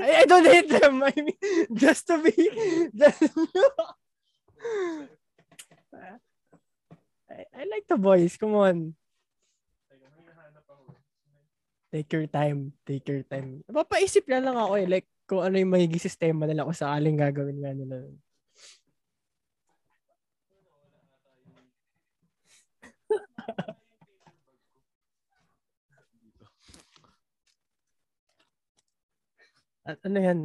I, 0.00 0.24
I 0.24 0.26
don't 0.26 0.48
hate 0.48 0.72
them. 0.72 1.04
I 1.04 1.12
mean, 1.14 1.38
just 1.76 2.08
to 2.08 2.18
be, 2.18 2.32
just, 2.90 3.22
I, 7.30 7.44
I 7.52 7.62
like 7.68 7.86
the 7.86 7.98
boys. 8.00 8.34
Come 8.40 8.54
on. 8.58 8.94
Take 11.94 12.10
your 12.10 12.26
time. 12.26 12.74
Take 12.82 13.06
your 13.06 13.22
time. 13.22 13.62
Mapaisip 13.70 14.26
na 14.26 14.42
lang 14.42 14.58
ako 14.58 14.82
eh. 14.82 14.86
Like, 14.90 15.06
kung 15.30 15.46
ano 15.46 15.54
yung 15.62 15.70
magiging 15.70 16.02
sistema 16.02 16.42
nila 16.42 16.66
kung 16.66 16.74
sakaling 16.74 17.14
gagawin 17.14 17.62
nga 17.62 17.70
nila. 17.70 18.02
Ano 30.04 30.18
yan? 30.18 30.40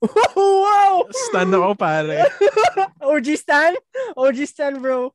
wow! 0.36 1.04
Stand 1.28 1.52
ako, 1.52 1.76
pare. 1.76 2.24
OG 3.12 3.26
Stan? 3.36 3.72
OG 4.16 4.38
Stan, 4.48 4.74
bro. 4.80 5.12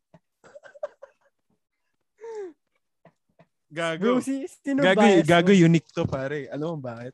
Gago. 3.76 4.22
Bro, 4.22 4.24
si, 4.24 4.48
sino 4.48 4.80
Gago, 4.80 5.04
bias 5.04 5.28
gago 5.28 5.52
mo? 5.52 5.66
unique 5.68 5.90
to, 5.92 6.08
pare. 6.08 6.48
Alam 6.48 6.80
mo 6.80 6.86
bakit? 6.86 7.12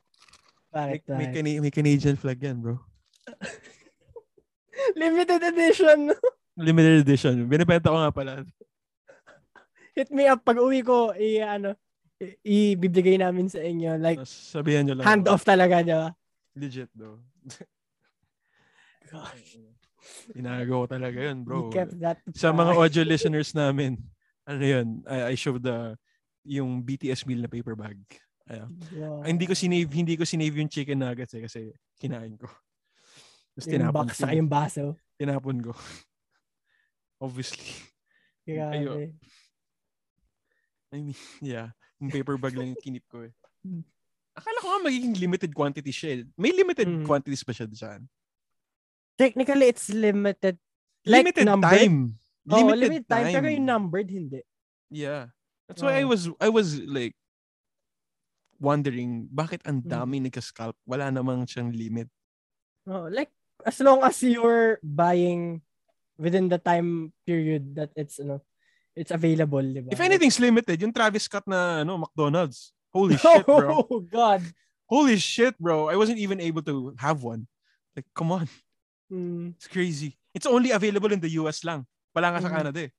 Bakit, 0.71 0.99
May, 1.09 1.15
may, 1.15 1.25
bakit? 1.25 1.33
Cana- 1.35 1.61
may 1.63 1.73
Canadian 1.73 2.15
flag 2.19 2.39
yan, 2.39 2.61
bro. 2.61 2.75
Limited 5.01 5.41
edition. 5.41 6.11
Limited 6.59 7.01
edition. 7.01 7.35
Binibenta 7.47 7.89
ko 7.89 7.97
nga 7.97 8.13
pala. 8.13 8.43
Hit 10.01 10.09
me 10.09 10.25
up 10.25 10.41
pag 10.41 10.57
uwi 10.57 10.81
ko, 10.81 11.13
i 11.13 11.37
ano, 11.37 11.77
i- 12.17 12.73
ibibigay 12.73 13.21
namin 13.21 13.45
sa 13.45 13.61
inyo. 13.61 14.01
Like, 14.01 14.25
Sabihan 14.25 14.89
nyo 14.89 14.97
lang. 14.97 15.05
hand 15.05 15.25
off 15.29 15.45
talaga, 15.45 15.85
di 15.85 15.93
ba? 15.93 16.09
Legit, 16.57 16.89
though. 16.97 17.21
Inago 20.33 20.85
ko 20.85 20.85
talaga 20.89 21.21
yun, 21.21 21.45
bro. 21.45 21.69
We 21.69 21.77
kept 21.77 21.93
that 22.01 22.17
to 22.25 22.33
Sa 22.33 22.49
mga 22.49 22.73
audio 22.73 23.03
listeners 23.05 23.53
namin, 23.53 24.01
ano 24.49 24.63
yun, 24.65 25.05
I, 25.05 25.33
I 25.33 25.35
showed 25.37 25.61
the 25.61 25.93
yung 26.41 26.81
BTS 26.81 27.29
meal 27.29 27.45
na 27.45 27.51
paper 27.51 27.77
bag. 27.77 28.01
Ayan. 28.49 28.73
Wow. 28.97 29.21
Ay, 29.21 29.37
hindi 29.37 29.45
ko 29.45 29.53
sinave, 29.53 29.91
hindi 29.93 30.17
ko 30.17 30.25
sinave 30.25 30.57
yung 30.57 30.71
chicken 30.71 30.97
nuggets 30.97 31.37
eh, 31.37 31.45
kasi 31.45 31.69
kinain 32.01 32.33
ko. 32.41 32.49
Tapos 33.53 33.69
yung 33.69 33.73
tinapon, 33.77 33.93
box 33.93 34.09
sa 34.17 34.33
yung 34.33 34.49
baso. 34.49 34.97
tinapon 35.21 35.61
ko. 35.61 35.71
Obviously. 37.23 37.69
Grabe. 38.41 39.13
I 40.91 40.99
mean, 40.99 41.15
yeah. 41.41 41.71
Yung 41.97 42.11
paper 42.11 42.35
bag 42.35 42.53
lang 42.53 42.75
yung 42.75 42.81
kinip 42.81 43.05
ko 43.07 43.23
eh. 43.23 43.33
Hmm. 43.63 43.83
Akala 44.31 44.57
ko 44.59 44.67
nga 44.69 44.85
magiging 44.87 45.15
limited 45.17 45.51
quantity 45.51 45.91
siya. 45.91 46.09
eh. 46.17 46.23
May 46.35 46.51
limited 46.51 46.87
Hmm. 46.87 47.03
quantities 47.03 47.43
ba 47.43 47.51
siya 47.51 47.67
dyan? 47.67 48.07
Technically, 49.15 49.67
it's 49.69 49.91
limited. 49.91 50.57
Like 51.05 51.25
limited 51.25 51.45
numbered? 51.45 51.77
time. 51.77 51.97
Oh, 52.49 52.57
Limited, 52.57 52.79
limited 52.79 53.05
time. 53.05 53.27
Pero 53.29 53.47
yung 53.47 53.67
numbered, 53.67 54.09
hindi. 54.09 54.41
Yeah. 54.89 55.29
That's 55.69 55.81
why 55.81 56.01
I 56.01 56.03
Oh. 56.03 56.11
was 56.11 56.25
I 56.41 56.49
was 56.49 56.81
like 56.81 57.13
wondering 58.57 59.29
bakit 59.29 59.61
ang 59.65 59.81
Hmm. 59.81 59.89
dami 59.89 60.21
nagka-scalp? 60.21 60.75
Wala 60.85 61.09
namang 61.09 61.45
siyang 61.45 61.71
limit. 61.71 62.09
Oh, 62.85 63.05
like, 63.07 63.29
as 63.61 63.77
long 63.79 64.01
as 64.01 64.17
you're 64.25 64.81
buying 64.81 65.61
within 66.17 66.49
the 66.49 66.57
time 66.57 67.13
period 67.25 67.77
that 67.77 67.93
it's, 67.93 68.17
ano, 68.17 68.41
it's 68.95 69.11
available, 69.11 69.63
di 69.63 69.81
ba? 69.81 69.89
If 69.91 70.01
anything's 70.01 70.39
limited, 70.39 70.81
yung 70.81 70.93
Travis 70.93 71.25
Scott 71.27 71.47
na 71.47 71.81
ano, 71.81 71.97
McDonald's. 72.05 72.73
Holy 72.91 73.15
shit, 73.21 73.45
bro. 73.47 73.87
Oh, 73.87 73.99
God. 74.03 74.43
Holy 74.87 75.15
shit, 75.15 75.55
bro. 75.57 75.87
I 75.87 75.95
wasn't 75.95 76.19
even 76.19 76.43
able 76.43 76.61
to 76.67 76.91
have 76.99 77.23
one. 77.23 77.47
Like, 77.95 78.07
come 78.11 78.31
on. 78.35 78.47
Mm. 79.11 79.55
It's 79.55 79.67
crazy. 79.67 80.19
It's 80.35 80.47
only 80.47 80.71
available 80.71 81.11
in 81.11 81.19
the 81.19 81.31
US 81.39 81.63
lang. 81.63 81.87
Wala 82.15 82.31
nga 82.35 82.43
sa 82.43 82.51
Mhm. 82.51 82.55
Canada 82.59 82.79
eh. 82.87 82.91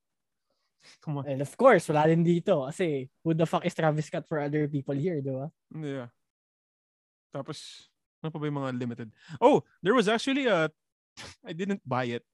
Come 1.01 1.21
on. 1.21 1.25
And 1.29 1.39
of 1.41 1.53
course, 1.55 1.85
wala 1.89 2.09
din 2.09 2.25
dito. 2.25 2.65
Kasi, 2.65 3.07
who 3.23 3.33
the 3.37 3.45
fuck 3.45 3.65
is 3.65 3.73
Travis 3.77 4.09
Scott 4.09 4.25
for 4.27 4.41
other 4.41 4.65
people 4.67 4.97
here, 4.97 5.21
di 5.21 5.29
ba? 5.29 5.47
Yeah. 5.73 6.09
Tapos, 7.33 7.89
ano 8.21 8.29
pa 8.33 8.37
ba 8.41 8.45
yung 8.49 8.59
mga 8.61 8.71
limited? 8.77 9.09
Oh, 9.41 9.61
there 9.81 9.93
was 9.93 10.09
actually 10.09 10.45
a, 10.49 10.69
I 11.45 11.53
didn't 11.53 11.81
buy 11.85 12.09
it. 12.13 12.25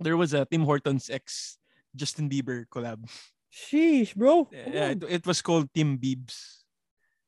There 0.00 0.16
was 0.16 0.32
a 0.36 0.44
Tim 0.44 0.64
Hortons 0.64 1.08
X 1.08 1.56
Justin 1.96 2.28
Bieber 2.28 2.68
collab. 2.68 3.00
Sheesh, 3.48 4.12
bro. 4.12 4.46
Yeah, 4.52 4.92
it, 4.92 5.22
it 5.22 5.24
was 5.24 5.40
called 5.40 5.72
Tim 5.72 5.96
Biebs. 5.96 6.68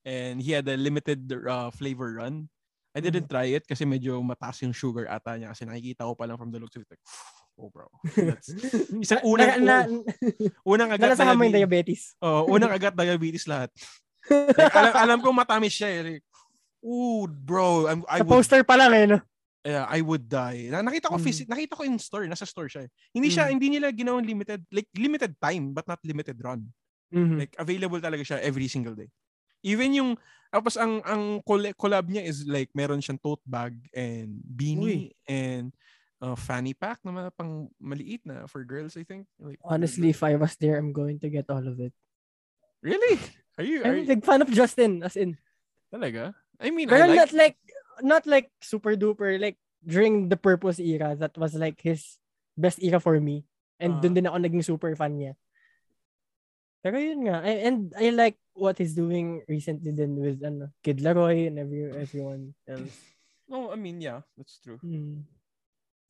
And 0.04 0.40
he 0.40 0.52
had 0.52 0.68
a 0.68 0.76
limited 0.76 1.32
uh, 1.32 1.72
flavor 1.72 2.20
run. 2.20 2.48
I 2.96 3.00
didn't 3.00 3.28
try 3.28 3.52
it 3.54 3.64
kasi 3.68 3.84
medyo 3.84 4.18
mataas 4.24 4.64
yung 4.64 4.74
sugar 4.74 5.06
ata 5.06 5.38
niya 5.38 5.52
kasi 5.52 5.68
nakikita 5.68 6.08
ko 6.08 6.18
pa 6.18 6.26
lang 6.26 6.40
from 6.40 6.50
the 6.50 6.58
looks 6.58 6.74
of 6.74 6.82
it. 6.82 6.90
Like, 6.90 7.04
oh 7.60 7.68
bro. 7.70 7.86
That's, 8.16 8.48
isang 9.04 9.22
unang, 9.22 9.62
na, 9.62 9.86
na, 9.86 10.08
unang 10.66 10.90
agat 10.96 11.04
nalasahan 11.06 11.36
mo 11.36 11.46
yung 11.46 11.54
diabetes. 11.54 12.16
diabetes. 12.16 12.24
Oh, 12.24 12.48
unang 12.48 12.72
agat 12.72 12.96
diabetes 12.96 13.44
lahat. 13.46 13.70
Like, 14.28 14.74
alam, 14.74 14.94
alam 14.97 15.18
ko 15.22 15.30
matamis 15.30 15.76
siya 15.76 15.88
eh. 15.88 16.01
Like, 16.02 16.24
Ooh, 16.84 17.26
bro, 17.26 17.90
I'm, 17.90 18.02
I 18.06 18.22
Sa 18.22 18.24
would, 18.24 18.30
poster 18.30 18.62
pa 18.62 18.78
lang 18.78 18.93
eh, 18.94 19.05
no? 19.06 19.18
Yeah, 19.64 19.86
I 19.89 20.01
would 20.01 20.28
die. 20.28 20.68
Na, 20.70 20.82
nakita 20.82 21.09
ko 21.09 21.18
Mm. 21.18 21.24
physi- 21.24 21.48
nakita 21.48 21.74
ko 21.74 21.82
in 21.85 21.98
store, 21.98 22.26
nasa 22.26 22.47
store 22.47 22.68
siya. 22.68 22.86
eh. 22.86 22.90
Hindi 23.12 23.28
siya, 23.30 23.48
Mm. 23.48 23.52
hindi 23.55 23.68
nila 23.70 23.89
ginawang 23.90 24.26
limited, 24.26 24.62
like 24.70 24.89
limited 24.94 25.35
time 25.39 25.72
but 25.72 25.86
not 25.86 26.01
limited 26.02 26.39
run. 26.40 26.66
Mhm. 27.09 27.39
Like 27.40 27.55
available 27.56 28.01
talaga 28.01 28.20
siya 28.22 28.39
every 28.40 28.68
single 28.68 28.93
day. 28.94 29.09
Even 29.64 29.94
yung 29.97 30.10
tapos 30.48 30.76
ang 30.80 31.01
ang 31.05 31.40
coll- 31.44 31.74
collab 31.76 32.09
niya 32.09 32.24
is 32.24 32.44
like 32.48 32.72
meron 32.72 33.01
siyang 33.01 33.20
tote 33.20 33.43
bag 33.44 33.76
and 33.93 34.40
beanie 34.44 35.12
and 35.28 35.72
uh, 36.20 36.32
fanny 36.35 36.72
pack 36.72 36.98
na 37.05 37.12
mga 37.12 37.30
pang 37.36 37.68
maliit 37.78 38.24
na 38.24 38.48
for 38.48 38.64
girls 38.64 38.97
I 38.97 39.05
think. 39.05 39.28
Like, 39.39 39.60
Honestly, 39.62 40.09
if 40.10 40.20
I 40.22 40.35
was 40.36 40.56
there, 40.56 40.74
I'm 40.76 40.90
going 40.93 41.20
to 41.20 41.28
get 41.28 41.47
all 41.48 41.62
of 41.62 41.78
it. 41.78 41.93
really? 42.82 43.18
Are 43.59 43.66
you, 43.66 43.82
are 43.82 43.90
I'm 43.90 44.02
you 44.02 44.06
big 44.06 44.22
fan 44.24 44.43
of 44.43 44.51
Justin, 44.51 45.02
as 45.02 45.18
in. 45.18 45.35
talaga? 45.90 46.35
I 46.62 46.70
mean, 46.70 46.86
Pero 46.89 47.05
I 47.05 47.09
like 47.10 47.18
not 47.18 47.32
like, 47.35 47.59
not 48.02 48.26
like 48.26 48.50
super 48.62 48.94
duper, 48.96 49.38
like 49.40 49.56
during 49.84 50.28
the 50.28 50.36
Purpose 50.36 50.78
era, 50.78 51.14
that 51.16 51.36
was 51.38 51.54
like 51.54 51.80
his 51.80 52.18
best 52.56 52.82
era 52.82 52.98
for 53.00 53.18
me. 53.20 53.46
And 53.78 53.98
Ah. 53.98 54.00
dun 54.02 54.14
din 54.18 54.26
ako 54.26 54.38
naging 54.42 54.64
super 54.66 54.90
fan 54.98 55.18
niya. 55.18 55.32
Pero 56.82 56.98
yun 56.98 57.26
nga, 57.26 57.42
I- 57.42 57.62
and 57.66 57.90
I 57.98 58.10
like 58.14 58.38
what 58.54 58.78
he's 58.78 58.94
doing 58.94 59.42
recently 59.50 59.90
din 59.94 60.14
with 60.18 60.42
ano, 60.42 60.70
Kid 60.82 61.02
Laroi 61.02 61.50
and 61.50 61.58
every, 61.58 61.90
everyone 61.90 62.54
else. 62.66 62.94
No, 63.50 63.70
I 63.74 63.76
mean, 63.78 63.98
yeah, 64.02 64.22
that's 64.38 64.58
true. 64.62 64.78
Hmm. 64.82 65.26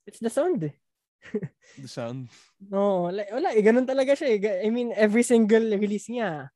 It's 0.09 0.21
the 0.21 0.33
sound 0.33 0.65
eh. 0.65 0.77
The 1.83 1.89
sound. 1.89 2.29
No, 2.61 3.09
like, 3.13 3.29
wala 3.33 3.53
eh, 3.53 3.61
ganun 3.65 3.85
talaga 3.89 4.17
siya 4.17 4.39
eh. 4.41 4.65
I 4.65 4.71
mean, 4.73 4.93
every 4.97 5.25
single 5.25 5.65
release 5.77 6.09
niya, 6.09 6.49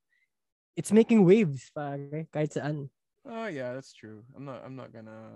it's 0.77 0.93
making 0.93 1.25
waves 1.29 1.69
pare, 1.73 2.29
kahit 2.33 2.57
saan. 2.57 2.89
Oh 3.25 3.47
yeah, 3.47 3.73
that's 3.75 3.93
true. 3.95 4.25
I'm 4.35 4.45
not 4.45 4.63
I'm 4.65 4.75
not 4.75 4.93
gonna 4.93 5.31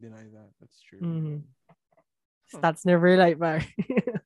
deny 0.00 0.28
that. 0.32 0.50
That's 0.60 0.80
true. 0.80 1.00
Mhm. 1.00 1.42
Stats 2.52 2.84
never 2.84 3.16
lie, 3.16 3.34
pare. 3.34 3.64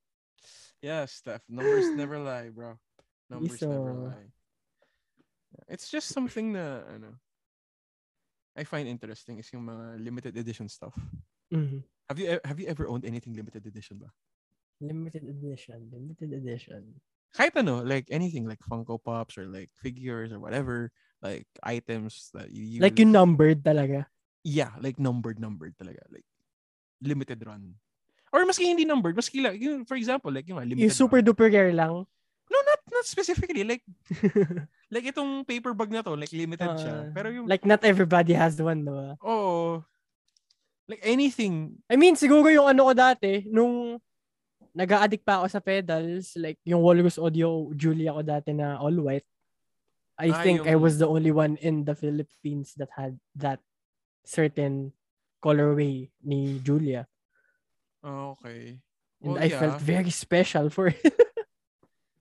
Yeah, 0.84 1.08
Steph. 1.08 1.40
Numbers 1.48 1.88
never 1.96 2.20
lie, 2.20 2.52
bro. 2.52 2.76
Numbers 3.32 3.62
never 3.64 3.94
lie. 3.94 4.28
It's 5.68 5.88
just 5.88 6.12
something 6.12 6.52
na 6.52 6.84
know. 7.00 7.16
I 8.52 8.64
find 8.68 8.84
interesting 8.86 9.40
is 9.40 9.48
yung 9.48 9.64
mga 9.64 10.04
limited 10.04 10.36
edition 10.36 10.68
stuff. 10.68 10.92
Mhm. 11.48 11.82
Have 12.12 12.20
you 12.20 12.36
have 12.44 12.60
you 12.60 12.68
ever 12.68 12.84
owned 12.84 13.08
anything 13.08 13.32
limited 13.32 13.64
edition 13.64 13.96
ba? 13.96 14.12
Limited 14.84 15.24
edition. 15.24 15.88
Limited 15.88 16.36
edition. 16.36 17.00
Kahit 17.32 17.56
ano, 17.56 17.80
like 17.80 18.06
anything 18.12 18.44
like 18.44 18.60
Funko 18.62 19.00
Pops 19.00 19.40
or 19.40 19.48
like 19.48 19.72
figures 19.74 20.30
or 20.30 20.38
whatever, 20.38 20.92
like 21.24 21.48
items 21.64 22.28
that 22.36 22.52
you 22.52 22.78
use. 22.78 22.82
Like 22.84 23.00
yung 23.00 23.16
numbered 23.16 23.64
talaga. 23.64 24.04
Yeah, 24.44 24.76
like 24.78 25.00
numbered 25.00 25.40
numbered 25.40 25.72
talaga. 25.80 26.04
Like 26.12 26.28
limited 27.00 27.40
run. 27.48 27.80
Or 28.28 28.44
maski 28.44 28.68
hindi 28.68 28.84
numbered, 28.84 29.16
maski 29.16 29.40
like, 29.40 29.56
yung, 29.62 29.86
for 29.88 29.96
example, 29.96 30.28
like 30.28 30.44
yung 30.44 30.60
limited 30.60 30.84
Yung 30.84 30.92
super 30.92 31.24
run. 31.24 31.26
duper 31.26 31.48
rare 31.48 31.72
lang. 31.72 32.04
No, 32.52 32.58
not 32.60 32.80
not 32.92 33.06
specifically. 33.08 33.64
Like 33.64 33.80
like 34.94 35.08
itong 35.08 35.48
paper 35.48 35.72
bag 35.72 35.90
na 35.90 36.04
to, 36.04 36.12
like 36.12 36.34
limited 36.36 36.76
siya. 36.76 37.08
Ah, 37.08 37.10
Pero 37.16 37.32
yung 37.32 37.48
like 37.48 37.64
not 37.64 37.80
everybody 37.82 38.36
has 38.36 38.60
one, 38.60 38.84
diba? 38.84 39.16
oh 39.24 39.80
like 40.84 41.00
anything 41.00 41.80
I 41.88 41.96
mean, 41.96 42.12
siguro 42.12 42.52
yung 42.52 42.68
ano 42.68 42.90
ko 42.90 42.92
dati, 42.92 43.48
nung 43.48 43.96
nag-addict 44.74 45.24
pa 45.24 45.40
ako 45.40 45.46
sa 45.48 45.62
pedals, 45.62 46.34
like 46.36 46.58
yung 46.66 46.82
Walrus 46.82 47.16
Audio 47.16 47.70
Julia 47.72 48.12
ko 48.12 48.20
dati 48.20 48.50
na 48.52 48.76
all 48.76 48.98
white, 49.00 49.24
I 50.14 50.30
Ah, 50.30 50.42
think 50.42 50.66
I 50.66 50.76
was 50.78 50.98
the 51.02 51.08
only 51.10 51.34
one 51.34 51.56
in 51.58 51.84
the 51.84 51.94
Philippines 51.94 52.74
that 52.78 52.90
had 52.94 53.18
that 53.34 53.58
certain 54.24 54.92
colorway 55.42 56.10
ni 56.22 56.60
Julia. 56.62 57.06
oh, 58.04 58.36
okay. 58.38 58.78
And 59.24 59.38
I 59.40 59.48
yeah. 59.48 59.58
felt 59.58 59.80
very 59.80 60.10
special 60.10 60.68
for 60.70 60.88
it. 60.94 61.00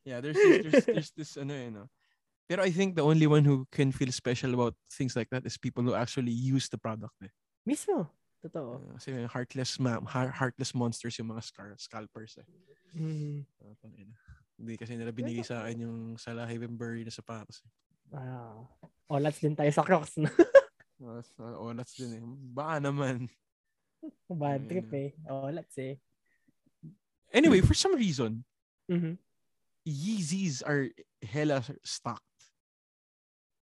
Yeah, 0.03 0.19
there's 0.19 0.35
this, 0.35 0.59
there's, 0.67 0.85
there's 0.85 1.11
this 1.15 1.31
ano 1.39 1.53
eh, 1.55 1.69
no? 1.71 1.87
Pero 2.43 2.59
I 2.59 2.71
think 2.75 2.99
the 2.99 3.07
only 3.07 3.23
one 3.23 3.47
who 3.47 3.63
can 3.71 3.87
feel 3.95 4.11
special 4.11 4.51
about 4.51 4.75
things 4.91 5.15
like 5.15 5.31
that 5.31 5.47
is 5.47 5.55
people 5.55 5.79
who 5.79 5.95
actually 5.95 6.35
use 6.35 6.67
the 6.67 6.75
product 6.75 7.15
eh. 7.23 7.31
Mismo. 7.63 8.11
Totoo. 8.43 8.83
Uh, 8.83 8.99
kasi 8.99 9.15
heartless 9.31 9.79
ma- 9.79 10.03
heartless 10.03 10.75
monsters 10.75 11.15
yung 11.15 11.31
mga 11.31 11.39
scar- 11.47 11.79
scalpers 11.79 12.35
eh. 12.35 12.43
Mhm. 12.99 13.47
Ah, 13.63 13.75
tangina. 13.79 14.11
Hindi 14.57 14.73
kasi 14.77 14.93
nila 14.95 15.11
binigay 15.11 15.43
sa 15.43 15.65
akin 15.65 15.77
yung 15.83 15.97
Salah 16.15 16.45
Heavenbury 16.45 17.03
na 17.03 17.11
sapatos. 17.11 17.61
Eh. 17.65 17.71
Wow. 18.13 18.69
Oh, 19.09 19.17
let's 19.19 19.41
din 19.41 19.57
tayo 19.57 19.69
sa 19.73 19.81
Crocs. 19.81 20.17
No? 20.21 20.29
That's 21.77 21.97
din 21.97 22.11
eh. 22.15 22.23
Baka 22.53 22.79
naman. 22.79 23.27
Bad 24.29 24.69
trip 24.69 24.89
eh. 24.93 25.09
Oh, 25.27 25.49
let's 25.49 25.73
say. 25.73 25.97
Anyway, 27.33 27.61
for 27.65 27.73
some 27.73 27.95
reason, 27.97 28.45
Mhm. 28.85 29.17
Yeezys 29.83 30.61
are 30.63 30.87
hella 31.23 31.63
stocked. 31.83 32.23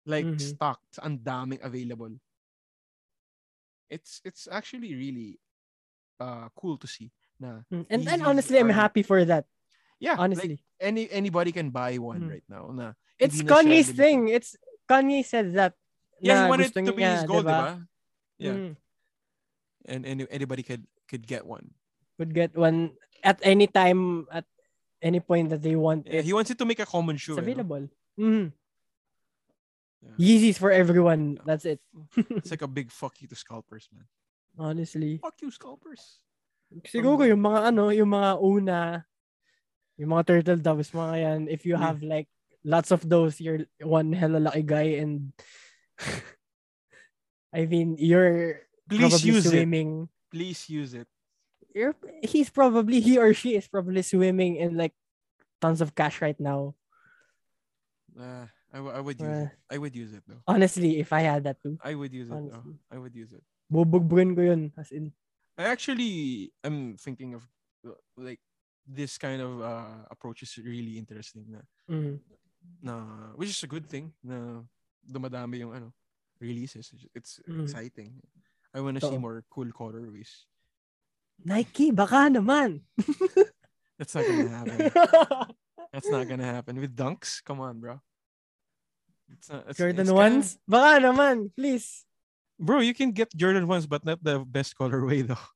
Like 0.04 0.26
Mhm. 0.26 0.40
stocked, 0.40 0.98
ang 1.00 1.20
daming 1.20 1.60
available. 1.62 2.12
It's 3.88 4.20
it's 4.24 4.48
actually 4.48 4.94
really 4.96 5.40
uh 6.20 6.48
cool 6.56 6.76
to 6.80 6.88
see 6.88 7.10
na 7.40 7.64
Mm. 7.72 7.84
And, 7.88 8.02
and 8.08 8.22
honestly, 8.22 8.58
I'm 8.60 8.68
are- 8.72 8.80
happy 8.80 9.02
for 9.02 9.24
that. 9.24 9.44
Yeah, 10.00 10.16
Honestly. 10.18 10.58
like 10.58 10.64
any 10.80 11.06
anybody 11.12 11.52
can 11.52 11.68
buy 11.70 12.00
one 12.00 12.24
Mm. 12.26 12.30
right 12.32 12.46
now 12.48 12.72
na 12.72 12.96
It's 13.20 13.36
hindi 13.36 13.44
na 13.44 13.52
siya 13.52 13.60
Kanye's 13.60 13.90
thing. 13.92 14.18
It's 14.32 14.50
Kanye 14.88 15.20
said 15.22 15.52
that. 15.54 15.76
Yeah, 16.18 16.44
he 16.44 16.50
wanted 16.50 16.72
to 16.72 16.80
be 16.92 17.04
niya, 17.04 17.20
his 17.20 17.28
goal, 17.28 17.44
diba? 17.44 17.52
diba? 17.52 17.72
Yeah, 18.40 18.56
Mm. 18.56 18.72
and 19.86 20.00
any, 20.08 20.22
anybody 20.32 20.64
could 20.64 20.84
could 21.04 21.28
get 21.28 21.44
one. 21.44 21.76
Could 22.16 22.32
get 22.32 22.56
one 22.56 22.96
at 23.20 23.36
any 23.44 23.68
time, 23.68 24.24
at 24.32 24.48
any 25.04 25.20
point 25.20 25.52
that 25.52 25.60
they 25.60 25.76
want 25.76 26.08
Yeah, 26.08 26.24
he 26.24 26.32
wants 26.32 26.48
it 26.52 26.56
to 26.60 26.64
make 26.68 26.80
a 26.80 26.88
common 26.88 27.16
shoe. 27.20 27.36
It's 27.36 27.40
eh, 27.40 27.44
no? 27.44 27.52
available. 27.52 27.84
Mhm. 28.16 28.52
Yeah. 30.00 30.16
Yeezys 30.16 30.56
for 30.56 30.72
everyone. 30.72 31.36
That's 31.44 31.64
it. 31.68 31.80
It's 32.16 32.48
like 32.50 32.64
a 32.64 32.68
big 32.72 32.88
fuck 33.00 33.20
you 33.20 33.28
to 33.28 33.36
scalpers, 33.36 33.88
man. 33.92 34.08
Honestly. 34.56 35.20
Fuck 35.20 35.40
you, 35.44 35.52
scalpers. 35.52 36.20
Siguro 36.88 37.24
yung 37.28 37.40
mga 37.44 37.68
ano, 37.68 37.92
yung 37.92 38.08
mga 38.08 38.30
una, 38.40 39.04
yung 40.00 40.16
mga 40.16 40.24
turtle 40.26 40.56
doves, 40.64 40.96
mga 40.96 41.16
yan, 41.20 41.40
if 41.52 41.68
you 41.68 41.76
have 41.76 42.00
like 42.00 42.24
lots 42.64 42.88
of 42.88 43.04
those, 43.04 43.36
you're 43.36 43.68
one 43.84 44.16
hella 44.16 44.40
lucky 44.40 44.64
guy 44.64 44.96
and 44.96 45.36
I 47.52 47.66
mean, 47.68 48.00
you're 48.00 48.64
Please 48.88 49.12
probably 49.12 49.28
use 49.28 49.46
it. 49.52 49.68
Please 50.32 50.60
use 50.70 50.94
it. 50.94 51.06
You're, 51.74 51.94
he's 52.22 52.50
probably, 52.50 52.98
he 52.98 53.18
or 53.18 53.34
she 53.34 53.54
is 53.54 53.68
probably 53.68 54.02
swimming 54.02 54.56
in 54.56 54.76
like 54.76 54.94
tons 55.60 55.80
of 55.80 55.94
cash 55.94 56.18
right 56.22 56.38
now. 56.40 56.74
Uh, 58.18 58.46
I, 58.72 58.76
w- 58.78 58.94
I 58.94 59.00
would 59.00 59.20
use 59.20 59.28
Uh, 59.28 59.46
it. 59.46 59.74
I 59.74 59.78
would 59.78 59.94
use 59.94 60.12
it 60.14 60.22
though. 60.26 60.42
Honestly, 60.46 60.98
if 60.98 61.12
I 61.12 61.20
had 61.22 61.44
that 61.44 61.62
too, 61.62 61.78
I 61.82 61.94
would 61.94 62.12
use 62.12 62.30
it 62.30 62.34
though. 62.50 62.64
I 62.90 62.98
would 62.98 63.14
use 63.14 63.32
it. 63.32 63.42
bubugbugin 63.70 64.34
ko 64.34 64.42
yun. 64.42 64.72
As 64.74 64.90
in, 64.90 65.12
I 65.58 65.70
actually 65.70 66.50
am 66.64 66.96
thinking 66.98 67.34
of 67.34 67.46
uh, 67.86 67.94
like 68.18 68.40
this 68.86 69.18
kind 69.18 69.40
of 69.42 69.60
uh, 69.62 70.04
approach 70.10 70.42
is 70.42 70.56
really 70.58 70.98
interesting 70.98 71.44
na, 71.48 71.60
mm, 71.88 72.18
na 72.82 72.94
which 73.36 73.50
is 73.50 73.62
a 73.62 73.70
good 73.70 73.86
thing 73.86 74.12
na 74.24 74.62
dumadami 75.06 75.60
yung 75.64 75.72
ano 75.74 75.92
releases. 76.40 76.92
It's 77.14 77.40
Mm. 77.48 77.64
exciting. 77.64 78.16
I 78.74 78.80
want 78.80 79.00
to 79.00 79.04
see 79.06 79.18
more 79.18 79.42
cool 79.50 79.66
colorways. 79.74 80.46
Nike, 81.44 81.90
baka 81.90 82.28
naman. 82.30 82.80
That's 83.98 84.14
not 84.14 84.24
gonna 84.28 84.48
happen. 84.48 84.78
That's 85.92 86.08
not 86.08 86.24
gonna 86.28 86.46
happen 86.48 86.78
with 86.80 86.94
dunks. 86.96 87.42
Come 87.44 87.60
on, 87.60 87.80
bro. 87.80 88.00
It's 89.32 89.48
not, 89.50 89.64
it's, 89.68 89.78
Jordan 89.78 90.00
it's 90.00 90.10
kinda- 90.10 90.22
ones? 90.22 90.46
Baka 90.68 91.00
naman, 91.06 91.50
please. 91.54 92.04
bro. 92.60 92.80
You 92.84 92.92
can 92.94 93.10
get 93.12 93.32
Jordan 93.34 93.66
ones, 93.66 93.86
but 93.88 94.04
not 94.04 94.20
the 94.22 94.40
best 94.44 94.76
colorway 94.76 95.24
though. 95.26 95.46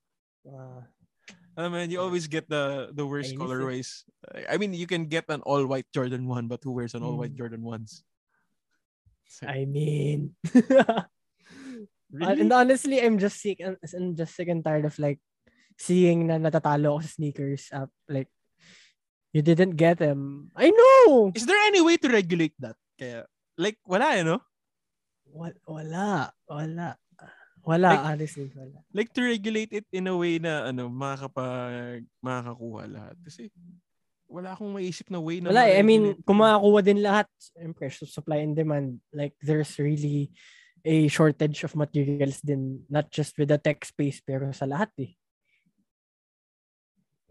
Ah, 0.48 0.84
I 1.56 1.68
mean, 1.70 1.90
you 1.90 2.00
always 2.02 2.26
get 2.26 2.50
the 2.50 2.90
the 2.90 3.06
worst 3.06 3.34
eh. 3.34 3.38
colorways. 3.38 4.02
I 4.50 4.58
mean, 4.58 4.74
you 4.74 4.86
can 4.90 5.06
get 5.06 5.30
an 5.30 5.42
all 5.46 5.62
white 5.66 5.86
Jordan 5.94 6.26
one, 6.26 6.50
but 6.50 6.62
who 6.66 6.74
wears 6.74 6.94
an 6.94 7.06
all 7.06 7.14
white 7.14 7.34
Mm. 7.34 7.40
Jordan 7.40 7.62
ones? 7.62 8.02
So- 9.28 9.46
I 9.46 9.64
mean. 9.64 10.34
Really? 12.14 12.46
And 12.46 12.52
honestly, 12.54 13.02
I'm 13.02 13.18
just 13.18 13.42
sick 13.42 13.58
And 13.58 13.74
I'm 13.90 14.14
just 14.14 14.38
sick 14.38 14.46
and 14.46 14.62
tired 14.62 14.86
of 14.86 14.94
like 15.02 15.18
seeing 15.74 16.30
na 16.30 16.38
natatalo 16.38 16.94
ako 16.94 17.00
sa 17.02 17.10
sneakers 17.18 17.66
app. 17.74 17.90
Like, 18.06 18.30
you 19.34 19.42
didn't 19.42 19.74
get 19.74 19.98
them. 19.98 20.54
I 20.54 20.70
know! 20.70 21.34
Is 21.34 21.42
there 21.42 21.58
any 21.66 21.82
way 21.82 21.98
to 21.98 22.06
regulate 22.06 22.54
that? 22.62 22.78
Kaya, 22.94 23.26
like, 23.58 23.82
wala, 23.82 24.14
eh, 24.14 24.22
no? 24.22 24.38
Wa- 25.26 25.58
Wala. 25.66 26.30
Wala. 26.46 26.94
Wala, 27.64 27.88
Like- 27.96 28.06
honestly. 28.12 28.52
Wala. 28.52 28.78
Like, 28.92 29.10
to 29.16 29.24
regulate 29.24 29.72
it 29.72 29.86
in 29.90 30.06
a 30.06 30.16
way 30.16 30.36
na, 30.38 30.68
ano, 30.68 30.92
makakapag, 30.92 32.04
makakakuha 32.20 32.82
lahat. 32.92 33.16
Kasi, 33.24 33.48
wala 34.28 34.52
akong 34.52 34.76
maisip 34.76 35.08
na 35.08 35.20
way 35.20 35.40
na 35.40 35.48
Wala 35.48 35.72
eh. 35.72 35.80
I 35.80 35.84
mean, 35.84 36.20
kung 36.28 36.44
makakuha 36.44 36.80
din 36.84 37.00
lahat, 37.00 37.28
siyempre, 37.40 37.88
so 37.88 38.04
supply 38.04 38.44
and 38.44 38.52
demand, 38.52 39.00
like, 39.16 39.32
there's 39.40 39.80
really 39.80 40.28
a 40.84 41.08
shortage 41.08 41.64
of 41.64 41.72
materials 41.72 42.44
din, 42.44 42.84
not 42.92 43.08
just 43.08 43.32
with 43.40 43.48
the 43.48 43.56
tech 43.56 43.80
space, 43.88 44.20
pero 44.20 44.52
sa 44.52 44.68
lahat 44.68 44.92
eh. 45.00 45.12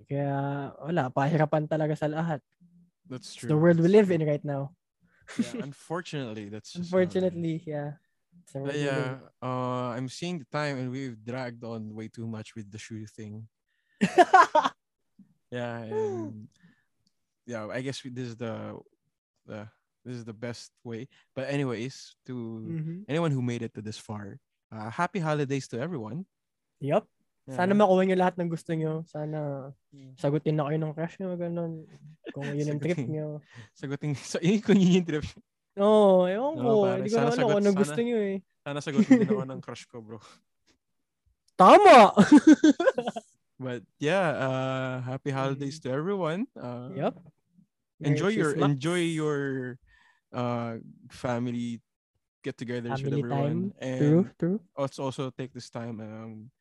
Kaya, 0.09 0.73
wala, 0.81 1.13
pahirapan 1.13 1.69
talaga 1.69 1.93
sa 1.95 2.09
lahat. 2.09 2.41
That's 3.07 3.37
It's 3.37 3.45
true. 3.45 3.53
the 3.53 3.59
world 3.59 3.79
we 3.79 3.87
live 3.87 4.09
true. 4.09 4.17
in 4.17 4.25
right 4.25 4.43
now. 4.43 4.73
Yeah, 5.39 5.63
unfortunately, 5.63 6.49
that's. 6.51 6.75
Unfortunately, 6.75 7.63
yeah. 7.63 7.95
But 8.51 8.75
yeah, 8.75 9.19
uh, 9.41 9.95
I'm 9.95 10.09
seeing 10.09 10.39
the 10.39 10.49
time 10.51 10.77
and 10.77 10.91
we've 10.91 11.17
dragged 11.23 11.63
on 11.63 11.93
way 11.95 12.07
too 12.07 12.27
much 12.27 12.55
with 12.55 12.69
the 12.71 12.77
shoe 12.77 13.05
thing. 13.07 13.47
in. 14.01 14.07
Yeah, 15.53 15.85
and 15.85 16.49
yeah, 17.45 17.69
I 17.69 17.81
guess 17.85 18.01
we, 18.03 18.09
this 18.09 18.33
is 18.33 18.35
the, 18.35 18.73
the 19.45 19.69
this 20.01 20.17
is 20.17 20.25
the 20.25 20.33
best 20.33 20.73
way. 20.83 21.05
But 21.37 21.45
anyways, 21.45 22.17
to 22.25 22.33
Mhm. 22.73 23.05
anyone 23.05 23.29
who 23.29 23.45
made 23.45 23.61
it 23.61 23.69
to 23.77 23.81
this 23.85 24.01
far, 24.01 24.41
uh, 24.73 24.89
happy 24.89 25.21
holidays 25.21 25.69
to 25.69 25.77
everyone. 25.77 26.25
Sana 27.45 27.75
Yeah. 27.75 27.79
makuha 27.85 28.01
nyo 28.07 28.15
lahat 28.17 28.35
ng 28.41 28.49
gusto 28.49 28.71
nyo. 28.73 29.03
Sana 29.05 29.69
sagutin 30.17 30.55
na 30.57 30.65
kayo 30.71 30.79
ng 30.81 30.93
crush 30.97 31.19
nyo, 31.21 31.35
ganun. 31.37 31.85
Kung 32.33 32.49
yun 32.55 32.73
yung 32.73 32.81
trip 32.81 33.03
nyo. 33.05 33.43
sagutin 33.77 34.15
sa 34.17 34.39
yun 34.41 34.57
kung 34.63 34.79
yun 34.79 35.03
yung 35.03 35.07
trip. 35.07 35.27
Oo, 35.79 36.25
oh, 36.25 36.29
ewan 36.29 36.53
ko. 36.55 36.69
Pare. 36.85 36.97
Hindi 37.01 37.09
ko 37.09 37.17
alam 37.17 37.33
kung 37.33 37.63
sana- 37.65 37.79
gusto 37.81 37.99
nyo 38.01 38.17
eh. 38.21 38.37
Sana 38.63 38.79
sagutin 38.79 39.19
din 39.19 39.29
ako 39.29 39.43
ng 39.49 39.61
crush 39.61 39.83
ko, 39.89 39.97
bro. 39.99 40.19
Tama! 41.59 42.13
But 43.63 43.83
yeah, 44.01 44.33
uh, 44.35 44.93
happy 45.01 45.29
holidays 45.31 45.79
to 45.85 45.89
everyone. 45.93 46.47
Uh. 46.57 46.89
Merry 46.89 47.13
enjoy 48.03 48.31
your 48.35 48.51
Christmas. 48.57 48.69
enjoy 48.75 49.01
your 49.15 49.41
uh 50.33 50.81
family 51.13 51.79
get-togethers 52.43 52.99
with 52.99 53.13
everyone, 53.15 53.71
time. 53.71 53.79
and 53.79 53.99
True, 54.01 54.23
true. 54.35 54.57
let's 54.75 54.99
also 54.99 55.29
take 55.31 55.53
this 55.53 55.69
time 55.69 56.01
um 56.03 56.51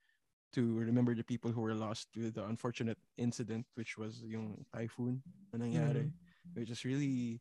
to 0.53 0.79
remember 0.79 1.17
the 1.17 1.25
people 1.25 1.51
who 1.51 1.59
were 1.65 1.75
lost 1.75 2.07
with 2.15 2.37
the 2.37 2.45
unfortunate 2.45 3.01
incident, 3.19 3.67
which 3.75 3.97
was 3.99 4.23
yung 4.23 4.63
typhoon 4.71 5.25
na 5.51 5.59
nangyari, 5.65 6.07
Mm. 6.07 6.53
which 6.55 6.71
is 6.71 6.85
really 6.85 7.41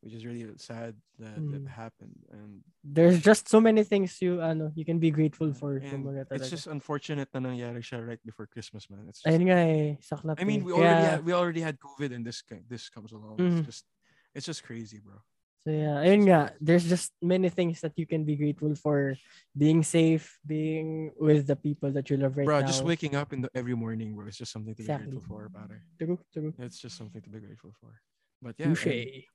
which 0.00 0.14
is 0.16 0.24
really 0.24 0.48
sad 0.56 0.96
that 1.20 1.36
Mm. 1.36 1.52
that 1.52 1.64
happened. 1.68 2.16
And 2.32 2.64
There's 2.80 3.20
just 3.20 3.48
so 3.48 3.60
many 3.60 3.84
things 3.84 4.16
you 4.24 4.40
ano, 4.40 4.72
you 4.74 4.84
can 4.84 4.98
be 4.98 5.12
grateful 5.12 5.52
for. 5.52 5.76
it's 5.76 6.48
just 6.48 6.66
unfortunate 6.66 7.28
na 7.36 7.40
nangyari 7.40 7.84
siya 7.84 8.00
right 8.00 8.22
before 8.24 8.48
Christmas, 8.48 8.88
man. 8.88 9.04
It's 9.12 9.20
just, 9.20 9.28
nga 9.28 9.56
eh, 9.60 10.00
I 10.40 10.44
mean, 10.48 10.60
eh. 10.60 10.64
we 10.64 10.72
already 10.72 11.04
Kaya- 11.04 11.10
had, 11.16 11.20
we 11.24 11.32
already 11.36 11.60
had 11.60 11.76
COVID, 11.76 12.16
and 12.16 12.24
this 12.24 12.40
this 12.68 12.88
comes 12.88 13.12
along. 13.12 13.36
Mhm. 13.36 13.60
It's 13.60 13.66
just 13.68 13.84
it's 14.32 14.46
just 14.48 14.64
crazy, 14.64 14.98
bro. 15.04 15.20
So 15.60 15.68
yeah, 15.68 16.00
ayun 16.00 16.24
nga, 16.24 16.56
there's 16.56 16.88
just 16.88 17.12
many 17.20 17.52
things 17.52 17.84
that 17.84 17.92
you 18.00 18.08
can 18.08 18.24
be 18.24 18.32
grateful 18.40 18.72
for. 18.72 19.12
Being 19.52 19.84
safe, 19.84 20.40
being 20.40 21.12
with 21.20 21.44
the 21.44 21.58
people 21.58 21.92
that 21.92 22.08
you 22.08 22.16
love 22.16 22.40
right 22.40 22.48
bro, 22.48 22.64
now. 22.64 22.70
just 22.72 22.80
waking 22.80 23.12
up 23.12 23.36
in 23.36 23.44
the 23.44 23.50
every 23.52 23.76
morning, 23.76 24.16
bro. 24.16 24.24
It's 24.24 24.40
just 24.40 24.56
something 24.56 24.72
to 24.72 24.80
Exactly. 24.80 25.12
be 25.12 25.20
grateful 25.20 25.36
for, 25.36 25.52
pare. 25.52 25.84
True, 26.00 26.16
true. 26.32 26.56
It's 26.56 26.80
just 26.80 26.96
something 26.96 27.20
to 27.20 27.28
be 27.28 27.44
grateful 27.44 27.76
for. 27.76 28.00
But 28.40 28.56
yeah, 28.56 28.72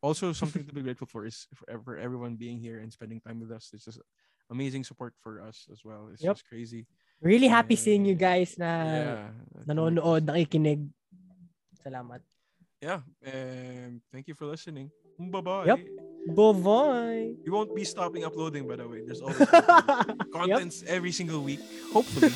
also 0.02 0.34
something 0.34 0.66
to 0.66 0.74
be 0.74 0.82
grateful 0.82 1.06
for 1.06 1.26
is 1.30 1.46
for, 1.54 1.66
for 1.86 1.94
everyone 1.98 2.36
being 2.42 2.58
here 2.58 2.80
and 2.82 2.90
spending 2.92 3.22
time 3.22 3.40
with 3.40 3.52
us. 3.54 3.70
It's 3.72 3.86
just 3.86 4.02
amazing 4.50 4.84
support 4.84 5.14
for 5.22 5.42
us 5.46 5.70
as 5.72 5.86
well. 5.86 6.10
It's 6.12 6.24
Yep. 6.26 6.42
just 6.42 6.46
crazy. 6.50 6.90
Really 7.22 7.46
happy 7.48 7.78
seeing 7.78 8.06
you 8.06 8.18
Eh, 8.18 8.26
guys 8.26 8.58
na 8.58 8.66
yeah, 8.66 9.30
nanonood, 9.70 10.26
nakikinig. 10.26 10.90
Salamat. 11.86 12.26
Yeah, 12.82 13.06
um, 13.26 14.02
thank 14.12 14.26
you 14.28 14.34
for 14.34 14.50
listening. 14.50 14.90
Bye 15.18 15.42
bye. 15.42 15.66
Yep. 15.70 15.80
Bye-bye. 16.36 17.38
We 17.46 17.50
won't 17.54 17.70
be 17.78 17.86
stopping 17.86 18.26
uploading, 18.26 18.66
by 18.66 18.76
the 18.82 18.90
way. 18.90 19.06
There's 19.06 19.22
always 19.22 19.38
content- 19.50 20.34
contents 20.34 20.82
every 20.90 21.14
single 21.14 21.46
week. 21.46 21.62
Hopefully, 21.94 22.34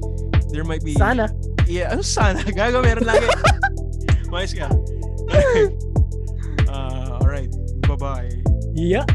there 0.54 0.62
might 0.62 0.86
be. 0.86 0.94
Sana. 0.94 1.26
Yeah, 1.66 1.90
ano 1.90 2.06
sana? 2.06 2.38
Gago, 2.56 2.78
meron 2.78 3.02
lagi. 3.02 3.26
Mais 4.30 4.54
ka. 4.54 4.70
Bye. 8.02 8.28
Yeah. 8.74 9.06